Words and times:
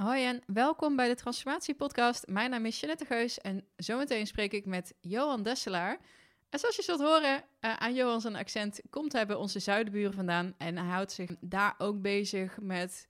Hoi 0.00 0.24
en 0.24 0.42
welkom 0.46 0.96
bij 0.96 1.08
de 1.08 1.14
Transformatie 1.14 1.74
Podcast. 1.74 2.26
Mijn 2.26 2.50
naam 2.50 2.66
is 2.66 2.80
Jeanette 2.80 3.04
Geus 3.04 3.38
en 3.38 3.64
zometeen 3.76 4.26
spreek 4.26 4.52
ik 4.52 4.66
met 4.66 4.94
Johan 5.00 5.42
Desselaar. 5.42 5.98
En 6.50 6.58
zoals 6.58 6.76
je 6.76 6.82
zult 6.82 7.00
horen, 7.00 7.44
uh, 7.60 7.76
aan 7.76 7.94
Johan 7.94 8.20
zijn 8.20 8.36
accent 8.36 8.80
komt 8.90 9.12
hij 9.12 9.26
bij 9.26 9.36
onze 9.36 9.58
zuidenburen 9.58 10.12
vandaan. 10.12 10.54
En 10.58 10.76
hij 10.76 10.86
houdt 10.86 11.12
zich 11.12 11.30
daar 11.40 11.74
ook 11.78 12.02
bezig 12.02 12.58
met 12.60 13.06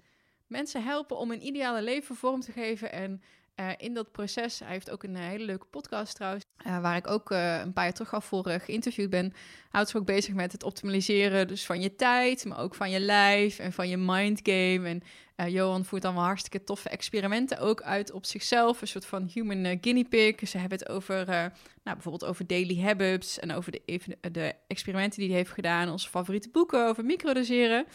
mensen 0.46 0.84
helpen 0.84 1.16
om 1.16 1.30
een 1.30 1.46
ideale 1.46 1.82
leven 1.82 2.16
vorm 2.16 2.40
te 2.40 2.53
geven. 2.53 2.93
En 2.93 3.22
uh, 3.57 3.71
in 3.77 3.95
dat 3.95 4.13
proces, 4.13 4.59
hij 4.59 4.72
heeft 4.72 4.91
ook 4.91 5.03
een 5.03 5.17
uh, 5.17 5.21
hele 5.21 5.45
leuke 5.45 5.67
podcast 5.67 6.15
trouwens, 6.15 6.45
waar 6.65 6.97
ik 6.97 7.11
ook 7.11 7.31
een 7.31 7.72
paar 7.72 7.85
jaar 7.85 7.93
terug 7.93 8.15
al 8.15 8.21
voor 8.21 8.49
geïnterviewd 8.49 9.11
ben. 9.11 9.33
Houdt 9.69 9.88
zich 9.88 10.01
ook 10.01 10.07
bezig 10.07 10.35
met 10.35 10.53
het 10.53 10.63
optimaliseren 10.63 11.49
dus 11.49 11.67
van 11.67 11.81
je 11.81 11.95
tijd, 11.95 12.45
maar 12.45 12.59
ook 12.59 12.75
van 12.75 12.91
je 12.91 13.01
lijf 13.01 13.59
en 13.59 13.72
van 13.72 13.88
je 13.88 13.97
mindgame. 13.97 14.88
En 14.88 15.03
Johan 15.49 15.85
voert 15.85 16.02
wel 16.02 16.12
hartstikke 16.12 16.65
toffe 16.65 16.88
experimenten 16.88 17.59
ook 17.59 17.83
uit 17.83 18.12
op 18.12 18.27
zichzelf, 18.27 18.81
een 18.81 18.89
soort 18.89 19.07
van 19.07 19.31
human 19.33 19.79
guinea 19.81 20.05
pig. 20.09 20.48
Ze 20.48 20.59
hebben 20.59 20.79
het 20.79 20.89
over, 20.89 21.27
nou, 21.27 21.53
bijvoorbeeld 21.83 22.25
over 22.25 22.47
daily 22.47 22.81
habits 22.81 23.39
en 23.39 23.53
over 23.53 23.73
de, 23.73 24.09
de 24.33 24.55
experimenten 24.67 25.19
die 25.21 25.29
hij 25.29 25.39
heeft 25.39 25.51
gedaan, 25.51 25.91
onze 25.91 26.09
favoriete 26.09 26.51
boeken 26.51 26.87
over 26.87 27.05
microdoseren. 27.05 27.87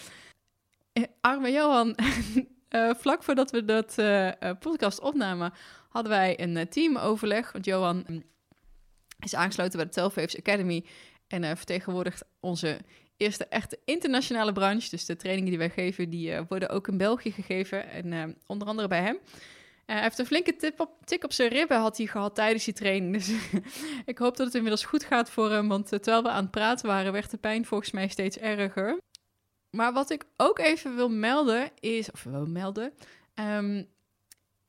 Arme 1.21 1.51
Johan, 1.51 1.95
vlak 3.01 3.23
voordat 3.23 3.51
we 3.51 3.65
dat 3.65 3.95
podcast 4.59 4.99
opnamen, 4.99 5.53
hadden 5.89 6.11
wij 6.11 6.39
een 6.39 6.69
teamoverleg. 6.69 7.51
Want 7.51 7.65
Johan 7.65 8.03
mm, 8.07 8.23
is 9.19 9.35
aangesloten 9.35 9.77
bij 9.77 9.85
de 9.85 9.91
Telfaves 9.91 10.37
Academy 10.37 10.85
en 11.27 11.57
vertegenwoordigt 11.57 12.25
onze 12.39 12.79
eerste 13.17 13.45
echte 13.45 13.79
internationale 13.85 14.51
branche. 14.51 14.89
Dus 14.89 15.05
de 15.05 15.15
trainingen 15.15 15.49
die 15.49 15.59
wij 15.59 15.69
geven, 15.69 16.09
die 16.09 16.41
worden 16.41 16.69
ook 16.69 16.87
in 16.87 16.97
België 16.97 17.31
gegeven 17.31 17.89
en 17.89 18.37
onder 18.45 18.67
andere 18.67 18.87
bij 18.87 19.01
hem. 19.01 19.17
hij 19.85 20.01
heeft 20.01 20.19
een 20.19 20.25
flinke 20.25 20.55
tip 20.55 20.79
op, 20.79 21.05
tik 21.05 21.23
op 21.23 21.33
zijn 21.33 21.49
ribben 21.49 21.79
had 21.79 21.97
hij 21.97 22.05
gehad 22.05 22.35
tijdens 22.35 22.65
die 22.65 22.73
training. 22.73 23.13
Dus 23.13 23.31
ik 24.05 24.17
hoop 24.17 24.37
dat 24.37 24.45
het 24.45 24.55
inmiddels 24.55 24.85
goed 24.85 25.03
gaat 25.03 25.29
voor 25.29 25.51
hem. 25.51 25.67
Want 25.67 25.87
terwijl 25.87 26.23
we 26.23 26.29
aan 26.29 26.43
het 26.43 26.51
praten 26.51 26.87
waren, 26.87 27.11
werd 27.11 27.31
de 27.31 27.37
pijn 27.37 27.65
volgens 27.65 27.91
mij 27.91 28.07
steeds 28.07 28.37
erger. 28.37 28.97
Maar 29.69 29.93
wat 29.93 30.09
ik 30.09 30.25
ook 30.37 30.59
even 30.59 30.95
wil 30.95 31.09
melden 31.09 31.71
is, 31.79 32.11
of 32.11 32.23
wil 32.23 32.45
melden, 32.45 32.93
um, 33.35 33.87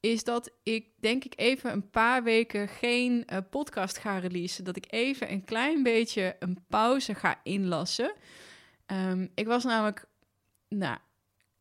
is 0.00 0.24
dat 0.24 0.50
ik 0.62 0.88
denk 1.00 1.24
ik 1.24 1.32
even 1.36 1.72
een 1.72 1.90
paar 1.90 2.22
weken 2.22 2.68
geen 2.68 3.24
uh, 3.32 3.38
podcast 3.50 3.98
ga 3.98 4.18
releasen. 4.18 4.64
Dat 4.64 4.76
ik 4.76 4.86
even 4.88 5.32
een 5.32 5.44
klein 5.44 5.82
beetje 5.82 6.36
een 6.38 6.64
pauze 6.68 7.14
ga 7.14 7.40
inlassen. 7.42 8.14
Um, 8.86 9.30
ik 9.34 9.46
was 9.46 9.64
namelijk, 9.64 10.04
nou, 10.68 10.98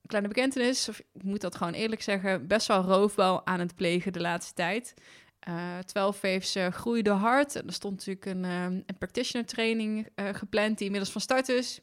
kleine 0.06 0.28
bekentenis, 0.28 0.90
of 0.90 1.00
ik 1.00 1.24
moet 1.24 1.42
dat 1.42 1.56
gewoon 1.56 1.74
eerlijk 1.74 2.02
zeggen, 2.02 2.48
best 2.48 2.68
wel 2.68 2.82
roofbouw 2.82 3.42
aan 3.44 3.60
het 3.60 3.76
plegen 3.76 4.14
de 4.14 4.22
laatste 4.22 4.54
tijd. 4.54 4.94
Uh, 5.50 5.78
12 5.80 6.22
waves 6.22 6.56
groeide 6.70 7.10
hard. 7.10 7.56
En 7.56 7.68
er 7.68 7.74
stond 7.74 7.94
natuurlijk 7.94 8.26
een, 8.26 8.46
um, 8.46 8.84
een 8.86 8.98
practitioner 8.98 9.48
training 9.48 10.08
uh, 10.16 10.30
gepland 10.34 10.78
die 10.78 10.86
inmiddels 10.86 11.12
van 11.12 11.22
start 11.22 11.50
is. 11.50 11.82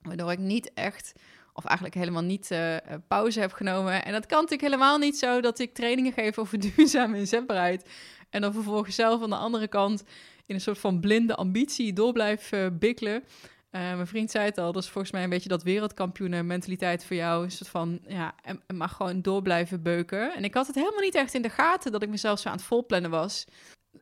Waardoor 0.00 0.32
ik 0.32 0.38
niet 0.38 0.72
echt, 0.72 1.12
of 1.54 1.64
eigenlijk 1.64 1.96
helemaal 1.96 2.22
niet 2.22 2.50
uh, 2.50 2.76
pauze 3.08 3.40
heb 3.40 3.52
genomen. 3.52 4.04
En 4.04 4.12
dat 4.12 4.26
kan 4.26 4.42
natuurlijk 4.42 4.70
helemaal 4.70 4.98
niet 4.98 5.18
zo 5.18 5.40
dat 5.40 5.58
ik 5.58 5.74
trainingen 5.74 6.12
geef 6.12 6.38
over 6.38 6.60
duurzame 6.76 7.18
inzetbaarheid. 7.18 7.88
En 8.30 8.40
dan 8.40 8.52
vervolgens 8.52 8.94
zelf 8.94 9.22
aan 9.22 9.30
de 9.30 9.36
andere 9.36 9.68
kant 9.68 10.04
in 10.46 10.54
een 10.54 10.60
soort 10.60 10.78
van 10.78 11.00
blinde 11.00 11.34
ambitie 11.34 11.92
door 11.92 12.12
blijf 12.12 12.52
uh, 12.52 12.66
bikkelen. 12.72 13.24
Mijn 13.70 14.06
vriend 14.06 14.30
zei 14.30 14.44
het 14.44 14.58
al, 14.58 14.72
dat 14.72 14.82
is 14.82 14.88
volgens 14.88 15.12
mij 15.12 15.22
een 15.22 15.30
beetje 15.30 15.48
dat 15.48 15.62
wereldkampioenen 15.62 16.46
mentaliteit 16.46 17.04
voor 17.04 17.16
jou. 17.16 17.44
Een 17.44 17.50
soort 17.50 17.70
van, 17.70 18.00
ja, 18.06 18.34
en, 18.42 18.62
maar 18.76 18.88
gewoon 18.88 19.22
door 19.22 19.42
blijven 19.42 19.82
beuken. 19.82 20.34
En 20.34 20.44
ik 20.44 20.54
had 20.54 20.66
het 20.66 20.76
helemaal 20.76 21.00
niet 21.00 21.14
echt 21.14 21.34
in 21.34 21.42
de 21.42 21.48
gaten 21.48 21.92
dat 21.92 22.02
ik 22.02 22.08
mezelf 22.08 22.38
zo 22.38 22.48
aan 22.48 22.54
het 22.54 22.64
volplannen 22.64 23.10
was 23.10 23.44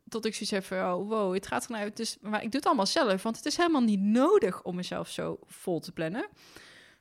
tot 0.08 0.24
ik 0.24 0.34
zoiets 0.34 0.50
heb 0.50 0.64
van, 0.64 0.78
oh, 0.78 1.08
wow, 1.08 1.34
het 1.34 1.46
gaat 1.46 1.66
vanuit. 1.66 1.96
Dus, 1.96 2.16
maar 2.20 2.42
ik 2.42 2.50
doe 2.50 2.60
het 2.60 2.66
allemaal 2.66 2.86
zelf, 2.86 3.22
want 3.22 3.36
het 3.36 3.46
is 3.46 3.56
helemaal 3.56 3.82
niet 3.82 4.00
nodig 4.00 4.62
om 4.62 4.74
mezelf 4.74 5.08
zo 5.08 5.38
vol 5.46 5.80
te 5.80 5.92
plannen. 5.92 6.28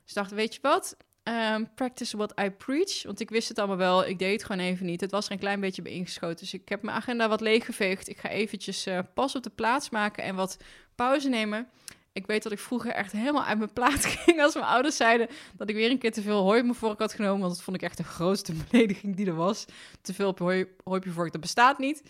Dus 0.04 0.12
dacht, 0.12 0.30
weet 0.30 0.54
je 0.54 0.60
wat? 0.62 0.96
Um, 1.24 1.74
practice 1.74 2.16
what 2.16 2.40
I 2.40 2.50
preach. 2.50 3.02
Want 3.02 3.20
ik 3.20 3.30
wist 3.30 3.48
het 3.48 3.58
allemaal 3.58 3.76
wel, 3.76 4.06
ik 4.06 4.18
deed 4.18 4.32
het 4.32 4.44
gewoon 4.44 4.64
even 4.64 4.86
niet. 4.86 5.00
Het 5.00 5.10
was 5.10 5.26
er 5.26 5.32
een 5.32 5.38
klein 5.38 5.60
beetje 5.60 5.82
bij 5.82 5.92
ingeschoten. 5.92 6.38
Dus 6.38 6.54
ik 6.54 6.68
heb 6.68 6.82
mijn 6.82 6.96
agenda 6.96 7.28
wat 7.28 7.40
leeggeveegd. 7.40 8.08
Ik 8.08 8.18
ga 8.18 8.28
eventjes 8.28 8.86
uh, 8.86 8.98
pas 9.14 9.36
op 9.36 9.42
de 9.42 9.50
plaats 9.50 9.90
maken 9.90 10.24
en 10.24 10.34
wat 10.34 10.56
pauze 10.94 11.28
nemen. 11.28 11.68
Ik 12.12 12.26
weet 12.26 12.42
dat 12.42 12.52
ik 12.52 12.58
vroeger 12.58 12.90
echt 12.90 13.12
helemaal 13.12 13.44
uit 13.44 13.58
mijn 13.58 13.72
plaat 13.72 14.04
ging 14.14 14.42
als 14.42 14.54
mijn 14.54 14.66
ouders 14.66 14.96
zeiden 14.96 15.28
dat 15.56 15.68
ik 15.68 15.74
weer 15.74 15.90
een 15.90 15.98
keer 15.98 16.12
te 16.12 16.22
veel 16.22 16.42
hooi 16.42 16.62
me 16.62 16.74
vork 16.74 16.98
had 16.98 17.12
genomen. 17.12 17.40
Want 17.40 17.54
dat 17.54 17.62
vond 17.62 17.76
ik 17.76 17.82
echt 17.82 17.96
de 17.96 18.04
grootste 18.04 18.52
belediging 18.70 19.16
die 19.16 19.26
er 19.26 19.34
was. 19.34 19.64
Te 20.00 20.14
veel 20.14 20.28
op 20.28 20.38
hooi, 20.38 20.66
hooi 20.84 20.98
op 20.98 21.04
je 21.04 21.10
vork, 21.10 21.32
dat 21.32 21.40
bestaat 21.40 21.78
niet. 21.78 22.02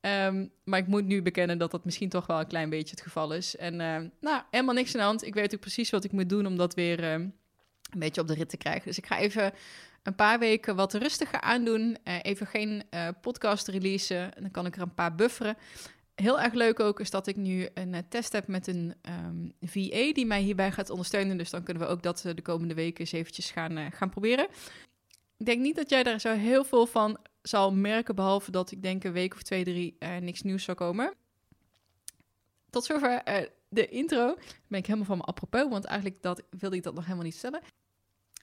Um, 0.00 0.50
maar 0.64 0.78
ik 0.78 0.86
moet 0.86 1.06
nu 1.06 1.22
bekennen 1.22 1.58
dat 1.58 1.70
dat 1.70 1.84
misschien 1.84 2.08
toch 2.08 2.26
wel 2.26 2.40
een 2.40 2.46
klein 2.46 2.70
beetje 2.70 2.90
het 2.90 3.00
geval 3.00 3.32
is. 3.32 3.56
En 3.56 3.72
uh, 3.74 3.96
nou, 4.20 4.42
helemaal 4.50 4.74
niks 4.74 4.94
aan 4.94 5.00
de 5.00 5.06
hand. 5.06 5.26
Ik 5.26 5.34
weet 5.34 5.54
ook 5.54 5.60
precies 5.60 5.90
wat 5.90 6.04
ik 6.04 6.12
moet 6.12 6.28
doen 6.28 6.46
om 6.46 6.56
dat 6.56 6.74
weer 6.74 7.00
uh, 7.00 7.12
een 7.12 7.32
beetje 7.98 8.20
op 8.20 8.28
de 8.28 8.34
rit 8.34 8.48
te 8.48 8.56
krijgen. 8.56 8.86
Dus 8.86 8.98
ik 8.98 9.06
ga 9.06 9.18
even 9.18 9.52
een 10.02 10.14
paar 10.14 10.38
weken 10.38 10.76
wat 10.76 10.94
rustiger 10.94 11.40
aandoen. 11.40 11.96
Uh, 12.04 12.14
even 12.22 12.46
geen 12.46 12.82
eh, 12.90 13.08
podcast 13.20 13.68
releasen. 13.68 14.30
Dan 14.40 14.50
kan 14.50 14.66
ik 14.66 14.76
er 14.76 14.82
een 14.82 14.94
paar 14.94 15.14
bufferen. 15.14 15.56
Heel 16.14 16.40
erg 16.40 16.52
leuk 16.52 16.80
ook 16.80 17.00
is 17.00 17.10
dat 17.10 17.26
ik 17.26 17.36
nu 17.36 17.68
een 17.74 18.04
test 18.08 18.32
heb 18.32 18.46
met 18.46 18.66
een 18.66 18.94
ehm, 19.02 19.48
VA 19.60 20.12
die 20.12 20.26
mij 20.26 20.40
hierbij 20.40 20.72
gaat 20.72 20.90
ondersteunen. 20.90 21.36
Dus 21.36 21.50
dan 21.50 21.62
kunnen 21.62 21.82
we 21.82 21.88
ook 21.88 22.02
dat 22.02 22.22
de 22.34 22.42
komende 22.42 22.74
weken 22.74 23.00
eens 23.00 23.12
eventjes 23.12 23.50
gaan, 23.50 23.92
gaan 23.92 24.10
proberen. 24.10 24.46
Ik 25.36 25.46
denk 25.46 25.60
niet 25.60 25.76
dat 25.76 25.90
jij 25.90 26.02
daar 26.02 26.20
zo 26.20 26.32
heel 26.32 26.64
veel 26.64 26.86
van 26.86 27.18
zal 27.42 27.72
merken, 27.72 28.14
behalve 28.14 28.50
dat 28.50 28.70
ik 28.70 28.82
denk 28.82 29.04
een 29.04 29.12
week 29.12 29.34
of 29.34 29.42
twee, 29.42 29.64
drie 29.64 29.96
uh, 29.98 30.16
niks 30.16 30.42
nieuws 30.42 30.64
zal 30.64 30.74
komen. 30.74 31.14
Tot 32.70 32.84
zover 32.84 33.22
uh, 33.28 33.36
de 33.68 33.88
intro. 33.88 34.34
Ben 34.68 34.78
ik 34.78 34.86
helemaal 34.86 35.06
van 35.06 35.18
me 35.18 35.24
apropos, 35.24 35.68
want 35.68 35.84
eigenlijk 35.84 36.22
dat, 36.22 36.42
wilde 36.58 36.76
ik 36.76 36.82
dat 36.82 36.94
nog 36.94 37.04
helemaal 37.04 37.24
niet 37.24 37.34
stellen. 37.34 37.60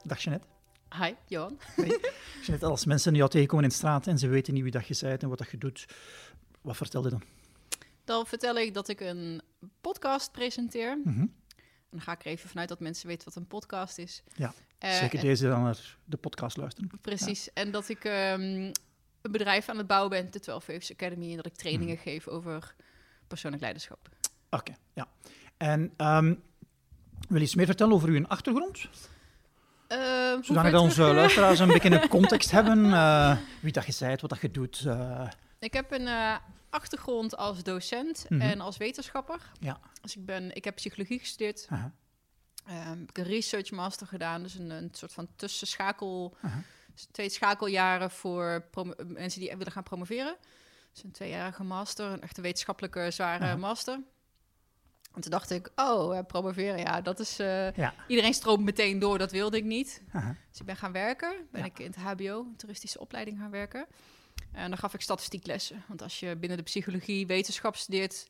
Dag 0.06 0.20
Jeanette. 0.22 0.46
Hi, 0.98 1.14
Johan. 1.26 1.58
Hey. 1.74 2.00
Jeanette, 2.42 2.66
als 2.66 2.84
mensen 2.84 3.14
jou 3.14 3.30
tegenkomen 3.30 3.64
in 3.64 3.70
de 3.70 3.76
straat 3.76 4.06
en 4.06 4.18
ze 4.18 4.28
weten 4.28 4.54
niet 4.54 4.62
wie 4.62 4.72
dat 4.72 4.86
je 4.86 4.96
bent 5.00 5.22
en 5.22 5.28
wat 5.28 5.38
dat 5.38 5.50
je 5.50 5.58
doet, 5.58 5.86
wat 6.60 6.76
vertel 6.76 7.04
je 7.04 7.10
dan? 7.10 7.22
Dan 8.04 8.26
vertel 8.26 8.56
ik 8.56 8.74
dat 8.74 8.88
ik 8.88 9.00
een 9.00 9.42
podcast 9.80 10.32
presenteer. 10.32 10.96
Mm 11.04 11.14
-hmm. 11.14 11.34
dan 11.90 12.00
ga 12.00 12.12
ik 12.12 12.20
er 12.20 12.26
even 12.26 12.48
vanuit 12.48 12.68
dat 12.68 12.80
mensen 12.80 13.06
weten 13.06 13.24
wat 13.24 13.36
een 13.36 13.46
podcast 13.46 13.98
is. 13.98 14.22
Ja, 14.34 14.54
uh, 14.84 14.92
zeker 14.92 15.20
deze 15.20 15.48
dan 15.48 15.62
naar 15.62 15.96
de 16.04 16.16
podcast 16.16 16.56
luisteren. 16.56 16.90
Precies, 17.00 17.44
ja. 17.44 17.50
en 17.54 17.70
dat 17.70 17.88
ik 17.88 18.04
um, 18.04 18.12
een 19.22 19.30
bedrijf 19.30 19.68
aan 19.68 19.78
het 19.78 19.86
bouwen 19.86 20.10
ben, 20.10 20.30
de 20.30 20.40
12 20.40 20.66
Waves 20.66 20.92
Academy, 20.92 21.30
en 21.30 21.36
dat 21.36 21.46
ik 21.46 21.54
trainingen 21.54 21.94
mm. 21.94 22.00
geef 22.00 22.28
over 22.28 22.74
persoonlijk 23.26 23.62
leiderschap. 23.62 24.08
Oké, 24.50 24.56
okay, 24.56 24.76
ja. 24.92 25.08
En 25.56 25.80
um, 25.96 26.42
wil 27.28 27.38
je 27.38 27.44
iets 27.44 27.54
meer 27.54 27.66
vertellen 27.66 27.92
over 27.92 28.08
uw 28.08 28.26
achtergrond? 28.26 28.88
Uh, 29.88 30.42
Zodat 30.42 30.74
onze 30.74 31.02
luisteraars 31.02 31.58
een 31.58 31.68
beetje 31.68 31.90
een 31.90 32.08
context 32.18 32.50
hebben, 32.50 32.84
uh, 32.84 33.36
wie 33.60 33.72
dat 33.72 33.86
je 33.86 33.92
zei, 33.92 34.16
wat 34.20 34.30
dat 34.30 34.40
je 34.40 34.50
doet. 34.50 34.82
Uh. 34.86 35.28
Ik 35.58 35.72
heb 35.72 35.92
een 35.92 36.08
achtergrond 36.70 37.36
als 37.36 37.62
docent 37.62 38.26
mm 38.28 38.40
-hmm. 38.40 38.50
en 38.50 38.60
als 38.60 38.76
wetenschapper. 38.76 39.40
Ja. 39.60 39.80
Dus 40.02 40.16
ik, 40.16 40.26
ben, 40.26 40.54
ik 40.54 40.64
heb 40.64 40.74
psychologie 40.74 41.18
gestudeerd. 41.18 41.66
-huh. 41.68 41.84
Ik 42.66 43.16
heb 43.16 43.26
een 43.26 43.32
research 43.32 43.70
master 43.70 44.06
gedaan, 44.06 44.42
dus 44.42 44.54
een, 44.54 44.70
een 44.70 44.88
soort 44.92 45.12
van 45.12 45.28
tussenschakel, 45.36 46.36
-huh. 46.40 46.52
twee 47.10 47.28
schakeljaren 47.28 48.10
voor 48.10 48.68
mensen 49.06 49.40
die 49.40 49.56
willen 49.56 49.72
gaan 49.72 49.82
promoveren. 49.82 50.36
is 50.94 51.02
een 51.02 51.12
tweejarige 51.12 51.64
master, 51.64 52.06
een 52.06 52.22
echte 52.22 52.40
wetenschappelijke 52.40 53.10
zware 53.10 53.56
master. 53.56 54.00
En 55.16 55.22
toen 55.22 55.30
dacht 55.30 55.50
ik, 55.50 55.70
oh, 55.76 56.16
eh, 56.18 56.24
promoveren, 56.26 56.78
ja, 56.78 57.00
dat 57.00 57.20
is... 57.20 57.38
eh, 57.38 57.72
Ja. 57.72 57.94
Iedereen 58.08 58.34
stroomt 58.34 58.64
meteen 58.64 58.98
door, 58.98 59.18
dat 59.18 59.30
wilde 59.30 59.56
ik 59.56 59.64
niet. 59.64 60.02
Dus 60.50 60.60
ik 60.60 60.66
ben 60.66 60.76
gaan 60.76 60.92
werken. 60.92 61.46
Ben 61.50 61.60
Ja. 61.60 61.66
ik 61.66 61.78
in 61.78 61.86
het 61.86 61.96
HBO, 61.96 62.40
een 62.40 62.56
toeristische 62.56 63.00
opleiding 63.00 63.38
gaan 63.38 63.50
werken. 63.50 63.86
En 64.52 64.68
dan 64.68 64.78
gaf 64.78 64.94
ik 64.94 65.00
statistieklessen. 65.00 65.84
Want 65.88 66.02
als 66.02 66.20
je 66.20 66.36
binnen 66.36 66.58
de 66.58 66.64
psychologie 66.64 67.26
wetenschap 67.26 67.76
studeert, 67.76 68.26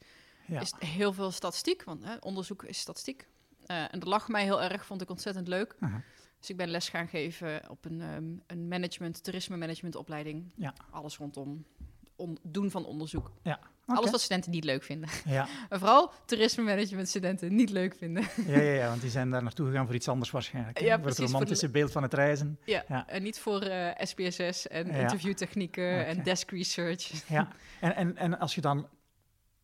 Ja. 0.47 0.61
is 0.61 0.73
heel 0.79 1.13
veel 1.13 1.31
statistiek. 1.31 1.85
Want 1.85 2.05
hè, 2.05 2.15
onderzoek 2.21 2.63
is 2.65 2.79
statistiek. 2.79 3.27
Eh, 3.67 3.77
en 3.83 3.99
dat 3.99 4.09
lag 4.09 4.29
mij 4.29 4.43
heel 4.43 4.63
erg, 4.63 4.87
vond 4.87 5.03
ik 5.03 5.11
ontzettend 5.11 5.49
leuk. 5.49 5.77
Dus 6.39 6.51
ik 6.51 6.57
ben 6.57 6.69
les 6.69 6.89
gaan 6.89 7.09
geven 7.09 7.71
op 7.71 7.85
een, 7.85 8.01
ehm, 8.01 8.25
een 8.47 8.69
management, 8.69 9.25
toerisme 9.25 9.57
management 9.57 9.95
opleiding. 9.97 10.51
Ja. 10.57 10.75
Alles 10.91 11.17
rondom 11.17 11.65
on- 12.17 12.39
doen 12.43 12.71
van 12.71 12.85
onderzoek. 12.85 13.31
Alles 13.87 14.11
wat 14.11 14.21
studenten 14.21 14.51
niet 14.51 14.65
leuk 14.65 14.83
vinden. 14.83 15.09
Ja. 15.25 15.47
En 15.69 15.79
vooral 15.79 16.13
toerisme 16.25 16.63
management 16.65 17.09
studenten 17.09 17.55
niet 17.55 17.71
leuk 17.71 17.95
vinden. 17.95 18.23
Ja, 18.47 18.57
ja, 18.61 18.73
ja, 18.73 18.89
want 18.89 19.01
die 19.01 19.11
zijn 19.11 19.31
daar 19.31 19.43
naartoe 19.43 19.67
gegaan 19.67 19.87
voor 19.87 19.95
iets 19.95 20.09
anders 20.09 20.31
waarschijnlijk. 20.31 20.81
Ja, 20.81 20.85
precies, 20.87 21.05
het 21.07 21.17
voor 21.17 21.27
de- 21.27 21.33
romantische 21.33 21.69
beeld 21.71 21.93
van 21.93 22.03
het 22.03 22.15
reizen. 22.15 22.59
Ja, 22.65 22.85
Ja. 22.89 23.09
en 23.09 23.23
niet 23.23 23.39
voor 23.39 23.61
eh, 23.61 24.07
SPSS 24.07 24.69
en 24.69 24.87
Ja. 24.87 24.93
interviewtechnieken 24.93 26.07
en 26.07 26.23
desk 26.23 26.51
research. 26.51 27.11
Ja. 27.29 27.49
En, 27.81 27.95
en, 27.97 28.17
en 28.17 28.39
als 28.39 28.55
je 28.55 28.61
dan 28.61 28.89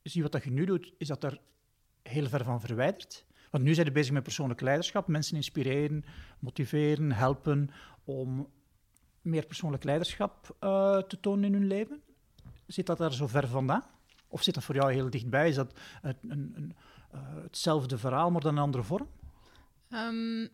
ziet 0.02 0.22
wat 0.22 0.32
dat 0.32 0.44
je 0.44 0.50
nu 0.50 0.64
doet, 0.64 0.92
is 0.98 1.06
dat 1.08 1.24
er 1.24 1.40
heel 2.02 2.28
ver 2.28 2.44
van 2.44 2.60
verwijderd? 2.60 3.24
Want 3.50 3.64
nu 3.64 3.74
zijn 3.74 3.86
we 3.86 3.92
bezig 3.92 4.12
met 4.12 4.22
persoonlijk 4.22 4.60
leiderschap, 4.60 5.06
mensen 5.06 5.36
inspireren, 5.36 6.04
motiveren, 6.38 7.12
helpen 7.12 7.70
om 8.04 8.48
meer 9.22 9.46
persoonlijk 9.46 9.84
leiderschap 9.84 10.56
eh, 10.60 10.98
te 10.98 11.20
tonen 11.20 11.44
in 11.44 11.52
hun 11.52 11.66
leven. 11.66 12.00
Zit 12.66 12.86
dat 12.86 12.98
daar 12.98 13.12
zo 13.12 13.26
ver 13.26 13.48
vandaan? 13.48 13.82
Of 14.32 14.42
zit 14.42 14.54
dat 14.54 14.64
voor 14.64 14.74
jou 14.74 14.92
heel 14.92 15.10
dichtbij? 15.10 15.48
Is 15.48 15.54
dat 15.54 15.72
een, 16.02 16.16
een, 16.28 16.52
een, 16.56 16.74
eh, 17.10 17.20
hetzelfde 17.42 17.98
verhaal, 17.98 18.30
maar 18.30 18.40
dan 18.40 18.56
een 18.56 18.62
andere 18.62 18.82
vorm? 18.84 19.08
Ehm, 19.88 20.46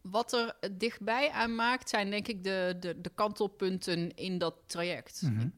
wat 0.00 0.32
er 0.32 0.56
dichtbij 0.78 1.30
aan 1.30 1.54
maakt, 1.54 1.88
zijn 1.88 2.10
denk 2.10 2.28
ik 2.28 2.44
de, 2.44 2.76
de, 2.80 3.00
de 3.00 3.10
kantelpunten 3.14 4.14
in 4.16 4.38
dat 4.38 4.54
traject. 4.66 5.22
Mhm. 5.22 5.40
Ik 5.40 5.50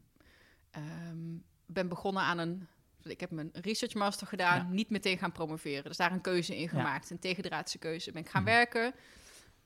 ehm, 0.70 1.18
ben 1.66 1.88
begonnen 1.88 2.22
aan 2.22 2.38
een. 2.38 2.66
Ik 3.02 3.20
heb 3.20 3.30
mijn 3.30 3.50
research 3.52 3.94
master 3.94 4.26
gedaan, 4.26 4.56
Ja. 4.56 4.68
niet 4.72 4.90
meteen 4.90 5.18
gaan 5.18 5.32
promoveren. 5.32 5.84
Dus 5.84 5.96
daar 5.96 6.12
een 6.12 6.20
keuze 6.20 6.56
in 6.58 6.68
gemaakt, 6.68 7.10
een 7.10 7.18
tegendraadse 7.18 7.78
keuze. 7.78 8.12
Ben 8.12 8.22
ik 8.22 8.28
gaan 8.28 8.42
Mhm. 8.42 8.50
werken. 8.52 8.94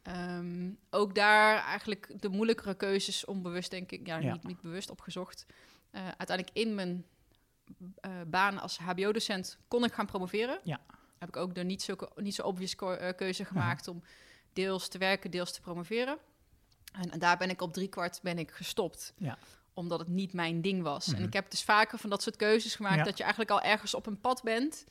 Ehm, 0.02 0.70
ook 0.90 1.14
daar 1.14 1.64
eigenlijk 1.64 2.12
de 2.20 2.28
moeilijkere 2.28 2.75
keuzes 2.75 3.25
onbewust, 3.25 3.70
denk 3.70 3.93
ik, 3.93 4.06
ja, 4.06 4.19
Ja. 4.19 4.32
Niet, 4.32 4.44
niet 4.44 4.61
bewust 4.61 4.90
opgezocht. 4.90 5.46
Eh, 5.90 6.02
uiteindelijk 6.16 6.56
in 6.58 6.75
mijn 6.75 7.04
eh, 8.00 8.11
baan 8.26 8.59
als 8.61 8.79
HBO-docent 8.79 9.59
kon 9.69 9.85
ik 9.85 9.93
gaan 9.93 10.06
promoveren. 10.06 10.59
Ja. 10.65 10.81
Heb 11.19 11.29
ik 11.29 11.37
ook 11.37 11.55
de 11.55 11.62
niet 11.65 11.82
zo, 11.82 11.97
niet 12.17 12.35
zo 12.35 12.43
obvious 12.43 12.75
eh, 12.75 13.09
keuze 13.17 13.44
gemaakt 13.44 13.88
om 13.88 14.03
deels 14.53 14.88
te 14.88 14.99
werken, 14.99 15.31
deels 15.31 15.53
te 15.53 15.61
promoveren. 15.61 16.19
En, 16.93 17.11
en 17.11 17.19
daar 17.19 17.37
ben 17.37 17.50
ik 17.50 17.62
op 17.62 17.73
driekwart 17.73 18.20
ben 18.23 18.38
ik 18.38 18.50
gestopt. 18.50 19.12
Ja. 19.17 19.38
Omdat 19.75 19.99
het 19.99 20.09
niet 20.09 20.32
mijn 20.32 20.61
ding 20.61 20.82
was. 20.82 21.06
Mhm. 21.06 21.17
En 21.17 21.23
ik 21.23 21.32
heb 21.32 21.50
dus 21.50 21.62
vaker 21.65 21.99
van 21.99 22.11
dat 22.11 22.23
soort 22.23 22.37
keuzes 22.37 22.75
gemaakt 22.75 22.97
Ja. 22.97 23.03
dat 23.05 23.17
je 23.17 23.23
eigenlijk 23.23 23.53
al 23.53 23.62
ergens 23.62 23.94
op 23.94 24.06
een 24.06 24.21
pad 24.21 24.43
bent. 24.43 24.85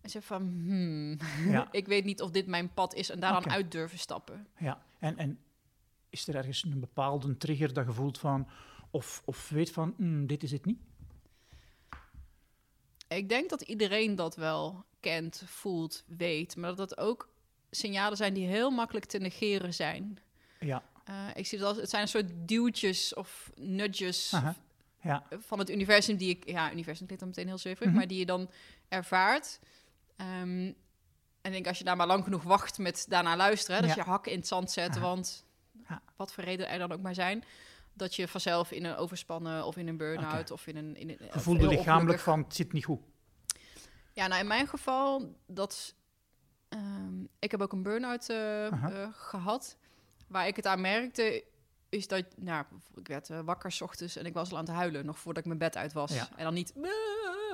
En 0.00 0.10
zeg 0.10 0.24
van, 0.24 0.42
hmm, 0.42 1.18
Ja. 1.50 1.68
ik 1.80 1.86
weet 1.86 2.04
niet 2.04 2.22
of 2.22 2.30
dit 2.30 2.46
mijn 2.46 2.72
pad 2.74 2.94
is. 2.94 3.10
En 3.10 3.20
daar 3.20 3.32
dan 3.32 3.50
uit 3.50 3.70
durven 3.72 3.98
stappen. 3.98 4.46
Ja, 4.58 4.82
en, 4.98 5.16
en 5.16 5.38
is 6.10 6.28
er 6.28 6.34
ergens 6.36 6.64
een 6.64 6.80
bepaalde 6.80 7.36
trigger 7.36 7.72
dat 7.72 7.86
je 7.86 7.92
voelt 7.92 8.18
van, 8.18 8.48
of, 8.90 9.22
of 9.24 9.48
weet 9.48 9.70
van, 9.70 9.94
"Hmm, 9.96 10.26
dit 10.26 10.42
is 10.42 10.50
het 10.50 10.64
niet? 10.64 10.78
Ik 13.16 13.28
denk 13.28 13.50
dat 13.50 13.60
iedereen 13.60 14.14
dat 14.14 14.36
wel 14.36 14.84
kent, 15.00 15.42
voelt, 15.46 16.04
weet. 16.06 16.56
Maar 16.56 16.68
dat 16.74 16.88
dat 16.88 16.98
ook 16.98 17.28
signalen 17.70 18.16
zijn 18.16 18.34
die 18.34 18.46
heel 18.46 18.70
makkelijk 18.70 19.04
te 19.04 19.18
negeren 19.18 19.74
zijn. 19.74 20.18
Ja, 20.60 20.82
Eh, 21.04 21.28
ik 21.34 21.46
zie 21.46 21.58
het 21.58 21.66
als, 21.66 21.76
het 21.76 21.90
zijn 21.90 22.02
een 22.02 22.08
soort 22.08 22.30
duwtjes 22.48 23.14
of 23.14 23.50
nudges 23.56 24.30
ja, 25.02 25.22
van 25.30 25.58
het 25.58 25.70
universum 25.70 26.16
die 26.16 26.28
ik... 26.28 26.48
Ja, 26.48 26.72
universum 26.72 27.04
klinkt 27.06 27.18
dan 27.24 27.28
meteen 27.28 27.46
heel 27.46 27.58
zweverig, 27.58 27.88
Mhm. 27.88 27.96
maar 27.98 28.06
die 28.06 28.18
je 28.18 28.26
dan 28.26 28.50
ervaart. 28.88 29.58
Ehm, 30.16 30.28
en 30.28 30.74
ik 31.42 31.52
denk, 31.52 31.66
als 31.66 31.78
je 31.78 31.84
daar 31.84 31.96
maar 31.96 32.06
lang 32.06 32.24
genoeg 32.24 32.42
wacht 32.42 32.78
met 32.78 33.06
daarna 33.08 33.36
luisteren... 33.36 33.76
Hè, 33.80 33.86
dat 33.86 33.96
Ja. 33.96 34.02
je 34.02 34.08
hakken 34.10 34.32
in 34.32 34.38
het 34.38 34.46
zand 34.46 34.70
zet, 34.70 34.98
want 34.98 35.44
Ja. 35.88 36.02
wat 36.16 36.32
voor 36.32 36.44
reden 36.44 36.68
er 36.68 36.78
dan 36.78 36.92
ook 36.92 37.00
maar 37.00 37.14
zijn... 37.14 37.44
dat 37.94 38.14
je 38.14 38.28
vanzelf 38.28 38.70
in 38.70 38.84
een 38.84 38.96
overspannen 38.96 39.66
of 39.66 39.76
in 39.76 39.88
een 39.88 39.96
burn-out 39.96 40.50
of 40.50 40.66
in 40.66 40.76
een... 40.76 40.96
In 40.96 41.08
een 41.08 41.16
je 41.20 41.34
of 41.34 41.42
voelde 41.42 41.60
heel 41.60 41.68
lichamelijk 41.68 42.18
van, 42.20 42.38
het 42.38 42.54
zit 42.54 42.72
niet 42.72 42.84
goed. 42.84 43.00
Ja, 44.12 44.26
nou 44.26 44.40
in 44.40 44.46
mijn 44.46 44.68
geval, 44.68 45.36
dat, 45.46 45.94
ehm, 46.68 47.22
ik 47.38 47.50
heb 47.50 47.60
ook 47.60 47.72
een 47.72 47.82
burn-out 47.82 48.28
eh, 48.28 48.66
eh, 48.66 49.08
gehad. 49.12 49.76
Waar 50.28 50.46
ik 50.46 50.56
het 50.56 50.66
aan 50.66 50.80
merkte, 50.80 51.44
is 51.88 52.08
dat, 52.08 52.24
nou, 52.36 52.64
ik 52.94 53.08
werd 53.08 53.30
eh, 53.30 53.40
wakker 53.40 53.72
's 53.72 53.80
ochtends 53.80 54.16
en 54.16 54.26
ik 54.26 54.34
was 54.34 54.50
al 54.50 54.58
aan 54.58 54.64
het 54.64 54.74
huilen, 54.74 55.06
nog 55.06 55.18
voordat 55.18 55.42
ik 55.42 55.48
mijn 55.48 55.58
bed 55.58 55.76
uit 55.76 55.92
was. 55.92 56.14
Ja. 56.14 56.28
En 56.36 56.44
dan 56.44 56.54
niet, 56.54 56.74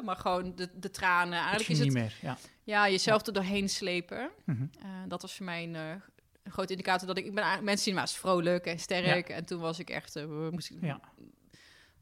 maar 0.04 0.16
gewoon 0.16 0.54
de, 0.54 0.70
de 0.74 0.90
tranen. 0.90 1.38
Eigenlijk 1.38 1.68
is 1.68 1.78
het, 1.78 1.86
niet 1.86 1.96
meer, 1.96 2.16
ja. 2.20 2.36
ja, 2.64 2.88
jezelf 2.88 3.26
er 3.26 3.32
doorheen 3.32 3.68
slepen. 3.68 4.30
Mhm. 4.44 4.62
Eh, 4.62 4.88
dat 5.08 5.22
was 5.22 5.36
voor 5.36 5.44
mij 5.44 5.62
een, 5.62 5.76
eh, 5.76 5.94
een 6.42 6.52
grote 6.52 6.70
indicator 6.72 7.06
dat 7.06 7.18
ik, 7.18 7.24
ik 7.24 7.34
ben 7.34 7.64
mensen 7.64 7.84
zien 7.84 7.94
me 7.94 8.00
als 8.00 8.18
vrolijk 8.18 8.66
en 8.66 8.78
sterk. 8.78 9.28
En 9.28 9.44
toen 9.46 9.60
was 9.60 9.78
ik 9.78 9.90
echt, 9.90 10.26
moest 10.50 10.70
ik 10.70 10.76
Ja. 10.80 11.00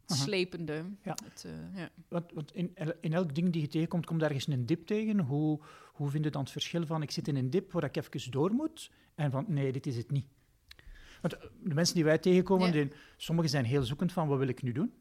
het 0.02 0.10
Aha. 0.16 0.22
slepende. 0.22 0.84
Ja. 1.02 1.16
Het, 1.24 1.44
eh, 1.46 1.76
ja. 2.10 2.22
In, 2.52 2.74
in 3.00 3.12
elk 3.12 3.34
ding 3.34 3.52
die 3.52 3.62
je 3.62 3.68
tegenkomt, 3.68 4.06
komt 4.06 4.22
ergens 4.22 4.46
een 4.46 4.66
dip 4.66 4.86
tegen. 4.86 5.18
Hoe, 5.18 5.60
hoe 5.92 6.10
vind 6.10 6.24
je 6.24 6.30
dan 6.30 6.42
het 6.42 6.50
verschil 6.50 6.86
van, 6.86 7.02
ik 7.02 7.10
zit 7.10 7.28
in 7.28 7.36
een 7.36 7.50
dip 7.50 7.72
waar 7.72 7.84
ik 7.84 7.96
even 7.96 8.30
door 8.30 8.50
moet, 8.52 8.90
en 9.14 9.30
van, 9.30 9.44
nee, 9.48 9.72
dit 9.72 9.86
is 9.86 9.96
het 9.96 10.10
niet. 10.10 10.26
Want 11.20 11.36
eh, 11.36 11.42
de 11.62 11.74
mensen 11.74 11.94
die 11.94 12.04
wij 12.04 12.18
tegenkomen, 12.18 12.72
die, 12.72 12.92
sommigen 13.16 13.50
zijn 13.50 13.64
heel 13.64 13.82
zoekend 13.82 14.12
van, 14.12 14.28
wat 14.28 14.38
wil 14.38 14.48
ik 14.48 14.62
nu 14.62 14.72
doen? 14.72 14.92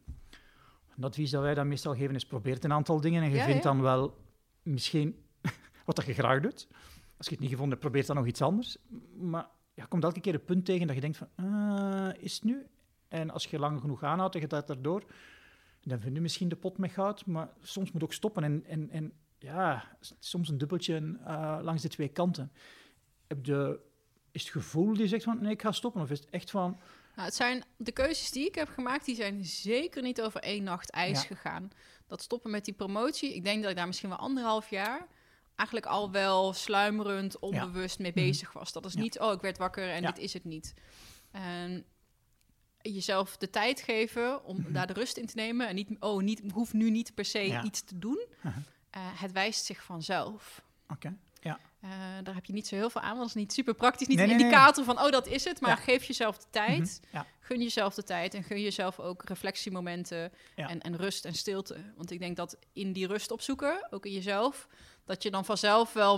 Het 0.95 1.05
advies 1.05 1.29
dat 1.31 1.41
wij 1.41 1.53
dan 1.53 1.67
meestal 1.67 1.95
geven 1.95 2.15
is, 2.15 2.25
probeer 2.25 2.57
een 2.61 2.73
aantal 2.73 3.01
dingen 3.01 3.23
en 3.23 3.31
je 3.31 3.41
vindt 3.43 3.63
dan 3.63 3.81
wel 3.81 4.17
misschien 4.63 5.15
wat 5.85 5.95
dat 5.95 6.05
je 6.05 6.13
graag 6.13 6.41
doet. 6.41 6.67
Als 7.17 7.27
je 7.27 7.31
het 7.31 7.39
niet 7.39 7.49
gevonden 7.49 7.77
hebt, 7.77 7.81
probeer 7.89 8.05
dan 8.05 8.15
nog 8.15 8.25
iets 8.27 8.41
anders. 8.41 8.77
Maar 9.17 9.47
ja, 9.73 9.85
komt 9.85 10.03
elke 10.03 10.19
keer 10.19 10.33
een 10.33 10.45
punt 10.45 10.65
tegen 10.65 10.87
dat 10.87 10.95
je 10.95 11.01
denkt 11.01 11.17
van, 11.17 11.29
ah, 11.35 12.09
is 12.19 12.33
het 12.33 12.43
nu? 12.43 12.65
En 13.07 13.29
als 13.29 13.45
je 13.45 13.59
lang 13.59 13.81
genoeg 13.81 14.03
aanhoudt 14.03 14.35
en 14.35 14.41
je 14.41 14.47
gaat 14.49 14.67
daardoor, 14.67 15.03
dan 15.81 15.99
vind 15.99 16.15
je 16.15 16.21
misschien 16.21 16.49
de 16.49 16.55
pot 16.55 16.77
met 16.77 16.91
goud, 16.91 17.25
maar 17.25 17.49
soms 17.61 17.91
moet 17.91 18.03
ook 18.03 18.13
stoppen. 18.13 18.43
En, 18.43 18.63
en, 18.65 18.89
en 18.89 19.13
ja, 19.39 19.97
soms 20.19 20.49
een 20.49 20.57
dubbeltje 20.57 21.17
eh, 21.25 21.59
langs 21.61 21.81
de 21.81 21.87
twee 21.89 22.07
kanten. 22.07 22.51
Heb 23.27 23.45
je, 23.45 23.79
is 24.31 24.41
het 24.43 24.51
gevoel 24.51 24.93
die 24.93 25.07
zegt 25.07 25.23
van, 25.23 25.41
nee, 25.41 25.51
ik 25.51 25.61
ga 25.61 25.71
stoppen? 25.71 26.01
Of 26.01 26.09
is 26.09 26.19
het 26.19 26.29
echt 26.29 26.51
van, 26.51 26.77
Nou, 27.15 27.27
het 27.27 27.35
zijn 27.35 27.63
de 27.77 27.91
keuzes 27.91 28.31
die 28.31 28.45
ik 28.47 28.55
heb 28.55 28.67
gemaakt, 28.69 29.05
die 29.05 29.15
zijn 29.15 29.45
zeker 29.45 30.01
niet 30.01 30.21
over 30.21 30.41
één 30.41 30.63
nacht 30.63 30.89
ijs 30.89 31.21
Ja. 31.21 31.27
gegaan. 31.27 31.69
Dat 32.07 32.21
stoppen 32.21 32.51
met 32.51 32.65
die 32.65 32.73
promotie, 32.73 33.35
ik 33.35 33.43
denk 33.43 33.61
dat 33.61 33.71
ik 33.71 33.77
daar 33.77 33.87
misschien 33.87 34.09
wel 34.09 34.17
anderhalf 34.17 34.69
jaar 34.69 35.07
eigenlijk 35.57 35.89
al 35.89 36.11
wel 36.11 36.53
sluimerend, 36.53 37.39
onbewust 37.39 37.99
mee 37.99 38.11
Mhm. 38.15 38.19
bezig 38.25 38.53
was. 38.53 38.71
Dat 38.71 38.85
is 38.85 38.93
Ja. 38.93 38.99
niet, 38.99 39.19
oh, 39.19 39.31
ik 39.33 39.41
werd 39.41 39.57
wakker 39.57 39.89
en 39.89 40.01
Ja. 40.01 40.11
dit 40.11 40.23
is 40.23 40.33
het 40.33 40.43
niet. 40.43 40.73
En 41.31 41.85
jezelf 42.81 43.37
de 43.37 43.49
tijd 43.49 43.81
geven 43.81 44.43
om 44.43 44.57
Mhm. 44.61 44.73
daar 44.73 44.87
de 44.87 44.93
rust 44.93 45.17
in 45.17 45.25
te 45.25 45.35
nemen 45.35 45.67
en 45.67 45.75
niet, 45.75 45.89
oh, 45.99 46.21
niet, 46.21 46.41
hoef 46.53 46.73
nu 46.73 46.89
niet 46.89 47.13
per 47.13 47.25
se 47.25 47.39
Ja. 47.47 47.63
iets 47.63 47.81
te 47.81 47.99
doen. 47.99 48.25
Eh, 48.41 49.01
het 49.21 49.31
wijst 49.31 49.65
zich 49.65 49.83
vanzelf. 49.83 50.61
oké, 50.89 51.17
Eh, 51.79 51.89
daar 52.23 52.35
heb 52.35 52.45
je 52.45 52.53
niet 52.53 52.67
zo 52.67 52.75
heel 52.75 52.89
veel 52.89 53.01
aan, 53.01 53.07
want 53.09 53.19
dat 53.19 53.27
is 53.27 53.33
niet 53.41 53.53
super 53.53 53.73
praktisch. 53.73 54.07
Niet 54.07 54.17
Nee, 54.17 54.25
een 54.25 54.31
nee, 54.31 54.41
nee. 54.41 54.51
indicator 54.53 54.83
van, 54.83 54.99
oh, 55.01 55.09
dat 55.11 55.27
is 55.27 55.43
het. 55.43 55.61
Maar 55.61 55.69
Ja. 55.69 55.75
geef 55.75 56.03
jezelf 56.03 56.37
de 56.37 56.45
tijd. 56.49 56.99
Mhm, 57.03 57.15
ja. 57.15 57.25
Gun 57.39 57.61
jezelf 57.61 57.93
de 57.93 58.03
tijd 58.03 58.33
en 58.33 58.43
gun 58.43 58.61
jezelf 58.61 58.99
ook 58.99 59.23
reflectiemomenten 59.23 60.31
Ja. 60.55 60.69
en, 60.69 60.81
en 60.81 60.95
rust 60.97 61.25
en 61.25 61.33
stilte. 61.33 61.93
Want 61.95 62.11
ik 62.11 62.19
denk 62.19 62.35
dat 62.35 62.57
in 62.73 62.93
die 62.93 63.07
rust 63.07 63.31
opzoeken, 63.31 63.87
ook 63.89 64.05
in 64.05 64.11
jezelf, 64.11 64.67
dat 65.07 65.23
je 65.23 65.31
dan 65.31 65.45
vanzelf 65.45 65.93
wel, 65.93 66.17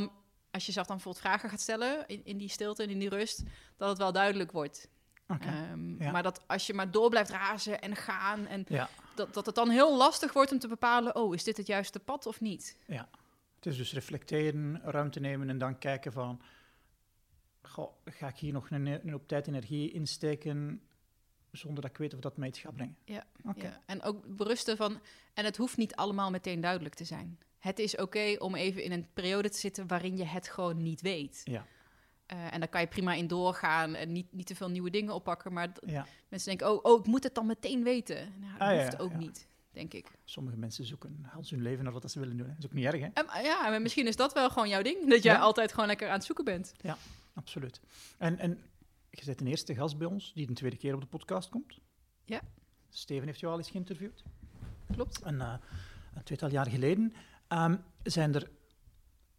als 0.51 0.62
je 0.62 0.67
jezelf 0.67 0.88
dan 0.88 0.96
bijvoorbeeld 0.96 1.25
vragen 1.25 1.50
gaat 1.50 1.62
stellen 1.62 2.08
in, 2.08 2.22
in 2.24 2.38
die 2.38 2.50
stilte 2.50 2.84
en 2.84 2.89
in 2.89 3.00
die 3.00 3.10
rust, 3.10 3.43
dat 3.77 3.89
het 3.89 3.98
wel 3.98 4.12
duidelijk 4.12 4.51
wordt. 4.51 4.89
oké. 5.27 5.48
Ehm, 5.48 6.03
ja. 6.03 6.12
Maar 6.12 6.24
dat 6.24 6.41
als 6.48 6.67
je 6.67 6.74
maar 6.74 6.91
door 6.91 7.10
blijft 7.10 7.29
razen 7.29 7.81
en 7.81 7.96
gaan 7.96 8.48
en 8.48 8.65
ja. 8.67 8.89
dat, 9.15 9.34
dat 9.34 9.46
het 9.46 9.55
dan 9.55 9.69
heel 9.69 9.98
lastig 9.98 10.34
wordt 10.34 10.51
om 10.51 10.60
te 10.60 10.67
bepalen, 10.67 11.15
oh, 11.15 11.34
is 11.34 11.43
dit 11.43 11.58
het 11.58 11.67
juiste 11.67 12.00
pad 12.00 12.25
of 12.25 12.41
niet? 12.41 12.77
Het 13.55 13.65
is 13.65 13.77
dus 13.77 13.93
reflecteren, 13.93 14.81
ruimte 14.84 15.19
nemen 15.19 15.50
en 15.50 15.58
dan 15.58 15.77
kijken 15.77 16.12
van, 16.12 16.41
goh, 17.62 17.91
ga 18.05 18.27
ik 18.27 18.38
hier 18.38 18.53
nog 18.53 18.69
een, 18.69 18.86
een 18.86 19.13
op 19.13 19.27
tijd 19.27 19.48
energie 19.48 19.91
insteken 19.91 20.81
zonder 21.51 21.81
dat 21.81 21.91
ik 21.91 21.98
weet 21.98 22.13
of 22.13 22.19
dat 22.19 22.38
mij 22.38 22.48
iets 22.48 22.60
gaat 22.60 22.75
brengen? 22.75 22.98
Ja. 23.05 23.24
Ja, 23.55 23.81
en 23.86 24.01
ook 24.01 24.36
berusten 24.36 24.77
van, 24.77 25.00
en 25.34 25.46
het 25.46 25.58
hoeft 25.58 25.77
niet 25.77 25.96
allemaal 25.96 26.29
meteen 26.29 26.62
duidelijk 26.62 26.96
te 26.96 27.05
zijn. 27.05 27.39
Het 27.60 27.80
is 27.80 27.96
oké 27.96 28.36
om 28.38 28.56
even 28.56 28.84
in 28.84 28.92
een 28.92 29.08
periode 29.13 29.50
te 29.50 29.58
zitten 29.58 29.88
waarin 29.88 30.18
je 30.18 30.24
het 30.25 30.48
gewoon 30.50 30.82
niet 30.82 31.01
weet. 31.01 31.42
Ja. 31.44 31.66
Eh, 32.25 32.54
en 32.54 32.60
daar 32.60 32.70
kan 32.70 32.82
je 32.82 32.88
prima 32.88 33.13
in 33.13 33.28
doorgaan 33.28 33.96
en 33.96 34.12
niet, 34.12 34.34
niet 34.34 34.46
te 34.48 34.56
veel 34.56 34.70
nieuwe 34.70 34.89
dingen 34.89 35.13
oppakken. 35.13 35.54
Maar 35.54 35.70
Ja. 35.86 36.06
mensen 36.30 36.50
denken, 36.50 36.72
oh, 36.72 36.84
oh, 36.94 37.00
ik 37.00 37.06
moet 37.06 37.24
het 37.24 37.36
dan 37.36 37.46
meteen 37.46 37.84
weten. 37.84 38.34
Nou, 38.39 38.51
dat 38.51 38.62
Ah, 38.68 38.75
ja, 38.75 38.82
hoeft 38.82 38.92
ja, 38.92 39.00
ook 39.00 39.12
ja. 39.12 39.18
niet, 39.18 39.48
denk 39.72 39.94
ik. 39.94 40.12
Sommige 40.25 40.58
mensen 40.58 40.86
zoeken 40.86 41.25
als 41.36 41.50
hun 41.50 41.62
leven 41.62 41.84
naar 41.84 41.94
wat 41.94 42.12
ze 42.12 42.20
willen 42.20 42.38
doen. 42.38 42.46
hè. 42.48 42.54
Dat 42.54 42.63
is 42.63 42.70
ook 42.70 42.74
niet 42.75 42.86
erg, 42.86 43.00
hè? 43.01 43.08
En, 43.13 43.44
ja, 43.44 43.70
maar 43.70 43.82
misschien 43.82 44.08
is 44.08 44.16
dat 44.16 44.34
wel 44.34 44.50
gewoon 44.50 44.70
jouw 44.70 44.82
ding. 44.82 45.10
Dat 45.10 45.24
jij 45.24 45.34
Ja. 45.34 45.39
altijd 45.39 45.72
gewoon 45.72 45.88
lekker 45.88 46.08
aan 46.08 46.13
het 46.13 46.24
zoeken 46.24 46.46
bent. 46.46 46.74
Absoluut. 47.34 47.82
En, 48.18 48.38
en 48.39 48.62
je 49.10 49.25
bent 49.25 49.39
de 49.39 49.46
eerste 49.46 49.75
gast 49.75 49.98
bij 49.98 50.08
ons 50.08 50.34
die 50.34 50.48
de 50.48 50.54
tweede 50.54 50.78
keer 50.78 50.94
op 50.94 51.01
de 51.01 51.08
podcast 51.08 51.50
komt. 51.50 51.80
Ja. 52.25 52.42
Steven 52.89 53.25
heeft 53.28 53.39
jou 53.39 53.51
al 53.54 53.60
eens 53.60 53.70
geïnterviewd. 53.70 54.24
Klopt. 54.92 55.20
Een, 55.24 55.42
eh, 55.42 55.54
een 56.16 56.24
tweetal 56.24 56.50
jaar 56.50 56.68
geleden. 56.70 57.13
Ehm, 57.50 57.75
zijn 58.03 58.36
er 58.36 58.50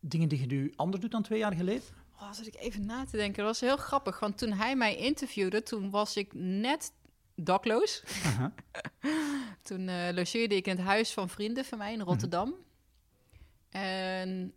dingen 0.00 0.28
die 0.28 0.40
je 0.40 0.46
nu 0.46 0.72
anders 0.76 1.00
doet 1.02 1.10
dan 1.10 1.22
twee 1.22 1.38
jaar 1.38 1.54
geleden? 1.54 1.82
Oh, 2.20 2.32
zat 2.32 2.46
ik 2.46 2.54
even 2.56 2.86
na 2.86 3.04
te 3.04 3.16
denken. 3.16 3.36
Dat 3.44 3.46
was 3.46 3.60
heel 3.60 3.76
grappig. 3.76 4.20
Want 4.20 4.38
toen 4.38 4.52
hij 4.52 4.76
mij 4.76 4.96
interviewde, 4.96 5.62
toen 5.62 5.90
was 5.90 6.16
ik 6.16 6.32
net 6.34 6.92
dakloos. 7.34 8.02
Toen 9.62 9.88
eh, 9.88 10.08
logeerde 10.14 10.56
ik 10.56 10.66
in 10.66 10.76
het 10.76 10.86
huis 10.86 11.12
van 11.12 11.28
vrienden 11.28 11.64
van 11.64 11.78
mij 11.78 11.92
in 11.92 12.00
Rotterdam. 12.00 12.54
En 13.70 14.52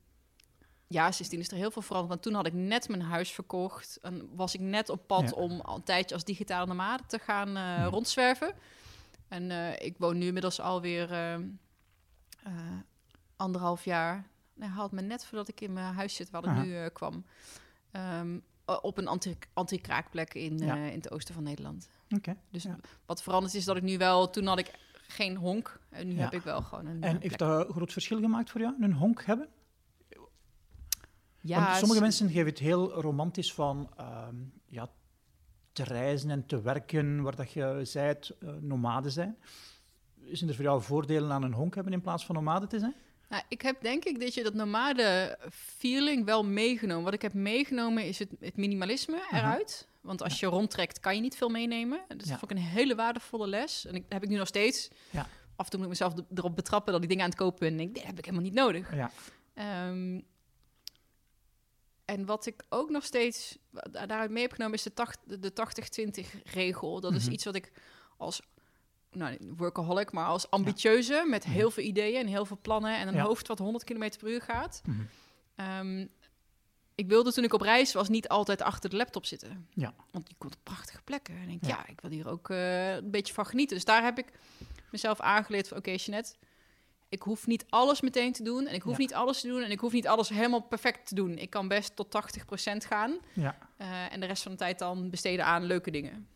ja, 0.88 1.12
sindsdien 1.12 1.39
is 1.39 1.48
er 1.51 1.57
heel 1.57 1.72
veel 1.72 1.81
veranderd. 1.81 2.10
Want 2.12 2.22
toen 2.24 2.33
had 2.33 2.45
ik 2.45 2.53
net 2.53 2.88
mijn 2.89 3.01
huis 3.01 3.31
verkocht. 3.31 4.00
En 4.01 4.29
was 4.36 4.53
ik 4.53 4.60
net 4.60 4.89
op 4.89 5.07
pad 5.07 5.29
Ja. 5.29 5.36
om 5.36 5.62
al 5.62 5.75
een 5.75 5.83
tijdje 5.83 6.15
als 6.15 6.24
digitale 6.24 6.65
nomade 6.67 7.03
te 7.07 7.19
gaan 7.19 7.48
eh, 7.48 7.53
Ja. 7.55 7.86
rondzwerven. 7.86 8.53
En 9.27 9.51
eh, 9.51 9.86
ik 9.86 9.95
woon 9.98 10.17
nu 10.17 10.25
inmiddels 10.25 10.60
alweer 10.60 11.12
eh, 11.12 11.33
eh, 11.33 11.41
anderhalf 13.36 13.86
jaar. 13.86 14.28
Hij 14.60 14.68
haalt 14.68 14.92
me 14.92 15.02
net 15.02 15.25
voordat 15.25 15.48
ik 15.48 15.62
in 15.62 15.74
mijn 15.74 15.94
huis 15.94 16.16
zit 16.16 16.30
waar 16.30 16.44
ik 16.44 16.50
Aha. 16.50 16.63
nu 16.63 16.75
eh, 16.78 16.86
kwam. 16.94 17.25
Ehm, 17.92 18.40
op 18.66 18.98
een 18.98 19.08
anti- 19.08 19.38
anti-kraakplek 19.54 20.34
in, 20.34 20.58
Ja. 20.58 20.75
eh, 20.75 20.88
in 20.88 20.94
het 20.98 21.12
oosten 21.12 21.34
van 21.34 21.44
Nederland. 21.44 21.90
Oké. 22.10 22.36
Dus 22.52 22.63
Ja. 22.63 22.75
wat 23.06 23.24
veranderd 23.24 23.54
is 23.54 23.66
dat 23.66 23.78
ik 23.78 23.84
nu 23.84 23.98
wel... 23.98 24.30
Toen 24.30 24.46
had 24.46 24.60
ik 24.60 24.72
geen 25.08 25.36
honk. 25.36 25.80
En 25.90 26.08
nu 26.08 26.13
Ja. 26.13 26.20
heb 26.24 26.34
ik 26.34 26.42
wel 26.42 26.62
gewoon 26.62 26.86
een 26.86 27.04
En 27.04 27.16
eh, 27.16 27.22
heeft 27.22 27.40
dat 27.40 27.68
een 27.68 27.74
groot 27.74 27.92
verschil 27.92 28.20
gemaakt 28.20 28.50
voor 28.50 28.62
jou, 28.62 28.75
een 28.80 28.94
honk 28.94 29.24
hebben? 29.24 29.48
Ja, 31.42 31.66
Want 31.66 31.78
sommige 31.78 32.02
mensen 32.02 32.30
geven 32.30 32.46
het 32.50 32.60
heel 32.60 32.92
romantisch 33.02 33.54
van 33.54 33.90
ehm, 33.98 34.36
ja, 34.66 34.90
te 35.72 35.84
reizen 35.84 36.30
en 36.30 36.46
te 36.46 36.62
werken, 36.62 37.22
waar 37.22 37.36
dat 37.36 37.52
je 37.52 37.80
zei 37.84 38.08
het 38.08 38.36
eh, 38.40 38.50
nomade 38.62 39.10
zijn. 39.10 39.38
Zijn 40.32 40.50
er 40.50 40.56
voor 40.56 40.63
jou 40.66 40.82
voordelen 40.82 41.32
aan 41.32 41.44
een 41.44 41.54
honk 41.54 41.75
hebben 41.75 41.94
in 41.94 42.02
plaats 42.02 42.25
van 42.25 42.36
nomade 42.36 42.68
te 42.68 42.80
zijn? 42.80 42.96
Nou, 43.34 43.46
ik 43.48 43.62
heb 43.62 43.82
denk 43.82 44.04
ik 44.06 44.20
dat 44.20 44.34
je 44.34 44.44
dat 44.44 44.54
nomade 44.54 45.38
feeling 45.52 46.25
wel 46.25 46.44
meegenomen. 46.46 47.04
Wat 47.04 47.13
ik 47.13 47.22
heb 47.22 47.34
meegenomen 47.34 48.06
is 48.06 48.20
het, 48.20 48.30
het 48.40 48.58
minimalisme 48.58 49.22
Aha. 49.22 49.38
eruit. 49.38 49.88
Want 50.02 50.22
als 50.22 50.40
je 50.40 50.46
rondtrekt, 50.46 51.00
kan 51.00 51.16
je 51.16 51.22
niet 51.22 51.36
veel 51.36 51.50
meenemen. 51.50 52.00
Dus 52.08 52.28
dat 52.28 52.40
vond 52.40 52.52
ik 52.52 52.58
een 52.58 52.63
hele 52.63 52.96
waardevolle 52.96 53.48
les. 53.48 53.86
En 53.86 53.96
ik, 53.96 54.02
dat 54.04 54.13
heb 54.13 54.24
ik 54.24 54.30
nu 54.30 54.36
nog 54.38 54.48
steeds. 54.48 54.90
Ja. 55.10 55.28
Af 55.56 55.66
en 55.66 55.72
toe 55.72 55.80
moet 55.80 55.82
ik 55.94 56.00
mezelf 56.00 56.18
er- 56.18 56.25
erop 56.38 56.56
betrappen 56.56 56.94
dat 56.94 57.02
ik 57.04 57.08
dingen 57.10 57.24
aan 57.24 57.30
het 57.30 57.40
kopen 57.40 57.60
ben. 57.60 57.74
En 57.74 57.80
ik 57.80 57.94
denk, 57.94 58.06
heb 58.06 58.18
ik 58.18 58.25
helemaal 58.25 58.46
niet 58.46 58.54
nodig. 58.54 58.96
Ja. 58.96 59.12
Ehm, 59.54 60.20
en 62.06 62.25
wat 62.25 62.46
ik 62.46 62.63
ook 62.70 62.90
nog 62.90 63.04
steeds 63.04 63.58
da- 63.72 64.06
daaruit 64.06 64.32
mee 64.32 64.42
heb 64.42 64.52
genomen 64.52 64.74
is 64.78 64.84
de, 64.84 64.94
tacht- 64.94 65.42
de 65.42 65.54
80-20 65.54 66.42
regel. 66.44 67.00
Dat 67.00 67.13
is 67.13 67.24
Mhm. 67.24 67.34
iets 67.34 67.44
wat 67.46 67.56
ik 67.56 67.72
als 68.18 68.42
nou, 69.15 69.38
workaholic, 69.58 70.12
maar 70.12 70.25
als 70.25 70.50
ambitieuze 70.50 71.25
met 71.29 71.43
heel 71.43 71.72
veel 71.72 71.84
ideeën 71.84 72.20
en 72.20 72.27
heel 72.27 72.46
veel 72.46 72.60
plannen 72.62 72.98
en 72.98 73.08
een 73.08 73.13
Ja. 73.13 73.24
hoofd 73.24 73.48
wat 73.48 73.60
100 73.60 73.84
km 73.84 74.10
per 74.20 74.27
uur 74.29 74.41
gaat. 74.41 74.82
Mhm. 74.86 75.01
Ehm, 75.55 76.05
ik 76.96 77.08
wilde 77.08 77.32
toen 77.34 77.43
ik 77.43 77.53
op 77.53 77.62
reis 77.62 77.93
was 77.93 78.10
niet 78.10 78.27
altijd 78.27 78.62
achter 78.62 78.89
de 78.89 78.96
laptop 78.96 79.25
zitten. 79.25 79.67
Ja. 79.74 79.93
Want 80.12 80.27
je 80.29 80.36
komt 80.38 80.55
op 80.55 80.63
prachtige 80.63 81.01
plekken. 81.03 81.36
En 81.36 81.41
ik 81.41 81.48
denk, 81.62 81.63
Ja. 81.65 81.70
ja, 81.77 81.88
ik 81.88 82.01
wil 82.01 82.12
hier 82.12 82.29
ook 82.29 82.50
eh, 82.50 82.96
een 82.96 83.12
beetje 83.12 83.34
van 83.34 83.46
genieten. 83.46 83.75
Dus 83.75 83.86
daar 83.86 84.03
heb 84.03 84.17
ik 84.17 84.25
mezelf 84.91 85.20
aangeleerd 85.20 85.67
van, 85.67 85.77
oké, 85.77 85.91
Jeanette, 85.91 86.36
ik 87.10 87.22
hoef 87.22 87.48
niet 87.48 87.65
alles 87.70 88.01
meteen 88.01 88.32
te 88.34 88.43
doen. 88.43 88.67
En 88.67 88.74
ik 88.74 88.82
hoef 88.82 88.93
Ja. 88.93 89.00
niet 89.00 89.13
alles 89.13 89.41
te 89.41 89.48
doen. 89.48 89.62
En 89.63 89.72
ik 89.72 89.79
hoef 89.79 89.91
niet 89.91 90.08
alles 90.08 90.29
helemaal 90.29 90.62
perfect 90.62 91.08
te 91.08 91.15
doen. 91.15 91.38
Ik 91.38 91.50
kan 91.50 91.67
best 91.67 91.96
tot 91.96 92.10
80% 92.12 92.86
gaan. 92.86 93.17
Ja. 93.34 93.58
eh, 93.77 94.13
en 94.13 94.20
de 94.20 94.25
rest 94.25 94.43
van 94.43 94.51
de 94.51 94.58
tijd 94.58 94.79
dan 94.79 95.10
besteden 95.10 95.46
aan 95.46 95.63
leuke 95.63 95.91
dingen. 95.91 96.27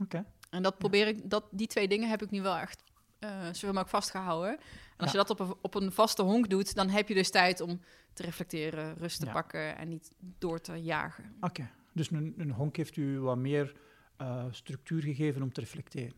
Oké. 0.00 0.24
En 0.52 0.62
dat 0.62 0.78
probeer 0.78 1.06
ik, 1.06 1.30
dat, 1.30 1.44
die 1.50 1.66
twee 1.66 1.88
dingen 1.88 2.08
heb 2.08 2.22
ik 2.22 2.30
nu 2.30 2.42
wel 2.42 2.56
echt 2.56 2.82
eh 3.18 3.44
zoveel 3.44 3.68
mogelijk 3.68 3.88
vastgehouden. 3.88 4.50
En 4.50 4.58
als 4.96 5.12
Ja. 5.12 5.18
je 5.20 5.24
dat 5.26 5.30
op 5.30 5.40
een, 5.40 5.54
op 5.62 5.74
een 5.74 5.92
vaste 5.92 6.22
honk 6.22 6.48
doet, 6.50 6.74
dan 6.74 6.88
heb 6.88 7.08
je 7.08 7.14
dus 7.14 7.30
tijd 7.30 7.60
om 7.60 7.80
te 8.12 8.22
reflecteren, 8.22 8.94
rust 8.96 9.20
te 9.20 9.26
Ja. 9.26 9.32
pakken 9.32 9.76
en 9.76 9.88
niet 9.88 10.10
door 10.18 10.60
te 10.60 10.72
jagen. 10.82 11.36
Oké. 11.40 11.70
Dus 11.92 12.10
een, 12.10 12.34
een 12.36 12.50
honk 12.50 12.76
heeft 12.76 12.96
u 12.96 13.20
wat 13.20 13.36
meer 13.36 13.76
eh, 14.16 14.46
structuur 14.50 15.02
gegeven 15.02 15.42
om 15.42 15.52
te 15.52 15.60
reflecteren. 15.60 16.16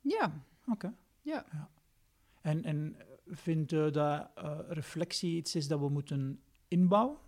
Ja, 0.00 0.32
Oké. 0.66 0.94
Ja. 1.20 1.68
En, 2.40 2.64
en 2.64 2.96
vindt 3.26 3.72
u 3.72 3.90
dat 3.90 4.30
eh, 4.34 4.58
reflectie 4.68 5.36
iets 5.36 5.54
is 5.54 5.68
dat 5.68 5.80
we 5.80 5.88
moeten 5.88 6.42
inbouwen? 6.68 7.18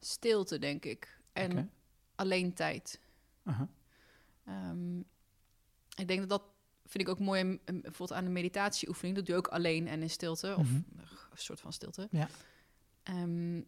stilte 0.00 0.58
denk 0.58 0.84
ik. 0.84 1.20
En 1.32 1.70
alleen 2.14 2.54
tijd. 2.54 3.00
Aha. 3.44 3.68
Ehm, 4.44 5.00
ik 5.98 6.08
denk 6.08 6.20
dat 6.20 6.28
dat 6.28 6.42
vind 6.86 7.04
ik 7.04 7.10
ook 7.10 7.18
mooi, 7.18 7.58
bijvoorbeeld 7.64 8.12
aan 8.12 8.24
de 8.24 8.30
meditatieoefening. 8.30 9.16
Dat 9.16 9.26
doe 9.26 9.34
je 9.34 9.40
ook 9.40 9.48
alleen 9.48 9.88
en 9.88 10.02
in 10.02 10.10
stilte, 10.10 10.54
of 10.58 10.66
Mhm. 10.66 10.74
een 10.74 11.06
soort 11.34 11.60
van 11.60 11.72
stilte. 11.72 12.08
Ja. 12.10 12.28
Ehm, 13.02 13.60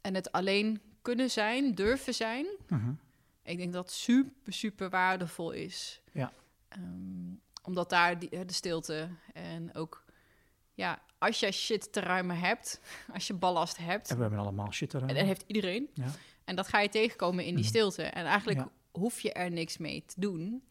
en 0.00 0.14
het 0.14 0.32
alleen 0.32 0.80
kunnen 1.02 1.30
zijn, 1.30 1.74
durven 1.74 2.14
zijn, 2.14 2.46
Aha. 2.68 2.94
ik 3.42 3.56
denk 3.56 3.72
dat 3.72 3.90
super, 3.92 4.52
super 4.52 4.90
waardevol 4.90 5.50
is. 5.50 6.00
Ja. 6.12 6.32
Ehm, 6.68 7.34
omdat 7.62 7.90
daar 7.90 8.18
die, 8.18 8.44
de 8.44 8.52
stilte 8.52 9.08
en 9.32 9.74
ook, 9.74 10.04
ja, 10.74 11.02
als 11.18 11.40
je 11.40 11.52
shit 11.52 11.92
te 11.92 12.00
ruimen 12.00 12.38
hebt, 12.38 12.80
als 13.14 13.26
je 13.26 13.34
ballast 13.34 13.76
hebt, 13.76 14.10
En 14.10 14.16
we 14.16 14.22
hebben 14.22 14.40
allemaal 14.40 14.72
shit 14.72 14.94
eruit. 14.94 15.10
en 15.10 15.16
dat 15.16 15.26
heeft 15.26 15.44
iedereen. 15.46 15.90
Ja. 15.94 16.10
En 16.44 16.56
dat 16.56 16.68
ga 16.68 16.80
je 16.80 16.88
tegenkomen 16.88 17.44
in 17.44 17.54
die 17.54 17.64
Mhm. 17.64 17.72
stilte. 17.72 18.02
En 18.02 18.24
eigenlijk 18.26 18.58
Ja. 18.58 18.70
hoef 18.90 19.20
je 19.20 19.32
er 19.32 19.50
niks 19.50 19.76
mee 19.76 20.04
te 20.06 20.20
doen. 20.20 20.62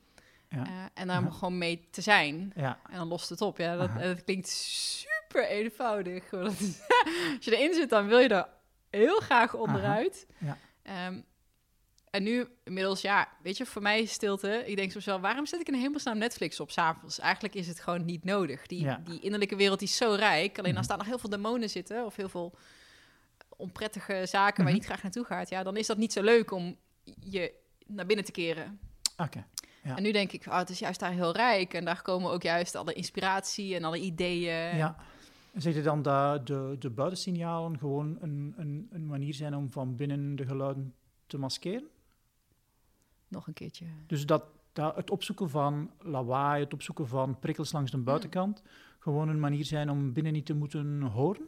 Ja. 0.49 0.65
Eh, 0.65 0.71
en 0.93 1.07
daar 1.07 1.23
Ja. 1.23 1.29
gewoon 1.29 1.57
mee 1.57 1.87
te 1.91 2.01
zijn. 2.01 2.51
Ja. 2.55 2.79
En 2.89 2.97
dan 2.97 3.07
lost 3.07 3.29
het 3.29 3.41
op. 3.41 3.57
Ja, 3.57 3.75
dat, 3.77 3.89
dat 3.99 4.23
klinkt 4.23 4.47
super 4.47 5.47
eenvoudig. 5.47 6.31
is- 6.31 6.79
Als 7.35 7.45
je 7.45 7.57
erin 7.57 7.73
zit, 7.73 7.89
dan 7.89 8.07
wil 8.07 8.19
je 8.19 8.27
er 8.29 8.47
heel 8.89 9.19
graag 9.19 9.53
onderuit. 9.53 10.27
Ja. 10.37 10.57
Ehm, 10.81 11.19
en 12.09 12.23
nu, 12.23 12.47
inmiddels, 12.63 13.01
ja, 13.01 13.29
weet 13.41 13.57
je, 13.57 13.65
voor 13.65 13.81
mij 13.81 14.01
is 14.01 14.11
stilte. 14.11 14.63
Ik 14.65 14.75
denk 14.75 14.91
soms 14.91 15.05
wel, 15.05 15.19
waarom 15.19 15.45
zet 15.45 15.59
ik 15.59 15.67
in 15.67 15.73
hemelsnaam 15.73 16.17
Netflix 16.17 16.59
op 16.59 16.71
s'avonds? 16.71 17.19
Eigenlijk 17.19 17.55
is 17.55 17.67
het 17.67 17.79
gewoon 17.79 18.05
niet 18.05 18.23
nodig. 18.23 18.67
Die, 18.67 19.01
die 19.03 19.19
innerlijke 19.19 19.55
wereld 19.55 19.79
die 19.79 19.87
is 19.87 19.97
zo 19.97 20.13
rijk. 20.13 20.57
Alleen 20.57 20.69
Mhm. 20.69 20.77
als 20.77 20.87
daar 20.87 20.97
nog 20.97 21.07
heel 21.07 21.19
veel 21.19 21.29
demonen 21.29 21.69
zitten, 21.69 22.05
of 22.05 22.15
heel 22.15 22.29
veel 22.29 22.57
onprettige 23.57 24.21
zaken 24.25 24.55
waar 24.63 24.65
Mhm. 24.65 24.67
je 24.67 24.73
niet 24.73 24.85
graag 24.85 25.03
naartoe 25.03 25.25
gaat, 25.25 25.49
ja, 25.49 25.63
dan 25.63 25.77
is 25.77 25.87
dat 25.87 25.97
niet 25.97 26.13
zo 26.13 26.21
leuk 26.21 26.51
om 26.51 26.77
je 27.19 27.53
naar 27.85 28.05
binnen 28.05 28.25
te 28.25 28.31
keren. 28.31 28.79
Oké. 29.17 29.37
Ja. 29.37 29.45
En 29.93 30.03
nu 30.03 30.11
denk 30.11 30.31
ik, 30.31 30.45
oh, 30.45 30.57
het 30.57 30.69
is 30.69 30.79
juist 30.79 30.99
daar 30.99 31.11
heel 31.11 31.33
rijk. 31.33 31.73
En 31.73 31.85
daar 31.85 32.01
komen 32.01 32.31
ook 32.31 32.43
juist 32.43 32.75
alle 32.75 32.93
inspiratie 32.93 33.75
en 33.75 33.83
alle 33.83 33.99
ideeën. 33.99 34.77
Ja. 34.77 34.95
Zeg 35.55 35.75
je 35.75 35.81
dan 35.81 36.01
dat 36.01 36.47
de, 36.47 36.75
de 36.79 36.89
buitensignalen 36.89 37.77
gewoon 37.77 38.17
een, 38.21 38.53
een, 38.57 38.87
een 38.91 39.05
manier 39.05 39.33
zijn 39.33 39.55
om 39.55 39.71
van 39.71 39.95
binnen 39.95 40.35
de 40.35 40.45
geluiden 40.45 40.93
te 41.27 41.37
maskeren? 41.37 41.87
Nog 43.27 43.47
een 43.47 43.53
keertje. 43.53 43.85
Dus 44.07 44.25
dat, 44.25 44.43
dat 44.73 44.95
het 44.95 45.09
opzoeken 45.09 45.49
van 45.49 45.91
lawaai, 45.99 46.63
het 46.63 46.73
opzoeken 46.73 47.07
van 47.07 47.39
prikkels 47.39 47.71
langs 47.71 47.91
de 47.91 47.97
buitenkant, 47.97 48.61
gewoon 48.99 49.29
een 49.29 49.39
manier 49.39 49.65
zijn 49.65 49.89
om 49.89 50.13
binnen 50.13 50.33
niet 50.33 50.45
te 50.45 50.53
moeten 50.53 51.01
horen? 51.01 51.47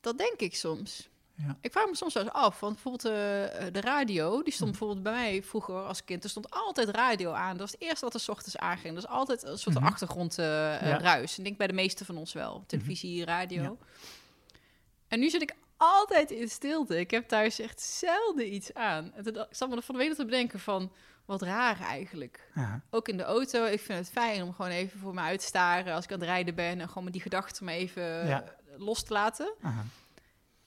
Dat 0.00 0.18
denk 0.18 0.40
ik 0.40 0.54
soms. 0.54 1.08
Ja. 1.46 1.56
Ik 1.60 1.72
vraag 1.72 1.86
me 1.86 1.96
soms 1.96 2.14
wel 2.14 2.22
eens 2.22 2.32
af, 2.32 2.60
want 2.60 2.72
bijvoorbeeld 2.74 3.04
eh, 3.04 3.72
de 3.72 3.80
radio, 3.80 4.42
die 4.42 4.52
stond 4.52 4.70
Mhm. 4.70 4.78
bijvoorbeeld 4.78 5.02
bij 5.02 5.12
mij 5.12 5.42
vroeger 5.42 5.74
als 5.74 6.04
kind, 6.04 6.24
er 6.24 6.30
stond 6.30 6.50
altijd 6.50 6.88
radio 6.88 7.32
aan. 7.32 7.50
Dat 7.50 7.60
was 7.60 7.70
het 7.70 7.80
eerste 7.80 8.04
wat 8.04 8.14
er 8.14 8.20
's 8.20 8.28
ochtends 8.28 8.56
aanging. 8.58 8.94
Dat 8.94 9.02
is 9.04 9.08
altijd 9.08 9.42
een 9.42 9.58
soort 9.58 9.76
Mhm. 9.76 9.84
achtergrondruis. 9.86 10.80
Ja. 10.80 10.98
ruis. 10.98 11.38
Ik 11.38 11.44
denk 11.44 11.56
bij 11.58 11.66
de 11.66 11.72
meeste 11.72 12.04
van 12.04 12.16
ons 12.16 12.32
wel. 12.32 12.64
Televisie, 12.66 13.24
radio. 13.24 13.62
Ja. 13.62 13.72
En 15.08 15.20
nu 15.20 15.30
zit 15.30 15.42
ik 15.42 15.54
altijd 15.76 16.30
in 16.30 16.48
stilte. 16.48 16.98
Ik 16.98 17.10
heb 17.10 17.28
thuis 17.28 17.58
echt 17.60 17.80
zelden 17.80 18.54
iets 18.54 18.74
aan. 18.74 19.12
En 19.14 19.22
toen 19.24 19.32
dacht- 19.32 19.50
ik 19.50 19.56
zat 19.56 19.68
me 19.68 19.76
er 19.76 19.82
van 19.82 19.94
de 19.94 20.00
week 20.04 20.14
te 20.14 20.24
bedenken 20.24 20.60
van, 20.60 20.92
wat 21.24 21.42
raar 21.42 21.80
eigenlijk. 21.80 22.50
Aha. 22.54 22.80
Ook 22.90 23.08
in 23.08 23.16
de 23.16 23.22
auto, 23.22 23.64
ik 23.64 23.80
vind 23.80 23.98
het 23.98 24.10
fijn 24.10 24.42
om 24.42 24.52
gewoon 24.54 24.70
even 24.70 24.98
voor 25.00 25.14
me 25.14 25.20
uit 25.20 25.40
te 25.40 25.46
staren 25.46 25.94
als 25.94 26.04
ik 26.04 26.12
aan 26.12 26.18
het 26.18 26.28
rijden 26.28 26.54
ben 26.54 26.80
en 26.80 26.88
gewoon 26.88 27.04
met 27.04 27.12
die 27.12 27.22
gedachten 27.22 27.64
maar 27.64 27.74
even 27.74 28.02
Ja. 28.26 28.42
eh, 28.42 28.48
los 28.76 29.02
te 29.04 29.12
laten. 29.12 29.54
Aha. 29.62 29.84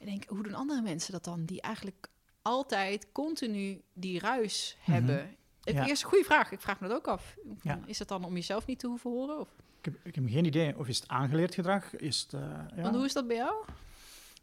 Denk, 0.05 0.23
hoe 0.27 0.43
doen 0.43 0.53
andere 0.53 0.81
mensen 0.81 1.11
dat 1.11 1.23
dan? 1.23 1.45
Die 1.45 1.61
eigenlijk 1.61 2.09
altijd 2.41 3.11
continu 3.11 3.81
die 3.93 4.19
ruis 4.19 4.77
Mhm. 4.81 4.91
hebben. 4.91 5.35
Het 5.63 5.75
Ja. 5.75 5.85
is 5.89 6.01
een 6.03 6.09
goede 6.09 6.23
vraag. 6.25 6.51
Ik 6.51 6.61
vraag 6.61 6.79
me 6.79 6.87
dat 6.87 6.97
ook 6.97 7.07
af. 7.07 7.35
Ja. 7.61 7.79
Is 7.85 7.99
het 7.99 8.07
dan 8.07 8.23
om 8.23 8.33
jezelf 8.33 8.65
niet 8.65 8.79
te 8.79 8.87
hoeven 8.87 9.11
horen? 9.11 9.39
Of? 9.39 9.49
Ik, 9.79 9.85
heb, 9.85 10.05
ik 10.05 10.15
heb 10.15 10.23
geen 10.27 10.45
idee. 10.45 10.77
Of 10.77 10.87
is 10.87 10.99
het 10.99 11.07
aangeleerd 11.07 11.53
gedrag? 11.53 11.95
Is 11.95 12.21
het, 12.21 12.33
eh, 12.33 12.41
ja. 12.75 12.81
Want 12.81 12.95
hoe 12.95 13.05
is 13.05 13.13
dat 13.13 13.27
bij 13.27 13.35
jou? 13.35 13.65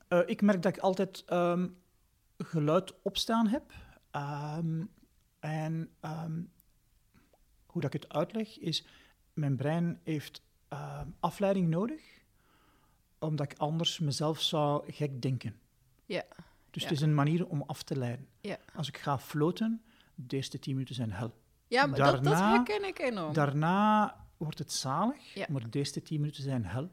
Eh, 0.08 0.20
ik 0.26 0.42
merk 0.42 0.62
dat 0.62 0.76
ik 0.76 0.82
altijd 0.82 1.24
ehm, 1.26 1.68
geluid 2.38 3.02
opstaan 3.02 3.46
heb. 3.46 3.72
Ehm, 4.10 4.84
en 5.38 5.90
ehm, 6.00 6.42
hoe 7.66 7.82
dat 7.82 7.94
ik 7.94 8.02
het 8.02 8.12
uitleg 8.12 8.58
is, 8.58 8.86
mijn 9.32 9.56
brein 9.56 10.00
heeft 10.04 10.42
afleiding 11.20 11.68
nodig, 11.68 12.19
omdat 13.20 13.52
ik 13.52 13.58
anders 13.58 13.98
mezelf 13.98 14.40
zou 14.40 14.92
gek 14.92 15.22
denken. 15.22 15.58
Ja. 16.06 16.24
Dus 16.70 16.82
Ja. 16.82 16.88
het 16.88 16.96
is 16.98 17.02
een 17.04 17.14
manier 17.14 17.46
om 17.46 17.62
af 17.66 17.82
te 17.82 17.96
leiden. 17.96 18.26
Ja. 18.40 18.58
Als 18.74 18.88
ik 18.88 18.96
ga 18.98 19.18
floten, 19.18 19.82
de 20.14 20.36
eerste 20.36 20.58
tien 20.58 20.72
minuten 20.72 20.94
zijn 20.94 21.12
hel. 21.12 21.34
Ja, 21.68 21.86
maar 21.86 21.98
dat, 21.98 22.12
dat 22.12 22.24
Daarna- 22.24 22.50
herken 22.50 22.84
ik 22.84 22.98
enorm. 22.98 23.32
Daarna 23.32 24.16
wordt 24.36 24.58
het 24.58 24.72
zalig, 24.72 25.34
Ja. 25.34 25.46
maar 25.48 25.70
de 25.70 25.78
eerste 25.78 26.02
tien 26.02 26.20
minuten 26.20 26.42
zijn 26.42 26.64
hel. 26.64 26.90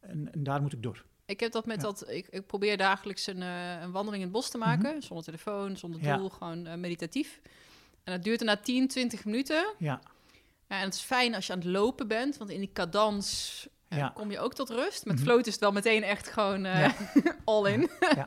En, 0.00 0.32
en 0.32 0.42
daar 0.42 0.62
moet 0.62 0.72
ik 0.72 0.82
door. 0.82 1.04
Ik 1.26 1.40
heb 1.40 1.52
dat 1.52 1.66
met 1.66 1.76
Ja. 1.76 1.82
dat. 1.82 2.08
Ik, 2.10 2.26
ik 2.28 2.46
probeer 2.46 2.76
dagelijks 2.76 3.26
een, 3.26 3.42
eh, 3.42 3.80
een 3.80 3.90
wandeling 3.92 4.22
in 4.22 4.28
het 4.28 4.32
bos 4.38 4.50
te 4.50 4.58
maken. 4.58 5.02
Zonder 5.02 5.24
telefoon, 5.24 5.76
zonder 5.76 6.00
Mhm. 6.00 6.16
Doel, 6.16 6.28
gewoon 6.28 6.66
eh, 6.66 6.74
meditatief. 6.76 7.40
En 8.04 8.12
dat 8.14 8.22
duurt 8.24 8.40
na 8.40 8.56
10, 8.56 8.88
20 8.88 9.24
minuten. 9.24 9.74
Ja, 9.78 10.00
Ja, 10.68 10.78
en 10.78 10.84
het 10.84 10.94
is 10.94 11.00
fijn 11.00 11.34
als 11.34 11.46
je 11.46 11.52
aan 11.52 11.58
het 11.58 11.68
lopen 11.68 12.08
bent, 12.08 12.36
want 12.36 12.50
in 12.50 12.58
die 12.60 12.72
cadans 12.72 13.68
kom 14.14 14.30
je 14.30 14.38
ook 14.38 14.54
tot 14.54 14.70
rust. 14.70 15.04
Met 15.04 15.14
Mhm. 15.14 15.24
float 15.24 15.46
is 15.46 15.52
het 15.52 15.60
wel 15.62 15.72
meteen 15.72 16.02
echt 16.02 16.28
gewoon 16.28 16.64
eh, 16.64 16.92
all 17.44 17.72
in. 17.72 17.90
Ja. 18.00 18.26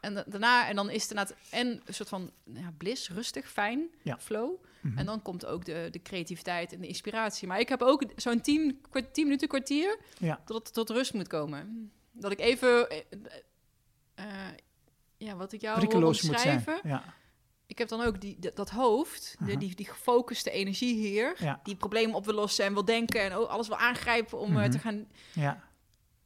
en 0.00 0.14
da- 0.14 0.24
daarna, 0.26 0.68
en 0.68 0.76
dan 0.76 0.90
is 0.90 1.02
het 1.02 1.10
inderdaad 1.10 1.36
en 1.50 1.66
een 1.84 1.94
soort 1.94 2.08
van 2.08 2.30
ja, 2.44 2.72
bliss, 2.78 3.08
rustig, 3.10 3.50
fijn, 3.50 3.88
flow. 4.18 4.50
Mhm. 4.80 4.98
En 4.98 5.06
dan 5.06 5.22
komt 5.22 5.46
ook 5.46 5.64
de, 5.64 5.88
de 5.90 6.02
creativiteit 6.02 6.72
en 6.72 6.80
de 6.80 6.86
inspiratie. 6.86 7.48
Maar 7.48 7.60
ik 7.60 7.68
heb 7.68 7.82
ook 7.82 8.02
zo'n 8.16 8.40
10 8.40 8.80
kwart- 8.90 9.14
10 9.14 9.24
minuten, 9.24 9.48
kwartier, 9.48 9.98
het 10.46 10.74
tot 10.74 10.90
rust 10.90 11.14
moet 11.14 11.28
komen. 11.28 11.90
Dat 12.12 12.32
ik 12.32 12.40
even, 12.40 12.90
eh, 12.90 12.98
eh, 14.14 14.24
ja, 15.16 15.36
wat 15.36 15.52
ik 15.52 15.60
jou 15.60 15.74
zijn. 16.26 16.34
omschrijven. 16.54 16.90
Ja, 16.90 17.14
Ik 17.66 17.78
heb 17.78 17.88
dan 17.88 18.00
ook 18.00 18.20
die, 18.20 18.38
dat- 18.38 18.56
dat 18.56 18.70
hoofd, 18.70 19.36
de- 19.44 19.56
die, 19.56 19.74
die 19.74 19.86
gefocuste 19.86 20.50
energie 20.50 20.94
hier, 20.94 21.34
Ja. 21.38 21.60
die 21.62 21.76
problemen 21.76 22.14
op 22.16 22.24
wil 22.24 22.34
lossen 22.34 22.64
en 22.64 22.72
wil 22.72 22.84
denken 22.84 23.20
en 23.20 23.32
ook 23.32 23.48
alles 23.48 23.68
wil 23.68 23.76
aangrijpen 23.76 24.38
om 24.38 24.50
eh, 24.50 24.56
Mhm. 24.62 24.70
te 24.70 24.78
gaan. 24.78 25.06
ja, 25.32 25.62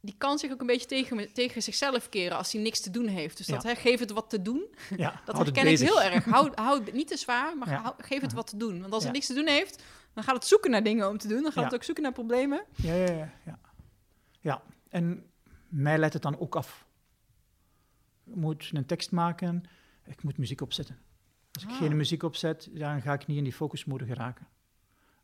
Die 0.01 0.15
kan 0.17 0.37
zich 0.39 0.51
ook 0.51 0.61
een 0.61 0.67
beetje 0.67 0.85
tegen, 0.87 1.33
tegen 1.33 1.61
zichzelf 1.63 2.09
keren 2.09 2.37
als 2.37 2.51
hij 2.51 2.61
niks 2.61 2.79
te 2.79 2.89
doen 2.89 3.07
heeft. 3.07 3.37
Dus 3.37 3.45
dat 3.47 3.63
Ja. 3.63 3.69
hè, 3.69 3.75
geef 3.75 3.99
het 3.99 4.11
wat 4.11 4.29
te 4.29 4.41
doen. 4.41 4.67
ja. 4.97 5.21
Dat 5.25 5.35
Houd 5.35 5.45
het 5.47 5.55
herken 5.55 5.73
ik 5.73 5.79
heel 5.79 6.01
erg. 6.01 6.25
Hou, 6.25 6.51
hou 6.65 6.83
het 6.83 6.93
niet 6.93 7.07
te 7.07 7.17
zwaar, 7.17 7.57
maar 7.57 7.73
hou- 7.73 7.95
geef 7.97 8.21
het 8.21 8.33
wat 8.33 8.47
te 8.47 8.57
doen. 8.57 8.81
Want 8.81 8.93
als 8.93 9.03
hij 9.03 9.11
Ja. 9.11 9.17
niks 9.17 9.27
te 9.27 9.33
doen 9.33 9.47
heeft, 9.47 9.83
dan 10.13 10.23
gaat 10.23 10.35
het 10.35 10.45
zoeken 10.45 10.71
naar 10.71 10.83
dingen 10.83 11.09
om 11.09 11.17
te 11.17 11.27
doen. 11.27 11.41
Dan 11.43 11.51
gaat 11.51 11.63
het 11.63 11.73
ook 11.73 11.83
zoeken 11.83 12.03
naar 12.03 12.11
problemen. 12.13 12.63
Ja, 12.75 12.93
ja, 12.93 13.11
ja, 13.11 13.33
ja. 13.45 13.59
Ja, 14.39 14.61
en 14.89 15.25
mij 15.67 15.97
leidt 15.97 16.13
het 16.13 16.23
dan 16.23 16.39
ook 16.39 16.55
af. 16.55 16.85
Ik 18.25 18.35
moet 18.35 18.69
een 18.73 18.85
tekst 18.85 19.11
maken, 19.11 19.63
ik 20.05 20.23
moet 20.23 20.37
muziek 20.37 20.61
opzetten. 20.61 20.99
Als 21.51 21.63
ik 21.63 21.69
Ah. 21.69 21.77
geen 21.77 21.97
muziek 21.97 22.23
opzet, 22.23 22.69
dan 22.71 23.01
ga 23.01 23.13
ik 23.13 23.25
niet 23.27 23.37
in 23.37 23.43
die 23.43 23.53
focusmode 23.53 24.05
geraken. 24.05 24.47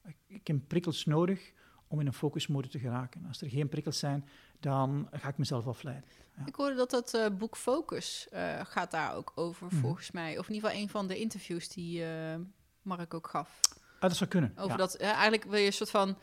Ik, 0.05 0.15
ik 0.27 0.47
heb 0.47 0.57
prikkels 0.67 1.05
nodig 1.05 1.51
om 1.87 1.99
in 1.99 2.07
een 2.07 2.13
focusmode 2.13 2.67
te 2.67 2.79
geraken. 2.79 3.25
Als 3.27 3.41
er 3.41 3.49
geen 3.49 3.69
prikkels 3.69 3.99
zijn, 3.99 4.27
dan 4.59 5.07
ga 5.11 5.27
ik 5.27 5.37
mezelf 5.37 5.67
afleiden. 5.67 6.09
Ja. 6.37 6.45
Ik 6.45 6.55
hoorde 6.55 6.75
dat 6.75 6.89
dat 6.89 7.13
eh, 7.13 7.25
boek 7.37 7.57
Focus 7.57 8.27
eh, 8.31 8.59
gaat 8.63 8.91
daar 8.91 9.15
ook 9.15 9.31
over, 9.35 9.65
Mhm. 9.67 9.75
volgens 9.75 10.11
mij. 10.11 10.37
Of 10.37 10.47
in 10.47 10.53
ieder 10.53 10.69
geval 10.69 10.83
een 10.83 10.89
van 10.89 11.07
de 11.07 11.17
interviews 11.19 11.67
die 11.69 12.05
eh, 12.05 12.35
Mark 12.81 13.13
ook 13.13 13.27
gaf. 13.27 13.59
Ah, 13.95 14.01
dat 14.01 14.15
zou 14.15 14.29
kunnen. 14.29 14.51
Over 14.57 14.69
ja. 14.71 14.75
dat, 14.77 14.95
eigenlijk 14.95 15.43
wil 15.43 15.59
je 15.59 15.65
een 15.65 15.73
soort 15.73 15.89
van 15.89 16.17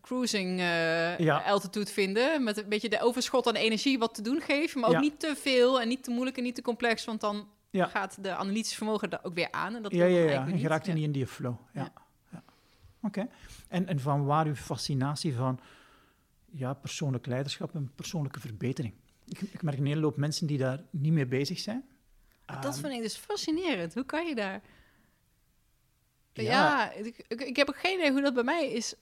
cruising 0.00 0.58
Ja. 1.18 1.42
altitude 1.46 1.90
vinden. 1.90 2.44
Met 2.44 2.56
een 2.56 2.68
beetje 2.68 2.88
de 2.88 3.00
overschot 3.00 3.46
aan 3.46 3.54
energie 3.54 3.98
wat 3.98 4.14
te 4.14 4.22
doen 4.22 4.40
geven. 4.40 4.80
Maar 4.80 4.90
ook 4.90 5.00
niet 5.00 5.20
te 5.20 5.34
veel 5.36 5.80
en 5.80 5.88
niet 5.88 6.04
te 6.04 6.10
moeilijk 6.10 6.36
en 6.36 6.42
niet 6.42 6.54
te 6.54 6.62
complex. 6.62 7.04
Want 7.04 7.20
dan 7.20 7.48
Ja. 7.70 7.86
gaat 7.86 8.22
de 8.22 8.34
analytische 8.34 8.76
vermogen 8.76 9.10
daar 9.10 9.20
ook 9.24 9.34
weer 9.34 9.50
aan. 9.52 9.74
En 9.74 9.82
dat 9.82 9.92
ja, 9.92 10.04
ja, 10.04 10.18
je 10.18 10.30
ja. 10.30 10.46
En 10.46 10.58
je 10.58 10.68
raakt 10.68 10.86
er 10.86 10.94
niet 10.94 11.04
in 11.04 11.12
die 11.12 11.26
flow. 11.26 11.56
Ja. 11.72 11.92
Ja. 12.30 12.42
Oké. 13.02 13.28
En, 13.68 13.86
en 13.86 14.00
van 14.00 14.24
waar 14.24 14.46
uw 14.46 14.54
fascinatie 14.54 15.34
van 15.34 15.60
ja, 16.50 16.74
persoonlijk 16.74 17.26
leiderschap 17.26 17.74
en 17.74 17.92
persoonlijke 17.94 18.40
verbetering? 18.40 18.94
Ik, 19.24 19.40
ik 19.40 19.62
merk 19.62 19.78
een 19.78 19.86
hele 19.86 20.02
hoop 20.02 20.16
mensen 20.16 20.46
die 20.46 20.58
daar 20.58 20.82
niet 20.90 21.12
mee 21.12 21.26
bezig 21.26 21.58
zijn. 21.58 21.84
Dat 22.46 22.64
Ehm, 22.64 22.72
vind 22.72 22.92
ik 22.92 23.02
dus 23.02 23.16
fascinerend. 23.16 23.94
Hoe 23.94 24.04
kan 24.04 24.26
je 24.26 24.34
daar... 24.34 24.62
Ja, 26.32 26.92
ik, 26.92 27.24
ik, 27.28 27.40
ik 27.40 27.56
heb 27.56 27.68
ook 27.68 27.78
geen 27.78 27.98
idee 27.98 28.10
hoe 28.12 28.20
dat 28.22 28.34
bij 28.34 28.42
mij 28.42 28.70
is. 28.70 28.94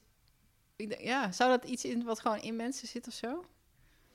Ik 0.75 1.01
ja, 1.01 1.31
zou 1.31 1.49
dat 1.49 1.69
iets 1.69 1.85
in 1.85 2.03
wat 2.03 2.19
gewoon 2.19 2.41
in 2.41 2.55
mensen 2.55 2.87
zit 2.87 3.07
of 3.07 3.13
zo? 3.13 3.45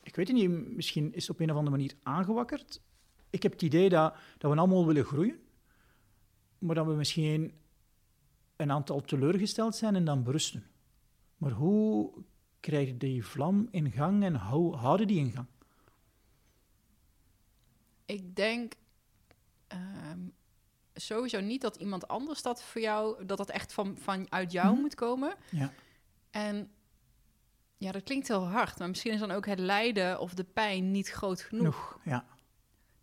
Ik 0.02 0.16
weet 0.16 0.28
het 0.28 0.36
niet, 0.36 0.50
misschien 0.50 1.14
is 1.14 1.26
het 1.26 1.30
op 1.36 1.40
een 1.40 1.50
of 1.50 1.56
andere 1.56 1.76
manier 1.76 1.92
aangewakkerd. 2.02 2.80
Ik 3.34 3.42
heb 3.42 3.52
het 3.52 3.62
idee 3.62 3.88
dat, 3.88 4.14
dat 4.38 4.52
we 4.52 4.58
allemaal 4.58 4.86
willen 4.86 5.04
groeien, 5.04 5.38
maar 6.58 6.74
dat 6.74 6.86
we 6.86 6.92
misschien 6.92 7.52
een 8.56 8.70
aantal 8.70 9.00
teleurgesteld 9.00 9.76
zijn 9.76 9.94
en 9.94 10.04
dan 10.04 10.22
berusten. 10.22 10.66
Maar 11.36 11.50
hoe 11.50 12.12
krijg 12.60 12.86
je 12.88 12.96
die 12.96 13.24
vlam 13.24 13.68
in 13.70 13.90
gang 13.90 14.24
en 14.24 14.40
hoe 14.40 14.76
houden 14.76 15.06
die 15.06 15.18
in 15.18 15.30
gang? 15.32 15.46
Ik 18.04 18.36
denk 18.36 18.74
ehm, 19.66 20.18
sowieso 20.94 21.40
niet 21.40 21.60
dat 21.60 21.76
iemand 21.76 22.08
anders 22.08 22.42
dat 22.42 22.62
voor 22.62 22.80
jou, 22.80 23.24
dat 23.24 23.38
dat 23.38 23.50
echt 23.50 23.72
van, 23.72 23.96
vanuit 23.98 24.52
jou 24.52 24.72
Mhm. 24.72 24.80
moet 24.80 24.94
komen. 24.94 25.34
Ja. 25.50 25.72
En 26.30 26.70
ja, 27.76 27.92
dat 27.92 28.02
klinkt 28.02 28.28
heel 28.28 28.46
hard, 28.48 28.78
maar 28.78 28.88
misschien 28.88 29.12
is 29.12 29.20
dan 29.20 29.30
ook 29.30 29.46
het 29.46 29.58
lijden 29.58 30.20
of 30.20 30.34
de 30.34 30.44
pijn 30.44 30.90
niet 30.90 31.08
groot 31.08 31.40
genoeg, 31.40 31.64
Genoeg, 31.76 32.00
ja. 32.04 32.26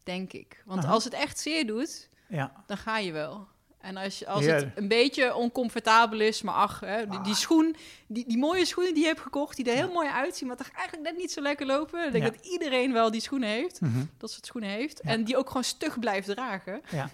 Denk 0.03 0.33
ik. 0.33 0.61
Want 0.65 0.83
Aha. 0.83 0.93
als 0.93 1.03
het 1.03 1.13
echt 1.13 1.39
zeer 1.39 1.67
doet, 1.67 2.09
ja. 2.27 2.63
dan 2.65 2.77
ga 2.77 2.97
je 2.97 3.11
wel. 3.11 3.47
En 3.79 3.97
als, 3.97 4.19
je, 4.19 4.27
als 4.27 4.45
Ja. 4.45 4.53
het 4.53 4.67
een 4.75 4.87
beetje 4.87 5.35
oncomfortabel 5.35 6.19
is, 6.19 6.41
maar 6.41 6.53
ach, 6.55 6.79
hè, 6.79 7.07
die, 7.07 7.21
die 7.21 7.31
Ah. 7.33 7.37
schoen, 7.39 7.75
die, 8.07 8.27
die 8.27 8.37
mooie 8.37 8.65
schoenen 8.65 8.93
die 8.93 9.01
je 9.01 9.07
hebt 9.09 9.19
gekocht, 9.19 9.55
die 9.55 9.65
er 9.65 9.75
heel 9.75 9.87
Ja. 9.87 9.93
mooi 9.93 10.07
uitzien, 10.09 10.47
maar 10.47 10.57
toch 10.57 10.69
eigenlijk 10.69 11.09
net 11.09 11.17
niet 11.17 11.31
zo 11.31 11.41
lekker 11.41 11.65
lopen. 11.65 12.05
Ik 12.05 12.11
denk 12.11 12.23
Ja. 12.23 12.29
dat 12.29 12.45
iedereen 12.45 12.93
wel 12.93 13.11
die 13.11 13.21
schoenen 13.21 13.49
heeft, 13.49 13.81
Mhm. 13.81 14.03
dat 14.17 14.31
soort 14.31 14.45
schoenen 14.45 14.69
heeft. 14.69 14.99
Ja. 15.03 15.09
En 15.09 15.23
die 15.23 15.37
ook 15.37 15.47
gewoon 15.47 15.63
stug 15.63 15.99
blijft 15.99 16.27
dragen. 16.27 16.81
ja. 16.91 17.09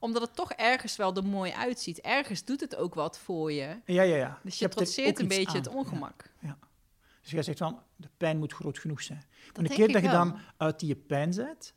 Omdat 0.00 0.22
het 0.22 0.34
toch 0.36 0.52
ergens 0.52 0.96
wel 0.96 1.14
er 1.14 1.24
mooi 1.24 1.52
uitziet. 1.52 2.00
Ergens 2.00 2.44
doet 2.44 2.60
het 2.60 2.76
ook 2.76 2.94
wat 2.94 3.18
voor 3.18 3.52
je. 3.52 3.66
Ja, 3.84 4.02
ja, 4.02 4.16
ja. 4.16 4.38
Dus 4.42 4.58
je, 4.58 4.64
er 4.64 4.70
trotseert 4.70 5.18
een 5.18 5.28
beetje 5.28 5.46
aan. 5.48 5.56
het 5.56 5.68
ongemak. 5.68 6.24
Dus 7.22 7.30
jij 7.30 7.42
zegt 7.42 7.58
van, 7.58 7.82
de 7.96 8.08
pijn 8.16 8.38
moet 8.38 8.52
groot 8.52 8.78
genoeg 8.78 9.02
zijn. 9.02 9.22
Dat 9.46 9.56
en 9.56 9.62
de 9.64 9.68
keer 9.74 9.92
dat 9.92 10.02
je 10.02 10.08
wel. 10.08 10.16
dan 10.24 10.38
uit 10.56 10.80
die 10.80 10.94
pijn 10.96 11.34
bent, 11.36 11.74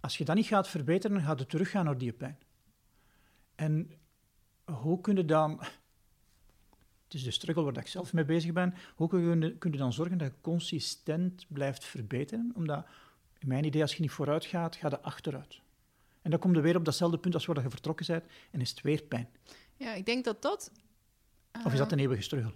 als 0.00 0.18
je 0.18 0.24
dat 0.24 0.36
niet 0.36 0.46
gaat 0.46 0.68
verbeteren, 0.68 1.16
dan 1.16 1.26
gaat 1.26 1.38
het 1.38 1.48
teruggaan 1.48 1.84
naar 1.84 1.98
die 1.98 2.12
pijn. 2.12 2.38
En 3.54 3.90
hoe 4.64 5.00
kun 5.00 5.16
je 5.16 5.24
dan, 5.24 5.58
het 7.04 7.14
is 7.14 7.22
de 7.22 7.30
struggle 7.30 7.62
waar 7.62 7.76
ik 7.76 7.86
zelf 7.86 8.12
mee 8.12 8.24
bezig 8.24 8.52
ben, 8.52 8.74
hoe 8.94 9.08
kun 9.08 9.40
je, 9.40 9.56
kun 9.58 9.72
je 9.72 9.78
dan 9.78 9.92
zorgen 9.92 10.18
dat 10.18 10.28
je 10.28 10.40
consistent 10.40 11.46
blijft 11.48 11.84
verbeteren? 11.84 12.52
Omdat, 12.54 12.86
in 13.38 13.48
mijn 13.48 13.64
idee, 13.64 13.82
als 13.82 13.94
je 13.94 14.00
niet 14.00 14.10
vooruit 14.10 14.44
gaat, 14.44 14.76
ga 14.76 14.88
je 14.88 15.00
achteruit. 15.00 15.60
En 16.22 16.30
dan 16.30 16.40
kom 16.40 16.54
je 16.54 16.60
weer 16.60 16.76
op 16.76 16.84
datzelfde 16.84 17.18
punt 17.18 17.34
als 17.34 17.46
waar 17.46 17.62
je 17.62 17.70
vertrokken 17.70 18.06
bent 18.06 18.24
en 18.50 18.60
is 18.60 18.70
het 18.70 18.80
weer 18.80 19.02
pijn. 19.02 19.28
Ja, 19.76 19.94
ik 19.94 20.06
denk 20.06 20.24
dat 20.24 20.42
dat... 20.42 20.72
Of 21.64 21.72
is 21.72 21.78
dat 21.78 21.86
eh, 21.86 21.92
een 21.92 21.98
eeuwige 21.98 22.22
struggle? 22.22 22.52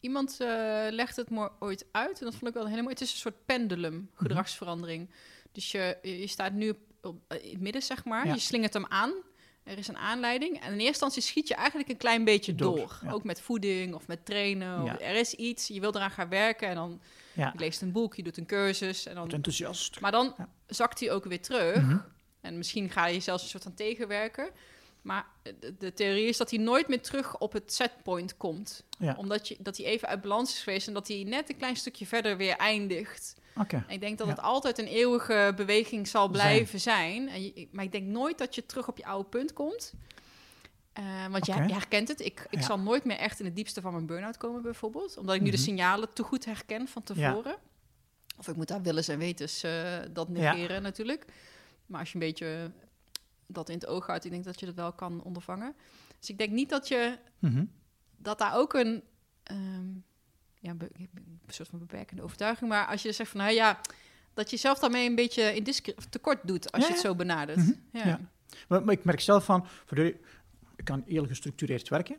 Iemand 0.00 0.38
uh, 0.40 0.46
legt 0.90 1.16
het 1.16 1.30
mooi 1.30 1.50
ooit 1.58 1.86
uit 1.90 2.18
en 2.18 2.24
dat 2.24 2.34
vond 2.34 2.46
ik 2.46 2.54
wel 2.54 2.66
heel 2.66 2.76
mooi. 2.76 2.88
Het 2.88 3.00
is 3.00 3.12
een 3.12 3.18
soort 3.18 3.44
pendulum, 3.46 3.94
Mhm. 3.94 4.22
gedragsverandering. 4.22 5.10
Dus 5.56 5.70
je, 5.70 5.98
je 6.02 6.26
staat 6.26 6.52
nu 6.52 6.70
op, 6.70 6.78
op, 7.02 7.34
in 7.42 7.50
het 7.50 7.60
midden, 7.60 7.82
zeg 7.82 8.04
maar. 8.04 8.26
Ja. 8.26 8.32
Je 8.32 8.40
slingert 8.40 8.72
hem 8.72 8.86
aan. 8.86 9.12
Er 9.62 9.78
is 9.78 9.88
een 9.88 9.96
aanleiding. 9.96 10.54
En 10.54 10.66
in 10.66 10.72
eerste 10.72 10.86
instantie 10.86 11.22
schiet 11.22 11.48
je 11.48 11.54
eigenlijk 11.54 11.88
een 11.88 11.96
klein 11.96 12.24
beetje 12.24 12.54
door. 12.54 12.76
Door, 12.76 12.98
ja. 13.02 13.10
Ook 13.10 13.24
met 13.24 13.40
voeding 13.40 13.94
of 13.94 14.06
met 14.06 14.24
trainen. 14.24 14.82
Of 14.82 15.00
er 15.00 15.14
is 15.14 15.34
iets, 15.34 15.66
je 15.66 15.80
wil 15.80 15.94
eraan 15.94 16.10
gaan 16.10 16.28
werken. 16.28 16.68
En 16.68 16.74
dan 16.74 17.00
je 17.34 17.50
leest 17.56 17.82
een 17.82 17.92
boek, 17.92 18.14
je 18.14 18.22
doet 18.22 18.36
een 18.36 18.46
cursus. 18.46 19.06
En 19.06 19.14
dan, 19.14 19.30
enthousiast. 19.30 20.00
maar 20.00 20.10
dan 20.10 20.34
zakt 20.66 21.00
hij 21.00 21.10
ook 21.10 21.24
weer 21.24 21.40
terug. 21.40 21.82
Mhm. 21.82 21.98
En 22.40 22.56
misschien 22.56 22.90
ga 22.90 23.06
je 23.06 23.20
zelfs 23.20 23.42
een 23.42 23.48
soort 23.48 23.62
van 23.62 23.74
tegenwerken. 23.74 24.50
Maar 25.02 25.26
de, 25.60 25.74
de 25.78 25.92
theorie 25.92 26.28
is 26.28 26.36
dat 26.36 26.50
hij 26.50 26.58
nooit 26.58 26.88
meer 26.88 27.00
terug 27.02 27.38
op 27.38 27.52
het 27.52 27.72
setpoint 27.72 28.36
komt. 28.36 28.84
Ja. 28.98 29.14
Omdat 29.18 29.48
je, 29.48 29.56
dat 29.58 29.76
hij 29.76 29.86
even 29.86 30.08
uit 30.08 30.20
balans 30.20 30.52
is 30.52 30.62
geweest 30.62 30.88
en 30.88 30.94
dat 30.94 31.08
hij 31.08 31.24
net 31.26 31.50
een 31.50 31.56
klein 31.56 31.76
stukje 31.76 32.06
verder 32.06 32.36
weer 32.36 32.56
eindigt. 32.56 33.34
Ik 33.88 34.00
denk 34.00 34.18
dat 34.18 34.26
Ja. 34.26 34.32
het 34.32 34.42
altijd 34.42 34.78
een 34.78 34.86
eeuwige 34.86 35.52
beweging 35.56 36.08
zal 36.08 36.28
blijven 36.28 36.80
zijn. 36.80 37.42
Je- 37.42 37.68
maar 37.72 37.84
ik 37.84 37.92
denk 37.92 38.06
nooit 38.06 38.38
dat 38.38 38.54
je 38.54 38.66
terug 38.66 38.88
op 38.88 38.96
je 38.98 39.04
oude 39.06 39.28
punt 39.28 39.52
komt. 39.52 39.92
Eh, 40.92 41.26
want 41.30 41.46
je, 41.46 41.52
Oké. 41.52 41.62
je 41.64 41.72
herkent 41.72 42.08
het. 42.08 42.20
Ik, 42.20 42.46
ik 42.50 42.58
Ja. 42.58 42.66
zal 42.66 42.78
nooit 42.78 43.04
meer 43.04 43.16
echt 43.16 43.38
in 43.38 43.44
het 43.44 43.56
diepste 43.56 43.80
van 43.80 43.92
mijn 43.92 44.06
burn-out 44.06 44.36
komen, 44.36 44.62
bijvoorbeeld. 44.62 45.16
Omdat 45.16 45.34
ik 45.34 45.40
nu 45.40 45.50
de 45.50 45.56
Mhm. 45.56 45.64
signalen 45.64 46.12
te 46.14 46.22
goed 46.22 46.44
herken 46.44 46.88
van 46.88 47.02
tevoren. 47.02 47.56
Of 48.38 48.48
ik 48.48 48.56
moet 48.56 48.68
daar 48.68 48.82
willens 48.82 49.08
en 49.08 49.18
wetens 49.18 49.62
eh, 49.62 49.98
dat 50.10 50.28
negeren, 50.28 50.82
natuurlijk. 50.82 51.24
Maar 51.86 52.00
als 52.00 52.08
je 52.08 52.14
een 52.14 52.20
beetje 52.26 52.70
dat 53.46 53.68
in 53.68 53.74
het 53.74 53.86
oog 53.86 54.06
houdt, 54.06 54.24
ik 54.24 54.30
denk 54.30 54.44
dat 54.44 54.60
je 54.60 54.66
dat 54.66 54.74
wel 54.74 54.92
kan 54.92 55.22
ondervangen. 55.22 55.74
Dus 56.18 56.28
ik 56.30 56.38
denk 56.38 56.50
niet 56.50 56.68
dat 56.68 56.88
je 56.88 57.18
Mhm. 57.38 57.64
dat 58.16 58.38
daar 58.38 58.54
ook 58.56 58.74
een, 58.74 59.02
ehm, 59.42 59.84
ja, 60.66 60.86
een 60.88 61.40
soort 61.46 61.68
van 61.68 61.78
beperkende 61.78 62.22
overtuiging, 62.22 62.70
maar 62.70 62.86
als 62.86 63.02
je 63.02 63.12
zegt 63.12 63.30
van, 63.30 63.40
nou 63.40 63.52
ja, 63.52 63.80
dat 64.34 64.50
je 64.50 64.56
zelf 64.56 64.78
daarmee 64.78 65.08
een 65.08 65.14
beetje 65.14 65.54
in 65.54 65.64
tekort 66.10 66.38
doet 66.42 66.72
als 66.72 66.82
Ja, 66.82 66.88
je 66.88 66.94
het 66.94 67.02
zo 67.02 67.14
benadert. 67.14 67.58
Mhm, 67.58 67.72
ja. 67.92 68.06
ja. 68.06 68.20
Maar, 68.68 68.84
maar 68.84 68.94
ik 68.94 69.04
merk 69.04 69.20
zelf 69.20 69.44
van, 69.44 69.66
voor 69.84 69.96
de, 69.96 70.16
ik 70.76 70.84
kan 70.84 71.02
heel 71.06 71.26
gestructureerd 71.26 71.88
werken. 71.88 72.16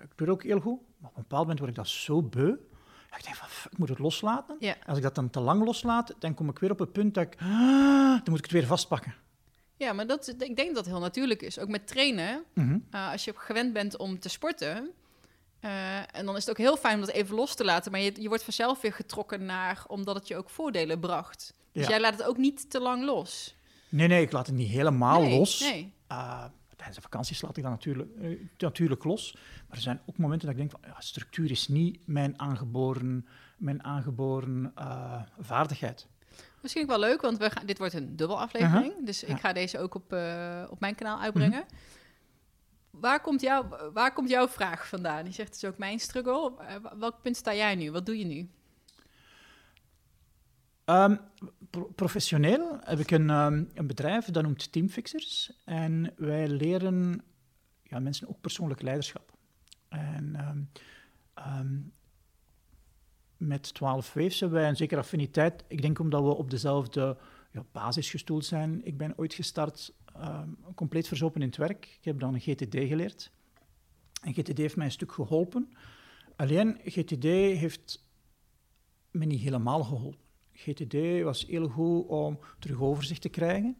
Ik 0.00 0.16
doe 0.16 0.26
het 0.26 0.36
ook 0.36 0.42
heel 0.42 0.60
goed. 0.60 0.80
Maar 0.98 1.10
op 1.10 1.16
een 1.16 1.22
bepaald 1.22 1.42
moment 1.42 1.58
word 1.58 1.70
ik 1.70 1.76
dat 1.76 1.88
zo 1.88 2.22
beu. 2.22 2.56
Ik 3.16 3.24
denk 3.24 3.36
van, 3.36 3.48
fuck, 3.48 3.72
ik 3.72 3.78
moet 3.78 3.88
het 3.88 3.98
loslaten. 3.98 4.56
Ja. 4.58 4.76
Als 4.86 4.96
ik 4.96 5.02
dat 5.02 5.14
dan 5.14 5.30
te 5.30 5.40
lang 5.40 5.64
loslaat, 5.64 6.14
dan 6.18 6.34
kom 6.34 6.48
ik 6.48 6.58
weer 6.58 6.70
op 6.70 6.78
het 6.78 6.92
punt 6.92 7.14
dat 7.14 7.24
ik... 7.24 7.40
ah, 7.40 7.46
dan 8.24 8.30
moet 8.30 8.38
ik 8.38 8.44
het 8.44 8.52
weer 8.52 8.66
vastpakken. 8.66 9.14
Ja, 9.76 9.92
maar 9.92 10.06
dat, 10.06 10.34
ik 10.38 10.56
denk 10.56 10.74
dat 10.74 10.84
het 10.84 10.86
heel 10.86 11.00
natuurlijk 11.00 11.42
is. 11.42 11.58
Ook 11.58 11.68
met 11.68 11.86
trainen. 11.86 12.44
Mhm. 12.54 12.78
Uh, 12.90 13.10
als 13.12 13.24
je 13.24 13.32
gewend 13.36 13.72
bent 13.72 13.96
om 13.96 14.18
te 14.18 14.28
sporten. 14.28 14.90
Uh, 15.60 16.16
en 16.16 16.26
dan 16.26 16.36
is 16.36 16.40
het 16.40 16.50
ook 16.50 16.58
heel 16.58 16.76
fijn 16.76 16.94
om 16.94 17.00
dat 17.00 17.10
even 17.10 17.34
los 17.34 17.54
te 17.54 17.64
laten. 17.64 17.90
Maar 17.92 18.00
je, 18.00 18.12
je 18.20 18.28
wordt 18.28 18.44
vanzelf 18.44 18.80
weer 18.80 18.92
getrokken 18.92 19.44
naar, 19.44 19.84
omdat 19.88 20.14
het 20.14 20.28
je 20.28 20.36
ook 20.36 20.50
voordelen 20.50 21.00
bracht. 21.00 21.54
Dus 21.72 21.82
Ja. 21.82 21.88
jij 21.90 22.00
laat 22.00 22.12
het 22.18 22.22
ook 22.26 22.36
niet 22.36 22.70
te 22.70 22.80
lang 22.80 23.04
los. 23.04 23.56
Nee, 23.88 24.08
nee, 24.08 24.22
ik 24.22 24.32
laat 24.32 24.46
het 24.46 24.56
niet 24.56 24.68
helemaal 24.70 25.20
nee, 25.20 25.38
los. 25.38 25.60
Nee. 25.60 25.94
Uh, 26.12 26.44
tijdens 26.76 26.96
de 26.96 27.02
vakanties 27.02 27.42
laat 27.42 27.56
ik 27.56 27.62
dat 27.62 27.72
natuurlijk, 27.72 28.08
uh, 28.20 28.40
natuurlijk 28.58 29.04
los. 29.04 29.34
Maar 29.68 29.76
er 29.76 29.82
zijn 29.82 30.00
ook 30.06 30.18
momenten 30.18 30.48
dat 30.48 30.56
ik 30.56 30.68
denk 30.68 30.82
van, 30.82 30.90
ja, 30.92 31.00
structuur 31.00 31.50
is 31.50 31.68
niet 31.68 32.06
mijn 32.06 32.40
aangeboren, 32.40 33.26
mijn 33.56 33.84
aangeboren 33.84 34.72
vaardigheid. 35.38 36.06
Misschien 36.60 36.82
ook 36.82 36.88
wel 36.88 36.98
leuk, 36.98 37.20
want 37.20 37.38
we 37.38 37.50
gaan, 37.50 37.66
dit 37.66 37.78
wordt 37.78 37.94
een 37.94 38.16
dubbel 38.16 38.40
aflevering. 38.40 38.90
Uh-huh. 38.90 39.06
Dus 39.06 39.20
Ja. 39.20 39.26
ik 39.28 39.40
ga 39.40 39.52
deze 39.52 39.78
ook 39.78 39.94
op, 39.94 40.04
op 40.70 40.80
mijn 40.80 40.94
kanaal 40.94 41.20
uitbrengen. 41.20 41.64
Mhm. 41.66 41.74
Waar, 43.00 43.20
komt 43.20 43.42
waar 43.92 44.12
komt 44.12 44.28
jouw 44.28 44.48
vraag 44.48 44.88
vandaan? 44.88 45.24
Je 45.24 45.32
zegt, 45.32 45.48
het 45.54 45.62
is 45.62 45.68
ook 45.68 45.78
mijn 45.78 45.98
struggle. 45.98 46.52
Uh, 46.60 46.92
welk 46.98 47.22
punt 47.22 47.36
sta 47.36 47.54
jij 47.54 47.74
nu? 47.74 47.90
Wat 47.90 48.06
doe 48.06 48.18
je 48.18 48.24
nu? 48.24 48.50
Pro 51.70 51.84
professioneel 51.94 52.78
heb 52.80 52.98
ik 52.98 53.10
een, 53.10 53.30
um, 53.30 53.70
een 53.74 53.86
bedrijf 53.86 54.24
dat 54.24 54.42
noemt 54.42 54.72
Teamfixers. 54.72 55.52
En 55.64 56.12
wij 56.16 56.48
leren 56.48 57.24
ja, 57.82 57.98
mensen 57.98 58.28
ook 58.28 58.40
persoonlijk 58.40 58.82
leiderschap. 58.82 59.32
En 59.88 60.36
um, 61.34 61.92
met 63.36 63.74
12 63.74 64.12
Waves 64.12 64.40
hebben 64.40 64.58
wij 64.58 64.68
een 64.68 64.76
zekere 64.76 65.00
affiniteit. 65.00 65.64
Ik 65.68 65.82
denk 65.82 65.98
omdat 65.98 66.22
we 66.22 66.34
op 66.34 66.50
dezelfde 66.50 67.16
ja, 67.52 67.64
basis 67.72 68.10
gestoeld 68.10 68.44
zijn. 68.44 68.84
Ik 68.84 68.96
ben 68.96 69.18
ooit 69.18 69.34
gestart 69.34 69.92
compleet 70.74 71.08
verzopen 71.08 71.40
in 71.40 71.46
het 71.46 71.56
werk. 71.56 71.96
Ik 71.98 72.04
heb 72.04 72.20
dan 72.20 72.40
GTD 72.40 72.74
geleerd. 72.74 73.32
En 74.22 74.32
GTD 74.32 74.58
heeft 74.58 74.76
mij 74.76 74.86
een 74.86 74.92
stuk 74.92 75.12
geholpen. 75.12 75.68
Alleen, 76.36 76.78
GTD 76.84 77.22
heeft 77.22 78.06
me 79.10 79.24
niet 79.24 79.40
helemaal 79.40 79.84
geholpen. 79.84 80.24
GTD 80.52 81.22
was 81.22 81.46
heel 81.46 81.68
goed 81.68 82.06
om 82.06 82.38
terug 82.58 82.80
overzicht 82.80 83.20
te 83.20 83.28
krijgen, 83.28 83.76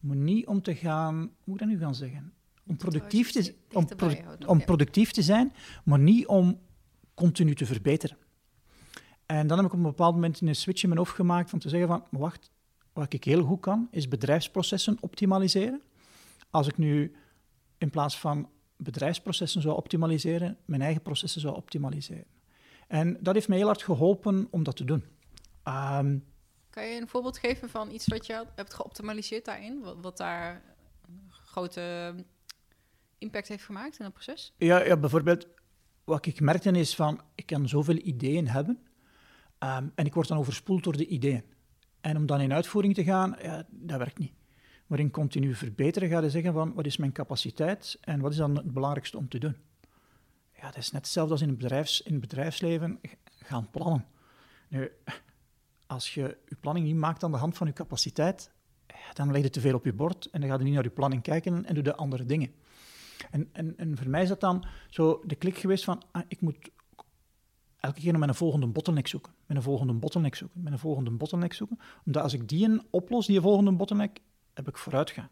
maar 0.00 0.16
niet 0.16 0.46
om 0.46 0.62
te 0.62 0.74
gaan, 0.74 1.16
hoe 1.16 1.28
moet 1.44 1.60
ik 1.60 1.66
dat 1.66 1.76
nu 1.76 1.78
gaan 1.78 1.94
zeggen? 1.94 2.32
Om 2.66 2.76
productief, 2.76 3.30
te, 3.30 3.54
om, 3.72 3.86
pro 3.86 4.10
om 4.46 4.64
productief 4.64 5.10
te 5.10 5.22
zijn, 5.22 5.52
maar 5.84 5.98
niet 5.98 6.26
om 6.26 6.60
continu 7.14 7.54
te 7.54 7.66
verbeteren. 7.66 8.16
En 9.26 9.46
dan 9.46 9.56
heb 9.56 9.66
ik 9.66 9.72
op 9.72 9.78
een 9.78 9.84
bepaald 9.84 10.14
moment 10.14 10.40
een 10.40 10.54
switch 10.54 10.82
in 10.82 10.88
mijn 10.88 11.00
hoofd 11.00 11.14
gemaakt 11.14 11.50
van 11.50 11.58
te 11.58 11.68
zeggen 11.68 11.88
van, 11.88 12.06
wacht, 12.10 12.50
wat 12.92 13.12
ik 13.12 13.24
heel 13.24 13.42
goed 13.42 13.60
kan, 13.60 13.88
is 13.90 14.08
bedrijfsprocessen 14.08 14.96
optimaliseren. 15.00 15.82
Als 16.50 16.66
ik 16.66 16.78
nu 16.78 17.16
in 17.78 17.90
plaats 17.90 18.18
van 18.18 18.48
bedrijfsprocessen 18.76 19.62
zou 19.62 19.76
optimaliseren, 19.76 20.56
mijn 20.64 20.82
eigen 20.82 21.02
processen 21.02 21.40
zou 21.40 21.56
optimaliseren. 21.56 22.26
En 22.88 23.16
dat 23.20 23.34
heeft 23.34 23.48
mij 23.48 23.56
heel 23.56 23.66
hard 23.66 23.82
geholpen 23.82 24.48
om 24.50 24.62
dat 24.62 24.76
te 24.76 24.84
doen. 24.84 25.04
Um, 25.64 26.24
kan 26.70 26.86
je 26.86 27.00
een 27.00 27.08
voorbeeld 27.08 27.38
geven 27.38 27.68
van 27.70 27.90
iets 27.90 28.06
wat 28.06 28.26
je 28.26 28.44
hebt 28.54 28.74
geoptimaliseerd 28.74 29.44
daarin? 29.44 29.80
Wat, 29.80 29.96
wat 30.00 30.16
daar 30.16 30.62
een 31.08 31.30
grote 31.30 32.14
impact 33.18 33.48
heeft 33.48 33.64
gemaakt 33.64 33.98
in 33.98 34.04
het 34.04 34.14
proces? 34.14 34.52
Ja, 34.56 34.84
ja, 34.84 34.96
bijvoorbeeld, 34.96 35.46
wat 36.04 36.26
ik 36.26 36.40
merkte 36.40 36.70
is 36.70 36.94
van, 36.94 37.20
ik 37.34 37.46
kan 37.46 37.68
zoveel 37.68 37.96
ideeën 37.96 38.48
hebben 38.48 38.78
um, 39.58 39.92
en 39.94 40.06
ik 40.06 40.14
word 40.14 40.28
dan 40.28 40.38
overspoeld 40.38 40.84
door 40.84 40.96
de 40.96 41.06
ideeën. 41.06 41.44
En 42.02 42.16
om 42.16 42.26
dan 42.26 42.40
in 42.40 42.52
uitvoering 42.52 42.94
te 42.94 43.04
gaan, 43.04 43.36
ja, 43.42 43.66
dat 43.70 43.98
werkt 43.98 44.18
niet. 44.18 44.32
Maar 44.86 44.98
in 44.98 45.10
continu 45.10 45.54
verbeteren 45.54 46.08
ga 46.08 46.20
je 46.20 46.30
zeggen 46.30 46.52
van, 46.52 46.74
wat 46.74 46.86
is 46.86 46.96
mijn 46.96 47.12
capaciteit 47.12 47.98
en 48.00 48.20
wat 48.20 48.30
is 48.30 48.36
dan 48.36 48.56
het 48.56 48.72
belangrijkste 48.72 49.18
om 49.18 49.28
te 49.28 49.38
doen? 49.38 49.56
Ja, 50.56 50.66
dat 50.66 50.76
is 50.76 50.90
net 50.90 51.00
hetzelfde 51.00 51.32
als 51.32 51.42
in 51.42 51.48
het, 51.48 51.58
bedrijfs, 51.58 52.02
in 52.02 52.20
bedrijfsleven 52.20 53.00
gaan 53.38 53.70
plannen. 53.70 54.06
Nu, 54.68 54.90
als 55.86 56.14
je 56.14 56.38
je 56.48 56.56
planning 56.60 56.86
niet 56.86 56.96
maakt 56.96 57.24
aan 57.24 57.30
de 57.30 57.36
hand 57.36 57.56
van 57.56 57.66
je 57.66 57.72
capaciteit, 57.72 58.50
dan 59.12 59.30
leg 59.30 59.42
je 59.42 59.50
te 59.50 59.60
veel 59.60 59.74
op 59.74 59.84
je 59.84 59.92
bord 59.92 60.26
en 60.30 60.40
dan 60.40 60.50
ga 60.50 60.56
je 60.56 60.64
niet 60.64 60.74
naar 60.74 60.82
je 60.84 60.90
planning 60.90 61.22
kijken 61.22 61.64
en 61.64 61.74
doe 61.74 61.84
je 61.84 61.96
andere 61.96 62.24
dingen. 62.24 62.52
En, 63.30 63.48
en, 63.52 63.76
en 63.76 63.96
voor 63.96 64.08
mij 64.08 64.22
is 64.22 64.28
dat 64.28 64.40
dan 64.40 64.64
zo 64.88 65.22
de 65.24 65.34
klik 65.34 65.58
geweest 65.58 65.84
van, 65.84 66.02
ah, 66.10 66.22
ik 66.28 66.40
moet 66.40 66.70
elke 67.82 68.00
keer 68.00 68.10
naar 68.10 68.20
mijn 68.20 68.34
volgende 68.34 68.66
bottleneck 68.66 69.06
zoeken, 69.06 69.32
met 69.46 69.56
een 69.56 69.62
volgende 69.62 69.92
bottleneck 69.92 70.34
zoeken, 70.34 70.62
met 70.62 70.72
een 70.72 70.78
volgende 70.78 71.10
bottleneck 71.10 71.52
zoeken, 71.52 71.78
omdat 72.06 72.22
als 72.22 72.32
ik 72.32 72.48
die 72.48 72.64
een 72.64 72.82
oplos, 72.90 73.26
die 73.26 73.40
volgende 73.40 73.72
bottleneck, 73.72 74.18
heb 74.54 74.68
ik 74.68 74.78
vooruitgang. 74.78 75.28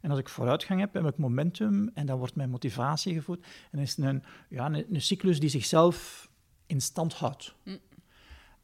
En 0.00 0.10
als 0.10 0.18
ik 0.18 0.28
vooruitgang 0.28 0.80
heb, 0.80 0.94
heb 0.94 1.06
ik 1.06 1.16
momentum 1.16 1.90
en 1.94 2.06
dan 2.06 2.18
wordt 2.18 2.34
mijn 2.34 2.50
motivatie 2.50 3.14
gevoed. 3.14 3.44
En 3.44 3.68
dan 3.70 3.80
is 3.80 3.96
het 3.96 4.04
een, 4.04 4.22
ja, 4.48 4.66
een, 4.66 4.94
een 4.94 5.02
cyclus 5.02 5.40
die 5.40 5.48
zichzelf 5.48 6.28
in 6.66 6.80
stand 6.80 7.14
houdt. 7.14 7.54
Mm. 7.64 7.78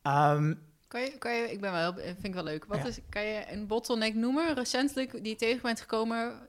Um, 0.03 0.63
kan 0.89 1.01
je, 1.01 1.19
kan 1.19 1.35
je, 1.35 1.51
ik 1.53 1.61
ben 1.61 1.73
wel, 1.73 1.95
vind 1.95 2.25
ik 2.25 2.35
wel 2.35 2.45
leuk. 2.45 2.65
Wat 2.65 2.79
Ja. 2.79 2.87
is, 2.87 2.99
kan 3.09 3.25
je 3.25 3.53
een 3.53 3.67
bottleneck 3.67 4.15
noemen, 4.15 4.55
recentelijk, 4.55 5.13
die 5.13 5.29
je 5.29 5.37
tegen 5.37 5.63
bent 5.63 5.81
gekomen, 5.81 6.49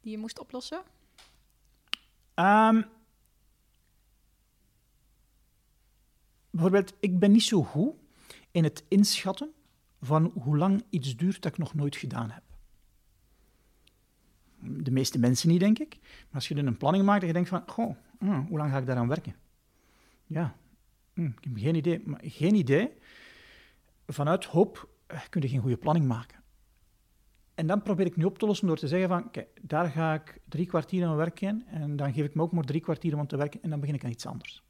die 0.00 0.10
je 0.10 0.18
moest 0.18 0.38
oplossen? 0.38 0.82
Um, 2.34 2.84
bijvoorbeeld, 6.58 6.94
ik 7.00 7.18
ben 7.18 7.32
niet 7.32 7.42
zo 7.42 7.62
goed 7.62 7.94
in 8.50 8.64
het 8.64 8.84
inschatten 8.88 9.52
van 10.00 10.32
hoe 10.42 10.56
lang 10.56 10.82
iets 10.90 11.16
duurt 11.16 11.42
dat 11.42 11.52
ik 11.52 11.58
nog 11.58 11.74
nooit 11.74 11.96
gedaan 11.96 12.30
heb. 12.30 12.42
De 14.60 14.90
meeste 14.90 15.18
mensen 15.18 15.48
niet, 15.48 15.60
denk 15.60 15.78
ik. 15.78 15.98
Maar 16.00 16.34
als 16.34 16.48
je 16.48 16.54
dan 16.54 16.66
een 16.66 16.76
planning 16.76 17.04
maakt 17.04 17.20
en 17.20 17.26
je 17.26 17.32
denkt 17.32 17.48
van, 17.48 17.62
goh, 17.66 17.96
hm, 18.18 18.40
hoe 18.40 18.58
lang 18.58 18.70
ga 18.70 18.78
ik 18.78 18.86
daaraan 18.86 19.08
werken? 19.08 19.34
Ja, 20.26 20.56
hm, 21.14 21.24
ik 21.24 21.44
heb 21.44 21.56
geen 21.56 21.74
idee. 21.74 22.02
Maar 22.04 22.20
geen 22.22 22.54
idee. 22.54 22.92
Vanuit 24.06 24.44
hoop 24.44 24.88
eh, 25.06 25.20
kun 25.30 25.42
je 25.42 25.48
geen 25.48 25.60
goede 25.60 25.76
planning 25.76 26.06
maken. 26.06 26.42
En 27.54 27.66
dan 27.66 27.82
probeer 27.82 28.06
ik 28.06 28.16
nu 28.16 28.24
op 28.24 28.38
te 28.38 28.46
lossen 28.46 28.66
door 28.66 28.76
te 28.76 28.88
zeggen 28.88 29.08
van, 29.08 29.30
kijk, 29.30 29.48
daar 29.62 29.88
ga 29.90 30.14
ik 30.14 30.40
drie 30.48 30.66
kwartier 30.66 31.06
aan 31.06 31.16
werken 31.16 31.66
en 31.66 31.96
dan 31.96 32.12
geef 32.12 32.24
ik 32.24 32.34
me 32.34 32.42
ook 32.42 32.52
maar 32.52 32.64
drie 32.64 32.80
kwartier 32.80 33.18
om 33.18 33.26
te 33.26 33.36
werken 33.36 33.62
en 33.62 33.70
dan 33.70 33.80
begin 33.80 33.94
ik 33.94 34.04
aan 34.04 34.10
iets 34.10 34.26
anders. 34.26 34.62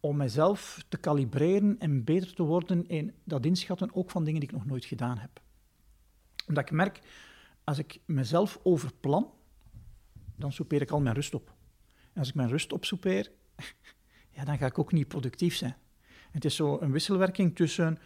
Om 0.00 0.16
mezelf 0.16 0.84
te 0.88 0.96
kalibreren 0.96 1.78
en 1.78 2.04
beter 2.04 2.34
te 2.34 2.42
worden 2.42 2.88
in 2.88 3.14
dat 3.24 3.46
inschatten 3.46 3.94
ook 3.94 4.10
van 4.10 4.24
dingen 4.24 4.40
die 4.40 4.48
ik 4.48 4.54
nog 4.54 4.66
nooit 4.66 4.84
gedaan 4.84 5.18
heb. 5.18 5.40
Omdat 6.46 6.64
ik 6.64 6.70
merk, 6.70 7.00
als 7.64 7.78
ik 7.78 8.00
mezelf 8.04 8.58
overplan, 8.62 9.30
dan 10.36 10.52
soupeer 10.52 10.80
ik 10.80 10.90
al 10.90 11.00
mijn 11.00 11.14
rust 11.14 11.34
op. 11.34 11.54
En 12.12 12.18
als 12.18 12.28
ik 12.28 12.34
mijn 12.34 12.48
rust 12.48 12.72
opsoupeer, 12.72 13.32
ja, 14.36 14.44
dan 14.44 14.58
ga 14.58 14.66
ik 14.66 14.78
ook 14.78 14.92
niet 14.92 15.08
productief 15.08 15.56
zijn. 15.56 15.76
Het 16.30 16.44
is 16.44 16.56
zo 16.56 16.80
een 16.80 16.92
wisselwerking 16.92 17.56
tussen 17.56 17.98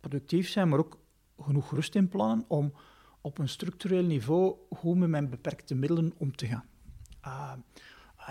productief 0.00 0.48
zijn, 0.48 0.68
maar 0.68 0.78
ook 0.78 0.98
genoeg 1.38 1.70
rust 1.70 1.94
in 1.94 2.08
plannen 2.08 2.44
om 2.48 2.72
op 3.20 3.38
een 3.38 3.48
structureel 3.48 4.04
niveau 4.04 4.56
goed 4.70 4.96
met 4.96 5.08
mijn 5.08 5.30
beperkte 5.30 5.74
middelen 5.74 6.12
om 6.16 6.36
te 6.36 6.46
gaan. 6.46 6.64
Uh, 7.24 7.52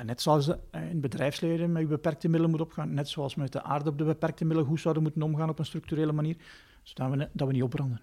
net 0.04 0.22
zoals 0.22 0.48
uh, 0.48 0.56
in 0.72 0.82
het 0.82 1.02
bedrijfsleven 1.02 1.72
met 1.72 1.88
beperkte 1.88 2.28
middelen 2.28 2.52
moet 2.52 2.62
opgaan, 2.62 2.94
net 2.94 3.10
zoals 3.10 3.36
met 3.36 3.52
de 3.52 3.64
aarde 3.64 3.90
op 3.90 3.98
de 3.98 4.04
beperkte 4.04 4.46
middelen 4.46 4.70
goed 4.70 4.80
zouden 4.80 5.04
moeten 5.04 5.22
omgaan 5.22 5.50
op 5.50 5.60
een 5.60 5.66
structurele 5.66 6.12
manier, 6.12 6.38
zodat 6.84 7.12
we, 7.12 7.30
dat 7.34 7.48
we 7.48 7.54
niet 7.54 7.64
opbranden. 7.64 8.02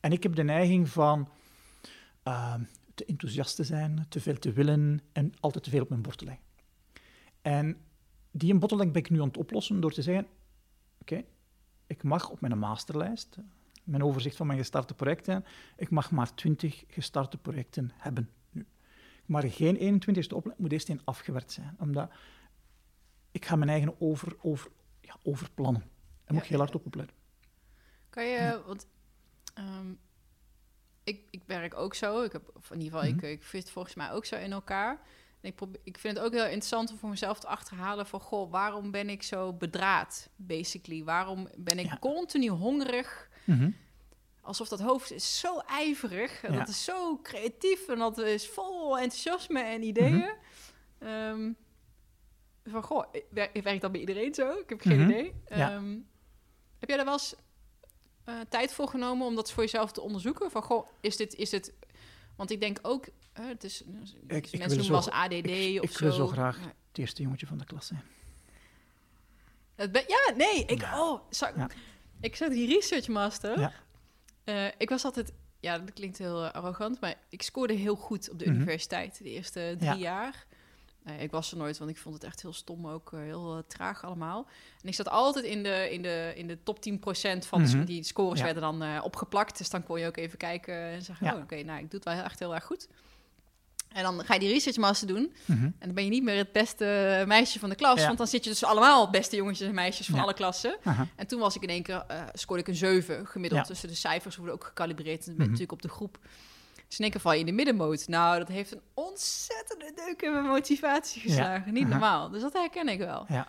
En 0.00 0.12
ik 0.12 0.22
heb 0.22 0.34
de 0.34 0.42
neiging 0.42 0.88
van 0.88 1.28
te 2.94 3.04
enthousiast 3.04 3.56
te 3.56 3.64
zijn, 3.64 4.06
te 4.08 4.20
veel 4.20 4.38
te 4.38 4.52
willen 4.52 5.00
en 5.12 5.32
altijd 5.40 5.64
te 5.64 5.70
veel 5.70 5.82
op 5.82 5.88
mijn 5.88 6.02
bord 6.02 6.18
te 6.18 6.24
leggen. 6.24 6.44
En 7.42 7.76
die 8.30 8.58
bottleneck 8.58 8.92
ben 8.92 9.02
ik 9.02 9.10
nu 9.10 9.20
aan 9.20 9.26
het 9.26 9.36
oplossen 9.36 9.80
door 9.80 9.92
te 9.92 10.02
zeggen, 10.02 10.26
oké, 11.00 11.22
ik 11.86 12.02
mag 12.02 12.30
op 12.30 12.40
mijn 12.40 12.58
masterlijst, 12.58 13.38
mijn 13.84 14.02
overzicht 14.02 14.36
van 14.36 14.46
mijn 14.46 14.58
gestarte 14.58 14.94
projecten, 14.94 15.44
ik 15.76 15.90
mag 15.90 16.10
maar 16.10 16.34
20 16.34 16.84
gestarte 16.88 17.38
projecten 17.38 17.90
hebben. 17.94 18.30
Maar 19.26 19.42
geen 19.42 19.76
21ste 19.76 20.34
opleiding 20.34 20.58
moet 20.58 20.72
eerst 20.72 20.88
een 20.88 21.00
afgewerkt 21.04 21.52
zijn, 21.52 21.76
omdat 21.78 22.10
ik 23.30 23.44
ga 23.44 23.56
mijn 23.56 23.70
eigen 23.70 24.00
over, 24.00 24.36
over, 24.42 24.70
ja, 25.00 25.16
overplannen. 25.22 25.82
Daar 26.24 26.34
moet 26.34 26.42
ik 26.42 26.48
heel 26.48 26.58
hard 26.58 26.74
op 26.74 26.86
opletten. 26.86 27.16
Kan 28.10 28.24
je, 28.24 28.38
ja. 28.38 28.62
want 28.66 28.86
um, 29.58 29.98
ik, 31.04 31.20
ik 31.30 31.42
werk 31.46 31.74
ook 31.74 31.94
zo, 31.94 32.22
ik 32.22 32.32
heb, 32.32 32.50
of 32.54 32.70
in 32.70 32.80
ieder 32.80 32.92
geval, 32.92 33.10
mm 33.12 33.18
-hmm. 33.18 33.28
ik, 33.28 33.38
ik 33.38 33.44
fit 33.44 33.70
volgens 33.70 33.94
mij 33.94 34.12
ook 34.12 34.24
zo 34.24 34.36
in 34.36 34.52
elkaar. 34.52 35.00
En 35.40 35.48
ik, 35.48 35.54
probeer, 35.54 35.80
ik 35.84 35.98
vind 35.98 36.16
het 36.16 36.26
ook 36.26 36.32
heel 36.32 36.44
interessant 36.44 36.90
om 36.90 36.98
voor 36.98 37.08
mezelf 37.08 37.40
te 37.40 37.46
achterhalen 37.46 38.06
van, 38.06 38.20
goh, 38.20 38.50
waarom 38.50 38.90
ben 38.90 39.10
ik 39.10 39.22
zo 39.22 39.52
bedraad, 39.52 40.28
basically? 40.36 41.04
Waarom 41.04 41.48
ben 41.56 41.78
ik 41.78 41.86
ja. 41.86 41.98
continu 42.00 42.48
hongerig? 42.48 43.28
Mm 43.44 43.58
-hmm. 43.58 43.76
Alsof 44.46 44.68
dat 44.68 44.80
hoofd 44.80 45.12
is 45.12 45.38
zo 45.40 45.58
ijverig. 45.58 46.42
En 46.42 46.52
Ja. 46.52 46.58
dat 46.58 46.68
is 46.68 46.84
zo 46.84 47.18
creatief 47.22 47.88
en 47.88 47.98
dat 47.98 48.18
is 48.18 48.48
vol 48.48 48.98
enthousiasme 48.98 49.60
en 49.60 49.82
ideeën. 49.82 50.16
Mhm. 50.16 50.28
Ehm, 50.98 51.52
van, 52.64 52.82
goh, 52.82 53.04
wer- 53.30 53.50
werkt 53.62 53.80
dat 53.80 53.92
bij 53.92 54.00
iedereen 54.00 54.34
zo? 54.34 54.50
Ik 54.50 54.68
heb 54.68 54.80
geen 54.80 55.00
Mhm. 55.00 55.10
idee. 55.10 55.34
Ja. 55.48 55.70
Ehm, 55.72 55.90
heb 56.78 56.88
jij 56.88 56.96
daar 56.96 57.04
wel 57.06 57.14
eens 57.14 57.34
eh, 58.24 58.34
tijd 58.48 58.72
voor 58.72 58.88
genomen 58.88 59.26
om 59.26 59.34
dat 59.34 59.52
voor 59.52 59.62
jezelf 59.62 59.92
te 59.92 60.00
onderzoeken? 60.00 60.50
Van, 60.50 60.62
goh, 60.62 60.86
is 61.00 61.16
dit... 61.16 61.34
Is 61.34 61.50
dit 61.50 61.72
want 62.36 62.50
ik 62.50 62.60
denk 62.60 62.78
ook, 62.82 63.06
het 63.32 63.64
is, 63.64 63.82
mensen 63.86 64.18
wil 64.26 64.68
noemen 64.68 64.96
eens 64.96 65.08
ADD 65.10 65.32
ik- 65.46 65.82
of 65.82 65.90
ik 65.90 65.96
zo. 65.96 66.04
wil 66.04 66.12
zo 66.12 66.26
graag- 66.26 66.58
Ja. 66.60 66.66
Het 66.88 66.98
eerste 66.98 67.22
jongetje 67.22 67.46
van 67.46 67.58
de 67.58 67.64
klas 67.64 67.86
zijn. 67.86 68.02
Ja, 69.92 70.32
nee, 70.36 70.64
ik, 70.64 70.80
Ja. 70.80 71.00
oh, 71.10 71.20
ik 72.20 72.36
zat 72.36 72.50
die 72.50 72.66
research 72.74 73.08
master. 73.08 73.72
Eh, 74.46 74.66
ik 74.78 74.88
was 74.88 75.04
altijd, 75.04 75.32
ja, 75.60 75.78
dat 75.78 75.92
klinkt 75.92 76.18
heel 76.18 76.44
eh, 76.44 76.52
arrogant, 76.52 77.00
maar 77.00 77.14
ik 77.28 77.42
scoorde 77.42 77.74
heel 77.74 77.96
goed 77.96 78.30
op 78.30 78.38
de 78.38 78.44
Mhm. 78.46 78.54
universiteit 78.54 79.18
de 79.18 79.30
eerste 79.30 79.74
drie 79.78 79.90
Ja. 79.90 79.94
jaar. 79.96 80.46
Ik 81.18 81.30
was 81.30 81.50
er 81.50 81.56
nooit, 81.56 81.78
want 81.78 81.90
ik 81.90 81.96
vond 81.98 82.14
het 82.14 82.24
echt 82.24 82.42
heel 82.42 82.52
stom, 82.52 82.86
ook 82.88 83.12
eh, 83.12 83.18
heel 83.20 83.64
traag 83.66 84.04
allemaal. 84.04 84.46
En 84.82 84.88
ik 84.88 84.94
zat 84.94 85.08
altijd 85.08 85.44
in 85.44 85.62
de, 85.62 85.88
in 85.90 86.02
de, 86.02 86.32
in 86.36 86.46
de 86.46 86.62
top 86.62 86.80
10% 86.80 87.46
van 87.46 87.60
Mhm. 87.62 87.84
die 87.84 88.02
scores 88.02 88.38
Ja. 88.38 88.44
werden 88.44 88.62
dan 88.62 89.02
opgeplakt. 89.02 89.58
Dus 89.58 89.70
dan 89.70 89.82
kon 89.82 90.00
je 90.00 90.06
ook 90.06 90.16
even 90.16 90.38
kijken 90.38 90.74
en 90.74 91.02
zeggen, 91.02 91.26
Ja. 91.26 91.34
oh, 91.34 91.42
oké, 91.42 91.62
nou, 91.62 91.78
ik 91.82 91.90
doe 91.90 92.00
het 92.00 92.04
wel 92.14 92.24
echt 92.24 92.38
heel 92.38 92.54
erg 92.54 92.64
goed. 92.64 92.88
En 93.88 94.02
dan 94.02 94.24
ga 94.24 94.34
je 94.34 94.40
die 94.40 94.52
research 94.52 94.76
master 94.76 95.06
doen. 95.08 95.34
Mhm. 95.44 95.62
En 95.64 95.74
dan 95.78 95.94
ben 95.94 96.04
je 96.04 96.10
niet 96.10 96.22
meer 96.22 96.36
het 96.36 96.52
beste 96.52 97.24
meisje 97.26 97.58
van 97.58 97.68
de 97.68 97.74
klas. 97.74 98.00
Ja. 98.00 98.06
Want 98.06 98.18
dan 98.18 98.26
zit 98.26 98.44
je 98.44 98.50
dus 98.50 98.64
allemaal 98.64 99.10
beste 99.10 99.36
jongetjes 99.36 99.68
en 99.68 99.74
meisjes 99.74 100.06
van 100.06 100.14
Ja. 100.14 100.22
alle 100.22 100.34
klassen. 100.34 100.76
En 101.16 101.26
toen 101.26 101.40
was 101.40 101.56
ik 101.56 101.62
in 101.62 101.68
één 101.68 101.82
keer, 101.82 102.04
eh 102.08 102.22
scoorde 102.32 102.62
ik 102.62 102.68
een 102.68 102.74
7 102.74 103.26
gemiddeld. 103.26 103.60
Ja. 103.62 103.68
Dus 103.72 103.80
de 103.80 103.94
cijfers 103.94 104.36
worden 104.36 104.54
ook 104.54 104.64
gecalibreerd. 104.64 105.26
Mhm. 105.26 105.38
natuurlijk 105.38 105.72
op 105.72 105.82
de 105.82 105.88
groep. 105.88 106.18
Dus 106.88 106.96
in 106.98 107.02
één 107.04 107.10
keer 107.10 107.20
val 107.20 107.32
je 107.32 107.38
in 107.38 107.46
de 107.46 107.52
middenmoot. 107.52 108.08
Nou, 108.08 108.38
dat 108.38 108.48
heeft 108.48 108.72
een 108.72 108.80
ontzettende 108.94 109.92
deuk 109.94 110.22
in 110.22 110.32
mijn 110.32 110.44
motivatie 110.44 111.20
geslagen. 111.22 111.72
Niet 111.72 111.88
normaal. 111.88 112.30
Dus 112.30 112.42
dat 112.42 112.52
herken 112.52 112.88
ik 112.88 112.98
wel. 112.98 113.24
Ja. 113.28 113.48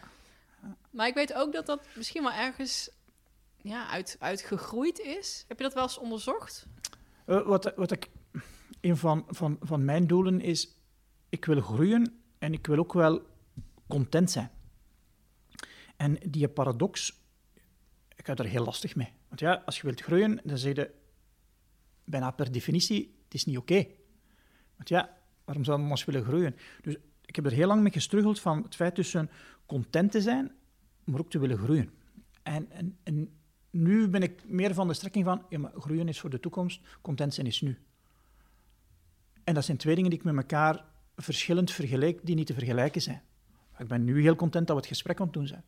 Maar 0.90 1.08
ik 1.08 1.14
weet 1.14 1.34
ook 1.34 1.54
dat 1.54 1.66
dat 1.66 1.82
misschien 1.96 2.24
wel 2.24 2.32
ergens 2.32 2.90
ja, 3.62 3.88
uit, 3.90 4.16
uitgegroeid 4.20 5.00
is. 5.00 5.46
Heb 5.48 5.58
je 5.58 5.64
dat 5.64 5.74
wel 5.74 5.84
eens 5.84 5.98
onderzocht? 5.98 6.66
Eh, 7.26 7.42
wat, 7.46 7.74
wat 7.76 7.92
ik, 7.92 8.08
een 8.90 8.98
van, 8.98 9.26
van, 9.28 9.58
van 9.62 9.86
mijn 9.86 10.08
doelen 10.08 10.42
is, 10.42 10.82
ik 11.30 11.46
wil 11.46 11.62
groeien 11.62 12.14
en 12.38 12.54
ik 12.54 12.68
wil 12.68 12.78
ook 12.78 12.94
wel 12.94 13.22
content 13.88 14.32
zijn. 14.32 14.50
En 15.96 16.18
die 16.30 16.48
paradox, 16.48 17.22
ik 18.16 18.28
heb 18.28 18.40
er 18.40 18.46
heel 18.46 18.64
lastig 18.64 18.96
mee. 18.96 19.12
Want 19.28 19.40
ja, 19.40 19.64
als 19.66 19.78
je 19.78 19.84
wilt 19.84 20.02
groeien, 20.02 20.40
dan 20.44 20.58
zeg 20.58 20.76
je 20.76 20.92
bijna 22.04 22.32
per 22.32 22.52
definitie, 22.52 23.16
het 23.24 23.34
is 23.34 23.46
niet 23.46 23.58
oké. 23.58 23.86
Want 24.76 24.90
ja, 24.90 25.18
waarom 25.46 25.64
zou 25.64 25.84
we 25.84 25.90
ons 25.90 26.06
willen 26.06 26.24
groeien? 26.24 26.56
Dus 26.82 26.96
ik 27.26 27.36
heb 27.36 27.46
er 27.46 27.52
heel 27.52 27.68
lang 27.68 27.82
mee 27.82 27.92
gestruggeld 27.92 28.40
van 28.40 28.64
het 28.64 28.76
feit 28.76 28.96
tussen 28.96 29.30
content 29.66 30.12
te 30.12 30.22
zijn, 30.22 30.52
maar 31.04 31.20
ook 31.20 31.30
te 31.30 31.40
willen 31.40 31.58
groeien. 31.58 31.92
En, 32.44 32.72
en, 33.04 33.32
nu 33.70 34.08
ben 34.08 34.22
ik 34.22 34.50
meer 34.50 34.74
van 34.74 34.88
de 34.88 34.94
strekking 34.94 35.26
van, 35.26 35.46
ja, 35.50 35.72
groeien 35.76 36.08
is 36.08 36.20
voor 36.20 36.30
de 36.30 36.40
toekomst, 36.40 36.82
content 37.02 37.34
zijn 37.34 37.48
is 37.48 37.62
nu. 37.62 37.78
En 39.48 39.54
dat 39.54 39.66
zijn 39.66 39.78
twee 39.78 39.96
dingen 39.96 40.10
die 40.10 40.20
ik 40.20 40.26
met 40.26 40.36
elkaar 40.36 40.86
verschillend 41.16 41.72
vergelijk, 41.72 42.20
die 42.24 42.36
niet 42.36 42.48
te 42.48 42.54
vergelijken 42.54 43.02
zijn. 43.02 43.22
Ik 43.78 43.88
ben 43.88 44.04
nu 44.04 44.22
heel 44.22 44.36
content 44.36 44.68
dat 44.68 44.76
we 44.76 44.82
het 44.82 44.92
gesprek 44.92 45.20
aan 45.20 45.26
het 45.26 45.34
doen 45.34 45.48
zijn. 45.48 45.64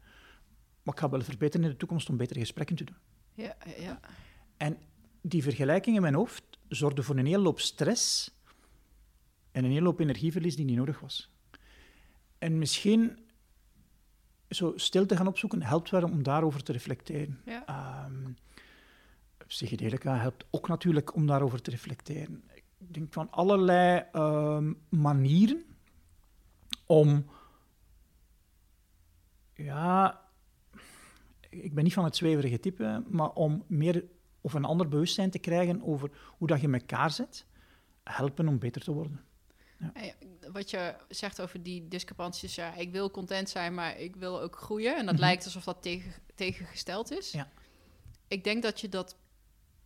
Maar 0.84 0.94
ik 0.94 1.00
ga 1.00 1.10
wel 1.10 1.22
verbeteren 1.22 1.66
in 1.66 1.72
de 1.72 1.78
toekomst 1.78 2.10
om 2.10 2.18
betere 2.18 2.40
gesprekken 2.40 2.76
te 2.76 2.84
doen. 2.84 2.96
Ja, 3.34 3.56
ja. 3.78 4.00
En 4.58 4.78
die 5.22 5.44
vergelijking 5.44 5.96
in 5.96 6.02
mijn 6.02 6.14
hoofd 6.14 6.44
zorgde 6.68 7.04
voor 7.04 7.18
een 7.18 7.26
hele 7.26 7.44
hoop 7.44 7.60
stress 7.60 8.32
en 9.52 9.64
een 9.64 9.72
hele 9.72 9.86
hoop 9.86 10.00
energieverlies 10.00 10.56
die 10.56 10.66
niet 10.66 10.78
nodig 10.78 11.00
was. 11.00 11.32
En 12.38 12.58
misschien 12.58 13.20
zo 14.50 14.74
stil 14.76 15.06
te 15.06 15.16
gaan 15.16 15.28
opzoeken 15.28 15.62
helpt 15.62 15.90
wel 15.90 16.04
om 16.04 16.24
daarover 16.24 16.64
te 16.64 16.72
reflecteren. 16.72 17.42
ja. 17.46 17.66
Ehm, 17.66 18.32
psychedelica 19.50 20.18
helpt 20.18 20.46
ook 20.50 20.68
natuurlijk 20.68 21.16
om 21.16 21.28
daarover 21.28 21.62
te 21.62 21.70
reflecteren. 21.70 22.44
Ik 22.80 22.94
denk 22.94 23.14
van 23.14 23.32
allerlei 23.32 24.06
ehm, 24.12 24.74
manieren 24.90 25.64
om. 26.86 27.26
Ja, 29.54 30.22
ik 31.50 31.74
ben 31.74 31.84
niet 31.84 31.94
van 31.94 32.04
het 32.04 32.16
zweverige 32.16 32.60
type, 32.60 33.04
maar 33.10 33.30
om 33.32 33.64
meer 33.68 34.04
of 34.42 34.54
een 34.54 34.66
ander 34.66 34.88
bewustzijn 34.88 35.30
te 35.30 35.40
krijgen 35.40 35.82
over 35.84 36.12
hoe 36.38 36.48
dat 36.48 36.62
je 36.62 36.72
elkaar 36.72 37.12
zet, 37.12 37.46
helpen 38.04 38.48
om 38.48 38.60
beter 38.60 38.82
te 38.82 38.92
worden. 38.92 39.24
Eh, 39.94 40.12
Wat 40.52 40.70
je 40.70 40.96
zegt 41.10 41.42
over 41.42 41.64
die 41.64 41.88
discrepanties, 41.88 42.56
ja, 42.56 42.74
ik 42.76 42.92
wil 42.92 43.12
content 43.12 43.50
zijn, 43.50 43.74
maar 43.74 44.00
ik 44.00 44.16
wil 44.16 44.42
ook 44.42 44.56
groeien. 44.56 44.98
En 44.98 45.06
dat 45.06 45.14
Mhm. 45.14 45.24
lijkt 45.24 45.46
alsof 45.46 45.64
dat 45.64 45.82
tegen, 45.82 46.14
tegengesteld 46.36 47.12
is. 47.12 47.32
Ja. 47.32 47.50
Ik 48.28 48.44
denk 48.44 48.64
dat 48.64 48.82
je 48.82 48.90
dat 48.90 49.16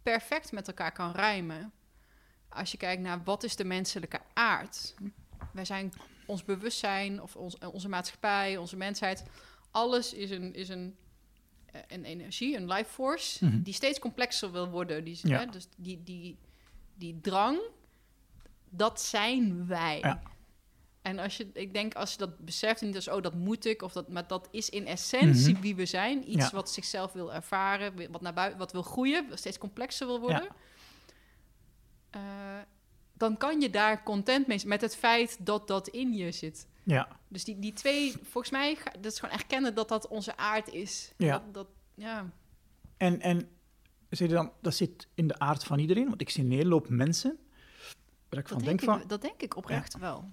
perfect 0.03 0.51
met 0.51 0.67
elkaar 0.67 0.91
kan 0.91 1.11
rijmen. 1.11 1.71
Als 2.53 2.71
je 2.71 2.77
kijkt 2.77 3.01
naar 3.01 3.23
wat 3.23 3.43
is 3.43 3.55
de 3.55 3.63
menselijke 3.65 4.19
aard. 4.33 4.93
Wij 5.53 5.65
zijn 5.65 5.93
ons 6.25 6.43
bewustzijn 6.45 7.21
of 7.21 7.35
ons, 7.35 7.57
eh, 7.57 7.73
onze 7.73 7.89
maatschappij, 7.89 8.57
onze 8.57 8.77
mensheid. 8.77 9.23
Alles 9.71 10.13
is 10.13 10.29
een, 10.31 10.53
is 10.53 10.69
een, 10.69 10.95
eh, 11.65 11.81
een 11.87 12.03
energie, 12.05 12.57
een 12.57 12.67
life 12.67 12.89
force, 12.91 13.45
Mhm. 13.45 13.61
die 13.61 13.73
steeds 13.73 13.99
complexer 13.99 14.51
wil 14.51 14.69
worden. 14.69 15.03
Die, 15.03 15.19
Ja. 15.21 15.39
hè, 15.39 15.45
dus 15.45 15.67
die, 15.77 16.03
die, 16.03 16.37
die 16.93 17.19
drang, 17.21 17.59
dat 18.69 19.01
zijn 19.01 19.67
wij. 19.67 19.99
Ja. 20.01 20.21
En 21.01 21.19
als 21.19 21.37
je, 21.37 21.49
ik 21.53 21.73
denk 21.73 21.93
als 21.95 22.11
je 22.11 22.17
dat 22.17 22.37
beseft, 22.39 22.81
en 22.81 22.87
niet 22.87 22.95
als, 22.95 23.07
oh, 23.07 23.21
dat 23.21 23.33
moet 23.33 23.65
ik, 23.65 23.81
of 23.81 23.93
dat, 23.93 24.09
maar 24.09 24.27
dat 24.27 24.47
is 24.51 24.69
in 24.69 24.87
essentie 24.87 25.53
Mhm. 25.53 25.61
wie 25.61 25.75
we 25.75 25.85
zijn. 25.85 26.29
Iets 26.31 26.43
Ja. 26.45 26.51
wat 26.51 26.69
zichzelf 26.71 27.11
wil 27.11 27.33
ervaren, 27.33 28.11
wat 28.11 28.21
naar 28.21 28.33
buiten, 28.33 28.59
wat 28.59 28.71
wil 28.71 28.81
groeien, 28.81 29.29
wat 29.29 29.39
steeds 29.39 29.57
complexer 29.57 30.07
wil 30.07 30.19
worden. 30.19 30.47
Eh, 32.13 32.21
dan 33.13 33.37
kan 33.37 33.61
je 33.61 33.69
daar 33.69 34.03
content 34.03 34.47
mee 34.47 34.57
zijn 34.57 34.69
met 34.69 34.81
het 34.81 34.95
feit 34.95 35.45
dat 35.45 35.67
dat 35.67 35.87
in 35.87 36.13
je 36.13 36.31
zit. 36.31 36.67
Ja, 36.83 37.07
Dus 37.27 37.43
die, 37.43 37.59
die 37.59 37.73
twee, 37.73 38.11
volgens 38.11 38.49
mij, 38.49 38.77
dat 38.99 39.11
is 39.11 39.19
gewoon 39.19 39.35
erkennen 39.35 39.75
dat 39.75 39.89
dat 39.89 40.07
onze 40.07 40.37
aard 40.37 40.69
is. 40.69 41.13
Ja. 41.17 41.31
Dat, 41.31 41.53
dat, 41.53 41.67
ja. 41.95 42.31
en, 42.97 43.21
en 43.21 43.49
zeg 44.09 44.27
je 44.27 44.33
dan, 44.33 44.51
dat 44.61 44.75
zit 44.75 45.07
in 45.13 45.27
de 45.27 45.39
aard 45.39 45.63
van 45.63 45.79
iedereen, 45.79 46.07
want 46.07 46.21
ik 46.21 46.29
zie 46.29 46.43
een 46.43 46.51
hele 46.51 46.73
hoop 46.73 46.89
mensen 46.89 47.37
waar 48.29 48.39
ik 48.39 48.47
Dat, 48.47 48.57
van 48.57 48.63
denk 48.63 48.81
ik, 48.81 48.85
van, 48.85 49.03
dat 49.07 49.21
denk 49.21 49.41
ik 49.41 49.55
oprecht 49.55 49.97
wel. 49.97 50.25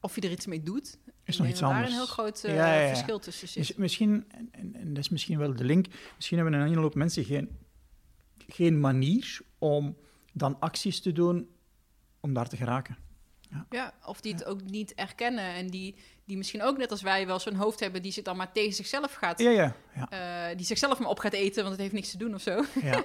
Of 0.00 0.14
je 0.14 0.20
er 0.20 0.30
iets 0.30 0.46
mee 0.46 0.62
doet. 0.62 0.98
is 1.24 1.36
nog 1.36 1.48
iets 1.48 1.60
daar 1.60 1.68
anders. 1.70 1.88
een 1.88 1.96
heel 1.96 2.06
groot 2.06 2.44
eh, 2.44 2.54
Ja, 2.54 2.74
ja, 2.74 2.80
ja. 2.80 2.88
verschil 2.88 3.18
tussen 3.18 3.48
zit. 3.48 3.62
Is 3.62 3.74
misschien, 3.74 4.24
en, 4.28 4.48
en, 4.50 4.74
en 4.74 4.88
dat 4.94 5.04
is 5.04 5.08
misschien 5.08 5.38
wel 5.38 5.54
de 5.54 5.64
link, 5.64 5.86
misschien 6.16 6.38
hebben 6.38 6.60
een 6.60 6.68
hele 6.68 6.80
hoop 6.80 6.94
mensen 6.94 7.24
geen, 7.24 7.58
geen 8.48 8.80
manier 8.80 9.40
om 9.58 9.96
dan 10.32 10.56
acties 10.60 11.00
te 11.00 11.12
doen 11.12 11.48
om 12.20 12.34
daar 12.34 12.48
te 12.48 12.56
geraken. 12.56 12.96
Ja, 13.70 13.94
of 14.06 14.20
die 14.20 14.32
het 14.32 14.44
ook 14.44 14.62
niet 14.62 14.94
erkennen. 14.94 15.44
En 15.54 15.66
die, 15.66 15.94
die 16.24 16.36
misschien 16.36 16.62
ook 16.62 16.76
net 16.76 16.90
als 16.90 17.02
wij 17.02 17.26
wel 17.26 17.38
zo'n 17.38 17.54
hoofd 17.54 17.80
hebben 17.80 18.02
die 18.02 18.12
zich 18.12 18.24
dan 18.24 18.36
maar 18.36 18.52
tegen 18.52 18.72
zichzelf 18.72 19.12
gaat. 19.14 19.38
Ja, 19.40 19.50
ja, 19.50 19.74
ja. 19.94 20.08
eh, 20.50 20.56
die 20.56 20.66
zichzelf 20.66 20.98
maar 20.98 21.08
op 21.08 21.18
gaat 21.18 21.32
eten, 21.32 21.56
want 21.62 21.68
het 21.70 21.80
heeft 21.80 21.92
niks 21.94 22.10
te 22.10 22.16
doen 22.18 22.34
of 22.34 22.40
zo. 22.42 22.62
ja. 22.82 23.04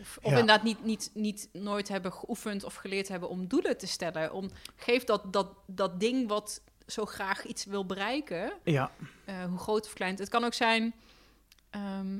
Of, 0.00 0.16
of 0.22 0.30
Ja. 0.30 0.38
inderdaad 0.38 0.62
niet, 0.62 0.84
niet, 0.84 1.10
niet 1.14 1.48
nooit 1.52 1.88
hebben 1.88 2.12
geoefend 2.12 2.64
of 2.64 2.74
geleerd 2.74 3.08
hebben 3.08 3.28
om 3.28 3.46
doelen 3.48 3.78
te 3.78 3.86
stellen. 3.86 4.32
Om, 4.32 4.50
geef 4.76 5.04
dat, 5.04 5.32
dat, 5.32 5.48
dat 5.66 6.00
ding 6.00 6.28
wat 6.28 6.62
zo 6.86 7.04
graag 7.04 7.44
iets 7.44 7.64
wil 7.64 7.86
bereiken, 7.86 8.52
ja. 8.64 8.90
eh, 9.24 9.44
hoe 9.44 9.58
groot 9.58 9.86
of 9.86 9.92
klein. 9.92 10.14
Het 10.16 10.28
kan 10.28 10.44
ook 10.44 10.54
zijn. 10.54 10.94
ehm, 11.70 12.18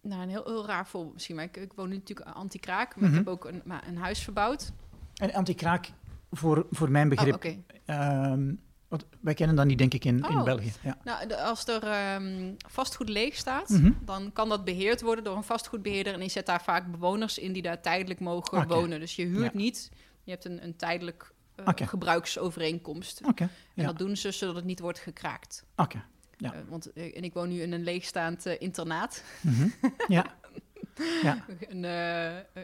nou, 0.00 0.22
een 0.22 0.28
heel, 0.28 0.44
heel 0.44 0.66
raar 0.66 0.86
voorbeeld 0.86 1.12
misschien. 1.14 1.36
Maar 1.36 1.44
ik, 1.44 1.56
ik 1.56 1.72
woon 1.72 1.88
nu 1.88 1.94
natuurlijk 1.96 2.28
anti-kraak. 2.30 2.96
Maar 2.96 3.08
Mhm. 3.08 3.18
ik 3.18 3.24
heb 3.24 3.34
ook 3.34 3.44
een, 3.44 3.62
maar 3.64 3.86
een 3.86 3.96
huis 3.98 4.22
verbouwd. 4.22 4.72
En 5.14 5.32
anti-kraak, 5.32 5.90
voor, 6.30 6.66
voor 6.70 6.90
mijn 6.90 7.04
Oh, 7.04 7.16
begrip, 7.16 7.56
ehm, 7.84 8.54
want 8.88 9.06
wij 9.20 9.34
kennen 9.34 9.56
dat 9.56 9.66
niet, 9.66 9.78
denk 9.78 9.94
ik, 9.94 10.04
in, 10.04 10.16
in 10.16 10.24
Oh. 10.38 10.42
België. 10.44 10.72
Ja. 10.82 10.96
Nou, 11.04 11.26
de- 11.26 11.42
als 11.42 11.66
er 11.66 11.82
ehm, 11.82 12.52
vastgoed 12.68 13.08
leeg 13.08 13.34
staat, 13.36 13.68
Mhm. 13.68 13.92
dan 14.04 14.32
kan 14.32 14.48
dat 14.48 14.64
beheerd 14.64 15.00
worden 15.00 15.24
door 15.24 15.36
een 15.36 15.42
vastgoedbeheerder. 15.44 16.12
En 16.12 16.20
die 16.20 16.28
zet 16.28 16.46
daar 16.46 16.62
vaak 16.62 16.90
bewoners 16.90 17.38
in 17.38 17.52
die 17.52 17.62
daar 17.62 17.80
tijdelijk 17.80 18.20
mogen 18.20 18.68
wonen. 18.68 19.00
Dus 19.00 19.16
je 19.16 19.24
huurt 19.26 19.52
Ja. 19.52 19.58
niet, 19.58 19.90
je 20.24 20.30
hebt 20.30 20.44
een, 20.44 20.64
een 20.64 20.76
tijdelijk 20.76 21.32
eh, 21.54 21.66
gebruiksovereenkomst. 21.88 23.20
Oké, 23.26 23.42
En 23.42 23.50
ja. 23.74 23.86
dat 23.86 23.98
doen 23.98 24.16
ze 24.16 24.30
zodat 24.30 24.54
het 24.56 24.64
niet 24.64 24.80
wordt 24.80 24.98
gekraakt. 24.98 25.64
oké. 25.76 26.02
Ja. 26.40 26.54
Eh, 26.54 26.60
want 26.68 26.92
eh, 26.92 27.16
en 27.16 27.24
ik 27.24 27.34
woon 27.34 27.48
nu 27.48 27.62
in 27.62 27.72
een 27.72 27.82
leegstaand 27.82 28.46
eh, 28.46 28.54
internaat. 28.58 29.22
Mhm. 29.40 29.68
Ja, 30.08 30.26
ja, 31.22 31.44
een, 31.68 31.82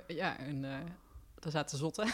ja, 0.07 0.41
een, 0.41 0.61
daar 1.39 1.53
zaten 1.53 1.79
zotten 1.79 2.09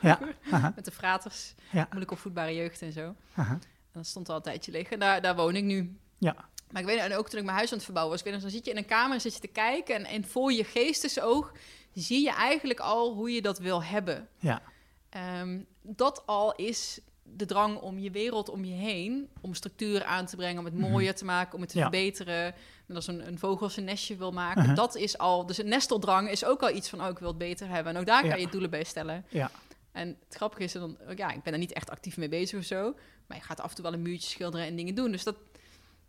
ja. 0.00 0.18
Aha, 0.50 0.72
met 0.74 0.84
de 0.84 0.90
fraters. 0.90 1.54
Ja. 1.70 1.84
Moeilijk 1.84 2.10
opvoedbare 2.10 2.54
jeugd 2.54 2.82
en 2.82 2.92
zo. 2.92 3.14
aha. 3.34 3.52
En 3.52 4.00
dat 4.00 4.06
stond 4.06 4.28
al 4.28 4.36
een 4.36 4.42
tijdje 4.42 4.72
leeg. 4.72 4.90
En 4.90 4.98
daar, 4.98 5.22
daar 5.22 5.36
woon 5.36 5.56
ik 5.56 5.64
nu. 5.64 5.98
Ja. 6.18 6.36
Maar 6.70 6.82
ik 6.82 6.88
weet 6.88 6.98
en 6.98 7.16
ook 7.16 7.28
toen 7.28 7.38
ik 7.38 7.44
mijn 7.44 7.56
huis 7.56 7.68
aan 7.70 7.76
het 7.76 7.84
verbouwen 7.84 8.12
was, 8.12 8.24
ik 8.24 8.30
weet 8.30 8.40
nog, 8.40 8.50
dan 8.50 8.56
zit 8.56 8.64
je 8.64 8.70
in 8.70 8.76
een 8.76 8.86
kamer 8.86 9.14
en 9.14 9.20
zit 9.20 9.34
je 9.34 9.40
te 9.40 9.46
kijken 9.46 9.94
en, 9.94 10.04
en 10.04 10.24
voor 10.24 10.52
je 10.52 10.64
geestesoog 10.64 11.52
zie 11.92 12.22
je 12.22 12.32
eigenlijk 12.32 12.80
al 12.80 13.14
hoe 13.14 13.30
je 13.30 13.42
dat 13.42 13.58
wil 13.58 13.82
hebben. 13.82 14.28
Ja. 14.38 14.62
Ehm, 15.08 15.60
dat 15.82 16.26
al 16.26 16.54
is 16.54 17.00
de 17.36 17.46
drang 17.46 17.78
om 17.78 17.98
je 17.98 18.10
wereld 18.10 18.48
om 18.48 18.64
je 18.64 18.72
heen, 18.74 19.28
om 19.40 19.54
structuur 19.54 20.04
aan 20.04 20.26
te 20.26 20.36
brengen, 20.36 20.58
om 20.58 20.64
het 20.64 20.74
Mhm. 20.74 20.90
mooier 20.90 21.14
te 21.14 21.24
maken, 21.24 21.54
om 21.54 21.60
het 21.60 21.70
te 21.70 21.76
Ja. 21.78 21.82
verbeteren. 21.82 22.54
En 22.86 22.94
als 22.94 23.06
een, 23.06 23.26
een 23.26 23.38
vogel 23.38 23.68
zijn 23.68 23.86
nestje 23.86 24.16
wil 24.16 24.32
maken, 24.32 24.60
Uh-huh. 24.62 24.76
dat 24.76 24.96
is 24.96 25.18
al, 25.18 25.46
dus 25.46 25.58
een 25.58 25.68
nesteldrang 25.68 26.30
is 26.30 26.44
ook 26.44 26.62
al 26.62 26.70
iets 26.70 26.88
van, 26.88 27.00
oh, 27.02 27.08
ik 27.08 27.18
wil 27.18 27.28
het 27.28 27.38
beter 27.38 27.68
hebben. 27.68 27.94
En 27.94 28.00
ook 28.00 28.06
daar 28.06 28.28
kan 28.28 28.40
je 28.40 28.48
doelen 28.48 28.70
bij 28.70 28.84
stellen. 28.84 29.24
Ja. 29.28 29.50
En 29.92 30.08
het 30.08 30.36
grappige 30.36 30.62
is 30.62 30.72
dan, 30.72 30.96
ja, 31.16 31.30
ik 31.32 31.42
ben 31.42 31.52
er 31.52 31.58
niet 31.58 31.72
echt 31.72 31.90
actief 31.90 32.16
mee 32.16 32.28
bezig 32.28 32.58
of 32.58 32.64
zo, 32.64 32.94
maar 33.26 33.36
je 33.36 33.42
gaat 33.44 33.60
af 33.60 33.68
en 33.68 33.74
toe 33.74 33.84
wel 33.84 33.92
een 33.92 34.02
muurtje 34.02 34.30
schilderen 34.30 34.66
en 34.66 34.76
dingen 34.76 34.94
doen. 34.94 35.10
Dus 35.10 35.24
dat, 35.24 35.36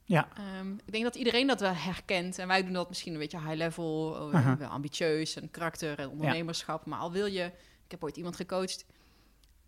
Ja. 0.07 0.27
Ehm, 0.37 0.71
ik 0.73 0.91
denk 0.91 1.03
dat 1.03 1.15
iedereen 1.15 1.47
dat 1.47 1.59
wel 1.59 1.73
herkent. 1.73 2.39
En 2.39 2.47
wij 2.47 2.63
doen 2.63 2.73
dat 2.73 2.87
misschien 2.89 3.13
een 3.13 3.19
beetje 3.19 3.39
high 3.39 3.53
level, 3.55 4.07
oh, 4.09 4.55
wel 4.57 4.67
ambitieus 4.69 5.35
en 5.35 5.51
karakter 5.51 5.99
en 5.99 6.09
ondernemerschap. 6.09 6.85
Maar 6.85 6.99
al 6.99 7.11
wil 7.11 7.25
je, 7.25 7.43
ik 7.85 7.91
heb 7.91 8.03
ooit 8.03 8.17
iemand 8.17 8.35
gecoacht, 8.35 8.85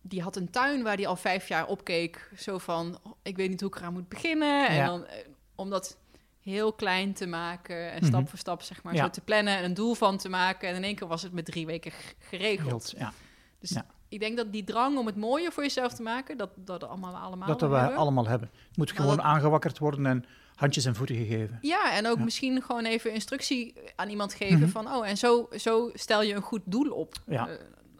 die 0.07 0.21
had 0.21 0.35
een 0.35 0.49
tuin 0.49 0.83
waar 0.83 0.97
die 0.97 1.07
al 1.07 1.15
vijf 1.15 1.47
jaar 1.47 1.67
opkeek. 1.67 2.29
Zo 2.37 2.57
van, 2.57 2.99
oh, 3.03 3.11
ik 3.23 3.35
weet 3.37 3.49
niet 3.49 3.61
hoe 3.61 3.69
ik 3.69 3.75
eraan 3.75 3.93
moet 3.93 4.09
beginnen. 4.09 4.67
En 4.67 4.85
dan, 4.85 5.05
eh, 5.05 5.17
om 5.55 5.69
dat 5.69 5.97
heel 6.41 6.73
klein 6.73 7.13
te 7.13 7.25
maken 7.27 7.91
en 7.91 7.97
Mhm. 7.97 8.05
stap 8.05 8.29
voor 8.29 8.39
stap 8.39 8.61
zeg 8.61 8.83
maar 8.83 8.93
Ja. 8.95 9.03
zo 9.03 9.09
te 9.09 9.21
plannen 9.21 9.57
en 9.57 9.63
een 9.63 9.73
doel 9.73 9.93
van 9.93 10.17
te 10.17 10.29
maken. 10.29 10.69
En 10.69 10.75
in 10.75 10.83
één 10.83 10.95
keer 10.95 11.07
was 11.07 11.21
het 11.21 11.31
met 11.33 11.45
drie 11.45 11.65
weken 11.65 11.91
geregeld. 12.19 12.93
Ja. 12.97 13.13
Dus 13.59 13.69
Ja. 13.69 13.85
ik 14.07 14.19
denk 14.19 14.37
dat 14.37 14.51
die 14.51 14.63
drang 14.63 14.97
om 14.97 15.05
het 15.05 15.15
mooier 15.15 15.51
voor 15.51 15.63
jezelf 15.63 15.93
te 15.93 16.01
maken, 16.01 16.37
dat 16.37 16.49
dat 16.55 16.83
allemaal 16.83 17.15
allemaal 17.15 17.47
Dat 17.47 17.61
we 17.69 17.75
hebben. 17.75 17.97
allemaal 17.97 18.27
hebben. 18.27 18.49
Het 18.67 18.77
moet 18.77 18.87
Maar 18.87 18.95
gewoon 19.01 19.15
dat- 19.15 19.25
aangewakkerd 19.25 19.77
worden 19.77 20.05
en 20.05 20.25
handjes 20.55 20.85
en 20.85 20.95
voeten 20.95 21.15
gegeven. 21.15 21.57
Ja, 21.61 21.93
en 21.93 22.07
ook 22.07 22.19
misschien 22.19 22.61
gewoon 22.61 22.85
even 22.85 23.13
instructie 23.13 23.73
aan 23.95 24.09
iemand 24.09 24.33
geven 24.33 24.59
Mhm. 24.59 24.69
van... 24.69 24.87
oh, 24.93 25.07
en 25.07 25.17
zo, 25.17 25.47
zo 25.57 25.89
stel 25.93 26.21
je 26.21 26.33
een 26.33 26.41
goed 26.41 26.61
doel 26.65 26.91
op. 26.91 27.13
Ja. 27.27 27.47
Eh, 27.47 27.55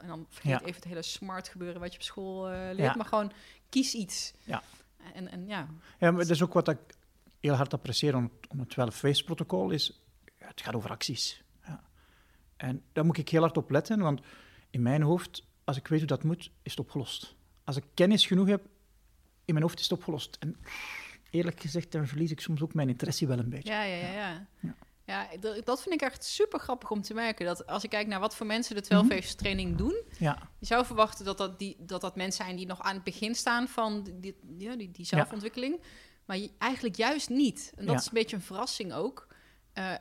en 0.07 0.15
dan 0.15 0.25
vergeet 0.29 0.61
even 0.61 0.75
het 0.75 0.83
hele 0.83 1.01
smart 1.01 1.47
gebeuren 1.47 1.81
wat 1.81 1.91
je 1.91 1.97
op 1.97 2.03
school 2.03 2.49
eh, 2.49 2.75
leert. 2.75 2.95
Maar 2.95 3.05
gewoon 3.05 3.31
kies 3.69 3.93
iets. 3.93 4.33
Ja. 4.43 4.63
En, 5.13 5.31
en 5.31 5.47
ja, 5.47 5.67
Ja, 5.99 6.11
maar 6.11 6.21
dat 6.21 6.29
is 6.29 6.43
ook 6.43 6.53
wat 6.53 6.67
ik 6.67 6.79
heel 7.39 7.53
hard 7.53 7.73
apprecieer 7.73 8.15
om, 8.15 8.31
om 8.49 8.59
het 8.59 8.75
12-phase-protocol 8.79 9.69
is, 9.69 10.01
het 10.37 10.61
gaat 10.61 10.75
over 10.75 10.89
acties. 10.89 11.43
Ja. 11.65 11.83
En 12.57 12.83
daar 12.91 13.05
moet 13.05 13.17
ik 13.17 13.29
heel 13.29 13.41
hard 13.41 13.57
op 13.57 13.69
letten, 13.69 13.99
want 13.99 14.21
in 14.69 14.81
mijn 14.81 15.01
hoofd, 15.01 15.45
als 15.63 15.77
ik 15.77 15.87
weet 15.87 15.99
hoe 15.99 16.07
dat 16.07 16.23
moet, 16.23 16.51
is 16.61 16.71
het 16.71 16.79
opgelost. 16.79 17.35
Als 17.63 17.75
ik 17.75 17.83
kennis 17.93 18.25
genoeg 18.25 18.47
heb, 18.47 18.65
in 19.45 19.53
mijn 19.53 19.65
hoofd 19.65 19.79
is 19.79 19.89
het 19.89 19.97
opgelost. 19.97 20.37
En 20.39 20.55
eerlijk 21.29 21.61
gezegd, 21.61 21.91
dan 21.91 22.07
verlies 22.07 22.31
ik 22.31 22.39
soms 22.39 22.61
ook 22.61 22.73
mijn 22.73 22.89
interesse 22.89 23.27
wel 23.27 23.39
een 23.39 23.49
beetje. 23.49 23.73
ja, 23.73 23.83
ja, 23.83 23.95
ja. 23.95 24.11
ja. 24.11 24.47
Ja. 24.59 24.75
Ja, 25.07 25.27
dat, 25.63 25.81
vind 25.81 25.95
ik 25.95 26.01
echt 26.01 26.23
super 26.23 26.59
grappig 26.59 26.91
om 26.91 27.01
te 27.01 27.13
merken. 27.13 27.45
Dat 27.45 27.67
als 27.67 27.83
ik 27.83 27.89
kijk 27.89 28.07
naar 28.07 28.19
wat 28.19 28.35
voor 28.35 28.45
mensen 28.45 28.75
de 28.75 28.95
Mhm. 28.95 29.07
12 29.07 29.33
training 29.33 29.77
doen... 29.77 30.03
Ja, 30.19 30.49
je 30.59 30.65
zou 30.65 30.85
verwachten 30.85 31.25
dat 31.25 31.37
dat, 31.37 31.59
die, 31.59 31.75
dat 31.79 32.01
dat 32.01 32.15
mensen 32.15 32.45
zijn 32.45 32.55
die 32.55 32.65
nog 32.65 32.81
aan 32.81 32.93
het 32.95 33.03
begin 33.03 33.35
staan 33.35 33.67
van 33.67 34.03
die, 34.03 34.19
die, 34.19 34.35
ja, 34.57 34.75
die, 34.75 34.91
die 34.91 35.05
zelfontwikkeling. 35.05 35.81
Maar 36.25 36.39
eigenlijk 36.57 36.95
juist 36.95 37.29
niet. 37.29 37.71
En 37.75 37.85
dat 37.85 37.93
Ja. 37.93 37.99
is 38.01 38.05
een 38.07 38.13
beetje 38.13 38.35
een 38.35 38.41
verrassing 38.41 38.93
ook. 38.93 39.27
Eh, 39.73 39.91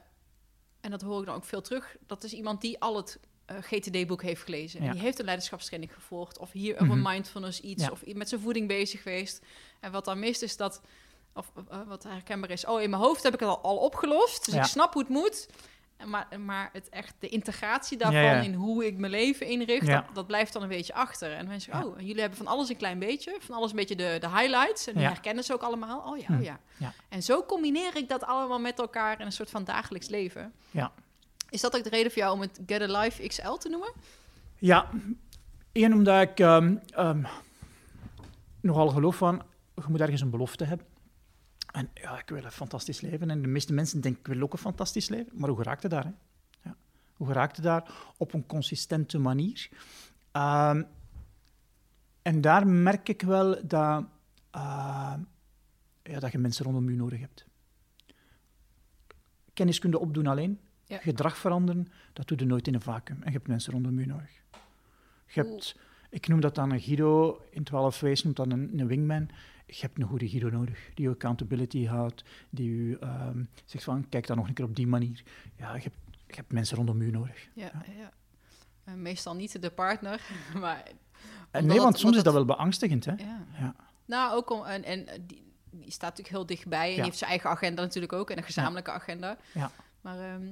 en 0.81 0.91
dat 0.91 1.03
hoor 1.03 1.21
ik 1.21 1.27
dan 1.27 1.35
ook 1.35 1.45
veel 1.45 1.63
terug. 1.63 1.97
Dat 2.07 2.25
is 2.25 2.33
iemand 2.33 2.61
die 2.61 2.81
al 2.81 2.97
het 2.97 3.19
eh, 3.47 3.57
GTD-boek 3.61 4.23
heeft 4.23 4.43
gelezen. 4.43 4.81
En 4.81 4.91
die 4.93 5.01
heeft 5.01 5.19
een 5.19 5.25
leiderschapstraining 5.25 5.95
gevolgd. 5.95 6.39
Of 6.39 6.53
hier 6.53 6.83
Mhm. 6.83 6.91
een 6.91 7.03
mindfulness 7.03 7.61
iets. 7.61 7.91
Of 7.91 8.03
met 8.07 8.29
zijn 8.29 8.41
voeding 8.41 8.69
bezig 8.69 9.03
geweest. 9.03 9.45
En 9.81 9.93
wat 9.93 10.05
dan 10.05 10.19
mist 10.19 10.43
is 10.43 10.57
dat... 10.57 10.81
Of 11.37 11.53
eh, 11.71 11.79
wat 11.87 12.03
herkenbaar 12.03 12.51
is. 12.51 12.67
Oh, 12.67 12.81
in 12.83 12.91
mijn 12.91 13.03
hoofd 13.03 13.23
heb 13.23 13.35
ik 13.35 13.41
het 13.41 13.49
al, 13.49 13.61
al 13.61 13.77
opgelost. 13.77 14.45
Dus 14.45 14.55
Ja. 14.55 14.61
ik 14.61 14.67
snap 14.67 14.93
hoe 14.93 15.03
het 15.03 15.11
moet. 15.11 15.49
Maar, 16.07 16.27
maar 16.41 16.71
het 16.73 16.89
echt, 16.89 17.15
de 17.19 17.29
integratie 17.29 17.99
daarvan 17.99 18.21
Ja, 18.23 18.35
ja. 18.35 18.41
in 18.41 18.55
hoe 18.55 18.87
ik 18.87 18.97
mijn 18.99 19.13
leven 19.13 19.47
inricht, 19.47 19.87
dat, 19.87 20.05
dat 20.13 20.27
blijft 20.27 20.53
dan 20.53 20.63
een 20.63 20.69
beetje 20.69 20.95
achter. 20.95 21.33
En 21.33 21.47
mensen 21.47 21.73
zeggen, 21.73 21.91
oh, 21.93 22.01
jullie 22.01 22.21
hebben 22.21 22.39
van 22.39 22.47
alles 22.47 22.69
een 22.69 22.77
klein 22.77 22.99
beetje, 22.99 23.37
van 23.41 23.55
alles 23.55 23.71
een 23.71 23.77
beetje 23.77 23.97
de, 23.97 24.17
de 24.21 24.29
highlights. 24.29 24.87
En 24.87 24.95
die 24.95 25.07
herkennen 25.07 25.45
ze 25.45 25.53
ook 25.53 25.63
allemaal. 25.63 25.99
Oh 26.01 26.19
ja, 26.19 26.27
Hm. 26.27 26.35
oh 26.37 26.43
ja. 26.43 26.59
Ja. 26.77 26.93
En 27.09 27.23
zo 27.23 27.45
combineer 27.45 27.97
ik 27.97 28.09
dat 28.09 28.25
allemaal 28.25 28.61
met 28.61 28.79
elkaar 28.79 29.21
in 29.21 29.27
een 29.27 29.33
soort 29.33 29.51
van 29.51 29.65
dagelijks 29.65 30.09
leven. 30.09 30.53
Ja. 30.71 30.93
Is 31.51 31.61
dat 31.61 31.77
ook 31.77 31.85
de 31.85 31.91
reden 31.91 32.13
voor 32.13 32.21
jou 32.23 32.35
om 32.35 32.41
het 32.41 32.61
Get 32.67 32.83
a 32.91 32.99
Life 33.01 33.27
XL 33.27 33.53
te 33.53 33.69
noemen? 33.69 33.93
ja. 34.59 34.89
één 35.73 35.93
omdat 35.93 36.23
ik 36.23 36.41
ehm, 36.41 36.77
ehm, 36.91 37.23
nogal 38.61 38.89
geloof 38.89 39.17
van, 39.17 39.43
je 39.75 39.83
moet 39.89 40.01
ergens 40.01 40.21
een 40.21 40.31
belofte 40.31 40.65
hebben. 40.65 40.87
En 41.77 41.91
ja, 41.95 42.19
ik 42.19 42.29
wil 42.29 42.45
een 42.45 42.51
fantastisch 42.51 43.01
leven. 43.01 43.31
En 43.31 43.43
de 43.43 43.49
meeste 43.49 43.73
mensen 43.73 44.01
denken, 44.01 44.21
ik 44.21 44.27
wil 44.27 44.43
ook 44.43 44.53
een 44.53 44.59
fantastisch 44.59 45.09
leven. 45.09 45.33
Maar 45.35 45.49
hoe 45.49 45.59
geraakte 45.59 45.89
daar? 45.89 46.05
Hè? 46.05 46.11
Ja. 46.63 46.77
Hoe 47.13 47.27
geraakte 47.27 47.61
daar? 47.61 47.91
Op 48.17 48.33
een 48.33 48.47
consistente 48.47 49.19
manier. 49.19 49.69
Ehm, 50.33 50.83
en 52.23 52.41
daar 52.41 52.67
merk 52.67 53.09
ik 53.09 53.23
wel 53.23 53.67
dat, 53.67 54.05
ehm, 54.51 55.21
ja, 56.03 56.19
dat 56.19 56.33
je 56.33 56.39
mensen 56.39 56.65
rondom 56.65 56.91
je 56.91 56.97
nodig 56.97 57.21
hebt. 57.21 57.47
Kennis 59.53 59.79
kun 59.79 59.91
je 59.91 59.99
opdoen 59.99 60.27
alleen. 60.27 60.61
Ja. 60.85 60.99
Gedrag 60.99 61.37
veranderen, 61.37 61.89
dat 62.13 62.29
doe 62.29 62.39
je 62.39 62.45
nooit 62.45 62.67
in 62.67 62.75
een 62.75 62.81
vacuüm. 62.81 63.23
En 63.23 63.27
je 63.27 63.37
hebt 63.37 63.49
mensen 63.49 63.73
rondom 63.73 64.01
je 64.01 64.07
nodig. 64.07 64.31
Je 65.27 65.41
hebt, 65.43 65.77
ik 66.11 66.29
noem 66.29 66.41
dat 66.41 66.55
dan 66.55 66.71
een 66.71 66.81
Guido, 66.81 67.41
in 67.51 67.65
12 67.65 68.01
Ways 68.01 68.23
noemt 68.25 68.37
dat 68.37 68.53
een, 68.53 68.79
een 68.79 68.87
wingman. 68.87 69.29
Je 69.67 69.77
hebt 69.81 69.99
een 69.99 70.07
goede 70.07 70.29
Guido 70.29 70.51
nodig, 70.51 70.91
die 70.95 71.05
je 71.05 71.11
accountability 71.13 71.87
houdt, 71.87 72.25
die 72.51 72.89
je 72.89 72.99
ehm, 72.99 73.45
zegt 73.65 73.85
van, 73.85 74.09
kijk 74.09 74.27
dan 74.27 74.37
nog 74.37 74.49
een 74.49 74.55
keer 74.55 74.65
op 74.65 74.77
die 74.77 74.87
manier. 74.87 75.23
Ja, 75.57 75.75
je 75.75 75.83
hebt, 75.83 75.97
je 76.27 76.35
hebt 76.35 76.53
mensen 76.53 76.77
rondom 76.77 77.03
je 77.03 77.11
nodig. 77.11 77.49
Ja, 77.55 77.71
ja. 77.99 78.13
Meestal 78.95 79.35
niet 79.35 79.63
de 79.63 79.71
partner, 79.71 80.21
maar... 80.61 80.83
En 81.51 81.67
nee, 81.67 81.77
want 81.79 81.89
het- 81.93 81.99
soms 82.01 82.17
is 82.17 82.23
dat 82.23 82.33
wel 82.35 82.45
beangstigend, 82.45 83.05
hè? 83.05 83.13
Ja. 83.13 83.47
Ja. 83.59 83.75
Nou, 84.05 84.35
ook 84.37 84.51
om... 84.51 84.65
En, 84.65 84.85
en 84.85 85.05
die, 85.27 85.53
die 85.71 85.91
staat 85.91 86.11
natuurlijk 86.11 86.37
heel 86.37 86.47
dichtbij 86.47 86.89
en 86.89 86.95
die 86.95 87.05
heeft 87.05 87.19
zijn 87.19 87.31
eigen 87.31 87.51
agenda 87.51 87.83
natuurlijk 87.83 88.13
ook 88.13 88.31
en 88.31 88.37
een 88.37 88.43
gezamenlijke 88.45 88.91
agenda. 88.91 89.37
Ja. 89.55 89.71
Maar 90.01 90.19
ehm, 90.19 90.47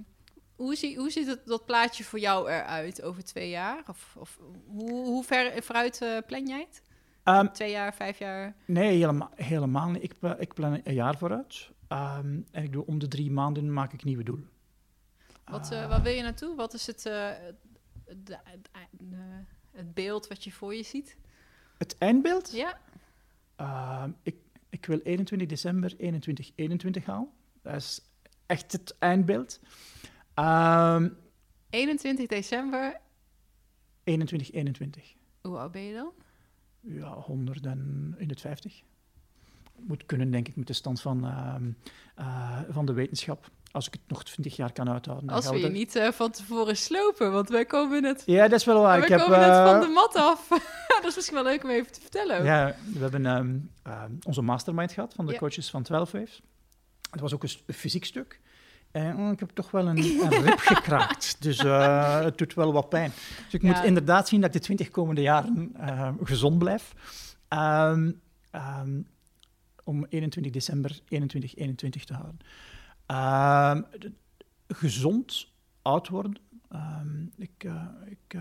hoe, 0.56 0.74
zie, 0.76 0.96
hoe 0.98 1.10
ziet 1.10 1.26
het, 1.26 1.46
dat 1.46 1.64
plaatje 1.66 2.04
voor 2.04 2.18
jou 2.18 2.50
eruit 2.50 3.02
over 3.02 3.24
twee 3.24 3.50
jaar? 3.50 3.82
Of, 3.88 4.16
of 4.18 4.38
hoe, 4.66 4.90
hoe 4.90 5.24
ver 5.24 5.62
vooruit 5.62 6.02
eh, 6.02 6.18
plan 6.26 6.46
jij 6.46 6.60
het? 6.68 6.82
Ehm, 7.22 7.46
twee 7.52 7.70
jaar, 7.70 7.94
vijf 7.94 8.18
jaar? 8.18 8.54
nee, 8.64 8.96
helemaal, 8.98 9.30
helemaal 9.34 9.90
niet. 9.90 10.02
Ik, 10.02 10.12
ik 10.38 10.54
plan 10.54 10.80
een 10.84 10.94
jaar 10.94 11.18
vooruit. 11.18 11.70
Ehm, 11.88 12.40
en 12.50 12.62
ik 12.64 12.72
doe 12.72 12.86
om 12.86 12.98
de 12.98 13.08
drie 13.08 13.30
maanden 13.30 13.72
maak 13.72 13.92
ik 13.92 14.04
nieuwe 14.04 14.22
doelen. 14.22 14.48
Wat, 15.44 15.70
eh, 15.72 15.82
Ah. 15.82 15.88
waar 15.88 16.02
wil 16.02 16.12
je 16.12 16.22
naartoe? 16.22 16.54
Wat 16.56 16.74
is 16.74 16.86
het, 16.86 17.06
eh, 17.06 17.30
de- 18.04 18.38
het, 18.44 18.68
de- 18.90 19.42
het 19.70 19.94
beeld 19.94 20.26
wat 20.26 20.44
je 20.44 20.52
voor 20.52 20.74
je 20.74 20.82
ziet? 20.82 21.16
Het 21.78 21.98
eindbeeld? 21.98 22.52
Ja? 22.52 22.78
Ehm, 23.56 24.10
ik, 24.22 24.36
ik 24.68 24.86
wil 24.86 24.98
21 25.02 25.48
december 25.48 25.94
21, 25.98 26.50
21 26.54 27.04
halen. 27.06 27.28
Dat 27.62 27.74
is 27.74 28.00
echt 28.46 28.72
het 28.72 28.96
eindbeeld. 28.98 29.60
Ehm 30.34 31.08
21 31.70 32.26
december. 32.26 33.00
21, 34.04 34.52
21. 34.52 35.14
Hoe 35.42 35.58
oud 35.58 35.72
ben 35.72 35.82
je 35.82 35.94
dan? 35.94 36.12
Ja, 36.80 37.12
100 37.12 37.66
en 37.66 38.14
in 38.18 38.28
het 38.28 38.40
50. 38.40 38.82
Moet 39.76 40.06
kunnen, 40.06 40.30
denk 40.30 40.48
ik, 40.48 40.56
met 40.56 40.66
de 40.66 40.72
stand 40.72 41.00
van, 41.00 41.24
ehm, 41.24 41.70
eh, 42.14 42.60
van 42.70 42.86
de 42.86 42.92
wetenschap. 42.92 43.50
Als 43.70 43.86
ik 43.86 43.92
het 43.92 44.02
nog 44.08 44.24
20 44.24 44.56
jaar 44.56 44.72
kan 44.72 44.90
uithouden. 44.90 45.28
Als 45.28 45.48
we 45.50 45.58
je 45.58 45.68
niet 45.68 45.96
eh, 45.96 46.10
van 46.12 46.30
tevoren 46.30 46.76
slopen, 46.76 47.32
want 47.32 47.48
wij 47.48 47.64
komen 47.64 48.02
net, 48.02 48.22
Ja, 48.26 48.48
dat 48.48 48.58
is 48.60 48.64
wel 48.66 48.80
waar. 48.82 48.96
wij 48.98 49.02
ik 49.02 49.08
heb, 49.08 49.20
komen 49.20 49.38
net 49.38 49.48
eh, 49.48 49.70
van 49.70 49.80
de 49.80 49.86
mat 49.88 50.14
af. 50.14 50.48
dat 51.00 51.04
is 51.04 51.14
misschien 51.14 51.36
wel 51.36 51.44
leuk 51.44 51.64
om 51.64 51.70
even 51.70 51.92
te 51.92 52.00
vertellen. 52.00 52.38
ook. 52.38 52.44
Ja, 52.44 52.76
we 52.92 52.98
hebben 52.98 53.26
ehm, 53.26 53.56
ehm, 53.82 54.12
onze 54.22 54.42
mastermind 54.42 54.92
gehad 54.92 55.14
van 55.14 55.26
de 55.26 55.32
Ja. 55.32 55.38
coaches 55.38 55.70
van 55.70 55.82
12 55.82 56.10
Waves. 56.12 56.42
Het 57.10 57.20
was 57.20 57.34
ook 57.34 57.42
een 57.42 57.74
fysiek 57.74 58.04
stuk. 58.04 58.40
En 58.94 59.16
oh, 59.16 59.32
ik 59.32 59.40
heb 59.40 59.50
toch 59.50 59.70
wel 59.70 59.86
een, 59.88 59.96
een 59.98 60.42
rib 60.42 60.58
gekraakt. 60.74 61.42
Dus 61.42 61.58
eh, 61.58 62.20
het 62.24 62.38
doet 62.38 62.54
wel 62.54 62.72
wat 62.72 62.88
pijn. 62.88 63.10
Dus 63.44 63.54
ik 63.54 63.62
Ja. 63.62 63.68
moet 63.68 63.84
inderdaad 63.84 64.28
zien 64.28 64.40
dat 64.40 64.48
ik 64.48 64.54
de 64.60 64.62
20 64.66 64.90
komende 64.90 65.20
jaren 65.20 65.70
eh, 65.76 66.12
gezond 66.22 66.58
blijf. 66.58 66.92
Ehm, 67.48 68.12
ehm, 68.50 69.00
om 69.84 70.04
21 70.08 70.52
december 70.52 71.00
21, 71.08 71.54
21 71.56 72.04
te 72.04 72.14
houden. 72.14 72.38
Ehm, 73.06 73.82
de- 73.98 74.12
gezond 74.68 75.52
oud 75.82 76.08
worden. 76.08 76.36
Ik, 77.36 77.64
eh, 77.64 77.86
ik, 78.06 78.38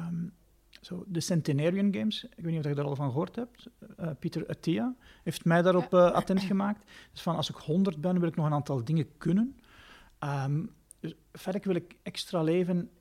zo, 0.82 1.04
de 1.08 1.20
Centenarian 1.20 1.94
Games, 1.96 2.24
ik 2.24 2.44
weet 2.44 2.54
niet 2.54 2.64
of 2.64 2.70
je 2.70 2.76
daar 2.76 2.86
al 2.86 2.96
van 2.96 3.12
gehoord 3.12 3.36
hebt. 3.36 3.68
Eh, 3.98 4.10
Pieter 4.20 4.48
Attia 4.48 4.96
heeft 5.24 5.46
mij 5.46 5.62
daarop 5.62 5.94
eh, 5.94 6.12
attent 6.12 6.42
gemaakt. 6.42 6.84
Dus 7.12 7.22
van 7.22 7.36
als 7.36 7.50
ik 7.50 7.56
100 7.56 8.02
ben, 8.02 8.20
wil 8.20 8.30
ik 8.30 8.36
nog 8.36 8.46
een 8.46 8.54
aantal 8.54 8.84
dingen 8.84 9.18
kunnen. 9.18 9.58
Ehm, 10.24 10.66
dus 11.00 11.16
verder 11.32 11.62
wil 11.64 11.76
ik 11.76 11.96
extra 12.04 12.42
leven 12.42 12.92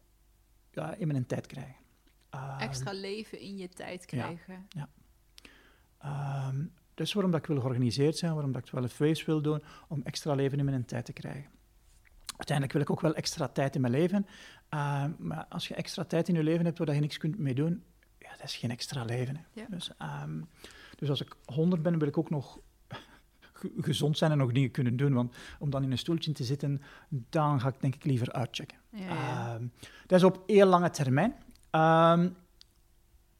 ja, 0.70 0.94
in 0.94 1.06
mijn 1.06 1.26
tijd 1.26 1.46
krijgen. 1.46 1.76
Ehm, 2.30 2.58
Extra 2.58 2.92
leven 2.92 3.40
in 3.40 3.56
je 3.56 3.68
tijd 3.68 4.04
krijgen. 4.04 4.66
ehm, 5.98 6.64
Dat 6.94 7.06
is 7.06 7.12
waarom 7.12 7.32
dat 7.32 7.40
ik 7.40 7.46
wil 7.46 7.60
georganiseerd 7.60 8.16
zijn, 8.16 8.32
waarom 8.32 8.52
dat 8.52 8.62
ik 8.62 8.68
12 8.68 8.98
waves 8.98 9.24
wil 9.24 9.42
doen, 9.42 9.62
om 9.88 10.00
extra 10.04 10.34
leven 10.34 10.58
in 10.58 10.64
mijn 10.64 10.84
tijd 10.84 11.04
te 11.04 11.12
krijgen. 11.12 11.50
Uiteindelijk 12.26 12.72
wil 12.72 12.82
ik 12.82 12.90
ook 12.90 13.00
wel 13.00 13.14
extra 13.14 13.48
tijd 13.48 13.74
in 13.74 13.80
mijn 13.80 13.92
leven. 13.92 14.26
Uh, 14.74 15.04
maar 15.18 15.46
als 15.48 15.68
je 15.68 15.74
extra 15.74 16.04
tijd 16.04 16.28
in 16.28 16.34
je 16.34 16.42
leven 16.42 16.64
hebt 16.64 16.78
waar 16.78 16.94
je 16.94 17.00
niks 17.00 17.18
kunt 17.18 17.38
mee 17.38 17.54
doen, 17.54 17.84
ja, 18.18 18.30
dat 18.30 18.42
is 18.42 18.56
geen 18.56 18.70
extra 18.70 19.04
leven. 19.04 19.46
Ja. 19.52 19.66
Dus, 19.68 19.90
um, 20.22 20.48
dus 20.96 21.08
als 21.08 21.20
ik 21.20 21.34
100 21.44 21.82
ben, 21.82 21.98
wil 21.98 22.08
ik 22.08 22.18
ook 22.18 22.30
nog 22.30 22.60
gezond 23.80 24.18
zijn 24.18 24.30
en 24.30 24.38
nog 24.38 24.52
dingen 24.52 24.70
kunnen 24.70 24.96
doen. 24.96 25.12
Want 25.12 25.34
om 25.58 25.70
dan 25.70 25.82
in 25.82 25.90
een 25.90 25.98
stoeltje 25.98 26.32
te 26.32 26.44
zitten, 26.44 26.82
dan 27.08 27.60
ga 27.60 27.68
ik 27.68 27.80
denk 27.80 27.94
ik 27.94 28.04
liever 28.04 28.32
uitchecken. 28.32 28.78
Ja, 28.90 29.06
ja. 29.06 29.54
Um, 29.54 29.72
dat 30.06 30.18
is 30.18 30.24
op 30.24 30.42
heel 30.46 30.66
lange 30.66 30.90
termijn. 30.90 31.34
Um, 31.70 32.36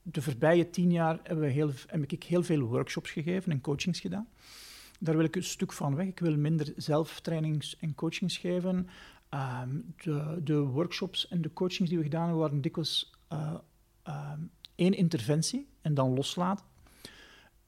de 0.03 0.23
voorbije 0.23 0.71
tien 0.71 0.93
jaar 0.93 1.19
hebben 1.23 1.45
we 1.45 1.51
heel, 1.51 1.71
heb 1.87 2.13
ik 2.13 2.23
heel 2.23 2.43
veel 2.43 2.61
workshops 2.61 3.11
gegeven 3.11 3.53
en 3.53 3.61
coachings 3.61 4.01
gedaan. 4.01 4.29
Daar 4.99 5.17
wil 5.17 5.25
ik 5.25 5.37
een 5.37 5.45
stuk 5.45 5.73
van 5.73 5.95
weg. 5.95 6.07
Ik 6.07 6.19
wil 6.19 6.37
minder 6.37 6.73
zelftrainings 6.77 7.77
en 7.77 7.95
coachings 7.95 8.37
geven. 8.37 8.89
Um, 9.31 9.95
de, 10.03 10.41
de, 10.45 10.59
workshops 10.59 11.29
en 11.29 11.43
de 11.43 11.53
coachings 11.53 11.89
die 11.89 11.99
we 11.99 12.05
gedaan 12.05 12.23
hebben, 12.23 12.41
waren 12.41 12.61
dikwijls 12.61 13.13
uh, 13.33 13.55
um, 14.09 14.51
één 14.75 14.95
interventie 14.95 15.69
en 15.81 15.95
dan 15.95 16.15
loslaten. 16.15 16.65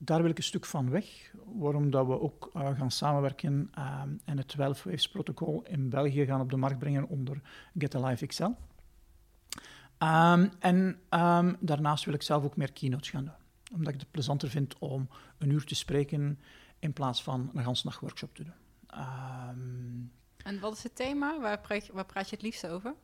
Daar 0.04 0.22
wil 0.22 0.30
ik 0.30 0.36
een 0.36 0.42
stuk 0.42 0.66
van 0.66 0.90
weg, 0.90 1.32
waarom 1.44 1.90
dat 1.90 2.06
we 2.06 2.20
ook 2.20 2.50
uh, 2.56 2.78
gaan 2.78 2.90
samenwerken 2.90 3.52
um, 3.52 4.20
en 4.24 4.38
het 4.38 4.48
12 4.48 4.82
Waves 4.82 5.08
protocol 5.08 5.62
in 5.62 5.88
België 5.88 6.24
gaan 6.24 6.40
op 6.40 6.50
de 6.50 6.56
markt 6.56 6.78
brengen 6.78 7.08
onder 7.08 7.40
Get 7.78 7.94
Alive 7.94 8.26
XL. 8.26 8.44
Um, 8.44 10.50
en 10.58 10.98
um, 11.10 11.56
daarnaast 11.60 12.04
wil 12.04 12.14
ik 12.14 12.22
zelf 12.22 12.44
ook 12.44 12.56
meer 12.56 12.72
keynotes 12.72 13.10
gaan 13.10 13.24
doen. 13.24 13.34
Omdat 13.72 13.94
ik 13.94 14.00
het 14.00 14.10
plezanter 14.10 14.48
vind 14.48 14.78
om 14.78 15.08
een 15.38 15.50
uur 15.50 15.64
te 15.64 15.74
spreken 15.74 16.40
in 16.78 16.92
plaats 16.92 17.22
van 17.22 17.50
een 17.54 17.64
ganse 17.64 17.86
nacht 17.86 18.00
workshop 18.00 18.34
te 18.34 18.44
doen. 18.44 18.54
Um, 19.00 20.12
en 20.36 20.60
wat 20.60 20.72
is 20.72 20.82
het 20.82 20.96
thema? 20.96 21.40
Waar 21.40 21.60
praat, 21.60 21.86
je, 21.86 21.92
waar 21.92 22.06
praat 22.06 22.28
je 22.28 22.34
het 22.34 22.44
liefst 22.44 22.66
over? 22.66 22.94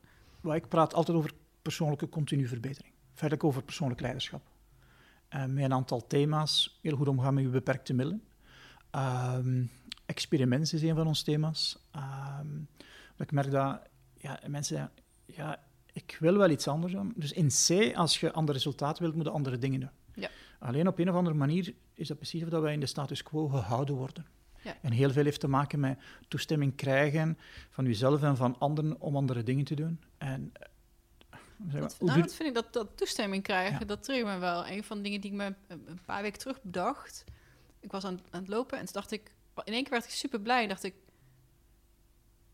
Well, 0.41 0.55
ik 0.55 0.67
praat 0.67 0.93
altijd 0.93 1.17
over 1.17 1.31
persoonlijke 1.61 2.09
continue 2.09 2.47
verbetering. 2.47 2.93
Verder 3.13 3.43
over 3.43 3.63
persoonlijk 3.63 4.01
leiderschap. 4.01 4.50
Uh, 5.35 5.45
met 5.45 5.63
een 5.63 5.73
aantal 5.73 6.07
thema's. 6.07 6.79
Heel 6.81 6.95
goed 6.95 7.07
omgaan 7.07 7.33
met 7.33 7.43
je 7.43 7.49
beperkte 7.49 7.93
middelen. 7.93 8.23
experimenten 10.05 10.77
is 10.77 10.83
een 10.83 10.95
van 10.95 11.07
ons 11.07 11.23
thema's. 11.23 11.77
ik 13.17 13.31
merk 13.31 13.51
dat 13.51 13.81
ja, 14.17 14.39
mensen 14.47 14.75
zeggen, 14.75 14.91
ja, 15.25 15.59
ik 15.93 16.17
wil 16.19 16.37
wel 16.37 16.49
iets 16.49 16.67
anders 16.67 16.93
doen. 16.93 17.13
Dus 17.15 17.31
in 17.31 17.47
C, 17.47 17.95
als 17.95 18.19
je 18.19 18.31
ander 18.31 18.55
resultaat 18.55 18.99
wilt, 18.99 19.15
moet 19.15 19.25
je 19.25 19.31
andere 19.31 19.57
dingen 19.57 19.79
doen. 19.79 19.89
Ja. 20.13 20.29
Alleen 20.59 20.87
op 20.87 20.99
een 20.99 21.09
of 21.09 21.15
andere 21.15 21.35
manier 21.35 21.73
is 21.93 22.07
dat 22.07 22.17
precies 22.17 22.43
of 22.43 22.49
dat 22.49 22.61
wij 22.61 22.73
in 22.73 22.79
de 22.79 22.85
status 22.85 23.23
quo 23.23 23.47
gehouden 23.47 23.95
worden. 23.95 24.25
Ja. 24.63 24.77
En 24.81 24.91
heel 24.91 25.11
veel 25.11 25.23
heeft 25.23 25.39
te 25.39 25.47
maken 25.47 25.79
met 25.79 25.99
toestemming 26.27 26.75
krijgen 26.75 27.37
van 27.69 27.85
jezelf 27.85 28.23
en 28.23 28.37
van 28.37 28.59
anderen 28.59 29.01
om 29.01 29.15
andere 29.15 29.43
dingen 29.43 29.65
te 29.65 29.75
doen. 29.75 29.99
En, 30.17 30.51
dat, 31.63 31.99
nou, 31.99 32.21
dat 32.21 32.33
vind 32.33 32.49
ik, 32.49 32.55
dat, 32.55 32.73
dat 32.73 32.97
toestemming 32.97 33.43
krijgen, 33.43 33.79
ja. 33.79 33.85
dat 33.85 34.03
triggert 34.03 34.33
me 34.33 34.37
wel. 34.37 34.67
Een 34.67 34.83
van 34.83 34.97
de 34.97 35.03
dingen 35.03 35.21
die 35.21 35.31
ik 35.31 35.37
me 35.37 35.55
een 35.67 35.99
paar 36.05 36.21
weken 36.21 36.39
terug 36.39 36.61
bedacht. 36.61 37.23
Ik 37.79 37.91
was 37.91 38.03
aan, 38.03 38.19
aan 38.29 38.39
het 38.39 38.49
lopen 38.49 38.77
en 38.77 38.85
toen 38.85 38.93
dacht 38.93 39.11
ik, 39.11 39.31
in 39.63 39.73
één 39.73 39.83
keer 39.83 39.91
werd 39.91 40.05
ik 40.05 40.11
super 40.11 40.41
blij. 40.41 40.67
Dacht 40.67 40.83
ik, 40.83 40.95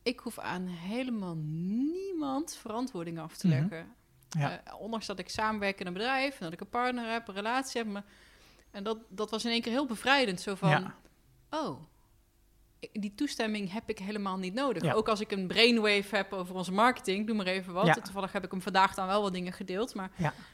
ik 0.03 0.19
hoef 0.19 0.39
aan 0.39 0.67
helemaal 0.67 1.35
niemand 1.35 2.55
verantwoording 2.55 3.19
af 3.19 3.37
te 3.37 3.47
leggen. 3.47 3.67
Mm 3.67 3.93
-hmm. 4.29 4.41
ja. 4.41 4.61
uh, 4.67 4.79
ondanks 4.79 5.05
dat 5.05 5.19
ik 5.19 5.29
samenwerk 5.29 5.79
in 5.79 5.87
een 5.87 5.93
bedrijf, 5.93 6.33
en 6.33 6.43
dat 6.43 6.53
ik 6.53 6.59
een 6.59 6.69
partner 6.69 7.11
heb, 7.11 7.27
een 7.27 7.33
relatie 7.33 7.81
heb. 7.81 7.91
Maar, 7.91 8.03
en 8.71 8.83
dat, 8.83 8.97
dat 9.09 9.29
was 9.29 9.45
in 9.45 9.51
één 9.51 9.61
keer 9.61 9.71
heel 9.71 9.85
bevrijdend. 9.85 10.41
Zo 10.41 10.55
van, 10.55 10.69
ja. 10.69 10.95
oh, 11.49 11.79
die 12.91 13.15
toestemming 13.15 13.71
heb 13.71 13.89
ik 13.89 13.99
helemaal 13.99 14.38
niet 14.38 14.53
nodig. 14.53 14.84
Ja. 14.84 14.93
Ook 14.93 15.09
als 15.09 15.19
ik 15.19 15.32
een 15.32 15.47
brainwave 15.47 16.15
heb 16.15 16.34
over 16.34 16.55
onze 16.55 16.71
marketing, 16.71 17.28
doe 17.28 17.36
maar 17.36 17.45
even 17.45 17.73
wat. 17.73 18.03
Toevallig 18.03 18.32
heb 18.32 18.43
ik 18.43 18.51
hem 18.51 18.61
vandaag 18.61 18.93
dan 18.93 19.07
wel 19.07 19.21
wat 19.21 19.34
dingen 19.34 19.53
gedeeld. 19.53 19.95
Maar, 19.95 20.11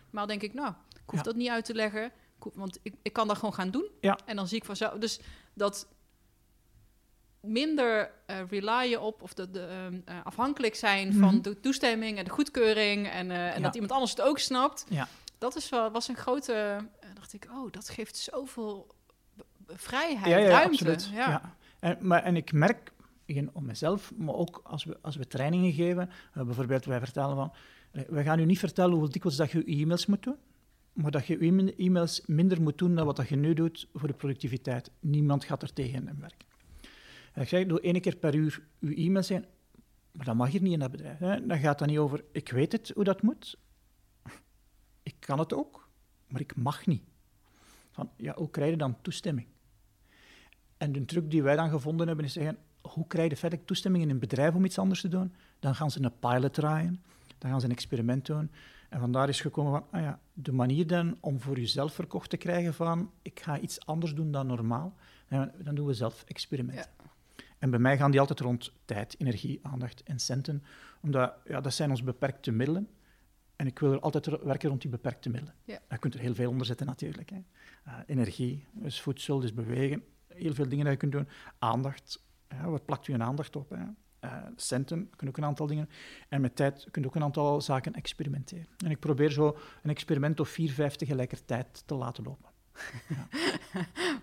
maar 0.09 0.27
denk 0.27 0.41
ik, 0.41 0.53
nou, 0.53 0.73
ik 0.89 1.09
hoef 1.09 1.21
dat 1.21 1.35
niet 1.35 1.49
uit 1.49 1.65
te 1.65 1.73
leggen. 1.73 2.11
Want 2.53 2.79
ik, 2.81 2.93
ik 3.01 3.13
kan 3.13 3.27
dat 3.27 3.37
gewoon 3.37 3.53
gaan 3.53 3.71
doen. 3.71 3.87
En 4.25 4.35
dan 4.35 4.47
zie 4.47 4.57
ik 4.57 4.65
vanzelf. 4.65 4.93
Dus 4.93 5.19
dat 5.53 5.87
minder 7.39 8.11
uh, 8.27 8.37
relyen 8.49 9.01
op 9.01 9.21
of 9.21 9.33
de, 9.33 9.51
de, 9.51 9.89
uh, 10.09 10.15
afhankelijk 10.23 10.75
zijn 10.75 11.07
mm 11.07 11.13
-hmm. 11.13 11.21
van 11.21 11.41
de 11.41 11.59
toestemming 11.59 12.17
en 12.17 12.23
de 12.23 12.29
goedkeuring 12.29 13.07
en, 13.07 13.29
uh, 13.29 13.47
en 13.47 13.55
ja. 13.55 13.59
dat 13.59 13.73
iemand 13.73 13.91
anders 13.91 14.11
het 14.11 14.21
ook 14.21 14.39
snapt. 14.39 14.85
Ja. 14.89 15.07
Dat 15.37 15.55
is 15.55 15.69
wel, 15.69 15.91
was 15.91 16.07
een 16.07 16.15
grote. 16.15 16.77
dacht 17.13 17.33
ik, 17.33 17.47
oh, 17.51 17.71
dat 17.71 17.89
geeft 17.89 18.17
zoveel 18.17 18.95
vrijheid, 19.67 20.25
ja, 20.25 20.37
ja, 20.37 20.47
ruimte. 20.47 20.91
Absoluut. 20.91 21.09
Ja. 21.13 21.55
En, 21.83 21.97
maar, 22.01 22.23
en 22.23 22.35
ik 22.35 22.53
merk 22.53 22.93
om 23.53 23.65
mezelf, 23.65 24.13
maar 24.15 24.35
ook 24.35 24.61
als 24.63 24.83
we, 24.83 24.97
als 25.01 25.15
we 25.15 25.27
trainingen 25.27 25.73
geven, 25.73 26.09
bijvoorbeeld 26.33 26.85
wij 26.85 26.99
vertellen 26.99 27.35
van, 27.35 27.53
we 28.07 28.23
gaan 28.23 28.39
u 28.39 28.45
niet 28.45 28.59
vertellen 28.59 28.91
hoeveel 28.91 29.11
dikwijls 29.11 29.37
dat 29.37 29.51
je 29.51 29.63
e-mails 29.63 30.05
moet 30.05 30.23
doen. 30.23 30.35
Maar 30.93 31.11
dat 31.11 31.25
je 31.25 31.45
je 31.45 31.75
e-mails 31.75 32.23
minder 32.25 32.61
moet 32.61 32.77
doen 32.77 32.95
dan 32.95 33.05
wat 33.05 33.15
dat 33.15 33.27
je 33.27 33.35
nu 33.35 33.53
doet 33.53 33.89
voor 33.93 34.07
de 34.07 34.13
productiviteit. 34.13 34.91
Niemand 34.99 35.43
gaat 35.43 35.61
er 35.61 35.73
tegen 35.73 36.19
werken. 36.19 36.47
En 37.33 37.41
ik 37.41 37.47
zeg, 37.47 37.65
doe 37.65 37.81
één 37.81 38.01
keer 38.01 38.15
per 38.15 38.35
uur 38.35 38.63
uw 38.79 38.93
e-mail 38.95 39.23
zijn, 39.23 39.45
maar 40.11 40.25
dat 40.25 40.35
mag 40.35 40.51
hier 40.51 40.61
niet 40.61 40.73
in 40.73 40.79
dat 40.79 40.91
bedrijf. 40.91 41.17
Dan 41.19 41.59
gaat 41.59 41.79
het 41.79 41.89
niet 41.89 41.97
over, 41.97 42.23
ik 42.31 42.49
weet 42.49 42.71
het 42.71 42.91
hoe 42.95 43.03
dat 43.03 43.21
moet, 43.21 43.59
ik 45.03 45.15
kan 45.19 45.39
het 45.39 45.53
ook, 45.53 45.89
maar 46.27 46.41
ik 46.41 46.55
mag 46.55 46.85
niet. 46.85 47.03
Van, 47.91 48.09
ja, 48.17 48.33
hoe 48.35 48.49
krijg 48.49 48.71
je 48.71 48.77
dan 48.77 49.01
toestemming? 49.01 49.47
En 50.83 50.91
de 50.91 51.05
truc 51.05 51.31
die 51.31 51.43
wij 51.43 51.55
dan 51.55 51.69
gevonden 51.69 52.07
hebben 52.07 52.25
is 52.25 52.33
zeggen, 52.33 52.57
hoe 52.81 53.07
krijg 53.07 53.29
je 53.29 53.37
verder 53.37 53.65
toestemming 53.65 54.03
in 54.03 54.09
een 54.09 54.19
bedrijf 54.19 54.53
om 54.53 54.65
iets 54.65 54.77
anders 54.77 55.01
te 55.01 55.07
doen? 55.07 55.33
Dan 55.59 55.75
gaan 55.75 55.91
ze 55.91 56.03
een 56.03 56.19
pilot 56.19 56.53
draaien, 56.53 57.03
dan 57.37 57.51
gaan 57.51 57.59
ze 57.59 57.65
een 57.65 57.71
experiment 57.71 58.25
doen. 58.25 58.51
En 58.89 58.99
vandaar 58.99 59.29
is 59.29 59.41
gekomen 59.41 59.71
van, 59.71 59.85
ah 59.91 60.01
ja, 60.01 60.19
de 60.33 60.51
manier 60.51 60.87
dan 60.87 61.17
om 61.19 61.41
voor 61.41 61.59
jezelf 61.59 61.93
verkocht 61.93 62.29
te 62.29 62.37
krijgen 62.37 62.73
van, 62.73 63.11
ik 63.21 63.39
ga 63.39 63.59
iets 63.59 63.85
anders 63.85 64.13
doen 64.13 64.31
dan 64.31 64.47
normaal, 64.47 64.93
dan 65.57 65.75
doen 65.75 65.85
we 65.85 65.93
zelf 65.93 66.23
experimenten. 66.27 66.85
Ja. 66.97 67.05
En 67.57 67.69
bij 67.69 67.79
mij 67.79 67.97
gaan 67.97 68.11
die 68.11 68.19
altijd 68.19 68.39
rond 68.39 68.71
tijd, 68.85 69.15
energie, 69.17 69.59
aandacht 69.61 70.03
en 70.03 70.19
centen. 70.19 70.63
Omdat 71.01 71.33
ja, 71.45 71.61
dat 71.61 71.73
zijn 71.73 71.89
onze 71.89 72.03
beperkte 72.03 72.51
middelen. 72.51 72.87
En 73.55 73.67
ik 73.67 73.79
wil 73.79 73.91
er 73.91 73.99
altijd 73.99 74.25
werken 74.25 74.69
rond 74.69 74.81
die 74.81 74.91
beperkte 74.91 75.29
middelen. 75.29 75.55
Ja. 75.63 75.79
Je 75.89 75.97
kunt 75.97 76.13
er 76.13 76.19
heel 76.19 76.35
veel 76.35 76.49
onder 76.49 76.65
zetten 76.65 76.85
natuurlijk. 76.85 77.29
Hè. 77.29 77.37
Uh, 77.87 77.93
energie, 78.05 78.65
dus 78.71 79.01
voedsel, 79.01 79.39
dus 79.39 79.53
bewegen. 79.53 80.03
Heel 80.35 80.53
veel 80.53 80.69
dingen 80.69 80.83
dat 80.83 80.93
je 80.93 80.99
kunt 80.99 81.11
doen. 81.11 81.27
Aandacht, 81.59 82.23
wat 82.65 82.85
plakt 82.85 83.07
u 83.07 83.13
een 83.13 83.23
aandacht 83.23 83.55
op? 83.55 83.69
Hè? 83.69 83.83
Uh, 84.23 84.37
centen, 84.55 85.09
kun 85.15 85.27
ook 85.27 85.37
een 85.37 85.45
aantal 85.45 85.67
dingen. 85.67 85.89
En 86.29 86.41
met 86.41 86.55
tijd 86.55 86.87
kun 86.91 87.01
je 87.01 87.07
ook 87.07 87.15
een 87.15 87.23
aantal 87.23 87.61
zaken 87.61 87.93
experimenteren. 87.93 88.67
En 88.77 88.91
ik 88.91 88.99
probeer 88.99 89.31
zo 89.31 89.57
een 89.83 89.89
experiment 89.89 90.39
of 90.39 90.49
vier, 90.49 90.71
vijf 90.71 90.95
tegelijkertijd 90.95 91.83
te 91.85 91.95
laten 91.95 92.23
lopen. 92.23 92.49
Ja. 93.07 93.27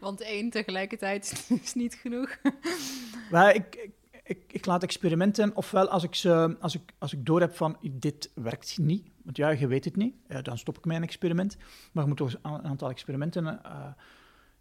Want 0.01 0.21
één 0.21 0.51
tegelijkertijd 0.51 1.47
is 1.63 1.75
niet 1.83 1.95
genoeg. 1.95 2.39
Maar 3.31 3.55
ik, 3.55 3.75
ik, 3.75 3.93
ik, 4.23 4.53
ik, 4.53 4.67
laat 4.67 4.83
experimenten, 4.83 5.57
ofwel 5.57 5.89
als 5.89 6.03
ik, 6.03 6.15
ze, 6.15 6.57
als, 6.61 6.75
ik, 6.75 6.93
als 6.99 7.13
ik 7.13 7.27
door 7.27 7.41
heb 7.41 7.57
van 7.57 7.77
dit 7.91 8.31
werkt 8.35 8.79
niet, 8.79 9.11
want 9.23 9.37
ja, 9.37 9.49
je 9.49 9.67
weet 9.67 9.85
het 9.85 9.97
niet, 9.97 10.15
ja, 10.29 10.43
dan 10.43 10.59
stop 10.59 10.79
ik 10.79 10.85
mijn 10.85 11.03
experiment. 11.03 11.57
Maar 11.93 12.03
je 12.03 12.09
moet 12.09 12.19
toch 12.19 12.35
een 12.43 12.65
aantal 12.65 12.91
experimenten 12.91 13.45
uh, 13.45 13.87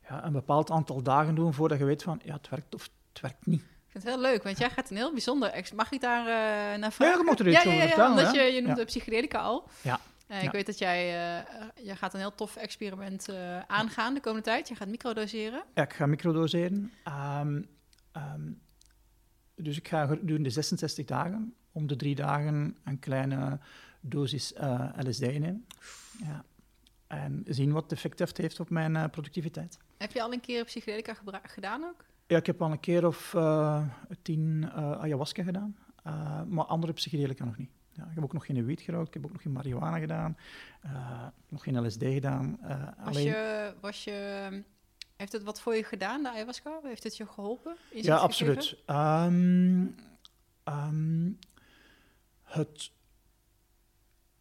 ja, 0.09 0.25
een 0.25 0.31
bepaald 0.31 0.71
aantal 0.71 1.01
dagen 1.01 1.35
doen 1.35 1.53
voordat 1.53 1.77
je 1.77 1.85
weet 1.85 2.03
van 2.03 2.21
ja, 2.23 2.33
het 2.33 2.49
werkt 2.49 2.75
of 2.75 2.89
het 3.13 3.21
werkt 3.21 3.45
niet. 3.45 3.61
Ik 3.61 3.95
vind 3.95 4.03
het 4.03 4.13
heel 4.13 4.21
leuk, 4.21 4.43
want 4.43 4.57
jij 4.57 4.69
gaat 4.69 4.89
een 4.89 4.95
heel 4.95 5.11
bijzonder... 5.11 5.69
Mag 5.75 5.91
ik 5.91 6.01
daar 6.01 6.19
uh, 6.19 6.79
naar 6.79 6.91
vragen? 6.91 7.13
Ja, 7.13 7.21
je 7.21 7.25
moet 7.29 7.39
er 7.39 7.47
iets 7.47 7.63
ja, 7.63 7.87
vertellen. 7.87 8.09
Omdat 8.09 8.33
je, 8.33 8.41
je 8.41 8.61
noemt 8.61 8.75
de 8.75 8.85
psychedelica 8.85 9.39
al. 9.39 9.69
Ja. 9.81 9.99
Uh, 10.27 10.43
ik 10.43 10.51
weet 10.51 10.65
dat 10.65 10.77
jij, 10.77 11.05
uh, 11.05 11.45
jij 11.85 11.95
gaat 11.95 12.13
een 12.13 12.19
heel 12.19 12.35
tof 12.35 12.55
experiment 12.55 13.29
aangaan 13.67 14.13
de 14.13 14.19
komende 14.19 14.45
tijd. 14.45 14.67
Je 14.67 14.75
gaat 14.75 14.87
microdoseren. 14.87 15.63
Ja, 15.73 15.83
ik 15.83 15.93
ga 15.93 16.05
microdoseren. 16.05 16.91
Um, 17.39 17.69
um, 18.13 18.61
dus 19.55 19.77
ik 19.77 19.87
ga 19.87 20.05
gedurende 20.05 20.49
66 20.49 21.05
dagen, 21.05 21.53
om 21.71 21.87
de 21.87 21.95
drie 21.95 22.15
dagen, 22.15 22.77
een 22.83 22.99
kleine 22.99 23.59
dosis 24.01 24.53
LSD 24.95 25.21
nemen. 25.21 25.65
Ja. 26.19 26.43
En 27.09 27.43
zien 27.47 27.71
wat 27.71 27.83
het 27.83 27.91
effect 27.91 28.19
heeft, 28.19 28.37
heeft 28.37 28.59
op 28.59 28.69
mijn 28.69 29.09
productiviteit. 29.09 29.77
Heb 29.97 30.11
je 30.11 30.21
al 30.21 30.33
een 30.33 30.39
keer 30.39 30.63
psychedelica 30.63 31.15
gedaan 31.43 31.83
ook? 31.83 32.05
Ja, 32.27 32.37
ik 32.37 32.45
heb 32.45 32.61
al 32.61 32.71
een 32.71 32.79
keer 32.79 33.07
of 33.07 33.35
tien 34.21 34.71
ayahuasca 34.73 35.43
gedaan, 35.43 35.77
maar 36.47 36.65
andere 36.65 36.93
psychedelica 36.93 37.45
nog 37.45 37.57
niet. 37.57 37.69
Ja, 37.91 38.03
ik 38.03 38.15
heb 38.15 38.23
ook 38.23 38.33
nog 38.33 38.45
geen 38.45 38.65
wiet 38.65 38.81
gerookt, 38.81 39.07
ik 39.07 39.13
heb 39.13 39.25
ook 39.25 39.31
nog 39.31 39.41
geen 39.41 39.51
marihuana 39.51 39.99
gedaan, 39.99 40.37
nog 41.49 41.63
geen 41.63 41.85
LSD 41.85 42.03
gedaan. 42.03 42.59
Was, 42.97 43.07
alleen... 43.07 43.25
je, 43.25 43.73
was 43.81 44.03
je, 44.03 44.63
heeft 45.15 45.31
het 45.31 45.43
wat 45.43 45.61
voor 45.61 45.75
je 45.75 45.83
gedaan, 45.83 46.23
de 46.23 46.29
ayahuasca? 46.29 46.79
Heeft 46.83 47.03
het 47.03 47.17
je 47.17 47.25
geholpen? 47.25 47.75
Is 47.89 48.05
ja, 48.05 48.15
absoluut. 48.15 48.77
Um, 48.87 49.95
um, 50.65 51.39
het, 52.43 52.91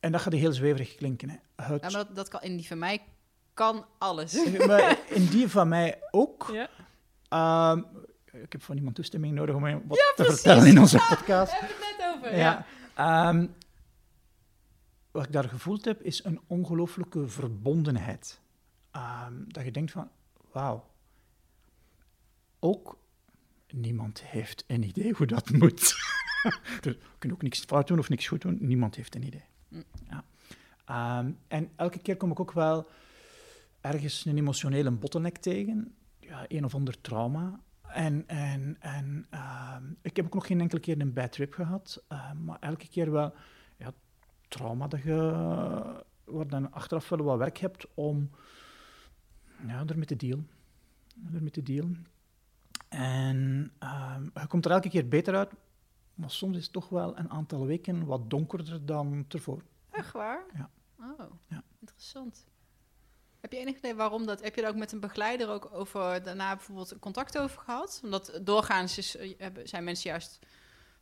en 0.01 0.13
dat 0.13 0.21
gaat 0.21 0.33
heel 0.33 0.53
zweverig 0.53 0.95
klinken. 0.95 1.31
Hè. 1.31 1.37
Het, 1.63 1.83
ja, 1.83 1.91
maar 1.91 1.91
dat, 1.91 2.15
dat 2.15 2.29
kan, 2.29 2.43
in 2.43 2.57
die 2.57 2.67
van 2.67 2.79
mij 2.79 3.03
kan 3.55 3.87
alles. 3.99 4.45
Maar 4.67 4.99
in 5.09 5.27
die 5.27 5.49
van 5.49 5.69
mij 5.69 6.03
ook. 6.11 6.51
Ja. 6.53 6.69
Ehm, 7.29 7.83
ik 8.43 8.53
heb 8.53 8.63
van 8.63 8.77
iemand 8.77 8.95
toestemming 8.95 9.35
nodig 9.35 9.55
om 9.55 9.63
wat 9.63 9.99
te 9.99 10.13
precies. 10.17 10.35
vertellen 10.35 10.67
in 10.67 10.79
onze 10.79 10.97
podcast. 11.09 11.51
Daar 11.53 11.61
hebben 11.61 11.77
we 11.79 11.85
het 11.85 11.99
net 11.99 12.15
over. 12.17 12.37
Ja. 12.37 12.67
Ja. 12.97 13.29
Ehm, 13.29 13.47
wat 15.11 15.25
ik 15.25 15.33
daar 15.33 15.49
gevoeld 15.49 15.85
heb, 15.85 16.03
is 16.03 16.25
een 16.25 16.41
ongelooflijke 16.47 17.29
verbondenheid. 17.29 18.41
Ehm, 18.91 19.35
dat 19.47 19.65
je 19.65 19.71
denkt 19.71 19.91
van, 19.91 20.11
wauw. 20.53 20.85
Ook 22.59 22.99
niemand 23.71 24.23
heeft 24.23 24.65
een 24.67 24.83
idee 24.83 25.13
hoe 25.13 25.27
dat 25.27 25.51
moet. 25.51 25.79
dus 26.81 26.95
we 26.95 26.99
kunnen 27.19 27.37
ook 27.39 27.43
niks 27.43 27.61
fout 27.61 27.87
doen 27.87 27.99
of 27.99 28.09
niks 28.09 28.29
goed 28.29 28.41
doen. 28.41 28.59
Niemand 28.61 28.95
heeft 28.95 29.15
een 29.15 29.27
idee. 29.27 29.45
Mm. 29.69 29.85
Ja. 30.11 30.25
Ehm, 30.89 31.33
en 31.49 31.71
elke 31.77 31.99
keer 31.99 32.17
kom 32.17 32.31
ik 32.31 32.41
ook 32.41 32.53
wel 32.53 32.89
ergens 33.81 34.25
een 34.25 34.37
emotionele 34.37 34.91
bottleneck 34.91 35.37
tegen. 35.37 35.95
Ja, 36.19 36.45
een 36.49 36.65
of 36.65 36.75
ander 36.75 37.01
trauma. 37.01 37.61
En, 37.83 38.25
en, 38.27 38.77
en 38.81 39.27
ehm, 39.31 39.85
ik 40.03 40.17
heb 40.17 40.25
ook 40.27 40.35
nog 40.35 40.47
geen 40.47 40.61
enkele 40.61 40.81
keer 40.81 41.01
een 41.01 41.13
bad 41.13 41.33
trip 41.33 41.53
gehad. 41.53 42.05
ehm, 42.09 42.45
maar 42.45 42.59
elke 42.61 42.89
keer 42.89 43.11
wel 43.11 43.35
ja, 43.77 43.93
trauma 44.49 44.89
dat 44.89 45.03
je 45.03 45.17
waar 46.25 46.49
dan 46.49 46.73
achteraf 46.73 47.09
wel 47.09 47.23
wat 47.23 47.39
werk 47.39 47.59
hebt 47.59 47.87
om 47.95 48.31
ja, 49.67 49.85
ermee 49.87 50.05
te 50.05 50.17
dealen. 50.17 50.51
Ermee 51.35 51.51
te 51.51 51.63
dealen. 51.63 52.07
En 52.89 53.73
je 54.35 54.47
komt 54.49 54.65
er 54.65 54.71
elke 54.71 54.89
keer 54.89 55.09
beter 55.09 55.37
uit, 55.37 55.51
maar 56.15 56.31
soms 56.31 56.57
is 56.57 56.63
het 56.63 56.73
toch 56.73 56.89
wel 56.89 57.19
een 57.19 57.31
aantal 57.31 57.67
weken 57.67 58.05
wat 58.05 58.31
donkerder 58.31 58.87
dan 58.87 59.25
tevoren. 59.29 59.65
Echt 59.91 60.13
waar? 60.13 60.45
Ja. 60.55 60.71
Oh, 61.01 61.31
Ja. 61.49 61.63
interessant. 61.81 62.47
Heb 63.41 63.53
je 63.53 63.59
enig 63.59 63.77
idee 63.77 63.95
waarom 63.95 64.27
dat? 64.27 64.43
Heb 64.43 64.55
je 64.55 64.61
daar 64.61 64.71
ook 64.71 64.77
met 64.77 64.93
een 64.93 65.01
begeleider 65.01 65.49
ook 65.49 65.69
over 65.73 66.23
daarna 66.23 66.55
bijvoorbeeld 66.57 66.99
contact 66.99 67.39
over 67.39 67.61
gehad? 67.61 68.01
Omdat 68.05 68.41
doorgaans 68.43 68.99
is, 68.99 69.17
eh, 69.17 69.49
zijn 69.65 69.85
mensen 69.85 70.11
juist 70.11 70.39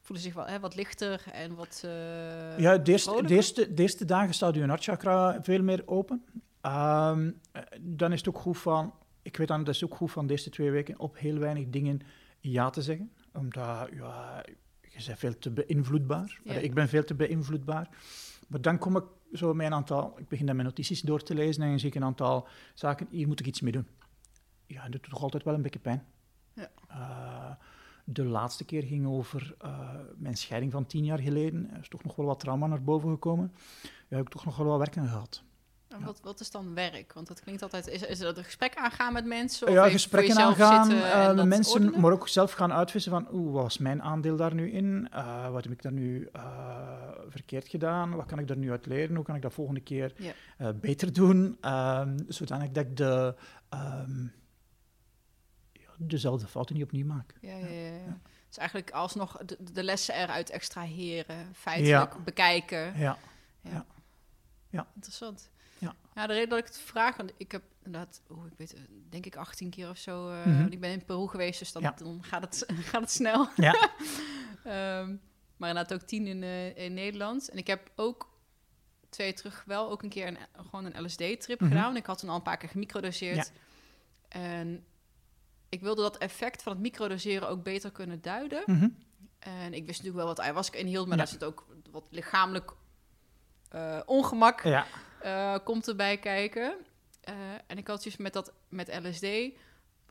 voelen 0.00 0.24
zich 0.24 0.34
wel 0.34 0.46
hè, 0.46 0.60
wat 0.60 0.74
lichter 0.74 1.24
en 1.32 1.54
wat. 1.54 1.82
eh, 1.84 2.58
Ja, 2.58 2.78
de 2.78 2.90
eerste, 2.92 3.08
de, 3.10 3.14
vrolijker. 3.14 3.36
eerste, 3.36 3.74
de 3.74 3.82
eerste 3.82 4.04
dagen 4.04 4.34
staat 4.34 4.54
je 4.54 4.66
hartchakra 4.66 5.42
veel 5.42 5.62
meer 5.62 5.82
open. 5.86 6.24
Ehm, 6.60 7.30
eh, 7.52 7.62
dan 7.80 8.12
is 8.12 8.18
het 8.18 8.28
ook 8.28 8.38
goed 8.38 8.58
van, 8.58 8.94
ik 9.22 9.36
weet 9.36 9.48
dan, 9.48 9.64
dat 9.64 9.74
is 9.74 9.84
ook 9.84 9.94
goed 9.94 10.10
van 10.12 10.26
de 10.26 10.32
eerste 10.32 10.50
twee 10.50 10.70
weken 10.70 10.98
op 10.98 11.18
heel 11.18 11.38
weinig 11.38 11.68
dingen 11.68 12.00
ja 12.40 12.70
te 12.70 12.82
zeggen. 12.82 13.12
Omdat, 13.32 13.88
ja, 13.94 14.42
je 14.80 15.04
bent 15.06 15.18
veel 15.18 15.38
te 15.38 15.50
beïnvloedbaar. 15.50 16.40
Ja. 16.44 16.52
Ik 16.54 16.74
ben 16.74 16.88
veel 16.88 17.04
te 17.04 17.14
beïnvloedbaar. 17.14 17.88
Maar 18.48 18.60
dan 18.60 18.78
kom 18.78 18.96
ik 18.96 19.04
zo 19.32 19.50
een 19.50 19.72
aantal, 19.72 20.18
ik 20.18 20.28
begin 20.28 20.46
dan 20.46 20.56
mijn 20.56 20.68
notities 20.68 21.00
door 21.00 21.22
te 21.22 21.34
lezen 21.34 21.62
en 21.62 21.68
dan 21.68 21.78
zie 21.78 21.88
ik 21.88 21.94
een 21.94 22.04
aantal 22.04 22.48
zaken, 22.74 23.06
hier 23.10 23.26
moet 23.26 23.40
ik 23.40 23.46
iets 23.46 23.60
mee 23.60 23.72
doen. 23.72 23.86
Ja, 24.66 24.82
dat 24.82 24.92
doet 24.92 25.10
toch 25.10 25.22
altijd 25.22 25.44
wel 25.44 25.54
een 25.54 25.62
beetje 25.62 25.78
pijn. 25.78 26.06
Ja. 26.52 26.70
Eh, 26.88 27.54
de 28.04 28.24
laatste 28.24 28.64
keer 28.64 28.82
ging 28.82 29.06
over 29.06 29.54
eh, 29.58 29.90
mijn 30.16 30.36
scheiding 30.36 30.72
van 30.72 30.86
tien 30.86 31.04
jaar 31.04 31.18
geleden. 31.18 31.70
Er 31.70 31.80
is 31.80 31.88
toch 31.88 32.04
nog 32.04 32.16
wel 32.16 32.26
wat 32.26 32.40
trauma 32.40 32.66
naar 32.66 32.82
boven 32.82 33.10
gekomen. 33.10 33.52
Ja, 34.08 34.16
heb 34.16 34.26
ik 34.26 34.32
toch 34.32 34.44
nog 34.44 34.56
wel 34.56 34.66
wat 34.66 34.78
werk 34.78 34.96
aan 34.96 35.08
gehad. 35.08 35.42
En 35.88 36.04
wat, 36.04 36.20
wat 36.22 36.40
is 36.40 36.50
dan 36.50 36.74
werk? 36.74 37.12
Want 37.12 37.26
dat 37.26 37.40
klinkt 37.40 37.62
altijd. 37.62 37.88
Is, 37.88 38.02
is 38.02 38.18
dat 38.18 38.36
een 38.36 38.44
gesprek 38.44 38.74
aangaan 38.74 39.12
met 39.12 39.24
mensen? 39.24 39.66
Of 39.68 39.72
ja, 39.74 39.88
gesprekken 39.88 40.36
aangaan 40.36 40.90
en 40.92 41.36
met 41.36 41.46
mensen, 41.46 41.80
ordenen? 41.80 42.00
maar 42.00 42.12
ook 42.12 42.28
zelf 42.28 42.52
gaan 42.52 42.72
uitvissen 42.72 43.12
van 43.12 43.28
oeh, 43.32 43.52
wat 43.52 43.62
was 43.62 43.78
mijn 43.78 44.02
aandeel 44.02 44.36
daar 44.36 44.54
nu 44.54 44.70
in? 44.70 45.08
Eh, 45.12 45.50
wat 45.50 45.64
heb 45.64 45.72
ik 45.72 45.82
daar 45.82 45.92
nu 45.92 46.28
eh, 46.32 47.08
verkeerd 47.28 47.68
gedaan? 47.68 48.14
Wat 48.14 48.26
kan 48.26 48.38
ik 48.38 48.48
daar 48.48 48.56
nu 48.56 48.70
uit 48.70 48.86
leren? 48.86 49.16
Hoe 49.16 49.24
kan 49.24 49.34
ik 49.34 49.42
dat 49.42 49.52
volgende 49.52 49.80
keer 49.80 50.12
Ja. 50.58 50.72
beter 50.72 51.12
doen? 51.12 51.58
Ehm, 51.60 52.18
zodanig 52.28 52.70
dat 52.70 52.84
ik 52.84 52.96
de, 52.96 53.34
ehm, 53.68 54.22
ja, 55.72 55.90
dezelfde 55.98 56.46
fouten 56.46 56.74
niet 56.74 56.84
opnieuw 56.84 57.06
maak. 57.06 57.34
Ja, 57.40 57.56
ja, 57.56 57.66
ja. 57.66 57.94
ja. 57.94 58.18
Dus 58.48 58.58
eigenlijk 58.58 58.90
alsnog 58.90 59.38
de, 59.44 59.56
de 59.72 59.82
lessen 59.82 60.14
eruit 60.14 60.50
extraheren, 60.50 61.54
feitelijk 61.54 62.24
bekijken. 62.24 62.98
Ja, 62.98 63.18
Interessant. 64.94 65.50
Ja. 65.78 65.94
ja, 66.14 66.26
de 66.26 66.32
reden 66.32 66.48
dat 66.48 66.58
ik 66.58 66.64
het 66.64 66.78
vraag, 66.78 67.16
want 67.16 67.32
ik 67.36 67.52
heb 67.52 67.62
inderdaad, 67.84 68.20
oh, 68.28 68.46
ik 68.46 68.52
weet, 68.56 68.74
eh, 68.74 68.80
denk 69.08 69.26
ik 69.26 69.36
18 69.36 69.70
keer 69.70 69.88
of 69.90 69.96
zo. 69.98 70.28
eh, 70.30 70.46
Mhm. 70.46 70.66
Ik 70.72 70.80
ben 70.80 70.90
in 70.90 71.04
Peru 71.04 71.26
geweest, 71.28 71.58
dus 71.58 71.72
dan, 71.72 71.82
Ja. 71.82 71.94
dan 71.98 72.22
gaat, 72.24 72.42
het, 72.42 72.64
gaat 72.90 73.00
het 73.00 73.10
snel. 73.10 73.48
ja. 73.56 73.74
Ehm, 74.64 75.16
maar 75.56 75.68
inderdaad 75.68 75.94
ook 75.94 76.06
tien 76.06 76.26
in, 76.26 76.42
eh, 76.42 76.76
in 76.76 76.94
Nederland. 76.94 77.48
En 77.48 77.56
ik 77.58 77.66
heb 77.66 77.90
ook 77.96 78.28
twee 79.08 79.32
terug 79.32 79.62
wel 79.66 79.90
ook 79.90 80.02
een 80.02 80.08
keer 80.08 80.26
een, 80.26 80.38
gewoon 80.56 80.84
een 80.84 81.04
LSD-trip 81.04 81.60
Mhm. 81.60 81.68
gedaan. 81.70 81.96
Ik 81.96 82.06
had 82.06 82.18
toen 82.18 82.28
al 82.28 82.36
een 82.36 82.42
paar 82.42 82.56
keer 82.56 82.68
gemicrodoseerd. 82.68 83.52
En 84.28 84.84
ik 85.68 85.80
wilde 85.80 86.02
dat 86.02 86.18
effect 86.18 86.62
van 86.62 86.72
het 86.72 86.80
microdoseren 86.80 87.48
ook 87.48 87.62
beter 87.62 87.90
kunnen 87.90 88.20
duiden. 88.22 88.62
Mhm. 88.66 88.88
En 89.38 89.66
ik 89.74 89.86
wist 89.86 89.88
natuurlijk 89.88 90.16
wel 90.16 90.26
wat 90.26 90.40
ayahuasca 90.40 90.78
inhield, 90.78 91.06
maar 91.06 91.16
Ja. 91.16 91.22
daar 91.24 91.32
zit 91.32 91.44
ook 91.44 91.66
wat 91.90 92.04
lichamelijk 92.10 92.72
ongemak 94.06 94.62
ja. 94.62 94.86
Eh, 95.26 95.54
komt 95.64 95.88
erbij 95.88 96.18
kijken. 96.18 96.74
Eh, 97.20 97.34
en 97.66 97.78
ik 97.78 97.86
had 97.86 98.02
dus 98.02 98.16
met 98.16 98.32
dat 98.32 98.52
met 98.68 98.98
LSD 99.02 99.26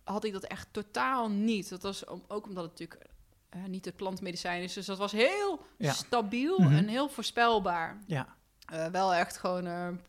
had 0.04 0.24
ik 0.24 0.34
dat 0.34 0.44
echt 0.44 0.68
totaal 0.72 1.30
niet. 1.30 1.70
Dat 1.70 1.82
was 1.82 2.06
om- 2.06 2.24
ook 2.28 2.46
omdat 2.48 2.64
het 2.64 2.72
natuurlijk 2.80 3.10
eh, 3.50 3.64
niet 3.64 3.86
het 3.86 3.96
plantmedicijn 3.96 4.62
is, 4.64 4.74
dus 4.74 4.86
dat 4.86 4.98
was 4.98 5.12
heel 5.12 5.66
Ja. 5.78 5.92
stabiel 5.94 6.60
Mhm. 6.60 6.76
en 6.76 6.88
heel 6.88 7.10
voorspelbaar. 7.10 7.98
ja. 8.08 8.34
Wel 8.92 9.14
echt 9.14 9.38
gewoon 9.38 9.64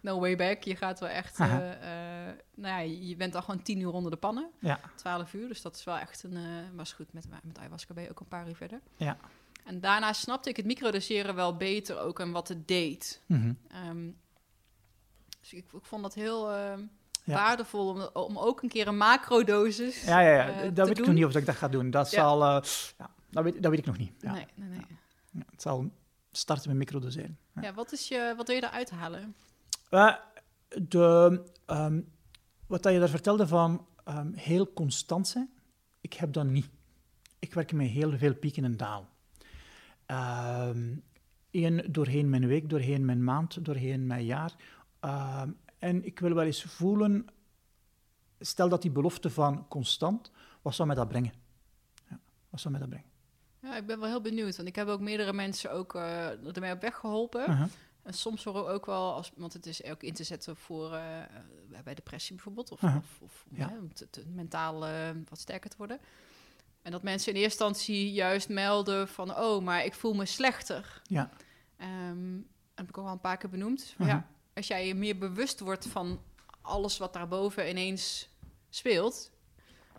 no 0.00 0.20
way 0.20 0.36
back. 0.36 0.62
Je 0.62 0.76
gaat 0.76 1.00
wel 1.00 1.08
echt, 1.08 1.38
eh, 1.38 1.48
nou 1.48 2.34
ja, 2.54 2.78
je 2.78 3.16
bent 3.16 3.34
al 3.34 3.42
gewoon 3.42 3.62
tien 3.62 3.80
uur 3.80 3.92
onder 3.92 4.10
de 4.10 4.16
pannen. 4.16 4.50
Ja. 4.60 4.80
12 4.96 5.32
uur, 5.34 5.48
dus 5.48 5.62
dat 5.62 5.76
is 5.76 5.84
wel 5.84 5.96
echt 5.98 6.22
een, 6.22 6.38
was 6.76 6.92
goed. 6.92 7.12
Met, 7.12 7.24
met 7.42 7.58
ayahuasca 7.58 7.94
ben 7.94 8.02
je 8.02 8.10
ook 8.10 8.20
een 8.20 8.28
paar 8.28 8.48
uur 8.48 8.56
verder. 8.56 8.80
Ja. 8.96 9.16
En 9.64 9.80
daarna 9.80 10.12
snapte 10.12 10.48
ik 10.48 10.56
het 10.56 10.66
microdoseren 10.66 11.34
wel 11.34 11.56
beter 11.56 11.98
ook 11.98 12.20
en 12.20 12.30
wat 12.32 12.48
het 12.48 12.68
deed. 12.68 13.22
Mhm. 13.26 13.52
Ehm, 13.68 14.08
dus 15.40 15.52
ik, 15.52 15.72
ik 15.72 15.84
vond 15.84 16.02
dat 16.02 16.14
heel 16.14 16.50
ehm, 16.52 16.80
Ja. 17.24 17.34
waardevol 17.34 17.88
om, 17.88 18.00
om 18.22 18.38
ook 18.38 18.62
een 18.62 18.68
keer 18.68 18.86
een 18.88 18.96
macrodosis 18.96 20.04
Ja, 20.04 20.20
ja, 20.20 20.30
ja. 20.34 20.48
eh, 20.62 20.70
dat 20.74 20.88
weet 20.88 20.98
ik 20.98 21.06
nog 21.06 21.14
niet 21.14 21.24
of 21.24 21.34
ik 21.36 21.46
dat 21.46 21.54
ga 21.56 21.68
doen. 21.68 21.90
Dat 21.90 22.10
Ja. 22.10 22.18
zal... 22.20 22.42
eh, 22.44 22.62
ja, 22.98 23.10
dat, 23.30 23.44
weet, 23.44 23.62
dat 23.62 23.70
weet 23.70 23.80
ik 23.80 23.86
nog 23.86 23.98
niet. 23.98 24.12
Ja. 24.20 24.32
Nee, 24.32 24.46
nee, 24.54 24.68
nee. 24.68 24.84
Ja, 25.30 25.42
het 25.50 25.62
zal 25.62 25.90
starten 26.32 26.68
met 26.68 26.76
microdoseren. 26.78 27.38
Ja. 27.54 27.62
Ja, 27.62 27.74
wat, 27.74 27.92
is 27.92 28.08
je, 28.08 28.34
wat 28.36 28.46
wil 28.46 28.56
je 28.56 28.64
eruit 28.64 28.90
halen? 28.90 29.34
Eh, 29.90 30.14
de, 30.68 31.42
ehm, 31.66 32.00
wat 32.66 32.82
dat 32.82 32.92
je 32.92 32.98
daar 32.98 33.08
vertelde 33.08 33.46
van 33.46 33.86
ehm, 34.04 34.32
heel 34.32 34.72
constant 34.72 35.28
zijn, 35.28 35.50
ik 36.00 36.12
heb 36.12 36.32
dat 36.32 36.46
niet. 36.46 36.68
Ik 37.38 37.54
werk 37.54 37.72
met 37.72 37.86
heel 37.88 38.18
veel 38.18 38.34
pieken 38.34 38.64
en 38.64 38.76
dalen. 38.76 39.08
Eén, 41.50 41.82
doorheen 41.88 42.28
mijn 42.30 42.46
week, 42.46 42.70
doorheen 42.70 43.04
mijn 43.04 43.24
maand, 43.24 43.64
doorheen 43.64 44.06
mijn 44.06 44.24
jaar. 44.24 44.52
Ehm, 45.00 45.50
en 45.78 46.04
ik 46.04 46.18
wil 46.20 46.34
wel 46.34 46.44
eens 46.44 46.62
voelen, 46.62 47.26
stel 48.40 48.68
dat 48.68 48.82
die 48.82 48.90
belofte 48.90 49.30
van 49.30 49.68
constant, 49.68 50.30
wat 50.62 50.74
zou 50.74 50.88
mij 50.88 50.96
dat 50.96 51.08
brengen? 51.08 51.32
Ja, 52.10 52.18
wat 52.50 52.60
zou 52.60 52.70
mij 52.70 52.80
dat 52.82 52.90
brengen? 52.90 53.08
Ja, 53.62 53.76
ik 53.76 53.86
ben 53.86 53.98
wel 54.00 54.08
heel 54.08 54.20
benieuwd, 54.20 54.56
want 54.56 54.68
ik 54.68 54.76
heb 54.76 54.88
ook 54.88 55.00
meerdere 55.00 55.32
mensen 55.32 55.72
ook 55.72 55.94
eh, 55.94 56.54
ermee 56.56 56.72
op 56.72 56.80
weg 56.80 56.96
geholpen. 56.96 57.40
Uh-huh. 57.50 57.66
En 58.02 58.12
soms 58.14 58.44
horen 58.44 58.64
we 58.64 58.70
ook 58.70 58.86
wel, 58.86 59.12
als, 59.14 59.32
want 59.36 59.52
het 59.52 59.66
is 59.66 59.84
ook 59.84 60.02
in 60.02 60.12
te 60.14 60.24
zetten 60.24 60.56
voor 60.56 60.92
eh, 60.94 61.02
bij 61.84 61.94
depressie 61.94 62.34
bijvoorbeeld, 62.34 62.70
of, 62.70 62.84
Aha. 62.84 62.96
of, 62.96 63.18
of 63.20 63.44
Ja. 63.50 63.68
hè, 63.68 63.78
om 63.78 63.94
te, 63.94 64.10
te- 64.10 64.26
mentaal 64.26 64.86
eh, 64.86 65.08
wat 65.28 65.38
sterker 65.38 65.70
te 65.70 65.76
worden. 65.76 65.98
En 66.82 66.90
dat 66.92 67.02
mensen 67.02 67.32
in 67.34 67.40
eerste 67.40 67.64
instantie 67.64 68.12
juist 68.12 68.48
melden 68.48 69.08
van, 69.08 69.36
oh, 69.36 69.62
maar 69.62 69.84
ik 69.84 69.94
voel 69.94 70.14
me 70.14 70.26
slechter. 70.26 71.02
Ja. 71.04 71.30
Ehm, 71.76 72.34
dat 72.34 72.44
heb 72.74 72.88
ik 72.88 72.98
ook 72.98 73.06
al 73.06 73.12
een 73.12 73.20
paar 73.20 73.36
keer 73.36 73.50
benoemd. 73.50 73.92
Van, 73.96 74.06
Mhm. 74.06 74.14
ja, 74.16 74.26
als 74.54 74.66
jij 74.66 74.86
je 74.86 74.94
meer 74.94 75.18
bewust 75.18 75.60
wordt 75.60 75.86
van 75.86 76.20
alles 76.60 76.98
wat 76.98 77.12
daarboven 77.12 77.68
ineens 77.68 78.28
speelt, 78.70 79.30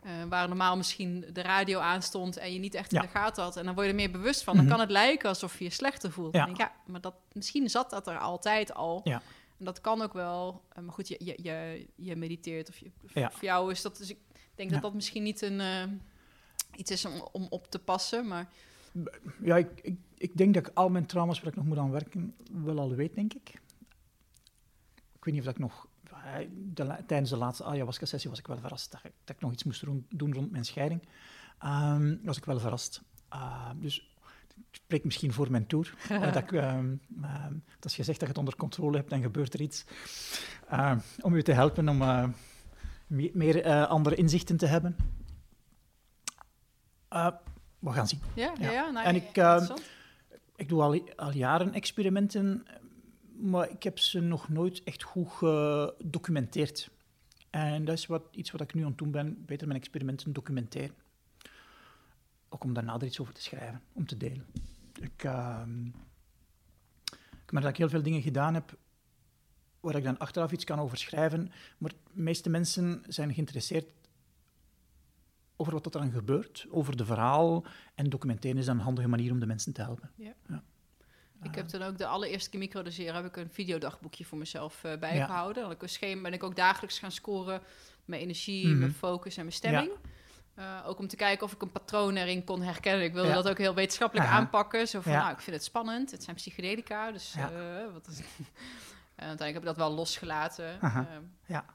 eh, 0.04 0.12
waar 0.30 0.48
normaal 0.48 0.78
misschien 0.78 1.26
de 1.34 1.42
radio 1.42 1.80
aanstond 1.80 2.38
en 2.38 2.54
je 2.54 2.60
niet 2.60 2.74
echt 2.74 2.92
Ja. 2.92 3.00
in 3.02 3.06
de 3.06 3.12
gaten 3.12 3.44
had, 3.44 3.58
en 3.58 3.66
dan 3.66 3.74
word 3.74 3.86
je 3.86 3.92
er 3.92 3.98
meer 4.00 4.12
bewust 4.12 4.44
van, 4.44 4.54
dan 4.56 4.64
Mhm. 4.66 4.72
kan 4.74 4.82
het 4.84 4.92
lijken 4.92 5.30
alsof 5.30 5.58
je 5.58 5.64
je 5.64 5.70
slechter 5.70 6.12
voelt. 6.12 6.36
Ja. 6.36 6.46
Denk 6.46 6.58
ja, 6.58 6.72
maar 6.86 7.02
dat, 7.02 7.16
misschien 7.32 7.70
zat 7.70 7.90
dat 7.90 8.08
er 8.08 8.18
altijd 8.18 8.74
al. 8.74 9.02
Ja. 9.04 9.22
En 9.58 9.66
dat 9.66 9.82
kan 9.82 10.02
ook 10.02 10.14
wel. 10.14 10.62
eh, 10.74 10.84
maar 10.84 10.94
goed, 10.94 11.08
je, 11.08 11.16
je, 11.20 11.34
je, 11.42 11.88
je 11.96 12.16
mediteert 12.16 12.70
of 12.70 12.78
je, 12.78 12.92
Ja. 13.14 13.32
voor 13.32 13.44
jou 13.44 13.72
is 13.72 13.82
dat. 13.82 13.98
Dus 13.98 14.10
ik 14.10 14.18
denk 14.56 14.72
dat 14.72 14.82
dat 14.82 14.94
misschien 14.94 15.24
niet 15.24 15.42
een 15.42 15.60
eh, 15.60 15.84
iets 16.76 16.92
is 16.92 17.06
om, 17.06 17.28
om 17.32 17.48
op 17.50 17.68
te 17.72 17.80
passen, 17.80 18.28
maar 18.28 18.48
Ja, 19.44 19.58
ik, 19.58 19.80
ik, 19.82 19.96
ik 20.18 20.38
denk 20.38 20.54
dat 20.54 20.68
ik 20.68 20.72
al 20.74 20.90
mijn 20.90 21.06
trauma's 21.06 21.40
waar 21.40 21.48
ik 21.50 21.56
nog 21.56 21.66
moet 21.66 21.78
aan 21.78 21.92
werken 21.92 22.36
wel 22.52 22.80
al 22.80 22.90
weet, 22.96 23.16
denk 23.16 23.34
ik. 23.34 23.52
Ik 25.22 25.28
weet 25.28 25.34
niet 25.36 25.48
of 25.48 25.54
dat 25.54 25.56
ik 25.56 25.62
nog... 25.72 25.88
eh, 26.26 26.48
De, 26.74 26.96
tijdens 27.08 27.30
de 27.30 27.38
laatste 27.38 27.64
ayahuasca-sessie 27.64 28.30
was 28.30 28.40
ik 28.40 28.48
wel 28.48 28.58
verrast 28.58 28.92
dat 28.92 29.02
ik, 29.04 29.12
dat 29.24 29.36
ik 29.36 29.42
nog 29.42 29.52
iets 29.52 29.64
moest 29.64 29.86
doen, 29.86 30.06
doen 30.10 30.34
rond 30.34 30.52
mijn 30.52 30.66
scheiding. 30.66 31.08
Ehm, 31.60 32.16
was 32.24 32.38
ik 32.38 32.46
wel 32.46 32.60
verrast. 32.60 33.02
Ah, 33.28 33.70
dus 33.76 34.16
ik 34.56 34.64
spreek 34.72 35.04
misschien 35.04 35.34
voor 35.34 35.52
mijn 35.52 35.68
tour. 35.68 35.94
uh, 36.12 36.22
dat, 36.34 36.36
ik, 36.36 36.52
ehm, 36.52 36.96
ehm, 37.22 37.54
als 37.80 37.96
je 37.96 38.04
zegt 38.04 38.20
dat 38.20 38.28
je 38.28 38.28
het 38.28 38.38
onder 38.38 38.56
controle 38.56 38.98
hebt, 38.98 39.10
dan 39.10 39.22
gebeurt 39.22 39.54
er 39.54 39.62
iets. 39.62 39.86
Uh, 40.72 40.98
om 41.22 41.34
u 41.34 41.44
te 41.44 41.52
helpen 41.52 41.90
om 41.90 42.02
uh, 42.02 42.28
me 43.08 43.32
meer 43.34 43.66
uh, 43.66 43.88
andere 43.88 44.16
inzichten 44.16 44.58
te 44.58 44.66
hebben. 44.66 44.96
we 47.80 47.92
gaan 47.92 48.08
zien. 48.08 48.22
Ja, 48.34 48.54
ja. 48.60 48.72
ja 48.72 48.90
nou, 48.90 49.06
en 49.06 49.16
ik, 49.16 49.38
ik 50.56 50.70
doe 50.70 50.82
al, 50.82 51.10
al 51.16 51.32
jaren 51.32 51.74
experimenten, 51.74 52.66
maar 53.42 53.70
ik 53.70 53.84
heb 53.84 54.00
ze 54.00 54.20
nog 54.20 54.50
nooit 54.50 54.84
echt 54.84 55.04
goed 55.04 55.32
gedocumenteerd. 55.32 56.90
En 57.50 57.86
dat 57.86 57.98
is 57.98 58.06
wat, 58.06 58.24
iets 58.32 58.52
wat 58.52 58.62
ik 58.62 58.74
nu 58.74 58.82
aan 58.82 58.88
het 58.88 58.98
doen 58.98 59.12
ben, 59.12 59.46
beter 59.46 59.68
mijn 59.68 59.80
experimenten 59.80 60.34
documenteren. 60.34 60.96
Ook 62.50 62.64
om 62.64 62.74
daarna 62.74 62.94
er 62.94 63.04
iets 63.04 63.20
over 63.20 63.34
te 63.34 63.42
schrijven, 63.42 63.82
om 63.94 64.06
te 64.06 64.18
delen. 64.18 64.46
Ik, 65.02 65.24
uh, 65.24 65.62
ik 67.46 67.52
merk 67.52 67.64
dat 67.64 67.74
ik 67.74 67.78
heel 67.78 67.90
veel 67.90 68.04
dingen 68.04 68.22
gedaan 68.22 68.54
heb 68.54 68.78
waar 69.80 69.96
ik 69.96 70.04
dan 70.04 70.18
achteraf 70.18 70.52
iets 70.52 70.64
kan 70.64 70.80
over 70.80 70.98
schrijven, 70.98 71.52
maar 71.78 71.92
de 71.92 72.22
meeste 72.22 72.50
mensen 72.50 73.04
zijn 73.08 73.34
geïnteresseerd 73.34 73.92
over 75.56 75.74
wat 75.74 75.86
er 75.86 75.92
dan 75.92 76.12
gebeurt, 76.12 76.68
over 76.70 76.98
de 76.98 77.06
verhaal. 77.06 77.66
En 77.96 78.10
documenteren 78.10 78.58
is 78.58 78.66
dan 78.66 78.76
een 78.78 78.84
handige 78.84 79.08
manier 79.08 79.32
om 79.32 79.40
de 79.40 79.46
mensen 79.46 79.74
te 79.74 79.82
helpen. 79.82 80.12
Ja. 80.16 80.34
ja. 80.48 80.64
Ik 81.44 81.56
heb 81.56 81.70
dan 81.70 81.82
ook 81.82 81.98
de 81.98 82.06
allereerste 82.06 82.50
keer 82.50 82.60
microdoseren 82.60 83.16
heb 83.16 83.26
ik 83.26 83.36
een 83.36 83.50
videodagboekje 83.52 84.26
voor 84.26 84.38
mezelf 84.38 84.84
uh, 84.84 84.98
bijgehouden. 84.98 85.68
Ja. 85.68 85.76
Dan 85.76 85.90
schema 85.90 86.22
ben 86.22 86.34
ik 86.34 86.44
ook 86.44 86.56
dagelijks 86.56 87.00
gaan 87.00 87.12
scoren 87.12 87.62
mijn 88.06 88.22
energie, 88.22 88.66
mm 88.66 88.72
-hmm. 88.72 88.80
mijn 88.80 88.94
focus 88.94 89.38
en 89.38 89.44
mijn 89.44 89.56
stemming. 89.56 89.92
Ja. 90.56 90.82
Uh, 90.82 90.88
ook 90.88 91.00
om 91.00 91.08
te 91.08 91.16
kijken 91.16 91.46
of 91.46 91.54
ik 91.54 91.62
een 91.62 91.72
patroon 91.72 92.16
erin 92.16 92.44
kon 92.44 92.62
herkennen. 92.62 93.06
Ik 93.06 93.14
wilde 93.14 93.30
ja. 93.30 93.36
dat 93.36 93.50
ook 93.50 93.58
heel 93.58 93.74
wetenschappelijk 93.74 94.28
Aha. 94.28 94.38
aanpakken. 94.38 94.88
Zo 94.88 95.02
van, 95.02 95.12
nou, 95.12 95.32
ik 95.32 95.40
vind 95.40 95.56
het 95.56 95.66
spannend. 95.66 96.12
Het 96.12 96.24
zijn 96.24 96.36
psychedelica, 96.36 97.12
dus 97.12 97.36
uh, 97.38 97.46
wat 97.94 98.08
is... 98.08 98.22
uiteindelijk 99.16 99.54
heb 99.54 99.62
ik 99.62 99.68
dat 99.68 99.78
wel 99.78 99.92
losgelaten. 99.92 100.80
ja. 101.46 101.66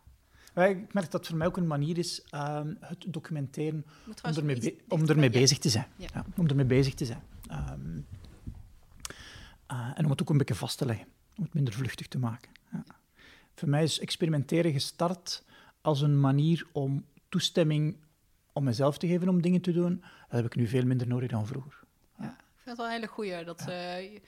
Ik 0.55 0.93
merk 0.93 1.11
dat 1.11 1.13
het 1.13 1.27
voor 1.27 1.37
mij 1.37 1.47
ook 1.47 1.57
een 1.57 1.67
manier 1.67 1.99
is 1.99 2.25
um, 2.35 2.77
het 2.81 3.05
documenteren 3.07 3.87
om 4.23 4.35
ermee, 4.35 4.59
be 4.59 4.77
om 4.89 5.09
ermee 5.09 5.31
bezig 5.31 5.59
te 5.59 5.69
zijn. 5.69 5.87
om 6.37 6.49
ermee 6.49 6.65
bezig 6.65 6.95
te 6.95 7.05
zijn. 7.05 7.23
Um, 7.51 8.07
uh, 9.73 9.91
en 9.95 10.05
om 10.05 10.11
het 10.11 10.23
ook 10.23 10.31
een 10.31 10.39
beetje 10.39 10.55
vast 10.55 10.79
te 10.79 10.87
leggen, 10.87 11.07
om 11.37 11.45
het 11.45 11.55
minder 11.55 11.75
vluchtig 11.75 12.09
te 12.09 12.19
maken. 12.19 12.51
Ja. 12.73 12.85
Voor 13.55 13.69
mij 13.69 13.83
is 13.83 13.99
experimenteren 13.99 14.73
gestart 14.73 15.45
als 15.81 16.01
een 16.01 16.21
manier 16.21 16.67
om 16.73 17.05
toestemming 17.29 17.97
om 18.53 18.65
mezelf 18.65 18.99
te 18.99 19.07
geven 19.07 19.29
om 19.29 19.43
dingen 19.43 19.61
te 19.61 19.73
doen. 19.73 20.01
Dat 20.01 20.37
heb 20.37 20.45
ik 20.45 20.55
nu 20.55 20.67
veel 20.67 20.85
minder 20.85 21.07
nodig 21.07 21.31
dan 21.31 21.47
vroeger. 21.47 21.79
Ja, 22.19 22.25
ik 22.25 22.63
vind 22.63 22.65
het 22.65 22.77
wel 22.77 22.87
een 22.87 22.93
hele 22.93 23.07
goeie, 23.07 23.45
dat 23.45 23.65
ja. 23.67 24.01
uh, 24.01 24.19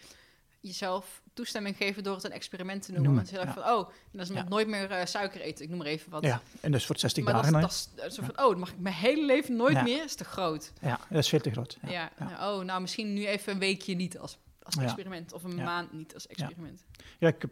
jezelf 0.61 1.22
toestemming 1.32 1.76
geven 1.76 2.03
door 2.03 2.14
het 2.14 2.24
een 2.24 2.32
experiment 2.32 2.82
te 2.82 2.93
noemen. 2.93 3.12
noemen 3.12 3.47
ja. 3.47 3.53
van, 3.53 3.62
oh, 3.62 3.89
dan 4.12 4.20
is 4.20 4.28
het 4.28 4.49
nooit 4.49 4.68
meer 4.68 4.91
uh, 4.91 5.05
suiker 5.05 5.41
eten, 5.41 5.64
ik 5.64 5.70
noem 5.70 5.78
maar 5.78 5.86
even 5.86 6.11
wat. 6.11 6.22
Ja, 6.24 6.41
en 6.61 6.72
dus 6.72 6.86
voor 6.86 6.99
60 6.99 7.24
maar 7.24 7.32
dagen. 7.32 7.53
Dat, 7.53 7.61
dat, 7.62 7.91
dat 7.95 8.11
is 8.11 8.14
van, 8.14 8.45
oh, 8.45 8.51
dan 8.51 8.59
mag 8.59 8.70
ik 8.70 8.78
mijn 8.78 8.95
hele 8.95 9.24
leven 9.24 9.57
nooit 9.57 9.82
meer, 9.82 10.05
is 10.05 10.14
te 10.14 10.24
groot. 10.24 10.72
Ja, 10.80 11.01
dat 11.11 11.18
is 11.18 11.28
veel 11.28 11.41
te 11.41 11.51
groot. 11.51 11.78
Ja. 11.86 12.11
Oh, 12.41 12.64
nou 12.64 12.80
misschien 12.80 13.12
nu 13.12 13.26
even 13.26 13.53
een 13.53 13.59
weekje 13.59 13.95
niet 13.95 14.18
als 14.18 14.39
als 14.77 14.85
experiment. 14.85 15.33
Of 15.33 15.45
een 15.45 15.55
maand 15.55 15.93
niet 15.93 16.14
als 16.14 16.27
experiment. 16.27 16.85
Ja, 17.19 17.29
ik, 17.29 17.43
heb, 17.43 17.51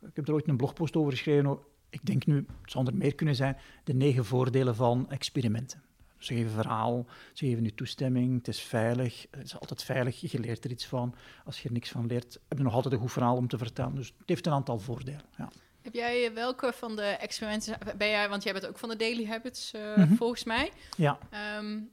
ik 0.00 0.16
heb 0.16 0.28
er 0.28 0.34
ooit 0.34 0.48
een 0.48 0.56
blogpost 0.56 0.96
over 0.96 1.12
geschreven. 1.12 1.58
Ik 1.90 2.06
denk 2.06 2.26
nu, 2.26 2.36
het 2.36 2.70
zou 2.70 2.86
er 2.86 2.94
meer 2.94 3.14
kunnen 3.14 3.34
zijn, 3.34 3.56
de 3.84 3.94
negen 3.94 4.24
voordelen 4.24 4.74
van 4.74 5.10
experimenten. 5.10 5.82
Ze 6.18 6.34
geven 6.34 6.50
verhaal, 6.50 7.06
ze 7.32 7.46
geven 7.46 7.64
je 7.64 7.74
toestemming, 7.74 8.36
het 8.36 8.48
is 8.48 8.60
veilig, 8.60 9.26
het 9.30 9.44
is 9.44 9.58
altijd 9.60 9.82
veilig, 9.82 10.20
je 10.20 10.38
leert 10.38 10.64
er 10.64 10.70
iets 10.70 10.86
van. 10.86 11.14
Als 11.44 11.60
je 11.60 11.68
er 11.68 11.74
niks 11.74 11.90
van 11.90 12.06
leert, 12.06 12.38
heb 12.48 12.58
je 12.58 12.64
nog 12.64 12.74
altijd 12.74 12.94
een 12.94 13.00
goed 13.00 13.12
verhaal 13.12 13.36
om 13.36 13.48
te 13.48 13.58
vertellen. 13.58 13.94
Dus 13.94 14.14
het 14.18 14.28
heeft 14.28 14.46
een 14.46 14.52
aantal 14.52 14.78
voordelen. 14.78 15.24
Ja. 15.36 15.50
Heb 15.82 15.94
jij 15.94 16.32
welke 16.34 16.72
van 16.72 16.96
de 16.96 17.02
experimenten 17.02 17.78
ben 17.96 18.08
jij, 18.08 18.28
want 18.28 18.42
jij 18.42 18.52
bent 18.52 18.66
ook 18.66 18.78
van 18.78 18.88
de 18.88 18.96
Daily 18.96 19.26
Habits 19.26 19.72
uh, 19.74 19.96
mm 19.96 20.02
-hmm. 20.02 20.16
volgens 20.16 20.44
mij. 20.44 20.72
Ja. 20.96 21.18
Um, 21.58 21.90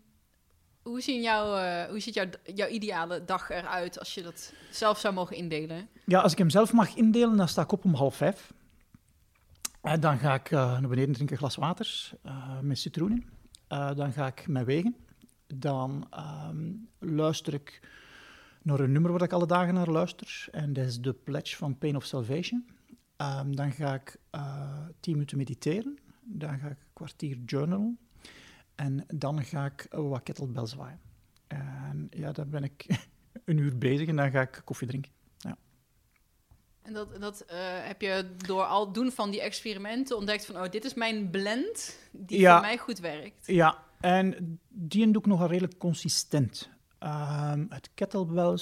hoe, 0.86 1.00
uh, 1.00 1.90
hoe 1.90 2.00
ziet 2.00 2.14
jouw, 2.14 2.30
jouw 2.44 2.68
ideale 2.68 3.26
dag 3.26 3.50
eruit 3.50 4.00
als 4.00 4.14
je 4.14 4.22
dat 4.22 4.54
zelf 4.70 5.00
zou 5.00 5.14
mogen 5.14 5.36
indelen? 5.36 5.88
Ja, 6.06 6.20
als 6.20 6.32
ik 6.32 6.38
hem 6.38 6.50
zelf 6.50 6.74
mag 6.74 6.96
indelen, 6.96 7.38
dan 7.38 7.48
sta 7.48 7.62
ik 7.62 7.72
op 7.72 7.86
om 7.86 7.94
half 7.94 8.16
vijf. 8.16 8.54
En 9.82 10.00
dan 10.00 10.18
ga 10.18 10.34
ik 10.34 10.52
uh, 10.52 10.80
naar 10.80 10.90
beneden 10.90 11.14
drinken 11.14 11.36
een 11.36 11.42
glas 11.42 11.56
water 11.56 12.12
uh, 12.26 12.60
met 12.60 12.78
citroen 12.78 13.12
in. 13.12 13.30
dan 13.96 14.14
ga 14.14 14.28
ik 14.28 14.48
mij 14.48 14.66
wegen. 14.66 14.96
Dan 15.48 16.08
um, 16.50 16.90
luister 17.00 17.54
ik 17.54 17.80
naar 18.62 18.80
een 18.80 18.92
nummer 18.92 19.12
waar 19.12 19.22
ik 19.22 19.34
alle 19.34 19.48
dagen 19.48 19.74
naar 19.74 19.90
luister. 19.90 20.48
En 20.52 20.74
dat 20.74 20.86
is 20.86 21.00
The 21.00 21.14
Pledge 21.14 21.56
van 21.56 21.78
Pain 21.78 21.96
of 21.96 22.06
Salvation. 22.06 22.66
Um, 23.18 23.56
dan 23.56 23.72
ga 23.72 23.94
ik 23.94 24.20
tien 25.00 25.14
minuten 25.14 25.38
mediteren. 25.38 25.98
Dan 26.22 26.60
ga 26.60 26.66
ik 26.66 26.72
een 26.72 26.94
kwartier 26.94 27.38
journalen. 27.46 28.00
En 28.76 29.06
dan 29.08 29.44
ga 29.44 29.66
ik 29.66 29.88
wat 29.90 30.24
kettlebell 30.24 30.66
zwaaien. 30.66 31.00
En 31.48 32.08
ja, 32.10 32.32
dan 32.32 32.50
ben 32.50 32.64
ik 32.64 32.86
een 33.46 33.58
uur 33.58 33.78
bezig 33.78 34.08
en 34.08 34.16
dan 34.16 34.32
ga 34.32 34.42
ik 34.42 34.62
koffie 34.66 34.88
drinken. 34.88 35.12
Ja. 35.38 35.58
En 36.82 36.94
dat, 36.94 37.22
dat 37.22 37.46
uh, 37.48 37.56
heb 37.88 38.02
je 38.02 38.36
door 38.38 38.64
al 38.64 38.92
doen 38.92 39.12
van 39.12 39.32
die 39.32 39.42
experimenten 39.42 40.18
ontdekt 40.18 40.46
van, 40.46 40.56
oh, 40.56 40.70
dit 40.70 40.86
is 40.86 40.94
mijn 40.94 41.30
blend 41.30 42.00
die 42.12 42.40
ja. 42.40 42.54
voor 42.54 42.66
mij 42.66 42.78
goed 42.78 43.00
werkt. 43.00 43.48
Ja, 43.48 43.84
en 44.00 44.60
die 44.70 45.12
doe 45.12 45.22
ik 45.22 45.28
nogal 45.28 45.48
redelijk 45.48 45.78
consistent. 45.78 46.70
Um, 47.00 47.66
het 47.70 47.90
kettlebell, 47.94 48.58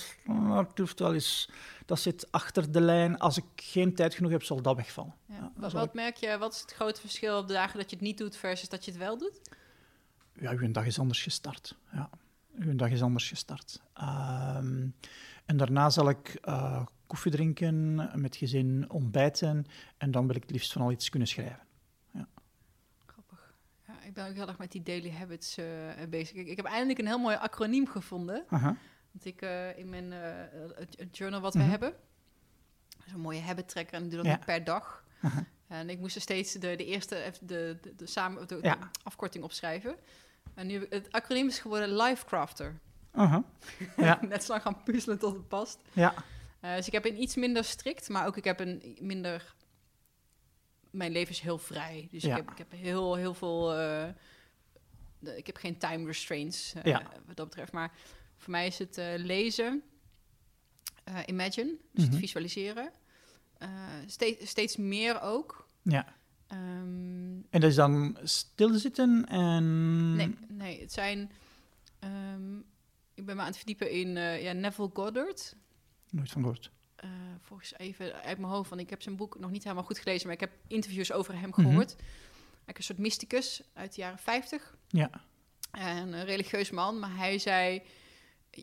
wel 0.95 1.13
eens, 1.13 1.49
dat 1.85 1.99
zit 1.99 2.31
achter 2.31 2.71
de 2.71 2.81
lijn. 2.81 3.19
Als 3.19 3.37
ik 3.37 3.45
geen 3.55 3.95
tijd 3.95 4.13
genoeg 4.13 4.31
heb, 4.31 4.43
zal 4.43 4.61
dat 4.61 4.75
wegvallen. 4.75 5.15
Ja. 5.25 5.35
Ja, 5.35 5.51
wat, 5.55 5.71
wat 5.71 5.85
ik... 5.85 5.93
merk 5.93 6.15
je, 6.15 6.37
wat 6.37 6.53
is 6.53 6.61
het 6.61 6.73
grote 6.73 7.01
verschil 7.01 7.37
op 7.37 7.47
de 7.47 7.53
dagen 7.53 7.79
dat 7.79 7.89
je 7.89 7.95
het 7.95 8.05
niet 8.05 8.17
doet 8.17 8.35
versus 8.35 8.69
dat 8.69 8.85
je 8.85 8.91
het 8.91 8.99
wel 8.99 9.17
doet? 9.17 9.39
Ja, 10.39 10.51
uw 10.51 10.71
dag 10.71 10.85
is 10.85 10.99
anders 10.99 11.23
gestart. 11.23 11.77
Ja, 11.91 12.09
uw 12.55 12.75
dag 12.75 12.89
is 12.89 13.01
anders 13.01 13.27
gestart. 13.27 13.81
Um, 14.01 14.95
en 15.45 15.57
daarna 15.57 15.89
zal 15.89 16.09
ik 16.09 16.39
uh, 16.45 16.85
koffie 17.07 17.31
drinken, 17.31 17.95
met 18.21 18.35
gezin 18.35 18.89
ontbijten 18.89 19.65
en 19.97 20.11
dan 20.11 20.27
wil 20.27 20.35
ik 20.35 20.41
het 20.41 20.51
liefst 20.51 20.71
van 20.71 20.81
al 20.81 20.91
iets 20.91 21.09
kunnen 21.09 21.27
schrijven. 21.27 21.59
Ja. 22.11 22.27
Grappig. 23.05 23.53
Ja, 23.87 24.01
ik 24.01 24.13
ben 24.13 24.27
ook 24.27 24.33
heel 24.33 24.47
erg 24.47 24.57
met 24.57 24.71
die 24.71 24.83
daily 24.83 25.11
habits 25.11 25.57
uh, 25.57 25.65
bezig. 26.09 26.35
Ik, 26.35 26.47
ik, 26.47 26.57
heb 26.57 26.65
eindelijk 26.65 26.99
een 26.99 27.07
heel 27.07 27.19
mooi 27.19 27.35
acroniem 27.35 27.87
gevonden. 27.87 28.43
Aha. 28.49 28.75
Want 29.11 29.25
ik 29.25 29.41
uh, 29.41 29.77
in 29.77 29.89
mijn 29.89 30.13
journal 31.11 31.41
wat 31.41 31.53
mm 31.53 31.61
-hmm. 31.61 31.69
we 31.69 31.75
hebben, 31.75 31.93
zo'n 33.05 33.21
mooie 33.21 33.41
habit 33.41 33.69
tracker 33.69 33.93
en 33.93 34.09
doe 34.09 34.17
dat 34.17 34.25
ja. 34.25 34.37
per 34.37 34.63
dag. 34.63 35.03
Aha. 35.21 35.45
En 35.73 35.89
ik 35.89 35.99
moest 35.99 36.15
er 36.15 36.21
steeds 36.21 36.53
de, 36.53 36.59
de 36.75 36.85
eerste, 36.85 37.31
de, 37.41 37.77
de, 37.81 37.95
de, 37.95 38.07
samen, 38.07 38.47
de, 38.47 38.59
ja. 38.61 38.77
afkorting 39.03 39.43
opschrijven. 39.43 39.95
En 40.53 40.67
nu, 40.67 40.85
het 40.89 41.11
acroniem 41.11 41.47
is 41.47 41.59
geworden 41.59 41.95
Lifecrafter. 41.95 42.79
Uh 43.15 43.31
-huh. 43.31 43.43
ja. 44.07 44.19
Net 44.21 44.43
zo 44.43 44.51
lang 44.51 44.63
gaan 44.63 44.83
puzzelen 44.83 45.19
tot 45.19 45.33
het 45.33 45.47
past. 45.47 45.79
Ja. 45.93 46.13
Uh, 46.61 46.75
dus 46.75 46.87
ik 46.87 46.93
heb 46.93 47.05
een 47.05 47.21
iets 47.21 47.35
minder 47.35 47.63
strikt, 47.63 48.09
maar 48.09 48.25
ook 48.25 48.37
ik 48.37 48.43
heb 48.43 48.59
een 48.59 48.97
minder... 48.99 49.55
Mijn 50.89 51.11
leven 51.11 51.33
is 51.33 51.39
heel 51.39 51.57
vrij. 51.57 52.07
Dus 52.11 52.23
ja. 52.23 52.29
ik, 52.29 52.35
heb, 52.35 52.51
ik 52.51 52.57
heb 52.57 52.71
heel, 52.71 53.15
heel 53.15 53.33
veel... 53.33 53.79
Uh, 53.79 54.07
ik 55.37 55.45
heb 55.45 55.57
geen 55.57 55.77
time 55.77 56.05
restraints 56.05 56.73
ja. 56.83 57.03
wat 57.25 57.35
dat 57.35 57.45
betreft. 57.47 57.71
Maar 57.71 57.91
voor 58.37 58.51
mij 58.51 58.67
is 58.67 58.79
het 58.79 58.97
lezen, 59.15 59.83
imagine, 61.25 61.75
dus 61.91 62.03
Mhm. 62.03 62.11
het 62.11 62.19
visualiseren. 62.19 62.91
steeds, 64.05 64.49
steeds 64.49 64.77
meer 64.77 65.21
ook. 65.21 65.62
Ja. 65.83 66.15
Um, 66.51 67.45
En 67.49 67.59
dat 67.61 67.69
is 67.69 67.75
dan 67.75 68.17
stilzitten 68.23 69.25
en... 69.25 70.15
Nee, 70.15 70.35
nee, 70.47 70.81
het 70.81 70.91
zijn. 70.93 71.31
Um, 72.33 72.65
ik 73.13 73.25
ben 73.25 73.35
me 73.35 73.41
aan 73.41 73.47
het 73.47 73.57
verdiepen 73.57 73.91
in 73.91 74.07
uh, 74.15 74.43
ja, 74.43 74.51
Neville 74.53 74.89
Goddard. 74.93 75.55
Nooit 76.09 76.31
van 76.31 76.41
gehoord. 76.41 76.71
Uh, 77.03 77.09
volgens 77.41 77.73
even 77.77 78.13
uit 78.13 78.37
mijn 78.37 78.51
hoofd, 78.51 78.69
want 78.69 78.81
ik 78.81 78.89
heb 78.89 79.01
zijn 79.01 79.15
boek 79.15 79.39
nog 79.39 79.51
niet 79.51 79.63
helemaal 79.63 79.83
goed 79.83 79.97
gelezen, 79.99 80.25
maar 80.25 80.35
ik 80.35 80.39
heb 80.41 80.51
interviews 80.67 81.11
over 81.11 81.33
hem 81.39 81.49
Mhm. 81.49 81.61
gehoord. 81.61 81.95
Eigenlijk 81.95 82.77
een 82.77 82.83
soort 82.83 82.97
mysticus 82.99 83.63
uit 83.73 83.95
de 83.95 84.01
jaren 84.01 84.17
50. 84.19 84.75
Ja. 84.87 85.09
En 85.71 86.13
een 86.13 86.25
religieus 86.25 86.69
man, 86.71 86.99
maar 86.99 87.15
hij 87.15 87.37
zei: 87.39 87.81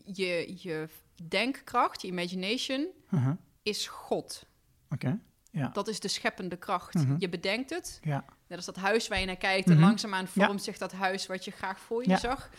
je, 0.05 0.53
je 0.57 0.89
denkkracht, 1.27 2.01
je 2.01 2.07
imagination, 2.07 2.87
Uh 3.09 3.23
-huh. 3.25 3.33
is 3.63 3.87
God. 3.87 4.45
Oké. 4.89 5.19
Ja. 5.51 5.67
Dat 5.67 5.87
is 5.87 5.99
de 5.99 6.07
scheppende 6.07 6.55
kracht. 6.57 6.93
Mhm. 6.93 7.15
Je 7.17 7.29
bedenkt 7.29 7.69
het. 7.69 7.99
Ja. 8.03 8.25
Net 8.47 8.57
als 8.57 8.65
dat 8.65 8.75
huis 8.75 9.07
waar 9.07 9.19
je 9.19 9.25
naar 9.25 9.35
kijkt 9.35 9.67
Mhm. 9.67 9.75
en 9.77 9.83
langzaamaan 9.83 10.27
Ja. 10.33 10.45
vormt 10.45 10.63
zich 10.63 10.77
dat 10.77 10.91
huis 10.91 11.27
wat 11.27 11.45
je 11.45 11.51
graag 11.51 11.79
voor 11.79 12.07
je 12.09 12.17
zag. 12.17 12.49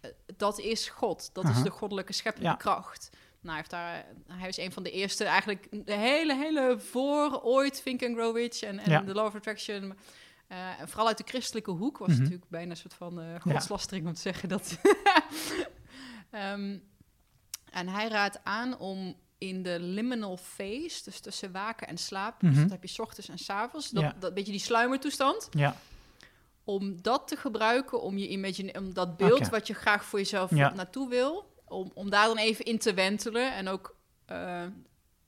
Eh, 0.00 0.10
Dat 0.36 0.58
is 0.58 0.88
God. 0.88 1.30
Dat 1.34 1.48
is 1.48 1.62
de 1.62 1.70
goddelijke 1.70 2.12
scheppende 2.12 2.56
kracht. 2.56 3.10
Nou, 3.40 3.48
hij, 3.48 3.56
heeft 3.56 3.70
daar, 3.70 4.04
hij 4.38 4.48
is 4.48 4.56
een 4.56 4.72
van 4.72 4.82
de 4.82 4.90
eerste, 4.90 5.24
eigenlijk 5.24 5.66
de 5.86 5.92
hele, 5.94 6.34
hele 6.34 6.76
voor 6.78 7.40
ooit 7.42 7.82
Think 7.82 8.02
and 8.02 8.14
Grow 8.16 8.36
Rich 8.36 8.62
en, 8.62 8.78
en. 8.78 9.06
The 9.06 9.14
Law 9.14 9.26
of 9.26 9.34
Attraction. 9.34 9.94
Eh, 10.48 10.80
en 10.80 10.88
vooral 10.88 11.06
uit 11.06 11.18
de 11.18 11.24
christelijke 11.26 11.70
hoek 11.70 11.98
was 11.98 12.06
Mhm. 12.08 12.16
het 12.16 12.22
natuurlijk 12.24 12.50
bijna 12.50 12.70
een 12.70 12.76
soort 12.76 12.94
van 12.94 13.20
eh 13.20 13.40
godslastering 13.40 14.06
om 14.06 14.14
te 14.14 14.20
zeggen 14.20 14.48
dat. 14.48 14.78
Ehm, 16.30 16.78
En 17.70 17.88
hij 17.88 18.08
raadt 18.08 18.40
aan 18.44 18.78
om 18.78 19.16
in 19.48 19.62
de 19.62 19.80
liminal 19.80 20.36
phase, 20.36 21.00
dus 21.04 21.20
tussen 21.20 21.52
waken 21.52 21.86
en 21.88 21.98
slaap, 21.98 22.42
Mhm. 22.42 22.52
dus 22.52 22.62
dat 22.62 22.70
heb 22.70 22.82
je 22.82 22.88
's 22.88 22.98
ochtends 22.98 23.28
en 23.28 23.38
's 23.38 23.50
avonds, 23.50 23.90
dat, 23.90 24.02
Ja. 24.02 24.14
dat 24.18 24.34
beetje 24.34 24.52
die 24.52 24.60
sluimertoestand, 24.60 25.48
Ja. 25.50 25.76
om 26.64 27.02
dat 27.02 27.28
te 27.28 27.36
gebruiken, 27.36 28.02
om 28.02 28.18
je 28.18 28.28
imagine, 28.28 28.72
om 28.78 28.92
dat 28.94 29.16
beeld 29.16 29.48
wat 29.48 29.66
je 29.66 29.74
graag 29.74 30.04
voor 30.04 30.18
jezelf 30.18 30.50
Ja. 30.54 30.74
naartoe 30.74 31.08
wil, 31.08 31.52
om, 31.68 31.90
om 31.94 32.10
daar 32.10 32.26
dan 32.26 32.38
even 32.38 32.64
in 32.64 32.78
te 32.78 32.94
wentelen 32.94 33.54
en 33.54 33.68
ook 33.68 33.96
eh, 34.24 34.62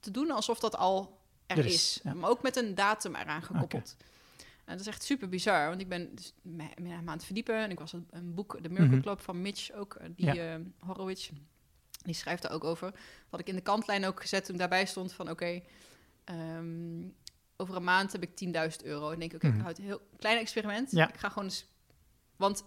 te 0.00 0.10
doen 0.10 0.30
alsof 0.30 0.58
dat 0.60 0.76
al 0.76 1.18
er, 1.46 1.58
Er 1.58 1.64
is. 1.66 1.74
is, 1.74 2.00
ja. 2.02 2.14
Maar 2.14 2.30
ook 2.30 2.42
met 2.42 2.56
een 2.56 2.74
datum 2.74 3.14
eraan 3.14 3.42
gekoppeld. 3.42 3.96
En 4.64 4.72
dat 4.72 4.80
is 4.80 4.86
echt 4.86 5.02
super 5.04 5.28
bizar, 5.28 5.68
want 5.68 5.80
ik 5.80 5.88
ben 5.88 6.14
dus 6.14 6.32
me- 6.42 6.68
me 6.82 6.92
aan 6.94 7.08
het 7.08 7.24
verdiepen 7.24 7.54
en 7.56 7.70
ik 7.70 7.78
was 7.78 7.92
een, 7.92 8.06
een 8.10 8.34
boek, 8.34 8.58
The 8.62 8.68
Miracle 8.68 8.86
Mhm. 8.96 9.00
Club 9.00 9.20
van 9.20 9.42
Mitch 9.42 9.72
ook, 9.72 9.94
eh, 9.94 10.08
die 10.16 10.34
Ja. 10.34 10.34
eh, 10.54 10.60
Horowitz, 10.80 11.30
die 12.06 12.14
schrijft 12.14 12.44
er 12.44 12.50
ook 12.50 12.64
over. 12.64 12.92
Had 13.28 13.40
ik 13.40 13.46
in 13.48 13.54
de 13.54 13.60
kantlijn 13.60 14.06
ook 14.06 14.20
gezet 14.20 14.44
toen 14.44 14.56
daarbij 14.56 14.86
stond 14.86 15.12
van 15.12 15.30
oké, 15.30 15.60
ehm, 16.24 17.02
over 17.56 17.76
een 17.76 17.84
maand 17.84 18.12
heb 18.12 18.22
ik 18.22 18.36
10.000 18.36 18.84
euro. 18.84 19.10
En 19.10 19.18
denk 19.18 19.30
ik, 19.32 19.36
oké, 19.36 19.46
Mhm. 19.46 19.56
ik 19.56 19.62
houd 19.62 19.78
een 19.78 19.84
heel 19.84 20.00
klein 20.18 20.38
experiment. 20.38 20.90
Ja. 20.90 21.08
Ik 21.08 21.16
ga 21.16 21.28
gewoon 21.28 21.44
eens, 21.44 21.66
want 22.36 22.64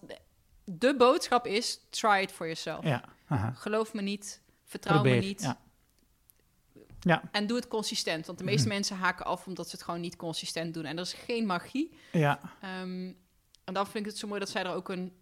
de, 0.63 0.95
boodschap 0.97 1.45
is 1.47 1.79
try 1.89 2.19
it 2.21 2.31
for 2.31 2.45
yourself. 2.45 2.83
Ja. 2.83 3.03
Aha. 3.27 3.51
Geloof 3.51 3.93
me 3.93 4.01
niet, 4.01 4.41
vertrouw 4.63 4.93
Probeer. 5.01 5.19
me 5.19 5.25
niet. 5.25 5.41
Ja. 5.41 5.59
Ja. 6.99 7.21
En 7.31 7.47
doe 7.47 7.57
het 7.57 7.67
consistent, 7.67 8.25
want 8.25 8.37
de 8.37 8.43
meeste 8.43 8.65
Mhm. 8.67 8.75
mensen 8.75 8.95
haken 8.97 9.25
af 9.25 9.47
omdat 9.47 9.69
ze 9.69 9.75
het 9.75 9.85
gewoon 9.85 9.99
niet 10.01 10.15
consistent 10.15 10.73
doen. 10.73 10.85
En 10.85 10.95
er 10.97 11.03
is 11.03 11.13
geen 11.13 11.45
magie. 11.45 11.97
Ja. 12.11 12.39
Ehm, 12.61 13.11
en 13.63 13.73
dan 13.73 13.85
vind 13.85 14.05
ik 14.05 14.11
het 14.11 14.17
zo 14.19 14.27
mooi 14.27 14.39
dat 14.39 14.49
zij 14.49 14.63
er 14.63 14.73
ook 14.73 14.89
een 14.89 15.13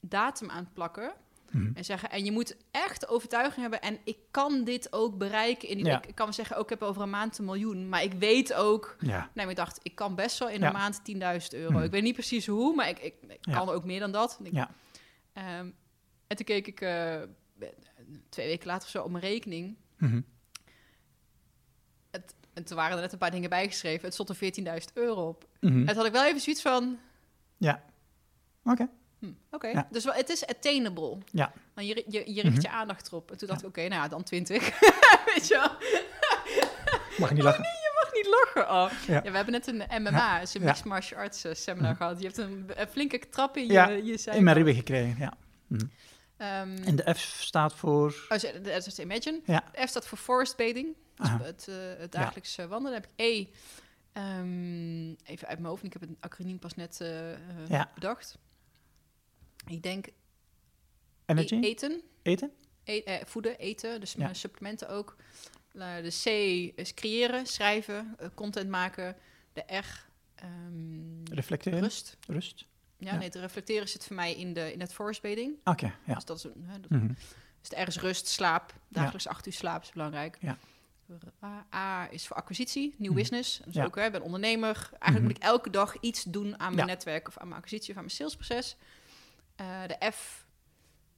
datum 0.00 0.50
aan 0.50 0.70
plakken. 0.72 1.14
Mhm. 1.54 1.70
En 1.74 1.84
zeggen, 1.84 2.10
en 2.10 2.24
je 2.24 2.32
moet 2.32 2.56
echt 2.70 3.08
overtuiging 3.08 3.60
hebben. 3.60 3.80
En 3.80 3.98
ik 4.04 4.16
kan 4.30 4.64
dit 4.64 4.92
ook 4.92 5.18
bereiken. 5.18 5.68
In 5.68 5.76
die, 5.76 5.86
Ja. 5.86 6.02
ik, 6.06 6.14
kan 6.14 6.34
zeggen, 6.34 6.56
ook 6.56 6.62
ik 6.62 6.70
heb 6.70 6.82
over 6.82 7.02
een 7.02 7.10
maand 7.10 7.38
een 7.38 7.44
miljoen. 7.44 7.88
Maar 7.88 8.02
ik 8.02 8.12
weet 8.12 8.54
ook... 8.54 8.96
Ja. 8.98 9.18
Nee, 9.18 9.44
maar 9.44 9.50
ik 9.50 9.56
dacht, 9.56 9.80
ik 9.82 9.94
kan 9.94 10.14
best 10.14 10.38
wel 10.38 10.48
in 10.48 10.62
een 10.62 10.72
maand 10.72 11.00
10.000 11.12 11.58
euro. 11.58 11.72
Mhm. 11.72 11.82
Ik 11.82 11.90
weet 11.90 12.02
niet 12.02 12.14
precies 12.14 12.46
hoe, 12.46 12.74
maar 12.74 12.88
ik, 12.88 12.98
ik, 12.98 13.14
kan 13.40 13.68
ook 13.68 13.84
meer 13.84 14.00
dan 14.00 14.12
dat. 14.12 14.36
En, 14.38 14.46
ik-. 14.46 14.66
Ehm, 15.32 15.70
en 16.26 16.36
toen 16.36 16.46
keek 16.46 16.66
ik 16.66 16.80
eh, 16.80 17.20
twee 18.28 18.46
weken 18.46 18.66
later 18.66 18.84
of 18.84 18.90
zo 18.90 19.02
op 19.02 19.10
mijn 19.10 19.24
rekening. 19.24 19.76
Mhm. 19.98 20.20
En 22.54 22.64
toen 22.64 22.76
waren 22.76 22.96
er 22.96 23.02
net 23.02 23.12
een 23.12 23.18
paar 23.18 23.30
dingen 23.30 23.50
bijgeschreven. 23.50 24.04
Het 24.04 24.12
stond 24.14 24.28
er 24.28 24.36
14.000 24.36 24.92
euro 24.94 25.28
op. 25.28 25.48
Mhm. 25.60 25.78
En 25.78 25.86
toen 25.86 25.96
had 25.96 26.06
ik 26.06 26.12
wel 26.12 26.24
even 26.24 26.40
zoiets 26.40 26.62
van... 26.62 26.98
Ja. 27.56 27.82
Oké. 28.64 28.88
Hm, 29.24 29.54
Oké, 29.54 29.66
Ja. 29.68 29.88
dus 29.90 30.04
het 30.04 30.28
is 30.28 30.46
attainable. 30.46 31.18
Ja. 31.30 31.52
Maar 31.74 31.84
je, 31.84 32.04
je, 32.08 32.34
je 32.34 32.42
richt 32.42 32.54
Mhm. 32.54 32.60
je 32.60 32.68
aandacht 32.70 33.06
erop. 33.06 33.30
En 33.30 33.36
toen 33.38 33.48
dacht 33.48 33.60
ik, 33.60 33.66
oké, 33.68 33.80
nou 33.80 34.02
ja, 34.02 34.08
dan 34.08 34.22
20. 34.22 34.62
Weet 35.34 35.48
je 35.48 35.54
wel? 35.54 35.70
Mag 37.18 37.32
niet 37.32 37.42
lachen? 37.42 37.62
Je 37.62 38.00
mag 38.02 38.12
niet 38.12 38.26
lachen. 38.26 38.70
Oh. 38.74 39.06
Ja. 39.06 39.14
Ja. 39.24 39.30
we 39.30 39.36
hebben 39.36 39.52
net 39.52 39.66
een 39.66 40.02
MMA, 40.02 40.40
dus 40.40 40.54
een. 40.54 40.62
Mixed 40.62 40.84
Martial 40.84 41.20
Arts 41.20 41.44
eh, 41.44 41.54
seminar 41.54 41.88
Mhm. 41.90 41.96
gehad. 41.96 42.18
Je 42.18 42.24
hebt 42.24 42.38
een, 42.38 42.70
een 42.74 42.88
flinke 42.88 43.18
trap 43.28 43.56
in 43.56 43.66
je, 43.66 43.72
Ja, 43.72 43.88
je 43.88 44.16
zij. 44.18 44.36
In 44.36 44.44
mijn 44.44 44.56
ribben 44.56 44.74
gekregen, 44.74 45.16
ja. 45.18 45.32
Ehm, 46.36 46.76
En 46.84 46.96
de 46.96 47.14
F 47.14 47.18
staat 47.18 47.74
voor... 47.74 48.26
oh, 48.28 48.36
is 48.86 48.98
Imagine. 48.98 49.40
Ja. 49.44 49.64
De 49.72 49.86
F 49.86 49.88
staat 49.88 50.06
voor 50.06 50.18
forest 50.18 50.56
bathing. 50.56 50.88
Dus 51.16 51.28
het, 51.42 51.66
eh, 51.68 51.74
het 51.98 52.12
dagelijks 52.12 52.56
wandelen. 52.56 52.82
Dan 52.82 52.92
heb 52.92 53.04
ik 53.04 53.10
E. 53.16 53.46
ehm, 54.12 55.08
even 55.24 55.48
uit 55.48 55.58
mijn 55.58 55.64
hoofd. 55.64 55.82
Ik 55.84 55.92
heb 55.92 56.02
een 56.02 56.16
acroniem 56.20 56.58
pas 56.58 56.74
net 56.74 57.00
eh, 57.00 57.68
Ja. 57.68 57.90
bedacht. 57.94 58.38
Ik 59.66 59.82
denk 59.82 60.06
Energy? 61.26 61.54
e- 61.54 61.60
eten. 61.60 62.02
Eten? 62.22 62.50
E- 62.84 62.98
eh, 62.98 63.24
voeden, 63.26 63.58
eten, 63.58 64.00
dus 64.00 64.12
Ja. 64.12 64.18
mijn 64.18 64.34
supplementen 64.36 64.88
ook. 64.88 65.16
Eh, 65.72 65.94
de 66.02 66.08
C 66.22 66.26
is 66.78 66.94
creëren, 66.94 67.46
schrijven, 67.46 68.14
eh, 68.18 68.28
content 68.34 68.70
maken. 68.70 69.16
De 69.52 69.60
R, 69.76 70.06
ehm, 70.34 71.24
Reflecteren? 71.30 71.80
rust. 71.80 72.16
Rust? 72.26 72.64
Ja, 72.96 73.10
Ja. 73.12 73.16
nee, 73.16 73.26
het 73.26 73.34
reflecteren 73.34 73.88
zit 73.88 74.04
voor 74.04 74.16
mij 74.16 74.34
in, 74.34 74.52
de, 74.52 74.72
in 74.72 74.80
het 74.80 74.92
forest 74.92 75.22
bathing. 75.22 75.54
Oké, 75.64 75.94
ja. 76.06 76.14
Dus 76.14 76.24
dat 76.24 76.36
is 76.36 76.44
een, 76.44 76.64
hè, 76.66 76.80
dat- 76.80 76.90
dus 77.60 77.86
is 77.86 78.00
rust, 78.00 78.26
slaap. 78.28 78.74
Dagelijks 78.88 79.26
acht 79.26 79.46
uur 79.46 79.52
slaap 79.52 79.82
is 79.82 79.90
belangrijk. 79.92 80.38
Ja. 80.40 80.58
A, 81.42 81.66
A 81.74 82.08
is 82.10 82.26
voor 82.26 82.36
acquisitie, 82.36 82.94
nieuw 82.98 83.10
Mhm. 83.10 83.20
business. 83.20 83.60
Dus 83.64 83.74
Ja. 83.74 83.84
ook, 83.84 83.96
hè, 83.96 84.04
ik 84.04 84.12
ben 84.12 84.22
ondernemer. 84.22 84.76
Eigenlijk 84.76 85.12
Mhm. 85.12 85.22
moet 85.22 85.36
ik 85.36 85.42
elke 85.42 85.70
dag 85.70 85.96
iets 86.00 86.22
doen 86.22 86.58
aan 86.58 86.74
mijn 86.74 86.86
Ja. 86.86 86.92
netwerk... 86.92 87.28
of 87.28 87.38
aan 87.38 87.48
mijn 87.48 87.60
acquisitie 87.60 87.90
of 87.90 87.96
aan 87.96 88.04
mijn 88.04 88.14
salesproces. 88.16 88.76
Eh, 89.56 89.82
de 89.86 90.10
F, 90.12 90.46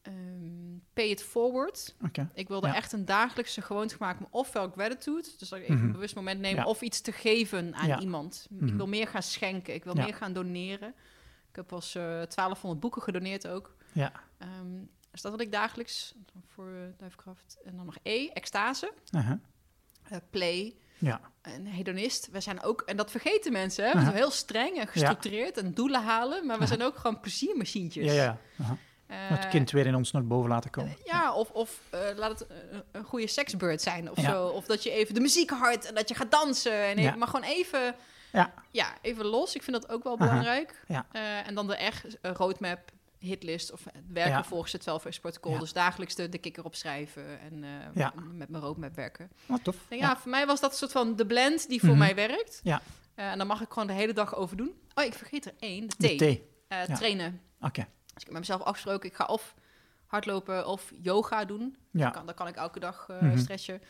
ehm, 0.02 0.78
pay 0.92 1.08
it 1.08 1.22
forward. 1.22 1.94
Ik 2.34 2.48
wilde 2.48 2.66
Ja. 2.66 2.74
echt 2.74 2.92
een 2.92 3.04
dagelijkse 3.04 3.62
gewoonte 3.62 3.96
maken, 3.98 4.22
maar 4.22 4.30
ofwel 4.40 4.70
gratitude, 4.70 5.28
dus 5.38 5.48
dat 5.48 5.58
ik 5.58 5.64
even 5.64 5.74
Mhm. 5.76 5.84
een 5.86 5.92
bewust 5.92 6.14
moment 6.14 6.40
neem, 6.40 6.54
Ja. 6.56 6.64
of 6.64 6.80
iets 6.82 7.00
te 7.00 7.12
geven 7.12 7.74
aan 7.74 7.86
Ja. 7.86 8.00
iemand. 8.00 8.46
Ik 8.50 8.60
Mhm. 8.60 8.76
wil 8.76 8.86
meer 8.88 9.06
gaan 9.08 9.22
schenken, 9.22 9.74
ik 9.74 9.84
wil 9.84 9.94
meer 9.94 10.14
gaan 10.14 10.32
doneren. 10.32 10.94
Ik 11.50 11.56
heb 11.56 11.72
eh 11.72 11.78
1200 12.28 12.80
boeken 12.80 13.02
gedoneerd 13.02 13.46
ook. 13.48 13.76
Ja. 13.92 14.12
Ehm, 14.38 14.84
dus 15.10 15.20
dat 15.22 15.32
wil 15.36 15.40
ik 15.46 15.52
dagelijks 15.52 16.14
voor 16.46 16.68
uh, 16.68 16.80
Duifkracht. 16.96 17.58
En 17.64 17.76
dan 17.76 17.84
nog 17.86 17.96
E, 18.02 18.28
extase, 18.28 18.92
eh, 20.02 20.16
play, 20.30 20.76
Ja. 20.98 21.20
en 21.42 21.66
hedonist. 21.66 22.28
We 22.32 22.40
zijn 22.40 22.62
ook, 22.62 22.80
en 22.86 22.96
dat 22.96 23.10
vergeten 23.10 23.52
mensen, 23.52 23.84
hè? 23.84 23.92
we 23.92 24.00
zijn 24.00 24.14
heel 24.14 24.30
streng 24.30 24.78
en 24.78 24.86
gestructureerd 24.86 25.56
en 25.58 25.74
doelen 25.74 26.02
halen, 26.02 26.46
maar 26.46 26.58
we 26.58 26.66
zijn 26.66 26.82
ook 26.82 26.96
gewoon 26.96 27.20
pleziermachientjes. 27.20 28.06
Ja, 28.06 28.12
ja. 28.12 28.38
Aha. 28.60 28.76
Eh, 29.06 29.16
Het 29.18 29.48
kind 29.48 29.70
weer 29.70 29.86
in 29.86 29.94
ons 29.94 30.12
naar 30.12 30.26
boven 30.26 30.50
laten 30.50 30.70
komen. 30.70 30.96
ja, 31.04 31.34
of, 31.34 31.50
of 31.50 31.80
eh, 31.90 32.00
laat 32.16 32.38
het 32.38 32.48
eh, 32.48 32.56
een 32.92 33.04
goede 33.04 33.26
seksbeurt 33.26 33.82
zijn 33.82 34.10
of 34.10 34.20
Ja. 34.20 34.30
zo. 34.30 34.46
Of 34.46 34.64
dat 34.64 34.82
je 34.82 34.90
even 34.90 35.14
de 35.14 35.20
muziek 35.20 35.50
hard 35.50 35.84
en 35.84 35.94
dat 35.94 36.08
je 36.08 36.14
gaat 36.14 36.30
dansen. 36.30 36.72
En 36.84 36.90
even, 36.90 37.02
Ja. 37.02 37.16
Maar 37.16 37.28
gewoon 37.28 37.48
even, 37.48 37.94
Ja. 38.32 38.52
ja, 38.70 38.86
even 39.02 39.24
los. 39.26 39.54
Ik 39.54 39.62
vind 39.62 39.80
dat 39.82 39.90
ook 39.90 40.04
wel 40.04 40.16
belangrijk. 40.16 40.82
Ja. 40.88 41.06
Eh, 41.12 41.46
en 41.46 41.54
dan 41.54 41.66
de 41.66 41.76
echt 41.76 42.04
roadmap, 42.22 42.80
hitlist 43.18 43.72
of 43.72 43.84
werken 44.08 44.32
Ja. 44.32 44.44
volgens 44.44 44.72
het 44.72 44.80
12 44.82 45.00
Hours 45.02 45.20
protocol. 45.20 45.52
Ja. 45.52 45.58
Dus 45.58 45.72
dagelijks 45.72 46.14
de, 46.14 46.28
de 46.28 46.38
kikker 46.38 46.64
opschrijven 46.64 47.40
en 47.40 47.64
eh, 47.64 47.70
Ja. 47.94 48.12
met 48.32 48.48
mijn 48.48 48.62
roadmap 48.62 48.94
werken. 48.94 49.30
Wat 49.46 49.64
tof. 49.64 49.76
En 49.88 49.96
ja, 49.96 50.16
voor 50.16 50.30
mij 50.30 50.46
was 50.46 50.60
dat 50.60 50.70
een 50.70 50.76
soort 50.76 50.92
van 50.92 51.16
de 51.16 51.26
blend 51.26 51.68
die 51.68 51.80
voor 51.80 51.88
Mhm. 51.88 51.98
mij 51.98 52.14
werkt. 52.14 52.60
Ja. 52.62 52.82
Eh, 53.14 53.30
en 53.30 53.38
dan 53.38 53.46
mag 53.46 53.60
ik 53.60 53.68
gewoon 53.72 53.86
de 53.86 53.92
hele 53.94 54.12
dag 54.12 54.34
over 54.34 54.56
doen. 54.56 54.72
Oh, 54.94 55.04
ik 55.04 55.14
vergeet 55.14 55.44
er 55.46 55.54
één, 55.58 55.86
de 55.98 56.14
T. 56.14 56.18
De. 56.18 56.24
Oké. 56.24 56.40
Eh. 56.68 56.82
Trainen. 56.96 57.40
Dus 57.60 57.68
ik 57.74 58.22
heb 58.22 58.30
met 58.30 58.38
mezelf 58.38 58.60
afgesproken, 58.62 59.08
ik 59.08 59.14
ga 59.16 59.24
of 59.24 59.54
hardlopen 60.06 60.66
of 60.66 60.92
yoga 61.00 61.44
doen. 61.44 61.76
Ja. 61.90 62.02
Dan, 62.02 62.12
kan, 62.12 62.26
dan 62.26 62.34
kan 62.34 62.46
ik 62.46 62.56
elke 62.56 62.80
dag 62.80 63.06
Mhm. 63.20 63.38
stretchen. 63.38 63.82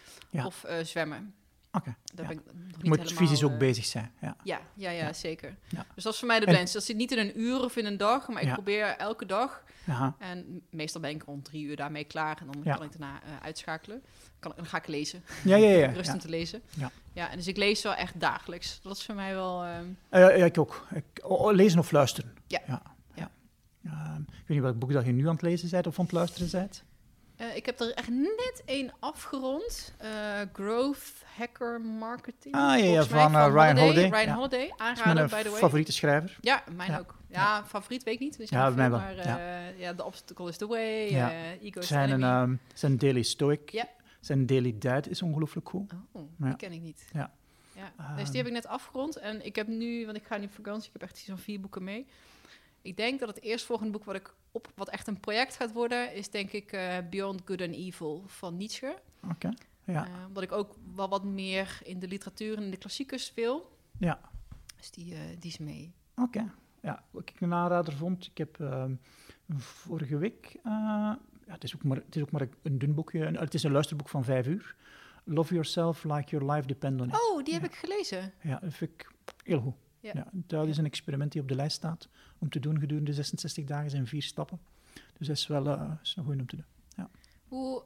Of 0.44 0.64
zwemmen. 0.82 1.34
Oké. 1.76 1.96
Ja. 2.14 2.30
Je 2.30 2.88
moet 2.88 2.98
helemaal, 2.98 3.16
fysisch 3.16 3.44
ook 3.44 3.52
eh, 3.52 3.58
bezig 3.58 3.84
zijn. 3.84 4.12
Ja. 4.20 4.36
Ja, 4.44 4.60
ja, 4.74 4.90
ja, 4.90 5.12
zeker. 5.12 5.56
Dus 5.94 6.04
dat 6.04 6.12
is 6.12 6.18
voor 6.18 6.28
mij 6.28 6.40
de. 6.40 6.46
Dus 6.46 6.72
dat 6.72 6.84
zit 6.84 6.96
niet 6.96 7.12
in 7.12 7.18
een 7.18 7.40
uur 7.40 7.60
of 7.60 7.76
in 7.76 7.86
een 7.86 7.96
dag, 7.96 8.28
maar 8.28 8.42
ik 8.42 8.52
probeer 8.52 8.86
elke 8.86 9.26
dag. 9.26 9.64
Aha. 9.88 10.16
En 10.18 10.62
meestal 10.70 11.00
ben 11.00 11.10
ik 11.10 11.22
rond 11.22 11.44
drie 11.44 11.64
uur 11.64 11.76
daarmee 11.76 12.04
klaar. 12.04 12.38
En 12.40 12.46
dan 12.46 12.74
kan 12.74 12.84
ik 12.84 12.98
daarna 12.98 13.20
eh, 13.22 13.28
uitschakelen. 13.42 14.02
Kan, 14.38 14.52
dan 14.56 14.66
ga 14.66 14.76
ik 14.76 14.86
lezen. 14.86 15.22
Ja, 15.44 15.56
ja, 15.56 15.68
ja. 15.68 15.86
Rust 15.92 16.06
ja. 16.06 16.12
om 16.12 16.18
te 16.18 16.28
lezen. 16.28 16.62
Ja. 16.74 16.90
ja, 17.12 17.30
en 17.30 17.36
dus 17.36 17.46
ik 17.46 17.56
lees 17.56 17.82
wel 17.82 17.94
echt 17.94 18.20
dagelijks. 18.20 18.80
Dat 18.82 18.96
is 18.96 19.04
voor 19.04 19.14
mij 19.14 19.34
wel... 19.34 19.64
ehm, 19.64 19.86
Eh, 20.08 20.20
ja, 20.38 20.44
ik 20.44 20.58
ook. 20.58 20.86
Ik, 20.94 21.04
lezen 21.52 21.78
of 21.78 21.90
luisteren. 21.90 22.34
Ja. 22.46 22.60
ja. 22.66 22.82
Ja. 23.14 23.30
Ehm, 23.84 24.20
ik 24.20 24.26
weet 24.28 24.48
niet 24.48 24.60
welk 24.60 24.78
boek 24.78 24.92
dat 24.92 25.04
je 25.04 25.12
nu 25.12 25.26
aan 25.26 25.32
het 25.32 25.42
lezen 25.42 25.70
bent 25.70 25.86
of 25.86 25.98
aan 25.98 26.04
het 26.04 26.14
luisteren 26.14 26.50
bent. 26.50 26.84
Eh, 27.36 27.56
ik 27.56 27.66
heb 27.66 27.80
er 27.80 27.92
echt 27.94 28.08
net 28.08 28.62
één 28.64 28.92
afgerond. 28.98 29.94
Eh, 29.98 30.10
Growth 30.52 31.12
Hacker 31.36 31.80
Marketing. 31.80 32.54
Ah, 32.54 32.78
ja, 32.84 33.04
van, 33.04 33.34
eh, 33.34 33.46
Ryan 33.52 33.78
Holiday. 33.78 34.08
Ryan 34.08 34.26
Ja. 34.26 34.34
Holiday, 34.34 34.72
mijn 35.04 35.28
by 35.28 35.42
the 35.42 35.48
way. 35.50 35.58
favoriete 35.58 35.92
schrijver. 35.92 36.36
Ja, 36.40 36.62
mijn 36.76 36.90
Ja. 36.90 36.98
ook. 36.98 37.14
Ja, 37.28 37.64
favoriet 37.64 38.02
weet 38.02 38.14
ik 38.14 38.20
niet. 38.20 38.36
Dus 38.38 38.48
Ja, 38.48 38.58
ja, 38.58 38.66
bij 38.66 38.76
mij 38.76 38.90
wel, 38.90 38.98
Maar 38.98 39.14
ja. 39.16 39.66
ja, 39.76 39.94
The 39.94 40.04
Obstacle 40.04 40.48
is 40.48 40.56
the 40.56 40.66
Way, 40.66 41.10
Ja. 41.10 41.30
Ego 41.32 41.56
is 41.62 41.72
the 41.72 41.82
Zijn, 41.82 42.10
een, 42.10 42.22
Enemy. 42.22 42.42
ehm, 42.42 42.54
zijn 42.74 42.96
Daily 42.98 43.22
Stoic. 43.22 43.70
Ja. 43.70 43.88
Zijn 44.20 44.46
Daily 44.46 44.74
Diet 44.78 45.08
is 45.08 45.22
ongelooflijk 45.22 45.66
cool. 45.66 45.86
Oh, 46.12 46.22
die 46.36 46.56
ken 46.56 46.72
ik 46.72 46.80
niet. 46.80 47.06
Ja. 47.12 47.30
Ja, 47.72 47.92
Ehm. 47.98 48.16
dus 48.16 48.28
die 48.28 48.36
heb 48.36 48.46
ik 48.46 48.52
net 48.52 48.66
afgerond. 48.66 49.16
En 49.16 49.44
ik 49.46 49.56
heb 49.56 49.66
nu, 49.66 50.04
want 50.04 50.16
ik 50.16 50.24
ga 50.26 50.36
nu 50.36 50.44
op 50.44 50.54
vakantie, 50.54 50.86
ik 50.94 51.00
heb 51.00 51.08
echt 51.08 51.18
zo'n 51.18 51.38
vier 51.38 51.60
boeken 51.60 51.84
mee. 51.84 52.06
Ik 52.86 52.96
denk 52.96 53.20
dat 53.20 53.28
het 53.28 53.42
eerstvolgende 53.42 53.92
boek 53.92 54.04
wat 54.04 54.14
ik 54.14 54.34
op, 54.52 54.72
wat 54.74 54.88
echt 54.88 55.06
een 55.06 55.20
project 55.20 55.56
gaat 55.56 55.72
worden, 55.72 56.14
is 56.14 56.30
denk 56.30 56.50
ik 56.52 56.72
eh, 56.72 56.96
Beyond 57.10 57.42
Good 57.44 57.60
and 57.60 57.74
Evil 57.74 58.22
van 58.26 58.56
Nietzsche. 58.56 58.96
Oké. 59.30 59.50
Ja. 59.84 60.06
Omdat 60.26 60.42
ik 60.42 60.52
ook 60.52 60.74
wel 60.94 61.08
wat 61.08 61.24
meer 61.24 61.78
in 61.82 61.98
de 61.98 62.08
literatuur 62.08 62.56
en 62.56 62.62
in 62.62 62.70
de 62.70 62.76
klassiekers 62.76 63.34
wil. 63.34 63.76
Ja. 63.98 64.20
Dus 64.76 64.90
die, 64.90 65.14
eh, 65.14 65.20
die 65.38 65.50
is 65.50 65.58
mee. 65.58 65.92
Oké. 66.16 66.52
Ja, 66.82 67.02
wat 67.10 67.28
ik 67.28 67.40
een 67.40 67.52
aanrader 67.54 67.92
vond, 67.96 68.26
ik 68.26 68.38
heb 68.38 68.60
ehm, 68.60 68.94
vorige 69.56 70.16
week, 70.18 70.56
ja, 70.64 71.18
het, 71.46 71.64
is 71.64 71.74
ook 71.74 71.82
maar, 71.84 71.96
het 71.96 72.16
is 72.16 72.22
ook 72.22 72.30
maar 72.30 72.48
een 72.62 72.78
dun 72.78 72.94
boekje, 72.94 73.26
een- 73.26 73.36
het 73.36 73.54
is 73.54 73.62
een 73.62 73.72
luisterboek 73.72 74.08
van 74.08 74.24
vijf 74.24 74.46
uur. 74.46 74.74
Love 75.24 75.52
Yourself 75.52 76.04
Like 76.04 76.30
Your 76.36 76.52
Life 76.52 76.66
Depends 76.66 77.02
on 77.02 77.08
It. 77.08 77.14
Oh, 77.30 77.44
die 77.44 77.52
heb 77.54 77.62
Ja. 77.62 77.68
ik 77.68 77.74
gelezen. 77.74 78.32
Ja, 78.42 78.58
dat 78.58 78.74
vind 78.74 78.90
ik 78.92 79.12
heel 79.44 79.60
goed. 79.60 79.74
Ja. 80.06 80.12
Ja. 80.14 80.26
dat 80.32 80.66
is 80.66 80.78
een 80.78 80.84
experiment 80.84 81.32
die 81.32 81.40
op 81.40 81.48
de 81.48 81.54
lijst 81.54 81.76
staat 81.76 82.08
om 82.38 82.50
te 82.50 82.60
doen 82.60 82.78
gedurende 82.78 83.12
66 83.12 83.64
dagen 83.64 83.98
in 83.98 84.06
vier 84.06 84.22
stappen. 84.22 84.60
Dus 85.18 85.26
dat 85.26 85.36
is 85.36 85.46
wel 85.46 85.66
eh, 85.66 85.90
is 86.02 86.14
een 86.16 86.24
goeie 86.24 86.40
om 86.40 86.46
te 86.46 86.56
doen. 86.56 86.64
Hoe 87.48 87.82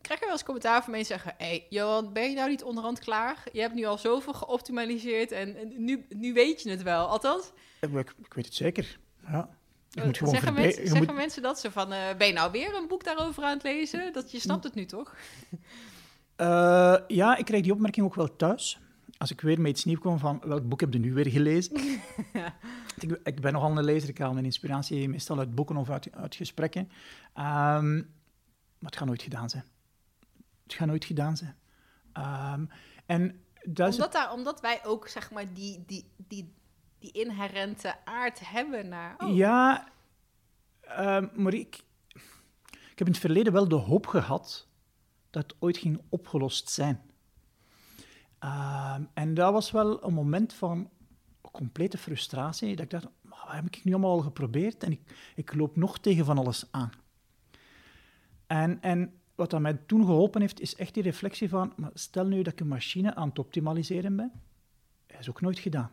krijg 0.00 0.18
je 0.20 0.26
wel 0.26 0.34
eens 0.34 0.44
commentaar 0.44 0.82
van 0.82 0.92
mensen 0.92 1.14
zeggen... 1.14 1.34
Hé, 1.38 1.46
hey, 1.46 1.66
Johan, 1.70 2.12
ben 2.12 2.28
je 2.30 2.34
nou 2.36 2.48
niet 2.50 2.62
onderhand 2.62 2.98
klaar? 2.98 3.42
Je 3.52 3.60
hebt 3.60 3.74
nu 3.74 3.84
al 3.84 3.98
zoveel 3.98 4.32
geoptimaliseerd 4.32 5.32
en, 5.32 5.56
en 5.56 5.84
nu, 5.84 6.06
nu 6.08 6.32
weet 6.32 6.62
je 6.62 6.70
het 6.70 6.82
wel. 6.82 7.06
Althans, 7.06 7.52
Ik, 7.80 7.90
ik 8.22 8.34
weet 8.34 8.44
het 8.44 8.54
zeker. 8.54 8.98
Ja. 9.26 9.48
Je 9.90 10.00
eh, 10.00 10.06
moet 10.06 10.18
gewoon 10.18 10.32
zeggen, 10.34 10.54
mensen, 10.54 10.82
je 10.82 10.88
zeggen 10.88 11.06
moet- 11.06 11.16
mensen 11.16 11.42
dat 11.42 11.60
ze 11.60 11.70
van... 11.70 11.92
eh, 11.92 12.16
ben 12.18 12.26
je 12.26 12.32
nou 12.32 12.52
weer 12.52 12.74
een 12.74 12.88
boek 12.88 13.04
daarover 13.04 13.42
aan 13.42 13.54
het 13.54 13.62
lezen? 13.62 14.12
Dat, 14.12 14.30
je 14.32 14.40
snapt 14.40 14.64
het 14.64 14.74
nu 14.74 14.84
toch? 14.86 15.14
Ja, 17.08 17.36
ik 17.36 17.44
krijg 17.44 17.62
die 17.62 17.72
opmerking 17.72 18.06
ook 18.06 18.14
wel 18.14 18.36
thuis. 18.36 18.80
Als 19.18 19.30
ik 19.30 19.40
weer 19.40 19.60
met 19.60 19.70
iets 19.70 19.84
nieuws 19.84 19.98
kom 19.98 20.18
van 20.18 20.40
welk 20.44 20.68
boek 20.68 20.80
heb 20.80 20.92
je 20.92 20.98
nu 20.98 21.14
weer 21.14 21.30
gelezen? 21.30 21.76
ik, 23.00 23.20
ik 23.24 23.40
ben 23.40 23.52
nogal 23.52 23.78
een 23.78 23.84
lezer, 23.84 24.08
ik 24.08 24.18
haal 24.18 24.32
mijn 24.32 24.44
inspiratie 24.44 25.08
meestal 25.08 25.38
uit 25.38 25.54
boeken 25.54 25.76
of 25.76 25.90
uit, 25.90 26.12
uit 26.12 26.34
gesprekken. 26.34 26.90
Ehm, 27.34 27.94
maar 28.78 28.90
het 28.90 28.96
gaat 28.96 29.06
nooit 29.06 29.22
gedaan 29.22 29.50
zijn. 29.50 29.64
Het 30.62 30.74
gaat 30.74 30.88
nooit 30.88 31.04
gedaan 31.04 31.36
zijn. 31.36 31.56
Ehm, 32.12 32.64
en 33.06 33.44
dat 33.62 33.92
Omdat, 33.92 34.12
daar, 34.12 34.32
omdat 34.32 34.60
wij 34.60 34.84
ook, 34.84 35.08
zeg 35.08 35.30
maar, 35.30 35.52
die, 35.52 35.84
die, 35.86 36.10
die, 36.16 36.54
die 36.98 37.12
inherente 37.12 38.04
aard 38.04 38.40
hebben 38.48 38.88
naar... 38.88 39.14
Oh, 39.18 39.36
Ja, 39.36 39.88
maar 41.34 41.54
ik, 41.54 41.84
ik 42.62 42.98
heb 42.98 43.06
in 43.06 43.12
het 43.12 43.18
verleden 43.18 43.52
wel 43.52 43.68
de 43.68 43.74
hoop 43.74 44.06
gehad 44.06 44.66
dat 45.30 45.42
het 45.42 45.54
ooit 45.58 45.76
ging 45.76 46.00
opgelost 46.08 46.70
zijn. 46.70 47.00
Ehm, 48.38 49.02
en 49.14 49.34
dat 49.34 49.52
was 49.52 49.70
wel 49.70 50.04
een 50.04 50.14
moment 50.14 50.52
van 50.52 50.90
complete 51.50 51.98
frustratie. 51.98 52.76
Dat 52.76 52.84
ik 52.84 52.90
dacht, 52.90 53.08
"Maar 53.22 53.42
wat 53.46 53.54
heb 53.54 53.66
ik 53.66 53.84
nu 53.84 53.92
allemaal 53.92 54.10
al 54.10 54.18
geprobeerd? 54.20 54.82
En 54.84 54.92
ik, 54.92 55.32
ik 55.34 55.54
loop 55.54 55.76
nog 55.76 55.98
tegen 55.98 56.24
van 56.24 56.38
alles 56.38 56.64
aan. 56.70 56.90
En, 58.46 58.82
en 58.82 59.14
wat 59.34 59.50
dat 59.50 59.60
mij 59.60 59.74
toen 59.86 60.04
geholpen 60.04 60.40
heeft, 60.40 60.60
is 60.60 60.74
echt 60.76 60.94
die 60.94 61.02
reflectie 61.02 61.48
van, 61.48 61.72
maar 61.76 61.90
stel 61.94 62.26
nu 62.26 62.42
dat 62.42 62.52
ik 62.52 62.60
een 62.60 62.68
machine 62.68 63.14
aan 63.14 63.28
het 63.28 63.38
optimaliseren 63.38 64.16
ben. 64.16 64.32
Dat 65.06 65.18
is 65.20 65.28
ook 65.28 65.40
nooit 65.40 65.58
gedaan. 65.58 65.90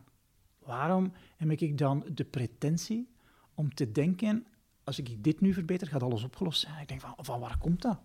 Waarom 0.58 1.12
heb 1.36 1.50
ik 1.50 1.78
dan 1.78 2.04
de 2.14 2.24
pretentie 2.24 3.14
om 3.54 3.74
te 3.74 3.92
denken, 3.92 4.46
als 4.84 4.98
ik 4.98 5.24
dit 5.24 5.40
nu 5.40 5.52
verbeter, 5.52 5.86
gaat 5.88 6.02
alles 6.02 6.24
opgelost 6.24 6.60
zijn? 6.60 6.80
Ik 6.80 6.88
denk 6.88 7.00
van, 7.00 7.14
van 7.16 7.40
waar 7.40 7.58
komt 7.58 7.82
dat? 7.82 7.98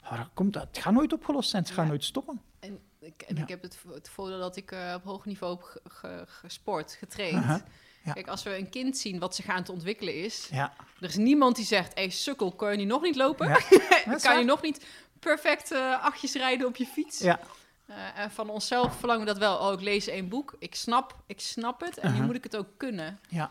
Waar 0.00 0.30
komt 0.34 0.52
dat? 0.52 0.66
Het 0.66 0.78
gaat 0.78 0.92
nooit 0.92 1.12
opgelost 1.12 1.50
zijn, 1.50 1.62
het 1.62 1.72
gaat 1.72 1.84
Ja. 1.84 1.90
nooit 1.90 2.04
stoppen. 2.04 2.40
En, 2.58 2.78
ik, 3.00 3.22
en 3.22 3.36
Ja. 3.36 3.42
ik 3.42 3.48
heb 3.48 3.62
het, 3.62 3.76
vo- 3.76 3.94
het 3.94 4.08
voordeel 4.08 4.38
dat 4.38 4.56
ik 4.56 4.72
eh, 4.72 4.92
op 4.96 5.04
hoog 5.04 5.24
niveau 5.24 5.56
heb 5.56 5.62
ge- 5.62 5.80
ge- 5.88 6.24
gesport, 6.26 6.92
getraind. 6.98 7.44
Ja. 8.04 8.12
Kijk, 8.12 8.28
als 8.28 8.42
we 8.42 8.56
een 8.58 8.68
kind 8.68 8.98
zien 8.98 9.18
wat 9.18 9.34
zich 9.34 9.46
aan 9.46 9.56
het 9.56 9.68
ontwikkelen 9.68 10.14
is... 10.14 10.48
Ja, 10.50 10.72
Er 11.00 11.08
is 11.08 11.16
niemand 11.16 11.56
die 11.56 11.64
zegt, 11.64 11.94
hé 11.98 12.10
sukkel, 12.10 12.52
kan 12.52 12.70
je 12.70 12.76
nu 12.76 12.84
nog 12.84 13.02
niet 13.02 13.16
lopen? 13.16 13.46
Kan 14.22 14.38
je 14.38 14.44
nog 14.44 14.62
niet 14.62 14.86
perfect 15.18 15.70
eh, 15.72 16.02
achtjes 16.04 16.32
rijden 16.34 16.66
op 16.66 16.76
je 16.76 16.86
fiets? 16.86 17.18
ja, 17.18 17.40
Eh, 17.86 18.18
en 18.18 18.30
van 18.30 18.50
onszelf 18.50 18.96
verlangen 18.98 19.24
we 19.24 19.30
dat 19.32 19.38
wel. 19.38 19.58
Oh, 19.58 19.72
ik 19.72 19.80
lees 19.80 20.06
één 20.06 20.28
boek, 20.28 20.56
ik 20.58 20.74
snap, 20.74 21.16
ik 21.26 21.40
snap 21.40 21.80
het 21.80 21.98
en 21.98 22.12
nu 22.14 22.22
moet 22.22 22.34
ik 22.34 22.42
het 22.44 22.56
ook 22.56 22.68
kunnen. 22.76 23.18
ja, 23.28 23.50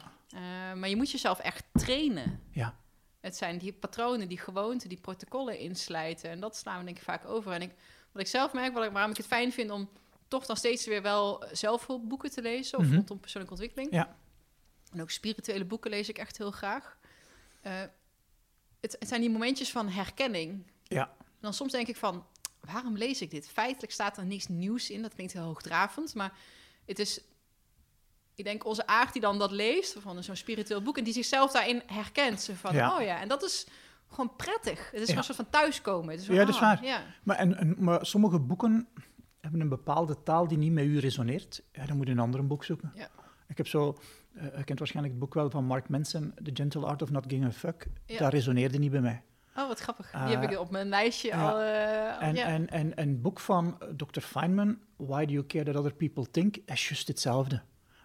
maar 0.75 0.89
je 0.89 0.95
moet 0.95 1.11
jezelf 1.11 1.39
echt 1.39 1.63
trainen. 1.73 2.43
ja. 2.51 2.75
Het 3.19 3.37
zijn 3.37 3.57
die 3.57 3.73
patronen, 3.73 4.27
die 4.27 4.37
gewoonten, 4.39 4.89
die 4.89 4.97
protocollen 4.99 5.59
inslijten. 5.59 6.29
En 6.29 6.39
dat 6.39 6.55
slaan 6.57 6.79
we 6.79 6.85
denk 6.85 6.97
ik 6.97 7.03
vaak 7.03 7.25
over. 7.25 7.51
En 7.51 7.61
ik, 7.61 7.71
wat 8.19 8.27
ik 8.27 8.33
zelf 8.33 8.53
merk, 8.53 8.73
wat 8.73 8.85
ik, 8.85 8.91
waarom 8.91 9.11
ik 9.11 9.17
het 9.17 9.25
fijn 9.25 9.51
vind 9.51 9.71
om 9.71 9.89
toch 10.27 10.45
dan 10.45 10.57
steeds 10.57 10.85
weer 10.85 11.01
wel 11.01 11.43
zelfhulpboeken 11.51 12.31
te 12.31 12.41
lezen... 12.41 12.77
of 12.77 12.85
Mhm. 12.85 12.95
rondom 12.95 13.19
persoonlijke 13.19 13.55
ontwikkeling. 13.55 13.93
Ja. 13.93 14.17
En 14.91 15.01
ook 15.01 15.09
spirituele 15.11 15.65
boeken 15.65 15.91
lees 15.91 16.09
ik 16.09 16.17
echt 16.17 16.37
heel 16.37 16.51
graag. 16.51 16.97
Eh, 17.61 17.73
het, 18.79 18.95
het 18.99 19.07
zijn 19.07 19.21
die 19.21 19.29
momentjes 19.29 19.71
van 19.71 19.89
herkenning. 19.89 20.71
Ja. 20.83 21.09
En 21.17 21.39
dan 21.39 21.53
soms 21.53 21.71
denk 21.71 21.87
ik 21.87 21.95
van, 21.95 22.25
waarom 22.59 22.97
lees 22.97 23.21
ik 23.21 23.31
dit? 23.31 23.49
Feitelijk 23.49 23.91
staat 23.91 24.17
er 24.17 24.25
niks 24.25 24.47
nieuws 24.47 24.89
in. 24.89 25.01
Dat 25.01 25.13
klinkt 25.13 25.33
heel 25.33 25.43
hoogdravend, 25.43 26.13
maar 26.13 26.37
het 26.85 26.99
is... 26.99 27.21
Ik 28.35 28.45
denk 28.45 28.65
onze 28.65 28.87
aard 28.87 29.13
die 29.13 29.21
dan 29.21 29.39
dat 29.39 29.51
leest, 29.51 29.95
van 29.99 30.23
zo'n 30.23 30.35
spiritueel 30.35 30.81
boek... 30.81 30.97
en 30.97 31.03
die 31.03 31.13
zichzelf 31.13 31.51
daarin 31.51 31.83
herkent. 31.85 32.49
Van, 32.53 32.75
Ja. 32.75 32.95
oh 32.97 33.03
ja, 33.03 33.19
en 33.19 33.27
dat 33.27 33.43
is 33.43 33.65
gewoon 34.09 34.35
prettig. 34.35 34.91
Het 34.91 35.01
is 35.01 35.07
Ja. 35.09 35.17
een 35.17 35.23
soort 35.23 35.35
van 35.37 35.49
thuiskomen. 35.49 36.09
Het 36.11 36.19
is 36.19 36.25
van, 36.25 36.35
Ja, 36.35 36.41
dat 36.45 36.49
is 36.49 36.55
ah, 36.55 36.61
waar. 36.61 36.83
Ja. 36.83 37.01
Maar, 37.23 37.35
en, 37.37 37.57
en, 37.57 37.75
maar 37.77 38.05
sommige 38.05 38.39
boeken 38.39 38.87
hebben 39.41 39.61
een 39.61 39.69
bepaalde 39.69 40.23
taal 40.23 40.47
die 40.47 40.57
niet 40.57 40.71
met 40.71 40.85
u 40.85 40.99
resoneert. 40.99 41.63
Ja, 41.71 41.85
dan 41.85 41.97
moet 41.97 42.05
je 42.07 42.11
een 42.13 42.19
ander 42.19 42.47
boek 42.47 42.63
zoeken. 42.63 42.91
Ja. 42.95 43.07
Ik 43.47 43.57
heb 43.57 43.67
zo... 43.67 43.97
eh, 44.33 44.43
je 44.57 44.63
kent 44.63 44.79
waarschijnlijk 44.79 45.15
het 45.15 45.23
boek 45.23 45.33
wel 45.33 45.49
van 45.49 45.65
Mark 45.65 45.89
Manson, 45.89 46.33
The 46.43 46.51
Gentle 46.53 46.85
Art 46.85 47.01
of 47.01 47.11
Not 47.11 47.23
Giving 47.23 47.45
a 47.45 47.51
Fuck. 47.51 47.87
Dat 48.17 48.31
resoneerde 48.33 48.77
niet 48.77 48.91
bij 48.91 49.01
mij. 49.01 49.23
Oh, 49.55 49.67
wat 49.67 49.79
grappig. 49.79 50.11
Die 50.11 50.19
Eh, 50.21 50.29
heb 50.41 50.51
ik 50.51 50.59
op 50.59 50.69
mijn 50.71 50.87
lijstje 50.87 51.35
al... 51.35 51.59
eh, 51.59 52.21
En, 52.27 52.35
en, 52.35 52.69
en, 52.69 52.95
en 52.95 53.09
het 53.09 53.21
boek 53.21 53.39
van 53.39 53.77
Dr. 53.95 54.19
Feynman, 54.19 54.77
Why 54.95 55.25
Do 55.25 55.31
You 55.31 55.45
Care 55.45 55.63
That 55.65 55.75
Other 55.75 55.93
People 55.93 56.31
Think, 56.31 56.55
is 56.65 56.87
juist 56.87 57.07
hetzelfde. 57.07 57.61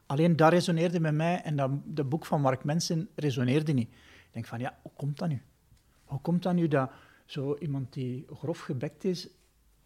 Alleen 0.06 0.36
dat 0.36 0.50
resoneerde 0.52 1.00
met 1.00 1.14
mij 1.14 1.40
en 1.42 1.56
dat, 1.56 1.70
dat 1.84 2.08
boek 2.08 2.26
van 2.26 2.40
Mark 2.40 2.64
Manson 2.64 3.08
resoneerde 3.14 3.72
niet. 3.72 3.88
Ik 3.88 4.28
denk 4.32 4.46
van, 4.46 4.58
ja, 4.58 4.78
hoe 4.82 4.92
komt 4.96 5.18
dat 5.18 5.28
nu? 5.28 5.42
Hoe 6.14 6.22
komt 6.22 6.42
dat 6.42 6.54
nu 6.54 6.68
dat 6.68 6.90
zo 7.26 7.56
iemand 7.58 7.92
die 7.92 8.26
grof 8.32 8.60
gebekt 8.60 9.04
is, 9.04 9.28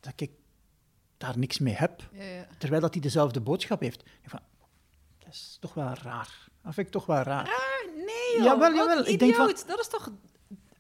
dat 0.01 0.21
ik 0.21 0.31
daar 1.17 1.39
niks 1.39 1.59
mee 1.59 1.75
heb, 1.75 2.09
Ja, 2.13 2.23
ja. 2.23 2.47
terwijl 2.59 2.81
dat 2.81 2.93
hij 2.93 3.03
dezelfde 3.03 3.41
boodschap 3.41 3.81
heeft? 3.81 4.03
Van, 4.25 4.41
dat 5.19 5.33
is 5.33 5.57
toch 5.61 5.75
wel 5.75 5.95
raar. 6.03 6.49
Dat 6.63 6.75
vind 6.75 6.87
ik 6.87 6.93
toch 6.93 7.07
wel 7.07 7.23
raar. 7.23 7.45
Ah, 7.45 7.95
nee 7.95 8.37
joh, 8.37 8.45
Jawel, 8.45 9.07
Ik 9.07 9.19
denk 9.19 9.35
van-. 9.35 9.55
Dat 9.67 9.81
is 9.81 9.89
toch 9.89 10.11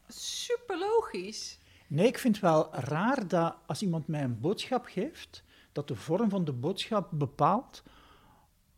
super 0.09 0.79
logisch? 0.79 1.59
Nee, 1.87 2.07
ik 2.07 2.19
vind 2.19 2.35
het 2.35 2.45
wel 2.45 2.75
raar 2.75 3.29
dat 3.29 3.57
als 3.67 3.83
iemand 3.83 4.07
mij 4.07 4.23
een 4.23 4.41
boodschap 4.41 4.85
geeft, 4.85 5.43
dat 5.73 5.89
de 5.89 5.95
vorm 5.95 6.31
van 6.31 6.45
de 6.45 6.53
boodschap 6.53 7.09
bepaalt 7.13 7.83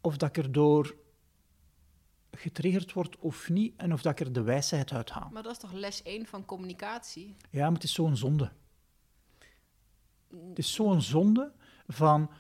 of 0.01 0.17
dat 0.17 0.29
ik 0.29 0.45
erdoor 0.45 0.95
getriggerd 2.33 2.93
word 2.93 3.19
of 3.19 3.49
niet 3.49 3.77
en 3.77 3.93
of 3.93 4.03
dat 4.03 4.13
ik 4.13 4.27
er 4.27 4.33
de 4.33 4.43
wijsheid 4.43 4.93
uit 4.93 5.11
haal. 5.11 5.29
Maar 5.33 5.43
dat 5.43 5.53
is 5.53 5.59
toch 5.59 5.73
les 5.73 6.03
1 6.03 6.27
van 6.27 6.45
communicatie? 6.45 7.37
Ja, 7.51 7.65
maar 7.65 7.73
het 7.73 7.83
is 7.83 7.93
zo'n 7.93 8.17
zonde. 8.17 8.51
Het 10.49 10.59
is 10.59 10.73
zo'n 10.75 11.03
zonde 11.03 11.53
van 11.87 12.31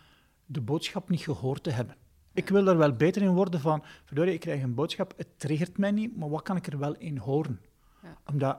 de 0.46 0.60
boodschap 0.60 1.08
niet 1.08 1.20
gehoord 1.20 1.62
te 1.62 1.70
hebben. 1.70 1.96
Ik 2.32 2.48
wil 2.48 2.66
er 2.66 2.76
wel 2.76 2.92
beter 2.92 3.22
in 3.22 3.34
worden 3.34 3.60
van, 3.60 3.84
verdorie, 4.04 4.34
ik 4.34 4.40
krijg 4.40 4.62
een 4.62 4.74
boodschap, 4.74 5.14
het 5.16 5.38
triggert 5.38 5.78
mij 5.78 5.90
niet, 5.90 6.16
maar 6.16 6.28
wat 6.28 6.42
kan 6.42 6.56
ik 6.56 6.66
er 6.66 6.78
wel 6.78 6.96
in 6.96 7.16
horen? 7.16 7.60
Ja. 8.02 8.18
Omdat 8.26 8.58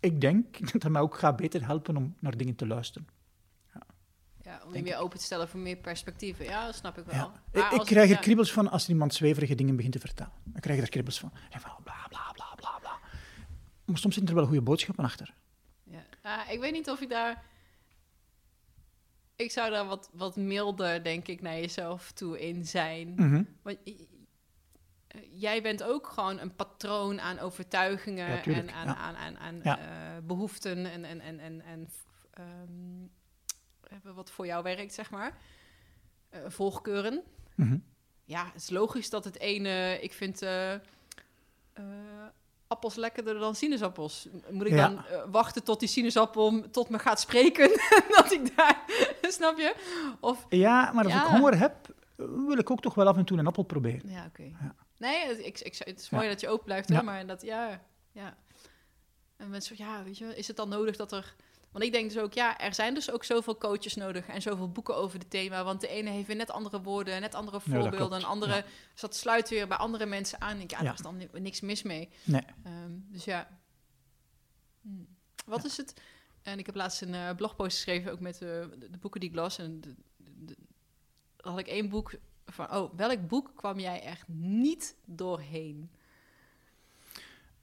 ik 0.00 0.20
denk 0.20 0.58
dat 0.72 0.82
het 0.82 0.88
mij 0.88 1.00
ook 1.00 1.18
gaat 1.18 1.36
beter 1.36 1.66
helpen 1.66 1.96
om 1.96 2.14
naar 2.20 2.36
dingen 2.36 2.54
te 2.54 2.66
luisteren. 2.66 3.08
Ja, 4.46 4.60
om 4.64 4.74
je 4.74 4.82
weer 4.82 4.98
open 4.98 5.18
te 5.18 5.24
stellen 5.24 5.48
voor 5.48 5.60
meer 5.60 5.76
perspectieven. 5.76 6.44
Ja, 6.44 6.66
dat 6.66 6.74
snap 6.74 6.98
ik 6.98 7.04
wel. 7.04 7.14
Ja. 7.14 7.32
Maar 7.52 7.74
Ik, 7.74 7.80
krijg 7.80 8.10
er 8.10 8.18
kriebels 8.18 8.52
van 8.52 8.70
als 8.70 8.88
iemand 8.88 9.14
zweverige 9.14 9.54
dingen 9.54 9.76
begint 9.76 9.92
te 9.92 9.98
vertellen. 9.98 10.32
Dan 10.44 10.60
krijg 10.60 10.78
je 10.78 10.84
er 10.84 10.90
kriebels 10.90 11.18
van. 11.18 11.32
En 11.50 11.60
van 11.60 11.70
bla 11.82 12.06
bla 12.08 12.32
bla 12.32 12.54
bla 12.56 12.78
bla. 12.80 12.98
Maar 13.84 13.98
soms 13.98 14.14
zitten 14.14 14.34
er 14.34 14.40
wel 14.40 14.48
goede 14.48 14.62
boodschappen 14.62 15.04
achter. 15.04 15.34
Ja. 15.84 16.04
Ah, 16.22 16.50
ik 16.50 16.60
weet 16.60 16.72
niet 16.72 16.90
of 16.90 17.00
ik 17.00 17.08
daar... 17.08 17.44
Ik 19.36 19.50
zou 19.50 19.70
daar 19.70 19.86
wat, 19.86 20.10
wat 20.12 20.36
milder, 20.36 21.02
denk 21.02 21.28
ik, 21.28 21.42
naar 21.42 21.56
jezelf 21.56 22.12
toe 22.12 22.40
in 22.40 22.66
zijn. 22.66 23.14
Mhm. 23.16 23.42
Want 23.62 23.78
jij 25.30 25.62
bent 25.62 25.82
ook 25.82 26.06
gewoon 26.06 26.38
een 26.38 26.54
patroon 26.54 27.20
aan 27.20 27.38
overtuigingen 27.38 28.28
Ja, 28.28 28.40
tuurlijk, 28.40 28.68
en 28.68 28.74
aan, 28.74 29.16
aan, 29.16 29.38
aan, 29.38 29.62
eh, 29.62 29.76
behoeften 30.22 30.86
en, 30.86 31.04
en, 31.04 31.20
en, 31.20 31.38
en, 31.38 31.60
en 31.60 31.88
ehm, 33.90 34.14
wat 34.14 34.30
voor 34.30 34.46
jou 34.46 34.62
werkt, 34.62 34.94
zeg 34.94 35.10
maar. 35.10 35.38
Eh, 36.28 36.40
volgkeuren. 36.46 37.22
Mhm. 37.54 37.78
Ja, 38.24 38.44
het 38.44 38.54
is 38.62 38.70
logisch 38.70 39.10
dat 39.10 39.24
het 39.24 39.38
ene, 39.38 39.98
ik 40.00 40.12
vind 40.12 40.42
eh, 40.42 40.72
eh, 40.74 40.80
appels 42.66 42.94
lekkerder 42.94 43.38
dan 43.38 43.54
sinaasappels. 43.54 44.28
Moet 44.50 44.66
ik 44.66 44.72
Ja. 44.72 44.88
dan 44.88 45.30
wachten 45.30 45.64
tot 45.64 45.80
die 45.80 45.88
sinaasappel 45.88 46.70
tot 46.70 46.88
me 46.88 46.98
gaat 46.98 47.20
spreken? 47.20 47.68
dat 48.16 48.32
ik 48.32 48.56
daar, 48.56 48.84
snap 49.38 49.58
je? 49.58 49.74
Of, 50.20 50.46
Ja, 50.48 50.92
maar 50.92 51.04
als 51.04 51.12
Ja. 51.12 51.24
ik 51.24 51.30
honger 51.30 51.58
heb, 51.58 51.94
wil 52.16 52.58
ik 52.58 52.70
ook 52.70 52.80
toch 52.80 52.94
wel 52.94 53.06
af 53.08 53.16
en 53.16 53.24
toe 53.24 53.38
een 53.38 53.46
appel 53.46 53.62
proberen. 53.62 54.10
ja, 54.10 54.24
oké. 54.26 54.42
Ja. 54.42 54.74
Nee, 54.96 55.26
het, 55.26 55.38
ik, 55.38 55.60
ik, 55.60 55.76
het 55.78 56.00
is 56.00 56.10
mooi 56.10 56.28
dat 56.28 56.40
je 56.40 56.48
open 56.48 56.64
blijft, 56.64 56.88
Ja. 56.88 56.96
hè, 56.96 57.02
maar 57.02 57.26
dat, 57.26 57.42
ja, 57.42 57.80
ja. 58.12 58.36
En 59.36 59.50
mensen, 59.50 59.74
ja, 59.78 60.02
weet 60.04 60.18
je, 60.18 60.36
is 60.36 60.46
het 60.48 60.56
dan 60.56 60.68
nodig 60.68 60.96
dat 60.96 61.12
er... 61.12 61.34
Want 61.76 61.88
ik 61.88 61.94
denk 61.94 62.12
dus 62.12 62.22
ook, 62.22 62.32
ja, 62.32 62.58
er 62.58 62.74
zijn 62.74 62.94
dus 62.94 63.10
ook 63.10 63.24
zoveel 63.24 63.58
coaches 63.58 63.94
nodig 63.94 64.26
en 64.26 64.42
zoveel 64.42 64.70
boeken 64.72 64.96
over 64.96 65.18
het 65.18 65.30
thema. 65.30 65.64
Want 65.64 65.80
de 65.80 65.88
ene 65.88 66.10
heeft 66.10 66.26
weer 66.26 66.36
net 66.36 66.50
andere 66.50 66.82
woorden, 66.82 67.20
net 67.20 67.34
andere 67.34 67.60
voorbeelden. 67.60 68.18
en 68.18 68.24
andere, 68.24 68.54
ja. 68.54 68.62
dus 68.92 69.00
dat 69.00 69.16
sluit 69.16 69.48
weer 69.48 69.68
bij 69.68 69.76
andere 69.76 70.06
mensen 70.06 70.40
aan. 70.40 70.52
Ik 70.52 70.58
denk, 70.58 70.70
ja, 70.70 70.76
Ja. 70.78 70.84
daar 70.84 70.94
is 70.94 71.00
dan 71.00 71.16
ni- 71.16 71.28
niks 71.40 71.60
mis 71.60 71.82
mee. 71.82 72.08
Nee. 72.24 72.42
Ehm, 72.64 72.90
dus 73.08 73.24
ja. 73.24 73.48
Hm. 74.82 74.88
Wat 75.46 75.64
is 75.64 75.76
het? 75.76 75.94
En 76.42 76.58
ik 76.58 76.66
heb 76.66 76.74
laatst 76.74 77.02
een 77.02 77.14
eh, 77.14 77.34
blogpost 77.34 77.76
geschreven, 77.76 78.12
ook 78.12 78.20
met 78.20 78.34
eh, 78.34 78.40
de, 78.78 78.88
de 78.90 78.98
boeken 78.98 79.20
die 79.20 79.28
ik 79.28 79.34
las. 79.36 79.58
En 79.58 79.80
de, 79.80 79.94
de- 80.16 80.44
de- 80.44 80.56
had 81.40 81.58
ik 81.58 81.66
één 81.68 81.88
boek 81.88 82.14
van, 82.46 82.74
oh, 82.74 82.94
welk 82.96 83.28
boek 83.28 83.50
kwam 83.56 83.78
jij 83.78 84.02
echt 84.02 84.28
niet 84.28 84.96
doorheen? 85.04 85.90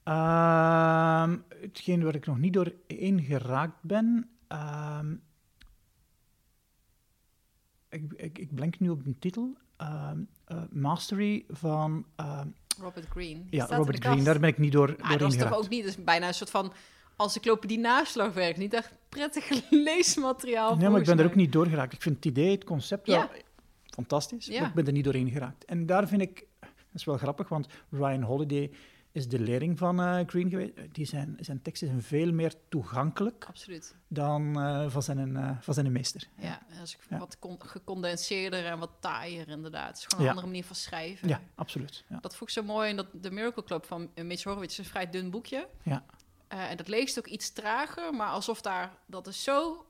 Ehm, 0.03 1.37
hetgeen 1.61 2.03
waar 2.03 2.15
ik 2.15 2.25
nog 2.25 2.37
niet 2.37 2.53
doorheen 2.53 3.21
geraakt 3.23 3.81
ben. 3.81 4.29
ehm, 4.47 5.15
ik, 7.89 8.13
ik, 8.13 8.37
ik 8.37 8.55
blank 8.55 8.79
nu 8.79 8.89
op 8.89 9.03
de 9.03 9.19
titel. 9.19 9.57
Ehm, 9.77 10.17
eh, 10.45 10.61
Mastery 10.71 11.45
van 11.49 12.05
Robert 12.81 13.05
Greene. 13.09 13.39
Die 13.45 13.59
ja, 13.59 13.65
Robert 13.65 14.03
Greene. 14.05 14.23
Daar 14.23 14.39
ben 14.39 14.49
ik 14.49 14.57
niet 14.57 14.71
door, 14.71 14.89
Ah, 14.89 14.97
doorheen 14.97 15.17
dat 15.17 15.33
is 15.33 15.37
toch 15.37 15.53
ook 15.57 15.69
niet, 15.69 15.85
is 15.85 16.03
bijna 16.03 16.27
een 16.27 16.33
soort 16.33 16.49
van 16.49 16.73
encyclopedie 17.17 17.79
naslagwerk. 17.79 18.57
Niet 18.57 18.73
echt 18.73 18.93
prettig 19.09 19.49
leesmateriaal. 19.69 20.75
Nee, 20.77 20.89
maar 20.89 20.99
ik 20.99 21.05
ben 21.05 21.19
er 21.19 21.25
ook 21.25 21.35
niet 21.35 21.51
door 21.51 21.65
geraakt. 21.67 21.93
Ik 21.93 22.01
vind 22.01 22.15
het 22.15 22.25
idee, 22.25 22.51
het 22.51 22.63
concept 22.63 23.07
wel 23.07 23.15
Ja. 23.17 23.29
fantastisch, 23.85 24.45
Ja. 24.45 24.59
maar 24.59 24.69
ik 24.69 24.75
ben 24.75 24.85
er 24.87 24.93
niet 24.93 25.03
doorheen 25.03 25.29
geraakt. 25.31 25.65
En 25.65 25.85
daar 25.85 26.07
vind 26.07 26.21
ik, 26.21 26.47
dat 26.59 26.69
is 26.93 27.03
wel 27.03 27.17
grappig, 27.17 27.49
want 27.49 27.67
Ryan 27.89 28.21
Holiday 28.21 28.71
is 29.13 29.27
de 29.27 29.39
leerling 29.39 29.77
van 29.77 29.99
eh 30.01 30.19
Green 30.27 30.49
geweest. 30.49 30.73
Die 30.91 31.05
zijn, 31.05 31.37
zijn 31.39 31.61
teksten 31.61 31.87
zijn 31.87 32.01
veel 32.01 32.31
meer 32.31 32.53
toegankelijk 32.69 33.45
Absoluut. 33.47 33.95
dan 34.07 34.59
eh, 34.61 34.89
van, 34.89 35.03
zijn, 35.03 35.37
eh, 35.37 35.51
van 35.59 35.73
zijn 35.73 35.91
meester. 35.91 36.27
Ja, 36.37 36.61
dat 36.77 36.81
is 36.87 36.97
Ja. 37.09 37.17
wat 37.17 37.39
con- 37.39 37.61
gecondenseerder 37.65 38.65
en 38.65 38.79
wat 38.79 38.91
taaier 38.99 39.47
inderdaad. 39.49 39.87
Het 39.87 39.97
is 39.97 40.03
gewoon 40.03 40.19
een 40.19 40.25
Ja. 40.25 40.29
andere 40.29 40.47
manier 40.47 40.63
van 40.65 40.75
schrijven. 40.75 41.27
Ja, 41.27 41.41
absoluut. 41.55 42.03
Ja. 42.09 42.17
Dat 42.21 42.35
vond 42.35 42.49
ik 42.49 42.55
zo 42.55 42.63
mooi 42.63 42.89
in 42.89 42.95
dat 42.95 43.07
The 43.21 43.31
Miracle 43.31 43.63
Club 43.63 43.85
van 43.85 44.09
Mitch 44.15 44.43
Horowitz. 44.43 44.71
is 44.79 44.85
een 44.85 44.91
vrij 44.91 45.09
dun 45.09 45.29
boekje. 45.29 45.67
Ja. 45.83 46.03
En 46.47 46.77
dat 46.77 46.87
leest 46.87 47.17
ook 47.17 47.27
iets 47.27 47.51
trager, 47.51 48.13
maar 48.13 48.29
alsof 48.29 48.61
daar... 48.61 48.91
Dat 49.05 49.27
is 49.27 49.43
zo 49.43 49.85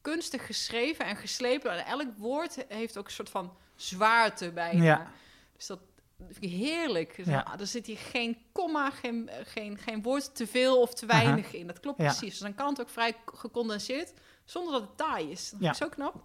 kunstig 0.00 0.46
geschreven 0.46 1.04
en 1.06 1.16
geslepen. 1.16 1.70
En 1.78 1.86
elk 1.86 2.08
woord 2.16 2.64
heeft 2.68 2.98
ook 2.98 3.06
een 3.06 3.12
soort 3.12 3.30
van 3.30 3.52
zwaarte 3.76 4.52
bijna. 4.52 4.82
Ja. 4.84 5.10
Dus 5.56 5.66
dat 5.66 5.80
vind 6.26 6.42
ik 6.44 6.50
heerlijk. 6.50 7.16
Dus, 7.16 7.26
Ja. 7.26 7.40
ah, 7.40 7.60
er 7.60 7.66
zit 7.66 7.86
hier 7.86 7.98
geen 7.98 8.38
komma, 8.52 8.90
geen, 8.90 9.28
eh, 9.28 9.46
geen, 9.46 9.78
geen 9.78 10.02
woord 10.02 10.34
te 10.34 10.46
veel 10.46 10.80
of 10.80 10.94
te 10.94 11.06
weinig 11.06 11.52
in. 11.52 11.66
Dat 11.66 11.80
klopt 11.80 11.98
Ja. 11.98 12.04
precies. 12.04 12.30
Dus 12.30 12.38
dan 12.38 12.54
kan 12.54 12.68
het 12.68 12.80
ook 12.80 12.88
vrij 12.88 13.16
gecondenseerd, 13.26 14.12
zonder 14.44 14.72
dat 14.72 14.82
het 14.82 14.96
taai 14.96 15.30
is. 15.30 15.50
Dat 15.50 15.60
Ja. 15.60 15.74
vind 15.74 15.76
ik 15.76 15.82
zo 15.82 15.88
knap. 16.02 16.22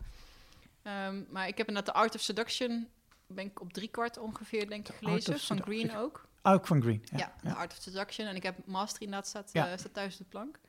Ehm, 0.82 1.24
maar 1.30 1.48
ik 1.48 1.58
heb 1.58 1.68
inderdaad 1.68 1.94
The 1.94 2.00
Art 2.02 2.16
of 2.16 2.22
Seduction... 2.22 2.90
ben 3.28 3.46
ik 3.46 3.62
op 3.62 3.74
drie 3.74 3.88
kwart 3.88 4.18
ongeveer, 4.18 4.70
denk 4.70 4.88
ik, 4.90 4.96
gelezen. 4.96 5.40
Van. 5.40 5.62
Green 5.62 5.96
ook. 5.96 6.28
Ook 6.44 6.68
van 6.68 6.82
Green. 6.82 7.02
Ja, 7.06 7.18
Ja, 7.18 7.34
The 7.42 7.48
ja. 7.48 7.54
Art 7.54 7.72
of 7.72 7.78
Seduction. 7.82 8.28
En 8.28 8.36
ik 8.36 8.44
heb 8.44 8.66
Mastery 8.66 9.04
inderdaad 9.04 9.28
staat, 9.30 9.52
eh, 9.52 9.78
staat 9.78 9.94
thuis 9.94 10.18
de 10.18 10.24
plank. 10.24 10.60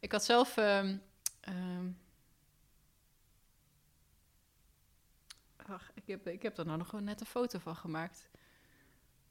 Ik 0.00 0.12
had 0.12 0.24
zelf... 0.24 0.56
ehm, 0.56 0.96
ach, 5.56 5.90
ik, 5.94 6.02
heb, 6.06 6.26
ik 6.28 6.42
heb 6.42 6.58
er 6.58 6.66
nou 6.66 6.78
nog 6.78 6.88
gewoon 6.88 7.04
net 7.04 7.20
een 7.20 7.26
foto 7.26 7.58
van 7.58 7.76
gemaakt. 7.76 8.28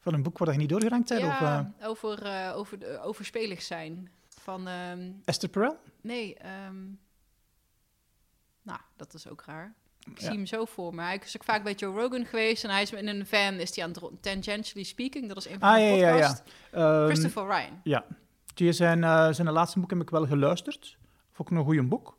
Van 0.03 0.13
een 0.13 0.23
boek 0.23 0.37
waar 0.37 0.51
je 0.51 0.57
niet 0.57 0.69
doorgeraakt 0.69 1.09
bent? 1.09 1.21
Of, 1.23 1.39
ja, 1.39 1.71
eh, 1.79 1.87
over, 1.89 2.23
eh, 2.25 2.51
over 2.57 2.79
de, 2.79 2.99
overspelig 3.01 3.61
zijn. 3.61 4.11
Van, 4.39 4.67
ehm, 4.67 5.11
Esther 5.25 5.49
Perel? 5.49 5.77
nee, 6.01 6.35
ehm, 6.35 6.75
nou, 8.61 8.79
dat 8.95 9.13
is 9.13 9.27
ook 9.29 9.43
raar. 9.45 9.73
Ik 10.11 10.19
Ja. 10.19 10.25
zie 10.25 10.35
hem 10.35 10.45
zo 10.45 10.65
voor 10.65 10.95
me. 10.95 11.01
Hij 11.01 11.19
is 11.23 11.35
ook 11.37 11.43
vaak 11.43 11.63
bij 11.63 11.73
Joe 11.73 11.99
Rogan 12.01 12.25
geweest 12.25 12.63
en 12.63 12.69
hij 12.69 12.81
is 12.81 12.91
in 12.91 13.07
een 13.07 13.25
van, 13.25 13.53
is 13.53 13.75
hij 13.75 13.85
aan 13.85 13.91
het 13.91 14.21
tangentially 14.21 14.83
speaking. 14.85 15.27
Dat 15.27 15.37
is 15.37 15.45
een 15.49 15.59
van 15.59 15.69
Ah, 15.69 15.75
de 15.75 15.81
ja, 15.81 15.95
ja, 15.95 16.15
ja. 16.15 16.37
Ehm, 16.71 17.05
Christopher 17.05 17.45
Ryan. 17.45 17.79
Ja. 17.83 18.05
Die 18.53 18.71
zijn, 18.71 19.03
eh, 19.03 19.31
zijn 19.31 19.49
laatste 19.51 19.79
boek 19.79 19.89
heb 19.89 20.01
ik 20.01 20.09
wel 20.09 20.27
geluisterd. 20.27 20.97
Vond 21.31 21.51
ik 21.51 21.57
een 21.57 21.63
goeie 21.63 21.83
boek. 21.83 22.17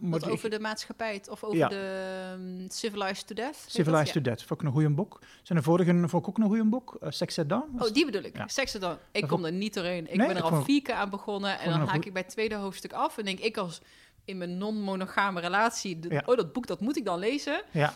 Die- 0.00 0.30
over 0.30 0.50
de 0.50 0.60
maatschappij, 0.60 1.22
of 1.30 1.44
over 1.44 1.58
Ja. 1.58 1.68
de 1.68 2.32
ehm, 2.38 2.68
Civilized 2.68 3.26
to 3.26 3.34
Death. 3.34 3.64
Civilized 3.66 4.04
dat? 4.04 4.14
to 4.14 4.20
Death, 4.20 4.42
vond 4.42 4.60
ik 4.60 4.66
een 4.66 4.72
goeie 4.72 4.88
boek. 4.88 5.20
Zijn 5.42 5.58
de 5.58 5.64
vorige 5.64 5.90
vond 6.08 6.12
ik 6.22 6.28
ook 6.28 6.38
een 6.38 6.44
goeie 6.44 6.64
boek. 6.64 6.96
eh, 7.00 7.10
Sex 7.10 7.38
at 7.38 7.48
Dawn. 7.48 7.64
Ja. 7.72 7.78
was- 7.78 7.88
Oh, 7.88 7.94
die 7.94 8.04
bedoel 8.04 8.22
ik. 8.22 8.36
Ja. 8.36 8.48
Sex 8.48 8.72
dan. 8.72 8.96
Ik 9.12 9.20
Dat 9.20 9.30
kom 9.30 9.44
er 9.44 9.52
niet 9.52 9.74
doorheen. 9.74 10.10
Ik 10.10 10.16
Nee, 10.16 10.26
ben 10.26 10.36
er 10.36 10.42
al 10.42 10.48
vond- 10.48 10.64
vier 10.64 10.82
keer 10.82 10.94
aan 10.94 11.10
begonnen 11.10 11.58
en 11.58 11.70
dan 11.70 11.78
haak 11.80 11.90
goed. 11.94 12.06
ik 12.06 12.12
bij 12.12 12.22
het 12.22 12.30
tweede 12.30 12.54
hoofdstuk 12.54 12.92
af. 12.92 13.18
En 13.18 13.24
denk 13.24 13.38
ik 13.38 13.56
als 13.56 13.80
in 14.24 14.38
mijn 14.38 14.58
non-monogame 14.58 15.40
relatie, 15.40 15.98
de- 15.98 16.08
Ja. 16.10 16.22
oh, 16.26 16.36
dat 16.36 16.52
boek, 16.52 16.66
dat 16.66 16.80
moet 16.80 16.96
ik 16.96 17.04
dan 17.04 17.18
lezen. 17.18 17.62
Ja. 17.70 17.92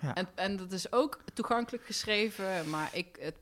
Ja. 0.00 0.14
En, 0.14 0.28
en 0.34 0.56
dat 0.56 0.72
is 0.72 0.92
ook 0.92 1.20
toegankelijk 1.34 1.84
geschreven, 1.84 2.70
maar 2.70 2.90
ik, 2.92 3.16
het 3.20 3.34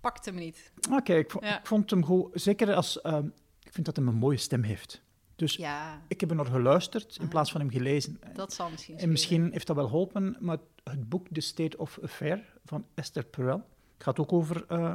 pakte 0.00 0.32
me 0.32 0.40
niet. 0.40 0.72
Oké, 0.90 1.14
ik 1.14 1.32
vond 1.62 1.90
hem 1.90 2.04
goed. 2.04 2.28
Zeker 2.34 2.74
als... 2.74 3.00
ehm, 3.00 3.26
ik 3.62 3.72
vind 3.72 3.86
dat 3.86 3.96
hij 3.96 4.06
een 4.06 4.14
mooie 4.14 4.36
stem 4.36 4.62
heeft. 4.62 5.02
Dus 5.42 5.56
Ja, 5.56 6.02
ik 6.08 6.20
heb 6.20 6.30
er 6.30 6.36
naar 6.36 6.46
geluisterd 6.46 7.16
in 7.16 7.22
Ah. 7.22 7.28
plaats 7.30 7.50
van 7.50 7.60
hem 7.60 7.70
gelezen. 7.70 8.20
dat 8.34 8.52
zal 8.52 8.70
misschien 8.70 8.98
En 8.98 9.10
misschien 9.10 9.52
heeft 9.52 9.66
dat 9.66 9.76
wel 9.76 9.86
geholpen, 9.88 10.36
maar 10.40 10.58
het 10.84 11.08
boek 11.08 11.26
The 11.32 11.40
State 11.40 11.76
of 11.78 11.98
Affair 12.02 12.52
van 12.64 12.86
Esther 12.94 13.24
Perel 13.24 13.56
het 13.94 14.02
gaat 14.02 14.18
ook 14.18 14.32
over, 14.32 14.64
eh, 14.68 14.94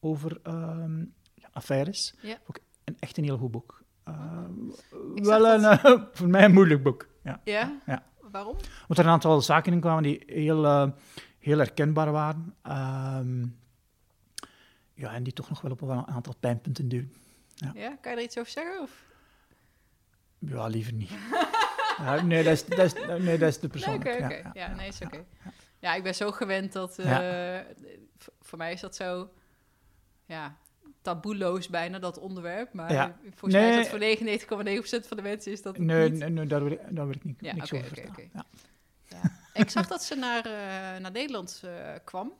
over 0.00 0.40
ehm, 0.42 1.04
affaires. 1.52 2.14
Ja. 2.22 2.38
Ook 2.46 2.58
een, 2.84 2.96
echt 2.98 3.16
een 3.18 3.24
heel 3.24 3.38
goed 3.38 3.50
boek. 3.50 3.82
Eh, 4.04 4.44
Ik 5.14 5.24
wel 5.24 5.46
een, 5.46 5.64
eh, 5.64 5.84
voor 6.16 6.28
mij 6.28 6.44
een 6.44 6.52
moeilijk 6.52 6.82
boek. 6.82 7.08
Ja. 7.24 7.40
Ja? 7.44 7.80
Ja. 7.86 8.06
Waarom? 8.30 8.56
Want 8.86 8.98
er 8.98 9.04
een 9.04 9.10
aantal 9.10 9.40
zaken 9.40 9.72
in 9.72 9.80
kwamen 9.80 10.02
die 10.02 10.22
heel, 10.26 10.92
heel 11.38 11.58
herkenbaar 11.58 12.12
waren. 12.12 12.54
Ehm, 12.62 13.46
ja, 14.94 15.14
en 15.14 15.22
die 15.22 15.32
toch 15.32 15.48
nog 15.48 15.60
wel 15.60 15.70
op 15.72 15.80
een 15.82 16.06
aantal 16.06 16.34
pijnpunten 16.40 16.88
duwen. 16.88 17.12
Ja. 17.54 17.70
Ja, 17.74 17.96
kan 17.96 18.12
je 18.12 18.18
er 18.18 18.24
iets 18.24 18.38
over 18.38 18.50
zeggen? 18.52 18.80
Of? 18.82 19.06
Ja, 20.38 20.66
liever 20.66 20.92
niet. 20.92 21.10
ja, 21.98 22.22
nee, 22.22 22.42
dat 22.44 22.52
is, 22.52 22.64
dat 22.66 22.78
is, 22.78 22.92
nee, 23.24 23.38
dat 23.38 23.48
is 23.48 23.58
de 23.60 23.68
persoon. 23.68 23.94
oké, 23.94 24.10
oké. 24.22 24.50
Ja, 24.54 24.74
nee, 24.74 24.88
is 24.88 25.00
oké. 25.00 25.24
Ja, 25.78 25.94
ik 25.94 26.02
ben 26.02 26.14
zo 26.14 26.30
gewend 26.30 26.72
dat... 26.72 26.98
eh, 26.98 27.58
Voor 28.40 28.58
mij 28.58 28.72
is 28.72 28.80
dat 28.80 28.96
zo... 28.96 29.30
Ja, 30.26 30.56
taboeloos 31.02 31.68
bijna, 31.68 31.98
dat 31.98 32.18
onderwerp. 32.18 32.72
Maar 32.72 32.92
Ja. 32.92 33.16
volgens 33.22 33.52
mij 33.54 33.68
is 33.68 33.76
dat 33.76 33.88
voor 33.88 34.98
99,9% 35.04 35.08
van 35.08 35.16
de 35.16 35.22
mensen 35.22 35.52
is 35.52 35.62
dat 35.62 35.78
Nee, 35.78 36.10
niet. 36.10 36.18
nee, 36.20 36.30
nee, 36.30 36.46
daar 36.46 36.62
wil 36.62 36.72
ik, 36.72 36.80
daar 36.88 37.06
wil 37.06 37.14
ik 37.14 37.24
niet, 37.24 37.36
Ja, 37.40 37.54
niks 37.54 37.72
oké, 37.72 37.84
over. 37.84 37.98
Ja. 38.32 38.44
Ja. 39.08 39.20
Ik 39.52 39.70
zag 39.70 39.86
dat 39.86 40.02
ze 40.02 40.14
naar, 40.14 40.44
eh, 40.44 41.00
naar 41.00 41.10
Nederland 41.10 41.62
eh, 41.64 41.70
kwam. 42.04 42.32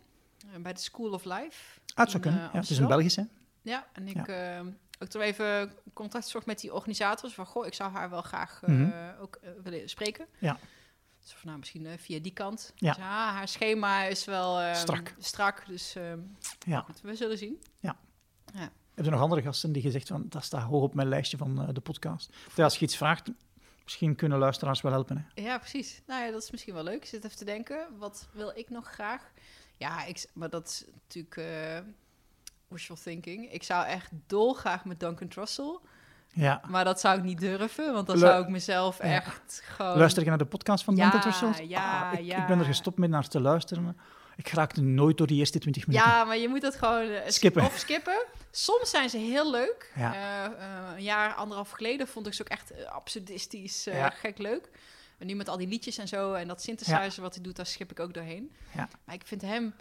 bij 0.61 0.73
de 0.73 0.81
School 0.81 1.13
of 1.13 1.25
Life. 1.25 1.81
Ah, 1.95 2.15
in, 2.15 2.31
Ja, 2.33 2.49
het 2.53 2.71
is 2.71 2.79
een 2.79 2.87
Belgisch, 2.87 3.17
hè? 3.17 3.23
Ja, 3.63 3.87
en 3.93 4.09
ik 4.09 4.27
Ja. 4.27 4.59
eh, 4.59 4.67
ook 4.99 5.09
toen 5.09 5.21
even 5.23 5.73
contact 5.93 6.27
zocht 6.29 6.47
met 6.47 6.61
die 6.61 6.75
organisators. 6.75 7.35
Van, 7.35 7.47
goh, 7.47 7.67
ik 7.67 7.75
zou 7.75 7.93
haar 7.93 8.11
wel 8.11 8.23
graag 8.23 8.61
eh, 8.63 8.69
Mhm. 8.75 9.21
ook 9.21 9.37
eh, 9.43 9.51
willen 9.63 9.89
spreken. 9.89 10.27
Ja. 10.39 10.59
Dus 11.23 11.33
van, 11.33 11.47
nou, 11.47 11.59
misschien 11.59 11.87
eh, 11.87 11.99
via 11.99 12.19
die 12.19 12.33
kant. 12.33 12.73
Ja. 12.77 12.93
Dus, 12.93 13.03
ah, 13.03 13.09
haar 13.11 13.49
schema 13.49 14.03
is 14.05 14.25
wel 14.25 14.61
ehm, 14.61 14.75
Strak. 14.75 15.15
strak. 15.19 15.67
Dus 15.67 15.95
ehm, 15.95 16.19
Ja. 16.59 16.81
goed, 16.81 17.01
we 17.01 17.15
zullen 17.15 17.39
zien. 17.39 17.63
Heb 18.95 19.07
je 19.07 19.13
nog 19.13 19.21
andere 19.23 19.43
gasten 19.43 19.73
die 19.73 19.83
gezegd 19.83 20.09
van 20.09 20.27
dat 20.29 20.45
staat 20.45 20.63
hoog 20.63 20.83
op 20.83 20.95
mijn 20.95 21.09
lijstje 21.09 21.37
van 21.37 21.69
de 21.73 21.81
podcast? 21.81 22.33
Dus 22.55 22.65
als 22.65 22.79
je 22.79 22.85
iets 22.85 22.97
vraagt, 22.97 23.31
misschien 23.85 24.15
kunnen 24.17 24.39
luisteraars 24.39 24.81
wel 24.81 24.93
helpen. 24.93 25.27
Hè? 25.35 25.43
Ja, 25.43 25.59
precies. 25.59 26.03
Nou 26.07 26.25
ja, 26.25 26.31
dat 26.31 26.43
is 26.43 26.51
misschien 26.51 26.75
wel 26.75 26.83
leuk. 26.83 26.97
Ik 26.97 27.05
zit 27.05 27.25
even 27.25 27.37
te 27.37 27.45
denken, 27.45 27.87
wat 27.99 28.29
wil 28.33 28.53
ik 28.55 28.71
nog 28.71 28.91
graag? 28.91 29.31
Ja, 29.77 30.05
ik, 30.05 30.27
maar 30.35 30.51
dat 30.51 30.69
is 30.69 30.85
natuurlijk 31.03 31.37
wishful 32.69 32.97
thinking. 33.03 33.53
Ik 33.53 33.63
zou 33.63 33.87
echt 33.87 34.11
dolgraag 34.27 34.85
met 34.85 35.01
Duncan 35.01 35.29
Trussell. 35.29 35.79
Ja. 36.33 36.61
Maar 36.69 36.85
dat 36.85 37.01
zou 37.01 37.19
ik 37.19 37.25
niet 37.25 37.41
durven, 37.41 37.93
want 37.93 38.07
dan 38.07 38.17
Lu- 38.17 38.23
zou 38.23 38.43
ik 38.43 38.49
mezelf 38.49 38.99
Ja. 38.99 39.05
echt 39.05 39.61
gewoon... 39.65 39.99
Luister 39.99 40.23
je 40.23 40.29
naar 40.29 40.39
de 40.39 40.45
podcast 40.47 40.85
van 40.85 40.97
Ja, 40.97 41.03
Duncan 41.11 41.21
Trussell? 41.21 41.67
ja, 41.67 42.11
Ah, 42.11 42.19
ik, 42.19 42.25
ja. 42.25 42.41
ik 42.41 42.47
ben 42.47 42.59
er 42.59 42.65
gestopt 42.65 42.99
met 42.99 43.11
naar 43.11 43.29
te 43.29 43.41
luisteren. 43.41 43.97
Ik 44.37 44.49
raakte 44.49 44.83
nooit 44.83 45.17
door 45.19 45.27
die 45.27 45.39
eerste 45.39 45.59
20 45.59 45.87
minuten. 45.87 46.09
Ja, 46.11 46.25
maar 46.25 46.37
je 46.39 46.49
moet 46.49 46.61
dat 46.61 46.75
gewoon 46.77 47.09
eh, 47.11 47.31
Skippen. 47.31 47.65
Of 47.65 47.77
skippen. 47.79 48.25
Soms 48.51 48.91
zijn 48.91 49.11
ze 49.11 49.17
heel 49.19 49.51
leuk. 49.51 49.93
Ja. 49.95 50.15
Eh, 50.15 50.45
eh, 50.45 50.53
een 50.97 51.03
jaar, 51.03 51.35
anderhalf 51.35 51.71
geleden 51.71 52.09
vond 52.09 52.27
ik 52.27 52.33
ze 52.35 52.43
ook 52.43 52.49
echt 52.49 52.87
absurdistisch 52.87 53.85
Ja. 53.85 54.11
gek 54.11 54.39
leuk. 54.39 54.71
En 55.19 55.27
nu 55.27 55.35
met 55.35 55.49
al 55.49 55.57
die 55.57 55.69
liedjes 55.69 55.99
en 55.99 56.09
zo 56.09 56.33
en 56.33 56.49
dat 56.49 56.63
synthesizer 56.63 57.23
wat 57.23 57.35
hij 57.35 57.43
doet, 57.43 57.57
daar 57.57 57.67
schip 57.67 57.91
ik 57.91 58.01
ook 58.01 58.15
doorheen. 58.15 58.53
Ja. 58.75 58.89
Maar 59.05 59.15
ik 59.15 59.27
vind 59.27 59.43
hem, 59.43 59.75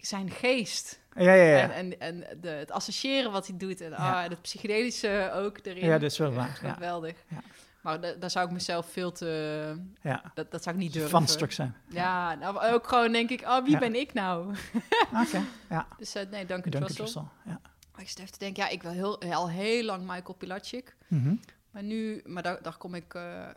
zijn 0.00 0.30
geest 0.30 1.00
Ja, 1.14 1.32
ja, 1.32 1.44
ja. 1.56 1.70
en, 1.70 2.00
en, 2.00 2.20
en 2.22 2.40
de, 2.40 2.48
het 2.48 2.70
associëren 2.70 3.32
wat 3.32 3.46
hij 3.46 3.56
doet 3.56 3.80
en 3.80 3.90
Ja. 3.90 3.96
ah, 3.96 4.28
het 4.30 4.42
psychedelische 4.42 5.30
ook 5.34 5.58
erin. 5.62 5.84
Ja, 5.84 5.98
dat 5.98 6.10
is 6.10 6.18
wel 6.18 6.32
waar, 6.32 6.60
ja. 6.62 6.72
Geweldig. 6.72 7.14
Ja. 7.28 7.40
Maar 7.82 8.00
da- 8.00 8.12
daar 8.14 8.30
zou 8.30 8.46
ik 8.46 8.52
mezelf 8.52 8.86
veel 8.92 9.12
te... 9.12 9.74
ja. 10.02 10.30
Dat, 10.34 10.50
dat 10.50 10.62
zou 10.62 10.74
ik 10.76 10.80
niet 10.82 10.92
durven. 10.92 11.10
Vanstruck 11.10 11.52
zijn. 11.52 11.76
Ja, 11.88 12.34
nou, 12.34 12.58
ook 12.72 12.86
gewoon 12.86 13.12
denk 13.12 13.30
ik, 13.30 13.40
oh, 13.42 13.64
wie 13.64 13.78
ben 13.78 13.94
ik 13.94 14.12
nou? 14.12 14.54
Oké, 15.22 15.42
ja. 15.70 15.86
Dus 15.98 16.14
eh, 16.14 16.30
nee, 16.30 16.46
dank 16.46 16.66
u. 16.66 16.70
Trussell. 16.70 17.22
Ja. 17.44 17.60
Maar 17.92 18.02
ik 18.04 18.08
even 18.08 18.32
te 18.32 18.38
denken, 18.38 18.62
ja, 18.62 18.68
ik 18.68 18.82
wil 18.82 18.90
heel, 18.90 19.20
al 19.22 19.50
heel 19.50 19.84
lang 19.84 20.00
Michael 20.06 20.34
Pilacic. 20.34 20.96
Mhm. 21.08 21.34
Maar 21.70 21.82
nu, 21.82 22.22
maar 22.24 22.42
daar, 22.42 22.62
daar 22.62 22.76
kom 22.76 22.94
ik 22.94 23.14
eh, 23.14 23.48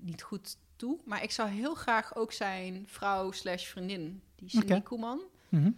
niet 0.00 0.22
goed 0.22 0.56
toe. 0.76 0.98
Maar 1.04 1.22
ik 1.22 1.30
zou 1.30 1.48
heel 1.48 1.74
graag 1.74 2.14
ook 2.16 2.32
zijn 2.32 2.84
vrouw 2.86 3.30
slash 3.30 3.66
vriendin, 3.66 4.22
die 4.36 4.48
Cindy 4.48 4.72
Oké. 4.72 4.82
Koeman, 4.82 5.20
Mhm. 5.50 5.70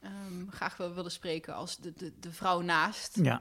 ehm, 0.00 0.48
graag 0.48 0.76
wil, 0.76 0.94
willen 0.94 1.10
spreken 1.10 1.54
als 1.54 1.76
de, 1.76 1.92
de, 1.92 2.18
de 2.18 2.32
vrouw 2.32 2.60
naast. 2.60 3.16
Ja. 3.16 3.38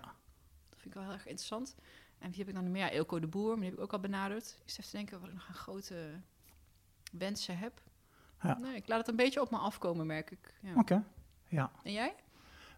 Dat 0.70 0.80
vind 0.80 0.86
ik 0.86 0.94
wel 0.94 1.04
heel 1.04 1.12
erg 1.12 1.26
interessant. 1.26 1.76
En 2.20 2.30
wie 2.30 2.40
heb 2.40 2.48
ik 2.48 2.54
dan 2.54 2.72
meer? 2.72 2.82
Ja, 2.82 2.90
Ilko 2.90 3.20
de 3.20 3.28
Boer, 3.28 3.50
maar 3.50 3.60
die 3.60 3.70
heb 3.70 3.78
ik 3.78 3.84
ook 3.84 3.94
al 3.94 4.00
benaderd. 4.00 4.58
Ik 4.64 4.70
zit 4.70 4.80
even 4.80 4.92
te 4.92 4.98
denken 4.98 5.20
wat 5.20 5.30
ik 5.30 5.36
nog 5.36 5.48
aan 5.48 5.56
grote 5.56 6.22
wensen 7.12 7.58
heb. 7.58 7.82
Ja. 8.42 8.58
Nee, 8.58 8.76
ik 8.76 8.88
laat 8.88 9.00
het 9.00 9.08
een 9.08 9.16
beetje 9.16 9.42
op 9.42 9.52
me 9.52 9.58
afkomen, 9.58 10.06
merk 10.06 10.32
ik. 10.32 10.54
Ja. 10.62 10.74
Oké. 10.76 11.04
Ja. 11.48 11.72
En 11.84 11.92
jij? 11.92 12.16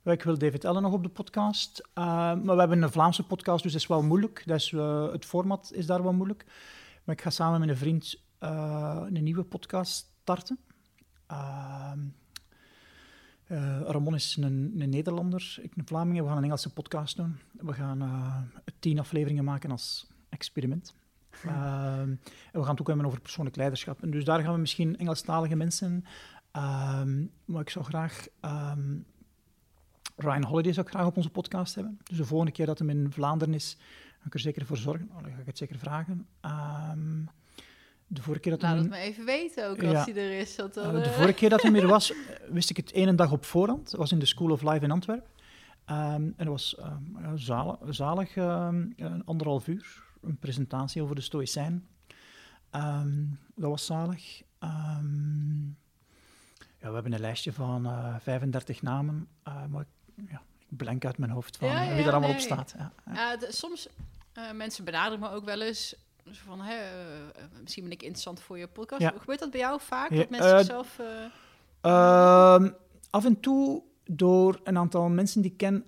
Ik 0.03 0.23
wil 0.23 0.37
David 0.37 0.65
Allen 0.65 0.81
nog 0.81 0.93
op 0.93 1.03
de 1.03 1.09
podcast. 1.09 1.79
Uh, 1.79 2.05
maar 2.05 2.43
we 2.43 2.59
hebben 2.59 2.81
een 2.81 2.91
Vlaamse 2.91 3.25
podcast, 3.25 3.63
dus 3.63 3.71
dat 3.71 3.81
is 3.81 3.87
wel 3.87 4.03
moeilijk. 4.03 4.43
Dat 4.45 4.57
is, 4.57 4.71
uh, 4.71 5.11
het 5.11 5.25
format 5.25 5.71
is 5.73 5.85
daar 5.85 6.03
wel 6.03 6.13
moeilijk. 6.13 6.45
Maar 7.03 7.15
ik 7.15 7.21
ga 7.21 7.29
samen 7.29 7.59
met 7.59 7.69
een 7.69 7.77
vriend 7.77 8.15
uh, 8.39 9.01
een 9.05 9.23
nieuwe 9.23 9.43
podcast 9.43 10.11
starten. 10.21 10.59
Ehm, 13.47 13.81
Ramon 13.81 14.15
is 14.15 14.37
een, 14.39 14.73
een, 14.77 14.89
Nederlander, 14.89 15.57
ik 15.61 15.71
een 15.75 15.87
Vlaming. 15.87 16.21
We 16.21 16.27
gaan 16.27 16.37
een 16.37 16.43
Engelse 16.43 16.73
podcast 16.73 17.15
doen. 17.15 17.37
We 17.51 17.73
gaan 17.73 18.01
tien 18.79 18.99
afleveringen 18.99 19.43
maken 19.43 19.71
als 19.71 20.07
experiment. 20.29 20.93
Ehm, 21.43 22.09
en 22.09 22.19
we 22.51 22.61
gaan 22.61 22.71
het 22.71 22.79
ook 22.79 22.87
hebben 22.87 23.05
over 23.05 23.21
persoonlijk 23.21 23.55
leiderschap. 23.55 24.01
En 24.01 24.11
dus 24.11 24.23
daar 24.23 24.41
gaan 24.41 24.53
we 24.53 24.59
misschien 24.59 24.97
Engelstalige 24.97 25.55
mensen. 25.55 26.05
Um, 27.01 27.31
maar 27.45 27.61
ik 27.61 27.69
zou 27.69 27.85
graag 27.85 28.27
um, 28.41 29.05
Ryan 30.15 30.43
Holiday 30.43 30.73
zou 30.73 30.85
ik 30.85 30.93
graag 30.93 31.05
op 31.05 31.17
onze 31.17 31.29
podcast 31.29 31.75
hebben. 31.75 31.99
Dus 32.03 32.17
de 32.17 32.25
volgende 32.25 32.53
keer 32.53 32.65
dat 32.65 32.79
hem 32.79 32.89
in 32.89 33.11
Vlaanderen 33.11 33.53
is, 33.53 33.77
ga 34.19 34.25
ik 34.25 34.33
er 34.33 34.39
zeker 34.39 34.65
voor 34.65 34.77
zorgen. 34.77 35.09
Oh, 35.11 35.23
dan 35.23 35.31
ga 35.31 35.39
ik 35.39 35.45
het 35.45 35.57
zeker 35.57 35.77
vragen. 35.77 36.27
De 38.07 38.21
vorige 38.21 38.41
keer 38.41 38.51
dat 38.51 38.61
Laat 38.61 38.77
het 38.77 38.89
me 38.89 38.97
even 38.97 39.25
weten 39.25 39.69
ook, 39.69 39.83
als 39.83 40.05
hij 40.05 40.15
er 40.15 40.39
is. 40.39 40.55
Dat 40.55 40.73
dan, 40.73 40.95
uh, 40.95 41.03
de 41.03 41.09
vorige 41.09 41.33
keer 41.33 41.49
dat 41.49 41.61
hij 41.61 41.73
er 41.73 41.87
was, 41.97 42.13
wist 42.49 42.69
ik 42.69 42.77
het 42.77 42.91
één 42.91 43.15
dag 43.15 43.31
op 43.31 43.45
voorhand. 43.45 43.91
Dat 43.91 43.99
was 43.99 44.11
in 44.11 44.19
de 44.19 44.25
School 44.25 44.51
of 44.51 44.61
Life 44.61 44.83
in 44.83 44.91
Antwerpen. 44.91 45.29
Um, 45.89 45.95
en 45.95 46.33
dat 46.37 46.47
was 46.47 46.77
um, 46.79 47.37
zalig, 47.37 47.77
zalig 47.89 48.35
een 48.35 49.21
anderhalf 49.25 49.67
uur. 49.67 50.03
Een 50.21 50.37
presentatie 50.37 51.01
over 51.01 51.15
de 51.15 51.21
Stoïcijn. 51.21 51.87
dat 53.55 53.69
was 53.69 53.85
zalig. 53.85 54.41
ja, 54.59 55.01
we 56.79 56.93
hebben 56.93 57.13
een 57.13 57.19
lijstje 57.19 57.53
van 57.53 57.85
uh, 57.85 58.15
35 58.19 58.81
namen. 58.81 59.27
Uh, 59.47 59.65
maar 59.65 59.85
ja, 60.29 60.41
ik 60.59 60.77
blank 60.77 61.05
uit 61.05 61.17
mijn 61.17 61.31
hoofd 61.31 61.57
van 61.57 61.69
wie 61.69 62.03
er 62.03 62.11
allemaal 62.11 62.29
op 62.29 62.39
staat. 62.39 62.75
Ja, 62.77 62.91
ja. 63.13 63.37
soms, 63.49 63.87
uh, 64.37 64.51
mensen 64.51 64.85
benaderen 64.85 65.19
me 65.19 65.29
ook 65.29 65.45
wel 65.45 65.61
eens 65.61 65.95
van, 66.31 66.61
hè, 66.61 66.75
uh, 66.75 67.43
misschien 67.61 67.83
ben 67.83 67.91
ik 67.91 68.01
interessant 68.01 68.39
voor 68.39 68.57
je 68.57 68.67
podcast. 68.67 69.01
Ja. 69.01 69.13
Gebeurt 69.17 69.39
dat 69.39 69.51
bij 69.51 69.59
jou 69.59 69.81
vaak, 69.81 70.15
dat 70.15 70.29
mensen 70.29 70.57
zichzelf... 70.57 70.99
Ehm, 71.81 72.71
af 73.09 73.25
en 73.25 73.39
toe 73.39 73.83
door 74.03 74.59
een 74.63 74.77
aantal 74.77 75.09
mensen 75.09 75.41
die 75.41 75.51
ik 75.51 75.57
ken 75.57 75.85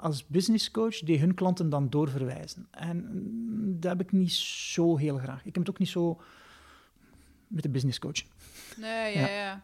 als 0.00 0.26
business 0.26 0.70
coach, 0.70 0.98
die 0.98 1.18
hun 1.18 1.34
klanten 1.34 1.68
dan 1.68 1.90
doorverwijzen. 1.90 2.68
En 2.70 2.96
mm, 2.96 3.80
dat 3.80 3.90
heb 3.90 4.00
ik 4.00 4.12
niet 4.12 4.32
zo 4.32 4.96
heel 4.96 5.18
graag. 5.18 5.38
Ik 5.38 5.54
heb 5.54 5.54
het 5.54 5.70
ook 5.70 5.78
niet 5.78 5.88
zo 5.88 6.20
met 7.46 7.62
de 7.62 7.68
business 7.68 7.98
coach. 7.98 8.22
Nee, 8.76 9.18
ja, 9.18 9.28
ja. 9.28 9.62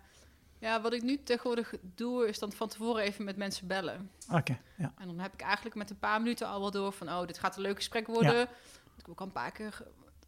Ja, 0.59 0.81
wat 0.81 0.93
ik 0.93 1.03
nu 1.03 1.23
tegenwoordig 1.23 1.75
doe, 1.95 2.29
is 2.29 2.39
dan 2.39 2.53
van 2.53 2.69
tevoren 2.69 3.03
even 3.03 3.25
met 3.25 3.37
mensen 3.37 3.67
bellen. 3.67 4.11
Oké, 4.33 4.59
ja. 4.77 4.93
En 4.99 5.07
dan 5.07 5.19
heb 5.19 5.33
ik 5.33 5.41
eigenlijk 5.41 5.77
met 5.77 5.91
een 5.91 5.99
paar 5.99 6.21
minuten 6.21 6.47
al 6.47 6.61
wel 6.61 6.71
door 6.71 6.93
van, 6.93 7.09
oh, 7.09 7.27
dit 7.27 7.39
gaat 7.39 7.57
een 7.57 7.63
leuk 7.63 7.77
gesprek 7.77 8.07
worden. 8.07 8.37
Ja. 8.37 8.49
Ik 9.01 9.07
heb 9.07 9.15
ook 9.15 9.21
al 9.21 9.27
een 9.27 9.33
paar 9.33 9.53
keer 9.53 9.83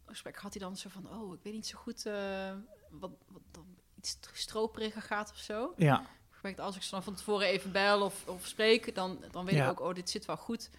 gesprek 0.05 0.35
gehad 0.35 0.53
hij 0.53 0.61
dan 0.61 0.77
zo 0.77 0.89
van, 0.89 1.09
oh, 1.09 1.33
ik 1.33 1.39
weet 1.43 1.53
niet 1.53 1.67
zo 1.67 1.77
goed 1.77 2.05
uh, 2.05 2.53
wat, 2.89 3.11
wat 3.27 3.41
dan 3.51 3.65
iets 3.97 4.17
stroperiger 4.33 5.01
gaat 5.01 5.31
of 5.31 5.37
zo. 5.37 5.73
Ja. 5.77 6.05
Ik 6.43 6.59
als 6.59 6.75
ik 6.75 6.81
ze 6.81 6.89
dan 6.89 7.03
van 7.03 7.15
tevoren 7.15 7.47
even 7.47 7.71
bel 7.71 8.01
of, 8.01 8.27
of 8.27 8.45
spreek, 8.45 8.95
dan, 8.95 9.23
dan 9.31 9.45
weet 9.45 9.55
ik 9.55 9.67
ook, 9.67 9.79
oh, 9.79 9.93
dit 9.93 10.09
zit 10.09 10.25
wel 10.25 10.37
goed. 10.37 10.69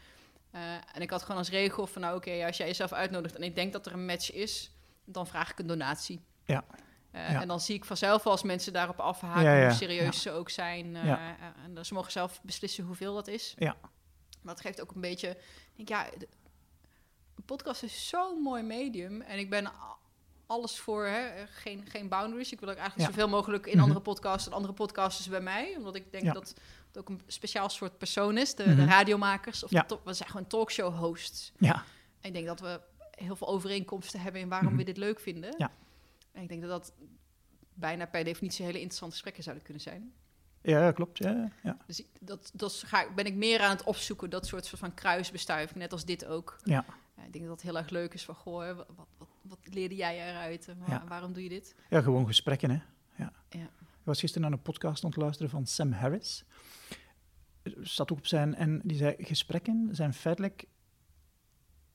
Uh, 0.55 0.75
en 0.75 1.01
ik 1.03 1.11
had 1.11 1.23
gewoon 1.23 1.37
als 1.37 1.49
regel 1.49 1.87
van, 1.87 2.03
nou 2.03 2.17
oké, 2.17 2.29
okay, 2.29 2.47
als 2.47 2.57
jij 2.57 2.67
jezelf 2.67 2.93
uitnodigt 2.93 3.35
en 3.35 3.43
ik 3.43 3.55
denk 3.55 3.73
dat 3.73 3.87
er 3.87 3.93
een 3.93 4.07
match 4.07 4.33
is, 4.33 4.71
dan 5.05 5.27
vraag 5.27 5.51
ik 5.51 5.59
een 5.59 5.67
donatie. 5.67 6.25
Ja. 6.45 6.65
Uh, 7.13 7.41
En 7.41 7.49
dan 7.49 7.61
zie 7.61 7.75
ik 7.75 7.85
vanzelf 7.85 8.27
als 8.27 8.43
mensen 8.43 8.73
daarop 8.73 9.01
afhaken 9.01 9.63
hoe 9.65 9.73
serieus 9.73 10.23
ze 10.23 10.31
ook 10.31 10.51
zijn. 10.51 10.95
Uh, 10.95 11.13
en 11.65 11.85
ze 11.85 11.95
mogen 11.95 12.13
zelf 12.13 12.41
beslissen 12.43 12.85
hoeveel 12.85 13.15
dat 13.15 13.29
is. 13.29 13.55
Ja. 13.59 13.77
Maar 14.43 14.55
dat 14.55 14.61
geeft 14.61 14.81
ook 14.81 14.95
een 14.95 15.01
beetje... 15.01 15.39
Denk, 15.77 15.89
ja, 15.89 16.09
podcast 17.45 17.83
is 17.83 18.09
zo'n 18.09 18.43
mooi 18.43 18.63
medium. 18.63 19.21
En 19.21 19.39
ik 19.39 19.51
ben 19.51 19.71
alles 20.47 20.79
voor, 20.79 21.07
hè, 21.07 21.47
geen, 21.47 21.85
geen 21.89 22.09
boundaries. 22.09 22.53
Ik 22.53 22.61
wil 22.61 22.69
ook 22.69 22.77
eigenlijk 22.77 23.11
zoveel 23.11 23.29
mogelijk 23.29 23.67
in 23.67 23.73
mhm. 23.73 23.83
andere 23.83 24.01
podcasts 24.01 24.47
en 24.47 24.53
andere 24.53 24.73
podcasters 24.73 25.29
bij 25.29 25.41
mij. 25.41 25.75
Omdat 25.77 25.95
ik 25.95 26.13
denk 26.13 26.35
dat 26.35 26.55
het 26.87 26.99
ook 26.99 27.09
een 27.09 27.21
speciaal 27.27 27.69
soort 27.69 27.99
persoon 27.99 28.39
is. 28.39 28.55
De, 28.55 28.65
de 28.65 28.71
mhm. 28.71 28.89
radiomakers. 28.89 29.65
Of 29.65 29.71
we 30.05 30.13
zijn 30.13 30.29
gewoon 30.29 30.47
talkshow 30.47 30.97
hosts. 30.97 31.53
Ja. 31.59 31.75
En 32.21 32.29
ik 32.29 32.33
denk 32.33 32.47
dat 32.47 32.61
we 32.61 32.81
heel 33.11 33.37
veel 33.37 33.49
overeenkomsten 33.49 34.21
hebben 34.21 34.41
in 34.41 34.49
waarom 34.49 34.69
mhm. 34.69 34.77
we 34.77 34.85
dit 34.85 34.97
leuk 34.97 35.21
vinden. 35.21 35.55
Ja. 35.59 35.71
En 36.33 36.43
ik 36.43 36.49
denk 36.49 36.61
dat 36.61 36.71
dat 36.71 36.93
bijna 37.75 38.07
per 38.07 38.25
definitie 38.25 38.65
hele 38.65 38.79
interessante 38.79 39.13
gesprekken 39.13 39.43
zouden 39.43 39.65
kunnen 39.65 39.83
zijn. 39.83 40.13
Ja, 40.63 40.93
klopt. 40.93 41.19
Ja, 41.19 41.51
ja. 41.63 41.77
Dus 41.87 42.03
dat, 42.21 42.51
dat 42.55 42.83
ga, 42.87 43.07
ben 43.15 43.25
ik 43.25 43.35
meer 43.35 43.61
aan 43.61 43.71
het 43.71 43.83
opzoeken, 43.83 44.31
dat 44.31 44.47
soort 44.47 44.69
van 44.69 44.95
kruisbestuiving, 44.95 45.79
net 45.79 45.93
als 45.93 46.05
dit 46.05 46.25
ook. 46.25 46.57
Ja. 46.63 46.85
Ik 47.23 47.33
denk 47.33 47.45
dat 47.45 47.55
dat 47.55 47.63
heel 47.63 47.77
erg 47.77 47.91
leuk 47.91 48.15
is 48.15 48.25
van, 48.25 48.35
goh, 48.35 48.77
wat, 48.77 48.87
wat, 48.97 49.29
wat, 49.43 49.59
leerde 49.63 49.95
jij 49.95 50.29
eruit? 50.29 50.69
En 50.69 50.79
ja. 50.87 51.05
waarom 51.09 51.33
doe 51.33 51.43
je 51.43 51.49
dit? 51.49 51.75
Ja, 51.91 52.01
gewoon 52.01 52.27
gesprekken, 52.27 52.71
hè. 52.71 52.79
Ja. 53.17 53.33
ja. 53.49 53.71
Ik 54.05 54.11
was 54.11 54.21
gisteren 54.21 54.49
naar 54.49 54.59
een 54.59 54.65
podcast 54.65 55.05
ontluisteren 55.05 55.51
van 55.51 55.67
Sam 55.67 55.93
Harris. 55.93 56.45
Zat 57.81 58.13
ook 58.13 58.19
op 58.19 58.27
zijn, 58.27 58.55
en 58.55 58.81
die 58.85 58.97
zei, 58.97 59.15
gesprekken 59.19 59.89
zijn 59.93 60.15
feitelijk, 60.15 60.65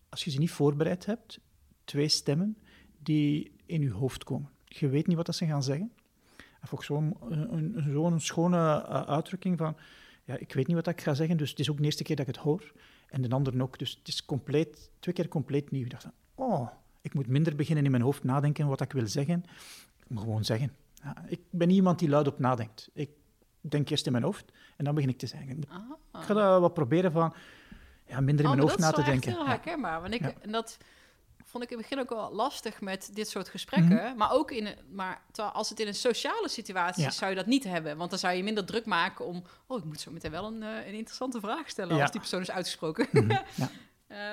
als 0.10 0.24
je 0.24 0.32
ze 0.32 0.40
niet 0.40 0.52
voorbereid 0.52 1.06
hebt, 1.06 1.40
twee 1.84 2.08
stemmen 2.08 2.58
die 2.98 3.52
in 3.66 3.82
je 3.82 3.92
hoofd 3.92 4.24
komen. 4.24 4.50
Je 4.66 4.88
weet 4.88 5.08
niet 5.08 5.16
wat 5.16 5.26
dat 5.26 5.36
ze 5.36 5.46
gaan 5.46 5.64
zeggen. 5.64 5.92
En 6.62 6.68
ook 6.72 6.84
zo'n 6.84 7.16
een, 7.30 7.84
zo'n 7.92 8.20
schone 8.20 8.58
uh, 8.58 9.02
uitdrukking 9.02 9.58
van, 9.58 9.78
ja, 10.24 10.38
ik 10.38 10.54
weet 10.54 10.68
niet 10.68 10.76
wat 10.76 10.88
ik 10.88 11.02
ga 11.02 11.14
zeggen, 11.14 11.38
dus 11.38 11.50
het 11.50 11.60
is 11.60 11.70
ook 11.70 11.78
de 11.78 11.84
eerste 11.84 12.04
keer 12.04 12.16
dat 12.16 12.28
ik 12.28 12.36
het 12.36 12.44
hoor. 12.44 12.74
En 13.10 13.22
de 13.22 13.30
anderen 13.30 13.62
ook. 13.62 13.80
Dus 13.80 13.96
het 14.00 14.08
is 14.08 14.26
compleet, 14.26 14.90
twee 15.00 15.16
keer 15.16 15.28
compleet 15.28 15.72
nieuw. 15.72 15.84
Ik 15.84 15.92
dacht, 15.92 16.08
oh, 16.36 16.70
ik 17.02 17.14
moet 17.14 17.28
minder 17.28 17.56
beginnen 17.56 17.86
in 17.86 17.92
mijn 17.92 18.04
hoofd 18.04 18.24
nadenken 18.24 18.68
wat 18.68 18.82
ik 18.82 18.92
wil 18.92 19.08
zeggen. 19.08 19.46
Ik 20.00 20.10
moet 20.10 20.20
gewoon 20.22 20.46
zeggen. 20.46 20.76
Ja, 20.94 21.24
ik 21.28 21.40
ben 21.50 21.70
iemand 21.70 22.00
die 22.00 22.10
luid 22.10 22.28
op 22.28 22.40
nadenkt. 22.40 22.90
Ik 22.94 23.10
denk 23.62 23.90
eerst 23.90 24.06
in 24.06 24.12
mijn 24.12 24.24
hoofd 24.24 24.52
en 24.78 24.86
dan 24.86 24.96
begin 24.96 25.10
ik 25.10 25.18
te 25.18 25.28
zeggen. 25.28 25.58
Ik 25.58 25.68
ga 26.12 26.34
dat 26.34 26.60
wat 26.62 26.74
proberen 26.74 27.12
van 27.12 27.34
ja, 28.06 28.20
minder 28.20 28.46
in 28.46 28.52
oh, 28.52 28.58
mijn 28.58 28.68
hoofd 28.68 28.80
na 28.80 28.92
te 28.92 29.04
denken. 29.04 29.32
Dat 29.32 29.40
is 29.40 29.46
heel 29.46 29.56
herkenbaar. 29.56 30.02
Want 30.02 30.14
ik, 30.14 30.22
en 30.22 30.52
dat, 30.52 30.78
vond 31.50 31.64
ik 31.64 31.70
in 31.70 31.78
het 31.78 31.88
begin 31.88 32.04
ook 32.04 32.10
wel 32.10 32.34
lastig 32.34 32.82
met 32.82 33.10
dit 33.14 33.30
soort 33.30 33.50
gesprekken. 33.50 33.96
Mhm. 33.96 34.18
Maar 34.18 34.32
ook 34.32 34.52
in, 34.52 34.76
maar 34.92 35.22
als 35.54 35.70
het 35.70 35.80
in 35.80 35.88
een 35.88 35.96
sociale 35.96 36.50
situatie 36.50 37.06
is, 37.06 37.18
zou 37.18 37.30
je 37.30 37.36
dat 37.36 37.46
niet 37.46 37.64
hebben. 37.64 37.98
Want 37.98 38.10
dan 38.10 38.20
zou 38.20 38.36
je 38.36 38.44
minder 38.44 38.66
druk 38.66 38.86
maken 38.86 39.26
om, 39.26 39.44
oh, 39.68 39.78
ik 39.78 39.84
moet 39.84 40.00
zo 40.00 40.12
meteen 40.12 40.32
wel 40.32 40.46
een, 40.46 40.62
uh, 40.62 40.88
een 40.88 40.94
interessante 40.94 41.40
vraag 41.40 41.70
stellen 41.70 42.02
als 42.02 42.12
die 42.12 42.20
persoon 42.20 42.42
is 42.42 42.52
uitgesproken. 42.52 43.08
Mhm. 43.12 43.32
ja. 43.56 43.70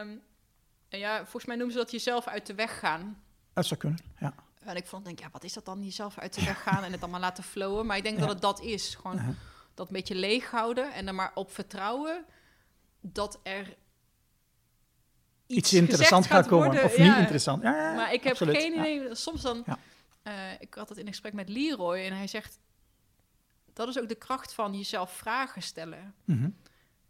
um, 0.01 0.23
en 0.89 0.99
ja, 0.99 1.19
volgens 1.23 1.45
mij 1.45 1.57
noemen 1.57 1.75
ze 1.75 1.81
dat 1.81 1.91
jezelf 1.91 2.27
uit 2.27 2.47
de 2.47 2.55
weg 2.55 2.79
gaan. 2.79 3.23
Dat 3.53 3.67
zou 3.67 3.81
kunnen, 3.81 3.99
ja. 4.19 4.35
En 4.65 4.77
ik 4.77 4.87
vond, 4.87 5.05
denk, 5.05 5.21
ja, 5.21 5.29
wat 5.33 5.45
is 5.45 5.53
dat 5.53 5.65
dan, 5.65 5.85
jezelf 5.85 6.19
uit 6.19 6.35
de 6.35 6.45
weg 6.45 6.63
gaan 6.63 6.85
en 6.85 6.93
het 6.93 7.03
allemaal 7.03 7.21
laten 7.21 7.45
flowen? 7.45 7.87
Maar 7.87 7.97
ik 7.97 8.03
denk 8.03 8.19
dat 8.19 8.29
het 8.29 8.41
dat 8.41 8.61
is. 8.61 8.95
Gewoon 8.95 9.17
uh-huh. 9.17 9.35
dat 9.75 9.87
een 9.87 9.93
beetje 9.93 10.15
leeg 10.15 10.51
houden 10.51 10.93
en 10.93 11.07
er 11.07 11.15
maar 11.15 11.31
op 11.35 11.53
vertrouwen 11.53 12.25
dat 13.01 13.41
er 13.43 13.77
iets, 15.47 15.73
interessant 15.73 16.27
gaat 16.27 16.47
komen. 16.47 16.85
of 16.85 16.99
niet 16.99 17.17
interessant. 17.17 17.63
Ja, 17.63 17.95
maar 17.95 18.13
ik 18.13 18.23
heb 18.23 18.37
geen 18.37 18.79
idee. 18.79 19.15
Soms 19.15 19.43
dan. 19.43 19.65
Uh, 19.67 20.33
ik 20.59 20.75
had 20.75 20.89
het 20.89 20.99
in 20.99 21.07
een 21.07 21.13
gesprek 21.13 21.33
met 21.33 21.49
Leroy 21.49 21.99
en 21.99 22.17
hij 22.17 22.27
zegt. 22.27 22.59
Dat 23.73 23.89
is 23.89 23.99
ook 23.99 24.09
de 24.09 24.15
kracht 24.15 24.53
van 24.53 24.75
jezelf 24.75 25.13
vragen 25.13 25.63
stellen. 25.63 26.15
Mhm. 26.25 26.49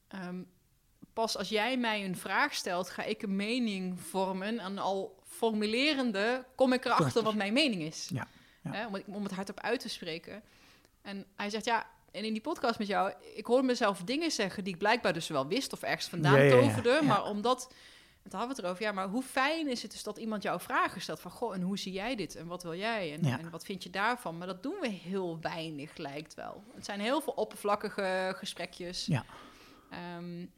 Ehm, 0.08 0.42
pas 1.12 1.36
als 1.36 1.48
jij 1.48 1.76
mij 1.76 2.04
een 2.04 2.16
vraag 2.16 2.54
stelt, 2.54 2.90
ga 2.90 3.02
ik 3.02 3.22
een 3.22 3.36
mening 3.36 4.00
vormen. 4.00 4.58
En 4.58 4.78
al 4.78 5.22
formulerende 5.26 6.44
kom 6.54 6.72
ik 6.72 6.84
erachter 6.84 7.22
wat 7.22 7.34
mijn 7.34 7.52
mening 7.52 7.82
is. 7.82 8.08
Ja, 8.12 8.26
ja. 8.62 8.86
om, 8.86 9.14
om 9.14 9.22
het 9.22 9.32
hardop 9.32 9.60
uit 9.60 9.80
te 9.80 9.88
spreken. 9.88 10.42
En 11.02 11.26
hij 11.36 11.50
zegt, 11.50 11.64
ja, 11.64 11.86
en 12.16 12.24
in 12.24 12.32
die 12.32 12.42
podcast 12.42 12.78
met 12.78 12.88
jou, 12.88 13.12
ik 13.34 13.46
hoorde 13.46 13.66
mezelf 13.66 14.02
dingen 14.04 14.30
zeggen 14.30 14.64
die 14.64 14.72
ik 14.72 14.78
blijkbaar 14.78 15.12
dus 15.12 15.28
wel 15.28 15.46
wist 15.46 15.72
of 15.72 15.82
ergens 15.82 16.08
vandaan 16.08 16.42
ja, 16.42 16.50
toverde. 16.50 17.00
Maar 17.02 17.24
omdat 17.24 17.72
het 18.26 18.34
hadden 18.34 18.56
we 18.56 18.56
het 18.56 18.64
erover. 18.64 18.82
Ja, 18.82 18.92
maar 18.92 19.08
hoe 19.08 19.22
fijn 19.22 19.68
is 19.68 19.82
het 19.82 19.90
dus 19.90 20.02
dat 20.02 20.18
iemand 20.18 20.42
jou 20.42 20.60
vragen 20.60 21.00
stelt 21.00 21.20
van... 21.20 21.30
Goh, 21.30 21.54
en 21.54 21.62
hoe 21.62 21.78
zie 21.78 21.92
jij 21.92 22.16
dit? 22.16 22.34
En 22.34 22.46
wat 22.46 22.62
wil 22.62 22.74
jij? 22.74 23.12
En, 23.12 23.24
en, 23.24 23.50
wat 23.50 23.64
vind 23.64 23.82
je 23.82 23.90
daarvan? 23.90 24.38
Maar 24.38 24.46
dat 24.46 24.62
doen 24.62 24.80
we 24.80 24.88
heel 24.88 25.40
weinig, 25.40 25.96
lijkt 25.96 26.34
wel. 26.34 26.64
Het 26.74 26.84
zijn 26.84 27.00
heel 27.00 27.20
veel 27.20 27.32
oppervlakkige 27.32 28.32
gesprekjes. 28.36 29.06
Ja. 29.06 29.24
Um, 30.18 30.52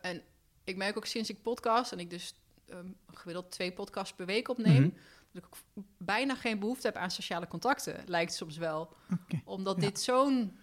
en 0.00 0.22
ik 0.64 0.76
merk 0.76 0.96
ook 0.96 1.06
sinds 1.06 1.30
ik 1.30 1.42
podcast... 1.42 1.92
en 1.92 1.98
ik 1.98 2.10
dus 2.10 2.34
um, 2.70 2.96
gemiddeld 3.06 3.50
twee 3.50 3.72
podcasts 3.72 4.14
per 4.14 4.26
week 4.26 4.48
opneem... 4.48 4.82
Mhm. 4.82 4.90
dat 5.32 5.44
ik 5.44 5.82
bijna 5.96 6.34
geen 6.34 6.58
behoefte 6.58 6.86
heb 6.86 6.96
aan 6.96 7.10
sociale 7.10 7.48
contacten. 7.48 8.02
Lijkt 8.06 8.34
soms 8.34 8.56
wel. 8.56 8.96
Omdat 9.44 9.80
dit 9.80 10.00
zo'n 10.00 10.58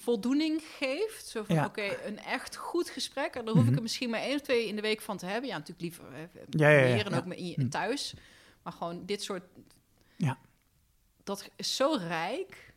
voldoening 0.00 0.62
geeft. 0.78 1.26
Zo 1.26 1.42
van, 1.42 1.64
oké, 1.64 1.96
een 2.04 2.18
echt 2.18 2.56
goed 2.56 2.90
gesprek. 2.90 3.34
En 3.34 3.44
dan 3.44 3.54
hoef 3.54 3.62
ik 3.62 3.68
mhm. 3.68 3.76
er 3.76 3.82
misschien 3.82 4.10
maar 4.10 4.20
één 4.20 4.34
of 4.34 4.40
twee 4.40 4.68
in 4.68 4.76
de 4.76 4.82
week 4.82 5.00
van 5.00 5.16
te 5.16 5.26
hebben. 5.26 5.48
Ja, 5.50 5.58
natuurlijk 5.58 5.80
liever 5.80 6.04
ja, 6.50 6.68
meer 6.68 7.06
en 7.06 7.14
ook 7.14 7.34
in, 7.34 7.54
mhm. 7.56 7.68
thuis. 7.68 8.14
Maar 8.62 8.72
gewoon 8.72 9.06
dit 9.06 9.22
soort... 9.22 9.42
Ja. 10.16 10.38
Dat 11.24 11.50
is 11.56 11.76
zo 11.76 11.96
rijk. 12.00 12.74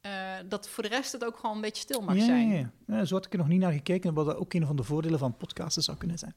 eh, 0.00 0.34
dat 0.48 0.68
voor 0.68 0.82
de 0.82 0.88
rest 0.88 1.12
het 1.12 1.24
ook 1.24 1.36
gewoon 1.36 1.56
een 1.56 1.62
beetje 1.62 1.82
stil 1.82 2.00
mag 2.00 2.16
ja, 2.16 2.24
zijn. 2.24 2.48
ja, 2.48 2.58
ja. 2.58 2.72
Ja, 2.86 3.04
zo 3.04 3.14
had 3.14 3.26
ik 3.26 3.32
er 3.32 3.38
nog 3.38 3.48
niet 3.48 3.60
naar 3.60 3.72
gekeken, 3.72 4.14
wat 4.14 4.26
dat 4.26 4.36
ook 4.36 4.52
een 4.52 4.66
van 4.66 4.76
de 4.76 4.82
voordelen 4.82 5.18
van 5.18 5.36
podcasten 5.36 5.82
zou 5.82 5.96
kunnen 5.96 6.18
zijn. 6.18 6.34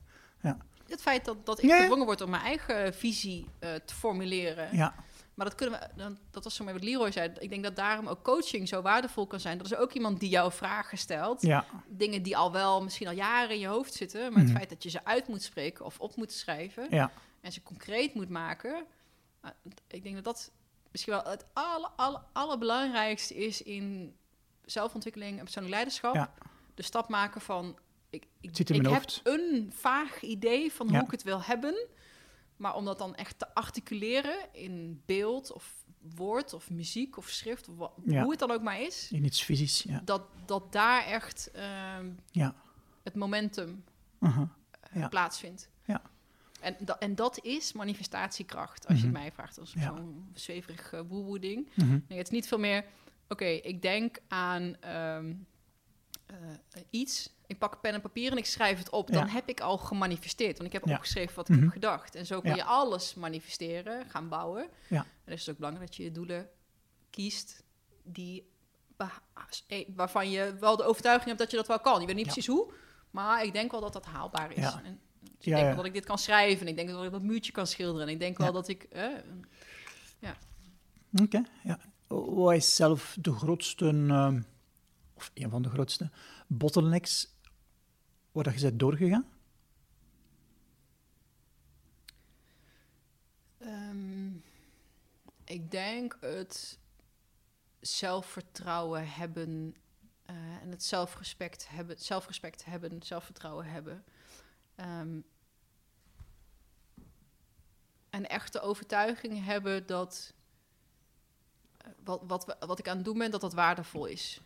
Het 0.88 1.02
feit 1.02 1.26
dat, 1.26 1.46
dat 1.46 1.58
ik 1.58 1.70
Ja, 1.70 1.76
ja. 1.76 1.82
gedwongen 1.82 2.06
word 2.06 2.22
om 2.22 2.30
mijn 2.30 2.44
eigen 2.44 2.94
visie 2.94 3.48
eh, 3.60 3.74
te 3.86 3.96
formuleren. 3.96 4.76
Ja, 4.76 4.96
Maar 5.36 5.46
dat 5.46 5.56
kunnen 5.56 5.80
we, 5.96 6.16
dat 6.32 6.44
was 6.44 6.56
zo 6.56 6.64
maar 6.64 6.74
wat 6.74 6.84
Leroy 6.84 7.12
zei. 7.12 7.32
Ik 7.40 7.50
denk 7.50 7.64
dat 7.64 7.76
daarom 7.76 8.08
ook 8.08 8.24
coaching 8.24 8.68
zo 8.68 8.82
waardevol 8.82 9.28
kan 9.28 9.40
zijn. 9.40 9.58
Dat 9.58 9.66
is 9.66 9.76
ook 9.76 9.92
iemand 9.94 10.20
die 10.20 10.30
jou 10.30 10.52
vragen 10.52 10.98
stelt. 10.98 11.42
ja, 11.42 11.66
Dingen 11.88 12.24
die 12.24 12.38
al 12.38 12.52
wel 12.52 12.84
misschien 12.84 13.08
al 13.08 13.14
jaren 13.14 13.50
in 13.50 13.60
je 13.60 13.68
hoofd 13.68 13.94
zitten. 13.94 14.22
Maar 14.22 14.32
Mhm. 14.32 14.40
het 14.42 14.52
feit 14.58 14.70
dat 14.70 14.84
je 14.84 14.90
ze 14.90 15.06
uit 15.06 15.28
moet 15.28 15.44
spreken 15.44 15.86
of 15.86 16.00
op 16.00 16.16
moet 16.16 16.32
schrijven. 16.32 16.88
ja. 16.90 17.12
En 17.42 17.52
ze 17.52 17.64
concreet 17.64 18.14
moet 18.14 18.30
maken. 18.30 18.86
eh, 19.42 19.50
ik 19.88 20.04
denk 20.04 20.16
dat 20.16 20.24
dat 20.24 20.52
misschien 20.92 21.14
wel 21.14 21.24
het 21.24 21.46
aller, 21.54 21.90
aller, 21.96 22.22
allerbelangrijkste 22.34 23.36
is 23.36 23.62
in 23.62 24.16
zelfontwikkeling 24.66 25.38
en 25.38 25.44
persoonlijk 25.44 25.74
leiderschap. 25.74 26.14
Ja. 26.16 26.34
De 26.76 26.84
stap 26.84 27.10
maken 27.10 27.42
van... 27.42 27.78
Ik, 28.10 28.24
ik, 28.42 28.50
ik 28.60 28.82
heb 28.94 29.04
een 29.24 29.72
vaag 29.76 30.22
idee 30.22 30.72
van 30.74 30.88
Ja. 30.88 30.94
hoe 30.94 31.04
ik 31.06 31.12
het 31.12 31.24
wil 31.24 31.42
hebben. 31.42 31.76
Maar 32.58 32.76
om 32.76 32.86
dat 32.86 32.98
dan 32.98 33.16
echt 33.16 33.40
te 33.40 33.54
articuleren 33.54 34.38
in 34.54 35.02
beeld 35.06 35.52
of 35.52 35.84
woord 36.16 36.54
of 36.54 36.70
muziek 36.70 37.18
of 37.18 37.28
schrift... 37.30 37.70
Of 37.70 37.76
wat, 37.78 37.92
Ja. 38.06 38.22
hoe 38.22 38.32
het 38.32 38.40
dan 38.40 38.52
ook 38.52 38.62
maar 38.62 38.82
is... 38.82 39.12
In 39.12 39.24
iets 39.26 39.44
fysisch, 39.44 39.84
ja. 39.84 40.02
Dat, 40.04 40.22
dat 40.46 40.72
daar 40.72 41.06
echt 41.06 41.52
ehm, 41.52 42.12
Ja. 42.32 42.56
het 43.04 43.16
momentum 43.16 43.84
Aha. 44.20 44.50
eh, 44.82 45.02
Ja. 45.02 45.08
plaatsvindt. 45.08 45.70
Ja. 45.86 46.02
En, 46.62 46.76
da- 46.80 46.98
en 47.00 47.16
dat 47.16 47.44
is 47.44 47.74
manifestatiekracht, 47.74 48.88
als 48.88 49.00
je 49.02 49.06
Mhm. 49.06 49.14
het 49.14 49.24
mij 49.24 49.32
vraagt. 49.32 49.60
Als 49.60 49.72
zo'n 49.78 50.30
zweverig 50.34 50.94
uh, 50.94 51.02
woe 51.08 51.40
ding. 51.40 51.70
Mhm. 51.76 51.90
Nee, 52.08 52.18
het 52.18 52.28
is 52.28 52.34
niet 52.34 52.48
veel 52.48 52.60
meer... 52.60 52.86
Oké, 53.30 53.46
ik 53.46 53.82
denk 53.82 54.18
aan 54.28 54.76
ehm, 54.80 55.34
eh, 56.26 56.36
iets. 56.90 57.30
Ik 57.48 57.58
pak 57.60 57.82
pen 57.82 57.94
en 57.94 58.02
papier 58.02 58.32
en 58.32 58.38
ik 58.38 58.46
schrijf 58.46 58.78
het 58.78 58.90
op. 58.90 59.12
Dan 59.12 59.26
Ja. 59.26 59.32
heb 59.34 59.50
ik 59.50 59.60
al 59.60 59.78
gemanifesteerd. 59.78 60.54
Want 60.58 60.68
ik 60.68 60.74
heb 60.74 60.86
Ja. 60.86 60.94
opgeschreven 60.94 61.36
wat 61.36 61.50
ik 61.50 61.56
Mhm. 61.56 61.64
heb 61.64 61.74
gedacht. 61.74 62.16
En 62.16 62.26
zo 62.26 62.40
kun 62.42 62.50
Ja. 62.50 62.56
je 62.56 62.64
alles 62.64 63.14
manifesteren, 63.14 64.10
gaan 64.10 64.30
bouwen. 64.30 64.70
Ja. 64.90 65.00
En 65.02 65.08
dan 65.26 65.34
is 65.34 65.40
het 65.40 65.50
ook 65.50 65.56
belangrijk 65.58 65.88
dat 65.88 65.96
je 65.98 66.04
je 66.04 66.12
doelen 66.12 66.50
kiest... 67.10 67.64
die 68.04 68.54
eh, 69.68 69.86
waarvan 69.96 70.30
je 70.30 70.56
wel 70.60 70.78
de 70.78 70.84
overtuiging 70.84 71.28
hebt 71.28 71.40
dat 71.40 71.52
je 71.52 71.58
dat 71.58 71.68
wel 71.68 71.80
kan. 71.80 72.00
Je 72.02 72.06
weet 72.08 72.16
niet 72.16 72.26
Ja. 72.26 72.32
precies 72.32 72.54
hoe, 72.54 72.74
maar 73.12 73.44
ik 73.44 73.54
denk 73.54 73.72
wel 73.72 73.82
dat 73.82 73.94
dat 73.94 74.06
haalbaar 74.06 74.52
is. 74.52 74.58
Ja. 74.58 74.82
En, 74.84 75.00
dus 75.22 75.30
ik 75.30 75.44
Ja, 75.46 75.52
denk 75.52 75.58
ja. 75.62 75.66
wel 75.68 75.76
dat 75.76 75.86
ik 75.86 75.94
dit 75.94 76.06
kan 76.06 76.18
schrijven. 76.18 76.62
En 76.62 76.68
ik 76.68 76.76
denk 76.76 76.88
wel 76.88 76.98
dat 76.98 77.06
ik 77.06 77.12
dat 77.12 77.22
muurtje 77.22 77.52
kan 77.52 77.68
schilderen. 77.68 78.08
En 78.08 78.14
ik 78.14 78.20
denk 78.20 78.38
wel 78.38 78.48
Ja. 78.48 78.54
dat 78.54 78.68
ik... 78.68 78.84
eh, 78.84 79.08
Oké, 81.22 81.44
ja. 81.64 81.80
Wat 82.08 82.54
is 82.54 82.76
zelf 82.76 83.18
de 83.22 83.32
grootste, 83.34 83.88
ehm, 83.88 84.42
of 85.14 85.32
een 85.34 85.50
van 85.50 85.62
de 85.62 85.70
grootste 85.70 86.10
bottlenecks 86.48 87.35
waar 88.36 88.44
dat 88.44 88.54
je 88.54 88.62
bent 88.62 88.80
doorgegaan? 88.80 89.26
ehm, 93.58 94.28
ik 95.44 95.72
denk 95.72 96.18
het 96.20 96.80
zelfvertrouwen 97.80 99.10
hebben... 99.10 99.76
eh, 100.26 100.36
en 100.36 100.70
het 100.72 100.84
zelfrespect 100.84 101.70
hebben, 101.70 102.00
zelfrespect 102.00 102.66
hebben, 102.66 103.04
zelfvertrouwen 103.04 103.66
hebben. 103.66 104.04
Ehm, 104.76 105.20
en 108.10 108.30
echt 108.30 108.54
de 108.54 108.62
overtuiging 108.62 109.46
hebben 109.46 109.86
dat 109.86 110.34
eh, 111.78 111.88
wat, 112.04 112.22
wat, 112.28 112.58
wat 112.60 112.80
ik 112.80 112.88
aan 112.88 112.96
het 112.96 113.06
doen 113.06 113.18
ben, 113.18 113.32
dat 113.32 113.42
dat 113.42 113.54
waardevol 113.54 114.06
is. 114.06 114.42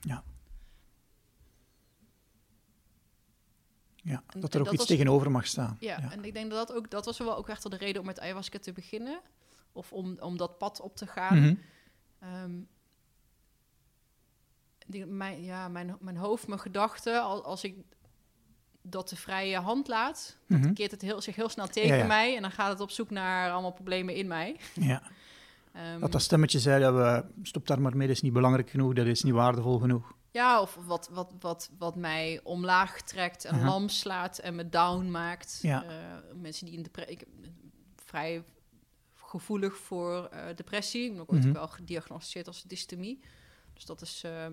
Ja, 0.00 0.24
En- 4.04 4.40
dat 4.40 4.54
er 4.54 4.58
ook 4.58 4.64
dat 4.64 4.74
iets 4.74 4.76
was- 4.76 4.86
tegenover 4.86 5.30
mag 5.30 5.46
staan. 5.46 5.76
Ja, 5.80 6.10
en 6.12 6.24
ik 6.24 6.34
denk 6.34 6.50
dat 6.50 6.66
dat 6.68 6.76
ook, 6.76 6.90
dat 6.90 7.04
was 7.04 7.18
wel 7.18 7.36
ook 7.36 7.48
echt 7.48 7.62
wel 7.62 7.72
de 7.78 7.84
reden 7.84 8.00
om 8.00 8.06
met 8.06 8.20
ayahuasca 8.20 8.58
te 8.58 8.72
beginnen. 8.72 9.20
Of 9.72 9.92
om, 9.92 10.16
om 10.20 10.36
dat 10.36 10.58
pad 10.58 10.80
op 10.80 10.96
te 10.96 11.06
gaan. 11.06 11.38
Mhm. 11.40 11.54
Ehm, 12.18 12.52
die, 14.86 15.06
mijn, 15.06 15.42
ja, 15.42 15.68
mijn, 15.68 15.96
mijn 16.00 16.16
hoofd, 16.16 16.46
mijn 16.46 16.60
gedachten, 16.60 17.22
al- 17.22 17.44
als 17.44 17.64
ik 17.64 17.74
dat 18.82 19.08
de 19.08 19.16
vrije 19.16 19.58
hand 19.58 19.88
laat, 19.88 20.36
Mhm. 20.46 20.72
keert 20.72 20.90
het 20.90 21.02
heel, 21.02 21.20
zich 21.20 21.36
heel 21.36 21.48
snel 21.48 21.66
tegen 21.66 21.88
Ja, 21.88 21.94
ja. 22.02 22.06
mij 22.06 22.36
en 22.36 22.42
dan 22.42 22.50
gaat 22.50 22.68
het 22.70 22.80
op 22.80 22.90
zoek 22.90 23.10
naar 23.10 23.52
allemaal 23.52 23.72
problemen 23.72 24.14
in 24.14 24.26
mij. 24.26 24.56
Ja. 24.74 25.02
Ehm, 25.72 26.00
Dat 26.00 26.12
dat 26.12 26.22
stemmetje 26.22 26.58
zei 26.60 26.82
dat 26.82 26.94
we 26.94 27.24
stop 27.42 27.66
daar 27.66 27.80
maar 27.80 27.96
mee, 27.96 28.06
dat 28.06 28.16
is 28.16 28.22
niet 28.22 28.32
belangrijk 28.32 28.70
genoeg, 28.70 28.92
dat 28.92 29.06
is 29.06 29.22
niet 29.22 29.32
waardevol 29.32 29.78
genoeg. 29.78 30.12
Ja, 30.34 30.60
of 30.60 30.74
wat, 30.86 31.08
wat, 31.12 31.32
wat, 31.40 31.70
wat 31.78 31.96
mij 31.96 32.40
omlaag 32.42 33.00
trekt 33.02 33.44
en 33.44 33.54
Aha. 33.54 33.64
lam 33.66 33.88
slaat 33.88 34.38
en 34.38 34.54
me 34.54 34.68
down 34.68 35.10
maakt. 35.10 35.58
Ja. 35.62 35.84
Eh, 35.84 36.34
mensen 36.40 36.66
die 36.66 36.74
in 36.76 36.82
depressie... 36.82 37.16
Ik 37.16 37.26
vrij 38.04 38.44
gevoelig 39.14 39.76
voor 39.76 40.24
eh, 40.26 40.56
depressie. 40.56 41.04
Ik 41.04 41.12
ben 41.12 41.20
ook 41.20 41.32
ooit 41.32 41.44
Mhm. 41.44 41.52
wel 41.52 41.68
gediagnosticeerd 41.68 42.46
als 42.46 42.62
dystemie. 42.62 43.20
Dus 43.72 43.84
dat 43.84 44.00
is... 44.00 44.22
ehm, 44.24 44.52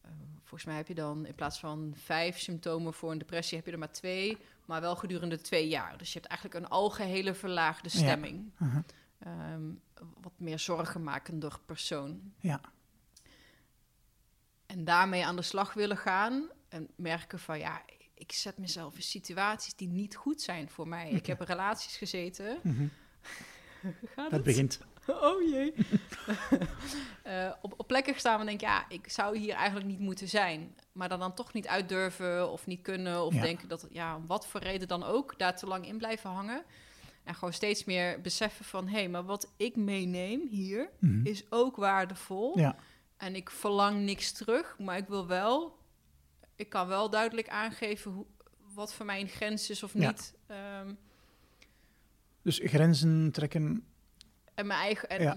eh, 0.00 0.10
volgens 0.38 0.64
mij 0.64 0.76
heb 0.76 0.88
je 0.88 0.94
dan 0.94 1.26
in 1.26 1.34
plaats 1.34 1.58
van 1.58 1.92
vijf 1.96 2.38
symptomen 2.38 2.94
voor 2.94 3.10
een 3.10 3.18
depressie... 3.18 3.56
heb 3.56 3.66
je 3.66 3.72
er 3.72 3.78
maar 3.78 3.92
twee, 3.92 4.38
maar 4.66 4.80
wel 4.80 4.96
gedurende 4.96 5.40
twee 5.40 5.68
jaar. 5.68 5.98
Dus 5.98 6.12
je 6.12 6.18
hebt 6.18 6.30
eigenlijk 6.30 6.64
een 6.64 6.70
algehele 6.70 7.34
verlaagde 7.34 7.88
Ja. 7.92 7.98
stemming. 7.98 8.52
Aha. 8.58 8.84
Ehm, 9.18 9.62
wat 10.20 10.32
meer 10.36 10.58
zorgenmakender 10.58 11.58
persoon. 11.66 12.32
Ja. 12.38 12.60
En 14.72 14.84
daarmee 14.84 15.24
aan 15.26 15.36
de 15.36 15.42
slag 15.42 15.74
willen 15.74 15.96
gaan 15.96 16.48
en 16.68 16.88
merken 16.96 17.38
van 17.38 17.58
ja, 17.58 17.82
ik 18.14 18.32
zet 18.32 18.58
mezelf 18.58 18.94
in 18.94 19.02
situaties 19.02 19.74
die 19.74 19.88
niet 19.88 20.16
goed 20.16 20.42
zijn 20.42 20.70
voor 20.70 20.88
mij. 20.88 21.10
Ik 21.10 21.26
heb 21.26 21.40
relaties 21.40 21.96
gezeten. 21.96 22.58
Mhm. 22.62 22.86
Gaat 24.14 24.16
Dat 24.16 24.30
het? 24.30 24.42
begint. 24.42 24.80
Oh 25.06 25.42
jee. 25.50 25.74
Eh, 27.22 27.52
op, 27.62 27.74
op 27.76 27.86
plekken 27.86 28.12
gestaan 28.12 28.40
en 28.40 28.46
denk 28.46 28.60
ja, 28.60 28.84
ik 28.88 29.08
zou 29.10 29.38
hier 29.38 29.54
eigenlijk 29.54 29.86
niet 29.86 29.98
moeten 29.98 30.28
zijn. 30.28 30.74
Maar 30.92 31.08
dan, 31.08 31.18
dan 31.18 31.34
toch 31.34 31.52
niet 31.52 31.68
uit 31.68 31.88
durven 31.88 32.50
of 32.50 32.66
niet 32.66 32.82
kunnen. 32.82 33.24
Of 33.24 33.34
Ja. 33.34 33.40
denken 33.40 33.68
dat, 33.68 33.86
ja, 33.90 34.16
om 34.16 34.26
wat 34.26 34.46
voor 34.46 34.60
reden 34.60 34.88
dan 34.88 35.02
ook, 35.04 35.38
daar 35.38 35.56
te 35.56 35.66
lang 35.66 35.86
in 35.86 35.98
blijven 35.98 36.30
hangen. 36.30 36.62
En 37.24 37.34
gewoon 37.34 37.52
steeds 37.52 37.84
meer 37.84 38.20
beseffen 38.20 38.64
van, 38.64 38.88
hé, 38.88 38.98
hey, 38.98 39.08
maar 39.08 39.24
wat 39.24 39.52
ik 39.56 39.76
meeneem 39.76 40.48
hier 40.50 40.88
Mhm. 40.98 41.26
is 41.26 41.44
ook 41.50 41.76
waardevol. 41.76 42.58
Ja. 42.58 42.76
En 43.22 43.34
ik 43.36 43.50
verlang 43.50 44.04
niks 44.04 44.32
terug, 44.32 44.78
maar 44.78 44.96
ik 44.96 45.08
wil 45.08 45.26
wel, 45.26 45.78
ik 46.56 46.68
kan 46.68 46.86
wel 46.86 47.10
duidelijk 47.10 47.48
aangeven 47.48 48.10
hoe, 48.12 48.26
wat 48.74 48.94
voor 48.94 49.06
mij 49.06 49.20
een 49.20 49.28
grens 49.28 49.70
is 49.70 49.82
of 49.82 49.92
Ja. 49.94 50.08
niet. 50.08 50.34
Ehm, 50.46 50.94
Dus 52.42 52.60
grenzen 52.64 53.30
trekken, 53.32 53.84
en 54.54 54.66
mijn 54.66 54.80
eigen, 54.80 55.08
en 55.08 55.22
Ja. 55.22 55.36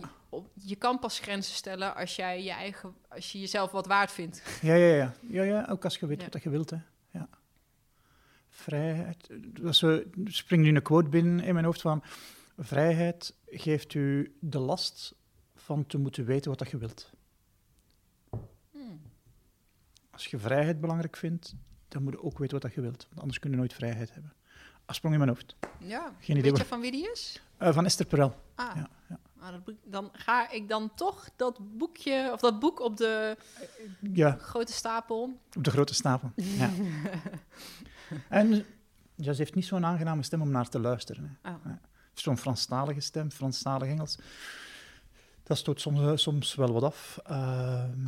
je, 0.53 0.75
kan 0.75 0.99
pas 0.99 1.19
grenzen 1.19 1.53
stellen 1.55 1.95
als 1.95 2.15
jij 2.15 2.43
je 2.43 2.51
eigen, 2.51 2.95
als 3.09 3.31
je 3.31 3.39
jezelf 3.39 3.71
wat 3.71 3.87
waard 3.87 4.11
vindt. 4.11 4.41
ja, 4.61 4.73
ja, 4.75 4.95
ja. 4.95 5.13
Ja, 5.29 5.43
ja, 5.43 5.65
ook 5.69 5.83
als 5.83 5.97
je 5.97 6.05
weet 6.07 6.17
Ja. 6.17 6.23
wat 6.23 6.33
dat 6.33 6.43
je 6.43 6.49
wilt, 6.49 6.69
hè. 6.69 6.77
Ja. 7.11 7.29
Vrijheid. 8.49 9.27
Dat 9.61 9.79
er 9.79 10.05
springt 10.25 10.65
nu 10.65 10.75
een 10.75 10.81
quote 10.81 11.09
binnen 11.09 11.39
in 11.39 11.53
mijn 11.53 11.65
hoofd 11.65 11.81
van... 11.81 12.03
Vrijheid 12.57 13.33
geeft 13.45 13.93
u 13.93 14.35
de 14.39 14.59
last 14.59 15.15
van 15.55 15.85
te 15.85 15.97
moeten 15.97 16.25
weten 16.25 16.49
wat 16.49 16.59
dat 16.59 16.69
je 16.69 16.77
wilt. 16.77 17.09
Hmm. 18.71 19.01
Als 20.15 20.25
je 20.25 20.39
vrijheid 20.39 20.79
belangrijk 20.81 21.17
vindt, 21.17 21.55
dan 21.87 22.03
moet 22.03 22.13
je 22.13 22.23
ook 22.23 22.37
weten 22.37 22.53
wat 22.53 22.61
dat 22.61 22.73
je 22.73 22.81
wilt. 22.81 23.05
Want 23.07 23.19
anders 23.19 23.39
kun 23.39 23.51
je 23.51 23.57
nooit 23.57 23.73
vrijheid 23.73 24.13
hebben. 24.13 24.33
Afsprong 24.85 25.13
in 25.13 25.19
mijn 25.19 25.31
hoofd. 25.35 25.55
Ja, 25.79 26.13
Geen 26.19 26.37
idee 26.37 26.51
weet 26.51 26.59
je 26.61 26.65
van 26.67 26.81
wie 26.81 26.91
die 26.91 27.11
is? 27.11 27.41
Eh, 27.57 27.73
van 27.73 27.85
Esther 27.85 28.05
Perel. 28.05 28.35
Ah, 28.55 28.71
Ja, 28.75 28.89
ja. 29.09 29.51
dat 29.51 29.63
boek- 29.63 29.75
dan 29.83 30.09
ga 30.13 30.49
ik 30.51 30.69
dan 30.69 30.91
toch 30.95 31.29
dat 31.35 31.77
boekje, 31.77 32.29
of 32.33 32.39
dat 32.39 32.59
boek 32.59 32.79
op 32.79 32.97
de 32.97 33.37
Ja, 34.13 34.31
grote 34.31 34.73
stapel. 34.73 35.39
op 35.57 35.63
de 35.63 35.71
grote 35.71 35.93
stapel. 35.93 36.31
Ja. 36.35 36.69
en 38.29 38.65
ja, 39.15 39.31
ze 39.33 39.37
heeft 39.41 39.55
niet 39.55 39.65
zo'n 39.65 39.85
aangename 39.85 40.23
stem 40.23 40.41
om 40.41 40.51
naar 40.51 40.69
te 40.69 40.79
luisteren. 40.79 41.37
Hè. 41.41 41.49
Oh. 41.51 41.55
Zo'n 42.13 42.37
Franstalige 42.37 42.99
stem, 42.99 43.31
Franstalig 43.31 43.87
Engels. 43.89 44.17
Dat 45.43 45.57
stoot 45.57 45.81
soms, 45.81 45.99
eh, 45.99 46.11
soms 46.15 46.55
wel 46.55 46.73
wat 46.73 46.83
af. 46.83 47.19
Ehm, 47.23 48.03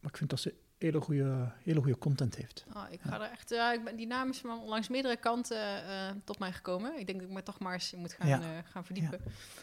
maar 0.00 0.10
ik 0.10 0.16
vind 0.16 0.30
dat 0.30 0.40
ze 0.40 0.54
hele 0.78 1.00
goede, 1.00 1.52
hele 1.62 1.80
goede 1.80 1.98
content 1.98 2.34
heeft. 2.36 2.64
Oh, 2.76 2.84
ik 2.90 3.00
ga 3.00 3.14
er 3.20 3.30
echt, 3.30 3.50
ja, 3.50 3.72
ik 3.72 3.84
ben, 3.84 3.96
die 3.96 4.06
naam 4.06 4.28
is 4.30 4.42
langs 4.42 4.88
meerdere 4.88 5.16
kanten 5.16 5.86
eh, 5.88 6.10
tot 6.24 6.38
mij 6.38 6.52
gekomen. 6.52 6.98
Ik 6.98 7.06
denk 7.06 7.18
dat 7.20 7.28
ik 7.28 7.34
me 7.34 7.42
toch 7.42 7.58
maar 7.58 7.72
eens 7.72 7.94
moet 7.96 8.12
gaan, 8.12 8.28
Ja. 8.28 8.40
eh, 8.40 8.46
gaan 8.64 8.84
verdiepen. 8.84 9.20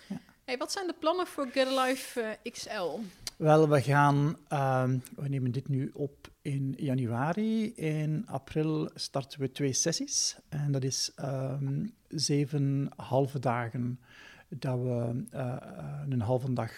Ja. 0.10 0.20
Hey, 0.46 0.58
wat 0.58 0.72
zijn 0.72 0.88
de 0.88 0.96
plannen 1.00 1.28
voor 1.28 1.48
Get 1.48 1.68
Alive 1.68 2.22
eh, 2.44 2.52
XL? 2.52 3.00
Wel, 3.38 3.70
we 3.70 3.82
gaan... 3.82 4.38
ehm, 4.48 4.98
we 5.16 5.30
nemen 5.30 5.52
dit 5.52 5.68
nu 5.68 5.92
op 5.94 6.30
in 6.42 6.74
januari. 6.78 7.74
In 7.74 8.24
april 8.28 8.90
starten 8.96 9.40
we 9.40 9.52
twee 9.52 9.74
sessies. 9.74 10.36
En 10.50 10.72
dat 10.72 10.84
is 10.84 11.12
ehm, 11.16 11.86
zeven 12.08 12.90
halve 12.96 13.40
dagen 13.40 14.00
dat 14.50 14.80
we 14.80 15.26
een 16.10 16.22
halve 16.22 16.54
dag 16.54 16.72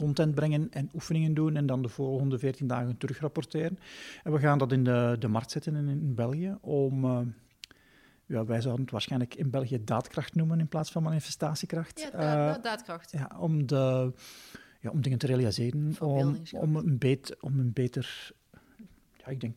content 0.00 0.34
brengen 0.34 0.70
en 0.72 0.90
oefeningen 0.94 1.34
doen 1.34 1.56
en 1.56 1.66
dan 1.66 1.82
de 1.82 1.88
volgende 1.88 2.38
14 2.38 2.66
dagen 2.66 2.96
terugrapporteren. 2.96 3.78
En 4.22 4.32
we 4.32 4.38
gaan 4.38 4.58
dat 4.58 4.72
in 4.72 4.84
de, 4.84 5.16
de 5.18 5.28
markt 5.28 5.50
zetten 5.50 5.74
in, 5.74 5.88
in 5.88 6.14
België 6.14 6.56
om... 6.60 7.04
eh, 7.04 7.20
ja, 8.26 8.44
wij 8.44 8.60
zouden 8.60 8.82
het 8.82 8.92
waarschijnlijk 8.92 9.34
in 9.34 9.50
België 9.50 9.84
daadkracht 9.84 10.34
noemen 10.34 10.60
in 10.60 10.68
plaats 10.68 10.90
van 10.92 11.02
manifestatiekracht. 11.02 12.00
Ja, 12.00 12.10
Eh, 12.12 12.18
da- 12.20 12.52
da- 12.52 12.58
daadkracht. 12.58 13.10
ja, 13.12 13.30
om, 13.38 13.66
de, 13.66 14.12
ja, 14.80 14.90
om 14.90 15.00
dingen 15.02 15.18
te 15.18 15.26
realiseren, 15.26 15.96
om, 16.00 16.36
om, 16.52 16.76
een 16.76 16.98
beet, 16.98 17.40
om 17.40 17.58
een 17.58 17.72
beter, 17.72 18.30
ja, 19.16 19.26
ik 19.26 19.40
denk 19.40 19.54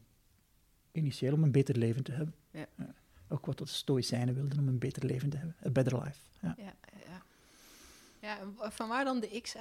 initieel 0.91 1.34
om 1.34 1.43
een 1.43 1.51
beter 1.51 1.77
leven 1.77 2.03
te 2.03 2.11
hebben. 2.11 2.35
Ja. 2.51 2.65
Ook 3.30 3.45
wat 3.45 3.57
de 3.57 3.65
Stoïcijnen 3.65 4.34
wilden, 4.35 4.59
om 4.59 4.68
een 4.68 4.80
beter 4.80 5.05
leven 5.05 5.30
te 5.30 5.38
hebben. 5.38 5.55
A 5.65 5.69
better 5.69 6.03
life. 6.03 6.19
Ja. 6.41 6.55
Ja, 6.57 6.73
ja. 8.22 8.38
ja, 8.89 9.03
dan 9.03 9.19
de 9.19 9.39
XL? 9.41 9.59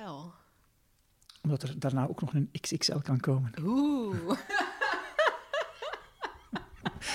Omdat 1.43 1.63
er 1.63 1.79
daarna 1.79 2.09
ook 2.09 2.21
nog 2.21 2.35
een 2.35 2.51
XXL 2.61 2.99
kan 3.03 3.21
komen. 3.21 3.53
Oeh. 3.63 4.17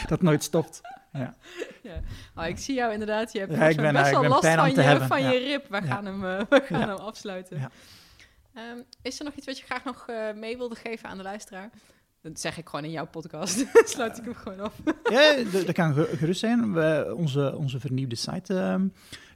Dat 0.07 0.21
nooit 0.21 0.43
stopt. 0.43 0.81
Ja. 1.13 1.35
ja. 1.83 1.99
Oh, 2.35 2.45
ik 2.47 2.57
zie 2.57 2.75
jou 2.75 2.91
inderdaad. 2.93 3.31
Je 3.33 3.39
hebt 3.39 3.51
Ja, 3.53 3.67
ik 3.67 3.75
ben- 3.77 3.93
best 3.93 4.11
wel 4.11 4.23
last 4.27 4.47
van, 4.53 4.71
je, 4.71 4.81
hebben, 4.81 5.07
van 5.07 5.21
ja. 5.21 5.31
je 5.31 5.37
rib. 5.39 5.65
We 5.69 5.81
gaan, 5.81 6.05
hem, 6.05 6.25
eh, 6.25 6.41
we 6.49 6.61
gaan 6.65 6.89
hem 6.89 6.97
afsluiten. 6.97 7.59
Ja. 7.59 7.69
Ehm, 8.53 8.77
is 9.01 9.19
er 9.19 9.25
nog 9.25 9.33
iets 9.33 9.45
wat 9.45 9.57
je 9.57 9.63
graag 9.65 9.83
nog 9.83 10.07
eh, 10.07 10.33
mee 10.33 10.57
wilde 10.57 10.75
geven 10.75 11.09
aan 11.09 11.17
de 11.17 11.23
luisteraar? 11.23 11.69
Dat 12.21 12.39
zeg 12.39 12.57
ik 12.57 12.69
gewoon 12.69 12.85
in 12.85 12.91
jouw 12.91 13.07
podcast. 13.07 13.65
Sluit 13.93 14.17
ik 14.17 14.23
hem 14.23 14.35
gewoon 14.35 14.59
af. 14.59 14.73
Ja, 15.09 15.35
dat, 15.51 15.65
dat 15.65 15.75
kan 15.75 15.93
ge- 15.93 16.17
gerust 16.17 16.39
zijn. 16.39 16.73
Wij, 16.73 17.09
onze, 17.11 17.55
onze 17.57 17.79
vernieuwde 17.79 18.15
site, 18.15 18.59
ehm, 18.59 18.87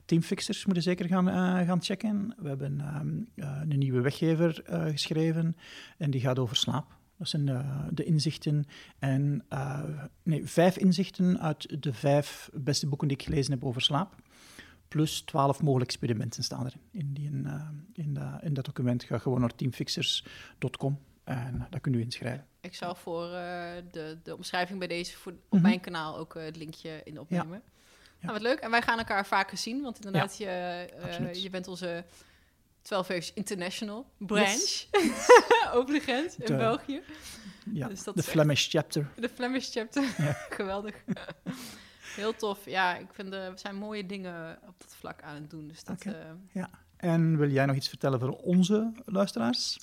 Teamfixers, 0.10 0.66
moeten 0.66 0.84
zeker 0.84 1.08
gaan, 1.08 1.28
eh, 1.30 1.68
gaan 1.68 1.84
checken. 1.84 2.34
We 2.38 2.48
hebben 2.48 2.80
ehm, 2.82 3.18
eh, 3.36 3.62
een 3.70 3.78
nieuwe 3.80 4.02
weggever 4.02 4.64
eh, 4.66 4.86
geschreven 4.86 5.56
en 5.98 6.12
die 6.12 6.22
gaat 6.22 6.40
over 6.40 6.56
slaap. 6.56 6.98
Dat 7.18 7.28
zijn 7.30 7.50
eh, 7.50 7.80
de 7.92 8.04
inzichten 8.04 8.66
en 9.00 9.46
nee, 10.24 10.46
vijf 10.46 10.78
inzichten 10.78 11.40
uit 11.40 11.84
de 11.84 11.94
vijf 11.94 12.50
beste 12.54 12.88
boeken 12.88 13.08
die 13.08 13.18
ik 13.18 13.24
gelezen 13.24 13.52
heb 13.52 13.64
over 13.66 13.82
slaap. 13.82 14.16
Plus 14.88 15.22
twaalf 15.22 15.62
mogelijke 15.62 15.92
experimenten 15.94 16.44
staan 16.44 16.66
erin. 16.66 16.82
In, 16.92 17.14
die, 17.14 17.26
in, 17.94 18.14
dat- 18.14 18.42
in 18.44 18.54
dat 18.54 18.66
document 18.66 19.04
ga 19.04 19.18
gewoon 19.18 19.40
naar 19.40 19.56
teamfixers.com 19.56 21.00
en 21.24 21.68
daar 21.70 21.80
kun 21.80 21.94
je 21.94 22.00
inschrijven. 22.02 22.46
Ik 22.62 22.76
zal 22.76 22.96
voor 22.96 23.28
de, 23.92 24.18
de 24.24 24.36
omschrijving 24.36 24.80
bij 24.80 24.88
deze 24.88 25.18
voor, 25.18 25.32
op 25.32 25.40
Mhm. 25.50 25.62
mijn 25.62 25.80
kanaal 25.80 26.18
ook 26.18 26.34
het 26.34 26.56
linkje 26.58 27.02
in 27.04 27.20
opnemen. 27.20 27.62
Nou, 28.20 28.34
wat 28.34 28.42
leuk. 28.42 28.60
En 28.60 28.72
wij 28.72 28.82
gaan 28.82 28.98
elkaar 28.98 29.26
vaker 29.26 29.58
zien, 29.58 29.82
want 29.82 29.96
inderdaad, 30.06 30.38
je, 30.38 30.46
eh, 30.46 31.34
je 31.34 31.50
bent 31.50 31.68
onze 31.68 32.04
12 32.82 33.08
Waves 33.08 33.34
International 33.34 34.06
branch 34.18 34.86
over 35.74 35.94
de 35.94 36.00
grens 36.00 36.36
in 36.36 36.46
De- 36.46 36.56
België. 36.56 37.02
Ja, 37.74 37.88
Dus 37.88 38.04
dat 38.04 38.16
de 38.16 38.22
echt- 38.22 38.30
Flemish 38.30 38.70
chapter. 38.70 39.08
De 39.16 39.30
Flemish 39.30 39.72
chapter. 39.72 40.04
Geweldig. 40.60 40.96
Heel 42.16 42.36
tof. 42.36 42.66
Ja, 42.66 42.98
ik 42.98 43.08
vind 43.14 43.34
er 43.34 43.52
zijn 43.60 43.76
mooie 43.76 44.06
dingen 44.06 44.60
op 44.68 44.76
dat 44.78 44.96
vlak 44.96 45.22
aan 45.22 45.36
het 45.36 45.50
doen. 45.50 45.68
Dus 45.68 45.84
dat, 45.84 46.02
eh, 46.02 46.64
En 46.98 47.38
wil 47.38 47.50
jij 47.50 47.66
nog 47.66 47.76
iets 47.76 47.90
vertellen 47.90 48.20
voor 48.20 48.38
onze 48.38 48.92
luisteraars? 49.06 49.80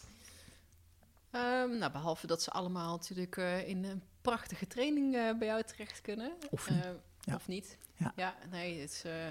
ehm, 1.31 1.79
nou, 1.79 1.93
behalve 1.93 2.27
dat 2.27 2.43
ze 2.43 2.51
allemaal 2.51 2.91
natuurlijk 2.97 3.37
eh, 3.37 3.69
in 3.69 3.85
een 3.85 4.03
prachtige 4.23 4.67
training 4.67 5.15
eh, 5.17 5.39
bij 5.39 5.47
jou 5.49 5.63
terecht 5.63 6.01
kunnen. 6.01 6.33
Of 6.51 6.71
niet. 6.71 6.85
Eh, 6.85 6.91
Ja. 7.21 7.35
Of 7.35 7.49
niet. 7.49 7.79
Ja. 8.17 8.37
nee, 8.51 8.81
het 8.81 8.91
is... 8.91 9.05
eh, 9.05 9.27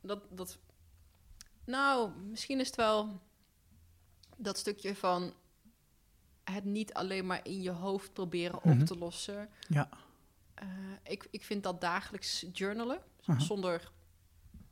dat, 0.00 0.20
dat... 0.30 0.58
Nou, 1.64 2.10
misschien 2.18 2.60
is 2.60 2.66
het 2.66 2.76
wel 2.76 3.20
dat 4.36 4.58
stukje 4.58 4.94
van 4.96 5.34
het 6.44 6.64
niet 6.64 6.94
alleen 6.94 7.26
maar 7.26 7.40
in 7.46 7.62
je 7.62 7.70
hoofd 7.70 8.12
proberen 8.12 8.60
Mhm. 8.62 8.80
op 8.80 8.86
te 8.86 8.96
lossen. 8.98 9.48
Ja. 9.68 9.88
Eh, 10.54 10.66
ik, 11.02 11.26
ik 11.30 11.44
vind 11.44 11.62
dat 11.62 11.80
dagelijks 11.80 12.44
journalen, 12.52 13.02
Aha. 13.24 13.40
zonder 13.40 13.92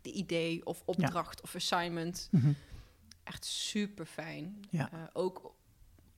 de 0.02 0.12
idee 0.12 0.66
of 0.66 0.82
opdracht 0.84 1.40
of 1.42 1.54
assignment, 1.54 2.28
Mhm. 2.30 2.52
echt 3.24 3.44
super 3.44 4.06
fijn. 4.06 4.60
Ja. 4.70 5.10
ook, 5.12 5.54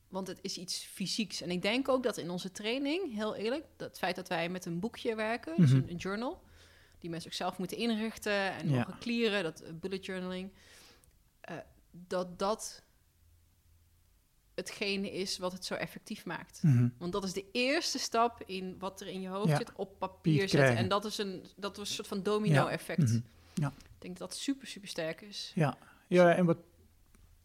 want 0.08 0.26
het 0.28 0.38
is 0.42 0.58
iets 0.58 0.78
fysieks. 0.84 1.40
En 1.40 1.50
ik 1.50 1.62
denk 1.62 1.88
ook 1.88 2.02
dat 2.02 2.16
in 2.16 2.30
onze 2.30 2.52
training, 2.52 3.14
heel 3.14 3.34
eerlijk, 3.34 3.64
dat 3.76 3.88
het 3.88 3.98
feit 3.98 4.16
dat 4.16 4.28
wij 4.28 4.48
met 4.48 4.64
een 4.64 4.80
boekje 4.80 5.14
werken, 5.14 5.56
dus 5.56 5.70
Mhm. 5.70 5.78
een, 5.82 5.90
een 5.90 5.96
journal, 5.96 6.42
die 7.04 7.12
mensen 7.12 7.30
ook 7.30 7.36
zelf 7.36 7.58
moeten 7.58 7.76
inrichten 7.76 8.52
en 8.52 8.68
Ja. 8.68 8.76
mogen 8.76 8.98
clearen, 8.98 9.42
dat 9.42 9.60
eh, 9.60 9.72
bullet 9.72 10.04
journaling, 10.06 10.50
eh, 11.40 11.56
dat 11.90 12.38
dat 12.38 12.82
hetgene 14.54 15.12
is 15.12 15.38
wat 15.38 15.52
het 15.52 15.64
zo 15.64 15.74
effectief 15.74 16.24
maakt. 16.24 16.62
Mhm. 16.62 16.88
Want 16.98 17.12
dat 17.12 17.24
is 17.24 17.32
de 17.32 17.44
eerste 17.52 17.98
stap 17.98 18.42
in 18.46 18.78
wat 18.78 19.00
er 19.00 19.06
in 19.06 19.20
je 19.20 19.28
hoofd 19.28 19.48
Ja. 19.48 19.56
zit, 19.56 19.72
op 19.72 19.98
papier 19.98 20.38
zetten. 20.40 20.58
krijgen. 20.58 20.76
En 20.78 20.88
dat 20.88 21.04
is 21.04 21.18
een, 21.18 21.44
dat 21.56 21.72
is 21.78 21.88
een 21.88 21.94
soort 21.94 22.08
van 22.08 22.22
domino-effect. 22.22 23.02
Mhm. 23.02 23.20
Ja. 23.54 23.68
Ik 23.68 23.82
denk 23.98 24.18
dat 24.18 24.28
dat 24.30 24.38
super, 24.38 24.66
super 24.66 24.88
sterk 24.88 25.20
is. 25.20 25.52
Ja. 25.54 25.76
ja, 26.08 26.34
en 26.34 26.44
wat 26.44 26.58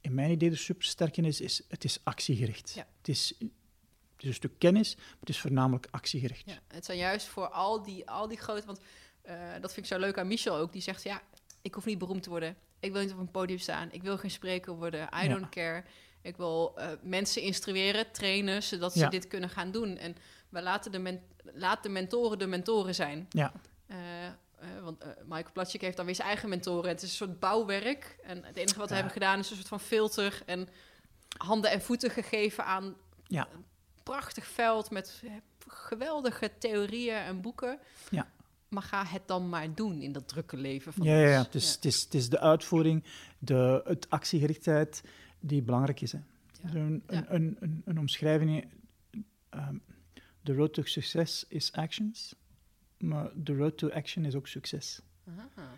in 0.01 0.13
mijn 0.13 0.31
idee 0.31 0.49
er 0.51 0.57
super 0.57 0.85
sterk 0.85 1.17
in 1.17 1.25
is, 1.25 1.41
is 1.41 1.61
het 1.67 1.83
is 1.83 1.99
actiegericht. 2.03 2.75
Het, 2.75 3.07
is, 3.07 3.33
het 3.39 3.49
is 4.17 4.27
een 4.27 4.33
stuk 4.33 4.59
kennis, 4.59 4.95
maar 4.95 5.17
het 5.19 5.29
is 5.29 5.39
voornamelijk 5.39 5.87
actiegericht. 5.91 6.49
Ja, 6.49 6.59
het 6.67 6.85
zijn 6.85 6.97
juist 6.97 7.27
voor 7.27 7.47
al 7.49 7.83
die, 7.83 8.09
al 8.09 8.27
die 8.27 8.37
grote... 8.37 8.65
Want 8.65 8.79
eh, 9.21 9.35
dat 9.61 9.73
vind 9.73 9.85
ik 9.85 9.91
zo 9.93 9.99
leuk 9.99 10.17
aan 10.17 10.27
Michel 10.27 10.55
ook. 10.55 10.71
Die 10.71 10.81
zegt, 10.81 11.03
ja, 11.03 11.21
ik 11.61 11.73
hoef 11.73 11.85
niet 11.85 11.97
beroemd 11.97 12.23
te 12.23 12.29
worden. 12.29 12.55
Ik 12.79 12.91
wil 12.91 13.01
niet 13.01 13.11
op 13.11 13.19
een 13.19 13.31
podium 13.31 13.59
staan. 13.59 13.89
Ik 13.91 14.03
wil 14.03 14.17
geen 14.17 14.31
spreker 14.31 14.73
worden. 14.73 15.09
I 15.15 15.23
Ja. 15.23 15.27
don't 15.27 15.49
care. 15.49 15.83
Ik 16.21 16.37
wil 16.37 16.73
eh, 16.77 16.87
mensen 17.01 17.41
instrueren, 17.41 18.11
trainen, 18.11 18.63
zodat 18.63 18.93
ze 18.93 18.99
Ja. 18.99 19.09
dit 19.09 19.27
kunnen 19.27 19.49
gaan 19.49 19.71
doen. 19.71 19.97
En 19.97 20.15
we 20.49 20.61
laten 20.61 20.91
de, 20.91 20.99
men, 20.99 21.21
laat 21.43 21.83
de 21.83 21.89
mentoren 21.89 22.39
de 22.39 22.47
mentoren 22.47 22.95
zijn. 22.95 23.25
Ja. 23.29 23.51
Eh, 23.87 23.97
want 24.83 25.03
Michael 25.23 25.51
Platschik 25.53 25.81
heeft 25.81 25.97
dan 25.97 26.05
weer 26.05 26.15
zijn 26.15 26.27
eigen 26.27 26.49
mentoren. 26.49 26.89
Het 26.89 27.01
is 27.01 27.09
een 27.09 27.15
soort 27.27 27.39
bouwwerk. 27.39 28.17
En 28.23 28.43
het 28.43 28.55
enige 28.55 28.79
wat 28.79 28.87
we 28.89 28.93
hebben 28.95 29.13
gedaan 29.13 29.39
is 29.39 29.49
een 29.49 29.55
soort 29.55 29.67
van 29.67 29.79
filter 29.79 30.41
en 30.45 30.69
handen 31.37 31.71
en 31.71 31.81
voeten 31.81 32.09
gegeven 32.11 32.65
aan 32.65 32.95
Ja. 33.27 33.47
een 33.53 33.65
prachtig 34.03 34.45
veld 34.47 34.89
met 34.91 35.23
geweldige 35.67 36.51
theorieën 36.57 37.15
en 37.15 37.41
boeken. 37.41 37.79
Ja. 38.09 38.27
Maar 38.69 38.83
ga 38.83 39.05
het 39.05 39.21
dan 39.25 39.49
maar 39.49 39.75
doen 39.75 40.01
in 40.01 40.11
dat 40.11 40.27
drukke 40.27 40.57
leven 40.57 40.93
van 40.93 41.05
Ja, 41.05 41.19
ja, 41.19 41.27
ja. 41.27 41.37
ons. 41.37 41.45
Het, 41.45 41.55
is, 41.55 41.71
Het, 41.71 41.85
is, 41.85 42.01
het 42.01 42.13
is 42.13 42.29
de 42.29 42.39
uitvoering, 42.39 43.03
de 43.39 43.81
het 43.85 44.09
actiegerichtheid 44.09 45.03
die 45.39 45.61
belangrijk 45.61 46.01
is. 46.01 46.11
Hè. 46.11 46.19
Ja. 46.61 46.75
Een, 46.75 47.03
een, 47.07 47.35
een, 47.35 47.57
een, 47.59 47.81
een 47.85 47.99
omschrijving. 47.99 48.67
ehm 49.49 49.75
the 50.43 50.53
road 50.55 50.73
to 50.73 50.83
success 50.83 51.45
is 51.49 51.71
actions, 51.71 52.35
maar 52.97 53.31
the 53.43 53.55
road 53.55 53.77
to 53.77 53.89
action 53.89 54.25
is 54.25 54.35
ook 54.35 54.47
succes. 54.47 55.01
Aha. 55.37 55.73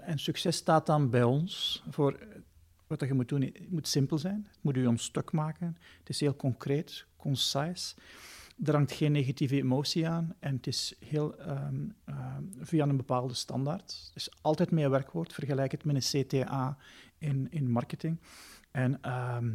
En 0.00 0.18
succes 0.18 0.56
staat 0.56 0.86
dan 0.86 1.10
bij 1.10 1.22
ons 1.22 1.82
voor 1.90 2.18
wat 2.86 3.00
je 3.00 3.14
moet 3.14 3.28
doen. 3.28 3.42
Het 3.42 3.70
moet 3.70 3.88
simpel 3.88 4.18
zijn. 4.18 4.46
Het 4.50 4.58
moet 4.60 4.76
u 4.76 4.86
ontstuk 4.86 5.32
maken. 5.32 5.76
Het 5.98 6.08
is 6.08 6.20
heel 6.20 6.36
concreet, 6.36 7.06
concise. 7.16 7.94
Er 8.64 8.72
hangt 8.74 8.92
geen 8.92 9.12
negatieve 9.12 9.56
emotie 9.56 10.08
aan 10.08 10.34
en 10.38 10.56
het 10.56 10.66
is 10.66 10.94
heel 11.04 11.38
ehm, 11.38 11.88
ehm, 12.04 12.42
via 12.58 12.84
een 12.86 12.96
bepaalde 12.96 13.34
standaard. 13.34 13.90
Het 14.06 14.16
is 14.16 14.28
altijd 14.40 14.70
met 14.70 14.84
een 14.84 14.90
werkwoord. 14.90 15.32
Vergelijk 15.32 15.72
het 15.72 15.84
met 15.84 16.14
een 16.14 16.24
CTA 16.26 16.76
in, 17.18 17.46
in 17.50 17.70
marketing. 17.70 18.20
En 18.70 19.02
ehm, 19.02 19.54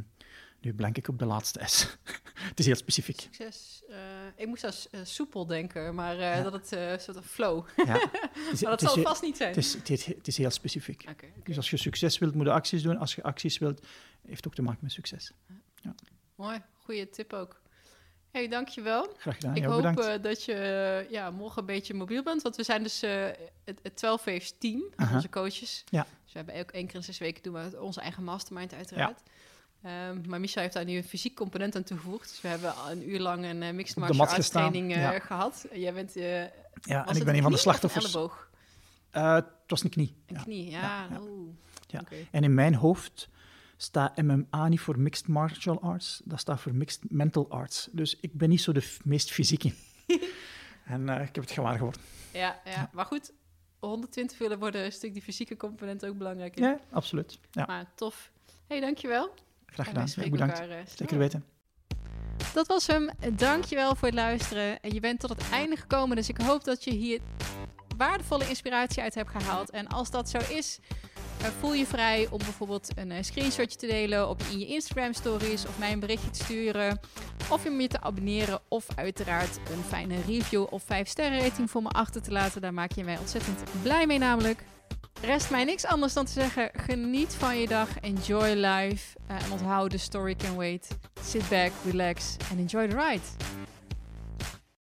nu 0.61 0.73
blank 0.73 0.97
ik 0.97 1.07
op 1.07 1.19
de 1.19 1.25
laatste 1.25 1.59
S. 1.65 1.97
het 2.49 2.59
is 2.59 2.65
heel 2.65 2.75
specifiek. 2.75 3.19
Succes. 3.19 3.83
eh, 3.89 3.97
ik 4.35 4.47
moest 4.47 4.63
aan 4.63 4.73
s- 4.73 4.89
eh, 4.89 4.99
soepel 5.03 5.45
denken, 5.45 5.95
maar 5.95 6.13
eh, 6.13 6.19
Ja. 6.37 6.41
dat 6.43 6.53
het 6.53 6.71
een 6.71 6.99
soort 6.99 7.17
van 7.17 7.25
flow. 7.25 7.67
Ja. 7.75 7.83
Het 8.51 8.61
Maar 8.61 8.69
dat 8.69 8.69
het 8.69 8.79
zal 8.81 8.93
heel- 8.95 9.03
vast 9.03 9.21
niet 9.21 9.37
zijn. 9.37 9.49
het 9.49 9.57
is, 9.57 9.73
het 9.73 9.89
is, 9.89 10.05
het 10.05 10.27
is 10.27 10.37
heel 10.37 10.49
specifiek. 10.49 11.01
Oké, 11.09 11.25
oké. 11.25 11.41
Dus 11.43 11.57
als 11.57 11.69
je 11.69 11.77
succes 11.77 12.17
wilt, 12.17 12.33
moet 12.35 12.45
je 12.45 12.51
acties 12.51 12.81
doen. 12.83 12.97
Als 12.97 13.15
je 13.15 13.23
acties 13.23 13.57
wilt, 13.57 13.87
heeft 14.27 14.47
ook 14.47 14.55
te 14.55 14.61
maken 14.61 14.79
met 14.81 14.91
succes. 14.91 15.31
Mooi, 16.35 16.61
goede 16.77 17.09
tip 17.09 17.33
ook. 17.33 17.60
Hey, 18.31 18.47
dankjewel. 18.47 19.13
Graag 19.17 19.35
gedaan. 19.35 19.55
ik 19.55 19.63
hoop 19.63 19.75
bedankt. 19.75 20.05
eh, 20.05 20.21
dat 20.21 20.43
je 20.43 20.53
eh, 20.53 21.11
ja, 21.11 21.31
morgen 21.31 21.59
een 21.59 21.65
beetje 21.65 21.93
mobiel 21.93 22.23
bent, 22.23 22.41
want 22.41 22.55
we 22.55 22.63
zijn 22.63 22.83
dus 22.83 23.01
eh, 23.01 23.25
het, 23.63 23.79
het 23.83 23.95
12 23.95 24.23
Waves 24.23 24.53
team, 24.57 24.83
Aha. 24.95 25.15
onze 25.15 25.29
coaches. 25.29 25.83
Ja. 25.89 26.01
Dus 26.23 26.33
we 26.33 26.37
hebben 26.37 26.59
ook 26.59 26.71
één 26.71 26.85
keer 26.85 26.95
in 26.95 27.03
zes 27.03 27.17
weken 27.17 27.43
doen 27.43 27.53
we 27.53 27.81
onze 27.81 28.01
eigen 28.01 28.23
mastermind 28.23 28.73
uiteraard. 28.73 29.21
Ehm, 29.83 30.21
maar 30.27 30.39
Micha 30.39 30.61
heeft 30.61 30.73
daar 30.73 30.85
nu 30.85 30.97
een 30.97 31.03
fysiek 31.03 31.35
component 31.35 31.75
aan 31.75 31.83
toegevoegd. 31.83 32.29
Dus 32.29 32.41
we 32.41 32.47
hebben 32.47 32.73
een 32.89 33.09
uur 33.09 33.19
lang 33.19 33.45
een 33.45 33.75
mixed 33.75 33.97
martial 33.97 34.27
arts 34.27 34.49
training 34.49 34.93
eh, 34.93 35.01
ja. 35.01 35.19
gehad. 35.19 35.65
Jij 35.73 35.93
bent, 35.93 36.15
eh, 36.15 36.41
ja, 36.81 37.07
en 37.07 37.15
ik 37.15 37.23
ben 37.23 37.35
een 37.35 37.41
van 37.41 37.51
de 37.51 37.57
slachtoffers. 37.57 38.05
Een 38.05 38.11
elleboog? 38.11 38.49
Het 39.09 39.45
was 39.67 39.83
een 39.83 39.89
knie. 39.89 40.15
Een 40.27 40.43
knie, 40.43 40.69
ja. 40.69 41.07
Oké. 41.99 42.15
En 42.31 42.43
in 42.43 42.53
mijn 42.53 42.75
hoofd 42.75 43.29
staat 43.81 44.17
MMA 44.17 44.67
niet 44.67 44.79
voor 44.79 44.99
Mixed 44.99 45.27
Martial 45.27 45.81
Arts, 45.81 46.21
dat 46.23 46.39
staat 46.39 46.61
voor 46.61 46.73
Mixed 46.73 47.11
Mental 47.11 47.49
Arts. 47.49 47.89
Dus 47.91 48.17
ik 48.19 48.33
ben 48.33 48.49
niet 48.49 48.61
zo 48.61 48.71
de 48.71 48.97
meest 49.03 49.31
fysiek 49.31 49.63
in. 49.63 49.75
en 50.85 51.09
eh, 51.09 51.21
ik 51.21 51.35
heb 51.35 51.43
het 51.43 51.51
gewaar 51.51 51.77
geworden. 51.77 52.01
Ja, 52.33 52.61
ja, 52.65 52.89
maar 52.93 53.05
goed. 53.05 53.33
120 53.79 54.37
willen 54.37 54.59
worden 54.59 54.85
een 54.85 54.91
stuk 54.91 55.13
die 55.13 55.21
fysieke 55.21 55.57
component 55.57 56.05
ook 56.05 56.17
belangrijk 56.17 56.55
is. 56.55 56.61
Ja, 56.61 56.79
absoluut. 56.91 57.39
Ja. 57.51 57.65
Maar 57.65 57.85
tof. 57.95 58.31
hey, 58.67 58.79
dankjewel. 58.79 59.33
Graag 59.65 59.87
gedaan. 59.87 60.07
Ja, 60.15 60.29
bedankt. 60.29 60.59
elkaar, 60.59 60.77
eh, 60.77 60.85
Zeker 60.95 61.17
weten. 61.17 61.45
Dat 62.53 62.67
was 62.67 62.87
hem. 62.87 63.09
Dankjewel 63.33 63.95
voor 63.95 64.07
het 64.07 64.17
luisteren. 64.17 64.81
En 64.81 64.93
Je 64.93 64.99
bent 64.99 65.19
tot 65.19 65.29
het 65.29 65.49
einde 65.51 65.75
gekomen, 65.75 66.15
dus 66.15 66.29
ik 66.29 66.37
hoop 66.37 66.63
dat 66.63 66.83
je 66.83 66.91
hier 66.91 67.19
waardevolle 67.97 68.49
inspiratie 68.49 69.03
uit 69.03 69.15
hebt 69.15 69.29
gehaald. 69.29 69.69
En 69.69 69.87
als 69.87 70.11
dat 70.11 70.29
zo 70.29 70.37
is, 70.37 70.79
voel 71.49 71.73
je 71.73 71.85
vrij 71.85 72.27
om 72.31 72.37
bijvoorbeeld 72.37 72.89
een 72.95 73.11
eh, 73.11 73.23
screenshotje 73.23 73.77
te 73.77 73.87
delen 73.87 74.29
op, 74.29 74.41
in 74.51 74.59
je 74.59 74.65
Instagram 74.65 75.13
stories 75.13 75.65
of 75.65 75.77
mij 75.79 75.91
een 75.91 75.99
berichtje 75.99 76.29
te 76.29 76.43
sturen. 76.43 76.99
Of 77.49 77.65
om 77.65 77.81
je 77.81 77.87
te 77.87 78.01
abonneren 78.01 78.59
of 78.67 78.85
uiteraard 78.95 79.57
een 79.57 79.83
fijne 79.87 80.15
review 80.27 80.65
of 80.69 80.83
5 80.83 81.07
sterren 81.07 81.39
rating 81.41 81.69
voor 81.69 81.81
me 81.81 81.89
achter 81.89 82.21
te 82.21 82.31
laten. 82.31 82.61
Daar 82.61 82.73
maak 82.73 82.91
je 82.91 83.03
mij 83.03 83.17
ontzettend 83.17 83.63
blij 83.81 84.05
mee 84.05 84.17
namelijk. 84.17 84.63
Rest 85.21 85.49
mij 85.49 85.63
niks 85.63 85.85
anders 85.85 86.13
dan 86.13 86.25
te 86.25 86.31
zeggen: 86.31 86.69
geniet 86.73 87.33
van 87.33 87.57
je 87.59 87.67
dag, 87.67 87.99
enjoy 87.99 88.47
life. 88.47 89.17
eh, 89.27 89.43
en 89.43 89.51
onthoud, 89.51 89.89
the 89.89 89.97
story 89.97 90.35
can 90.35 90.55
wait. 90.55 90.87
Sit 91.23 91.49
back, 91.49 91.71
relax 91.85 92.35
and 92.49 92.59
enjoy 92.59 92.87
the 92.87 92.95
ride. 92.95 93.21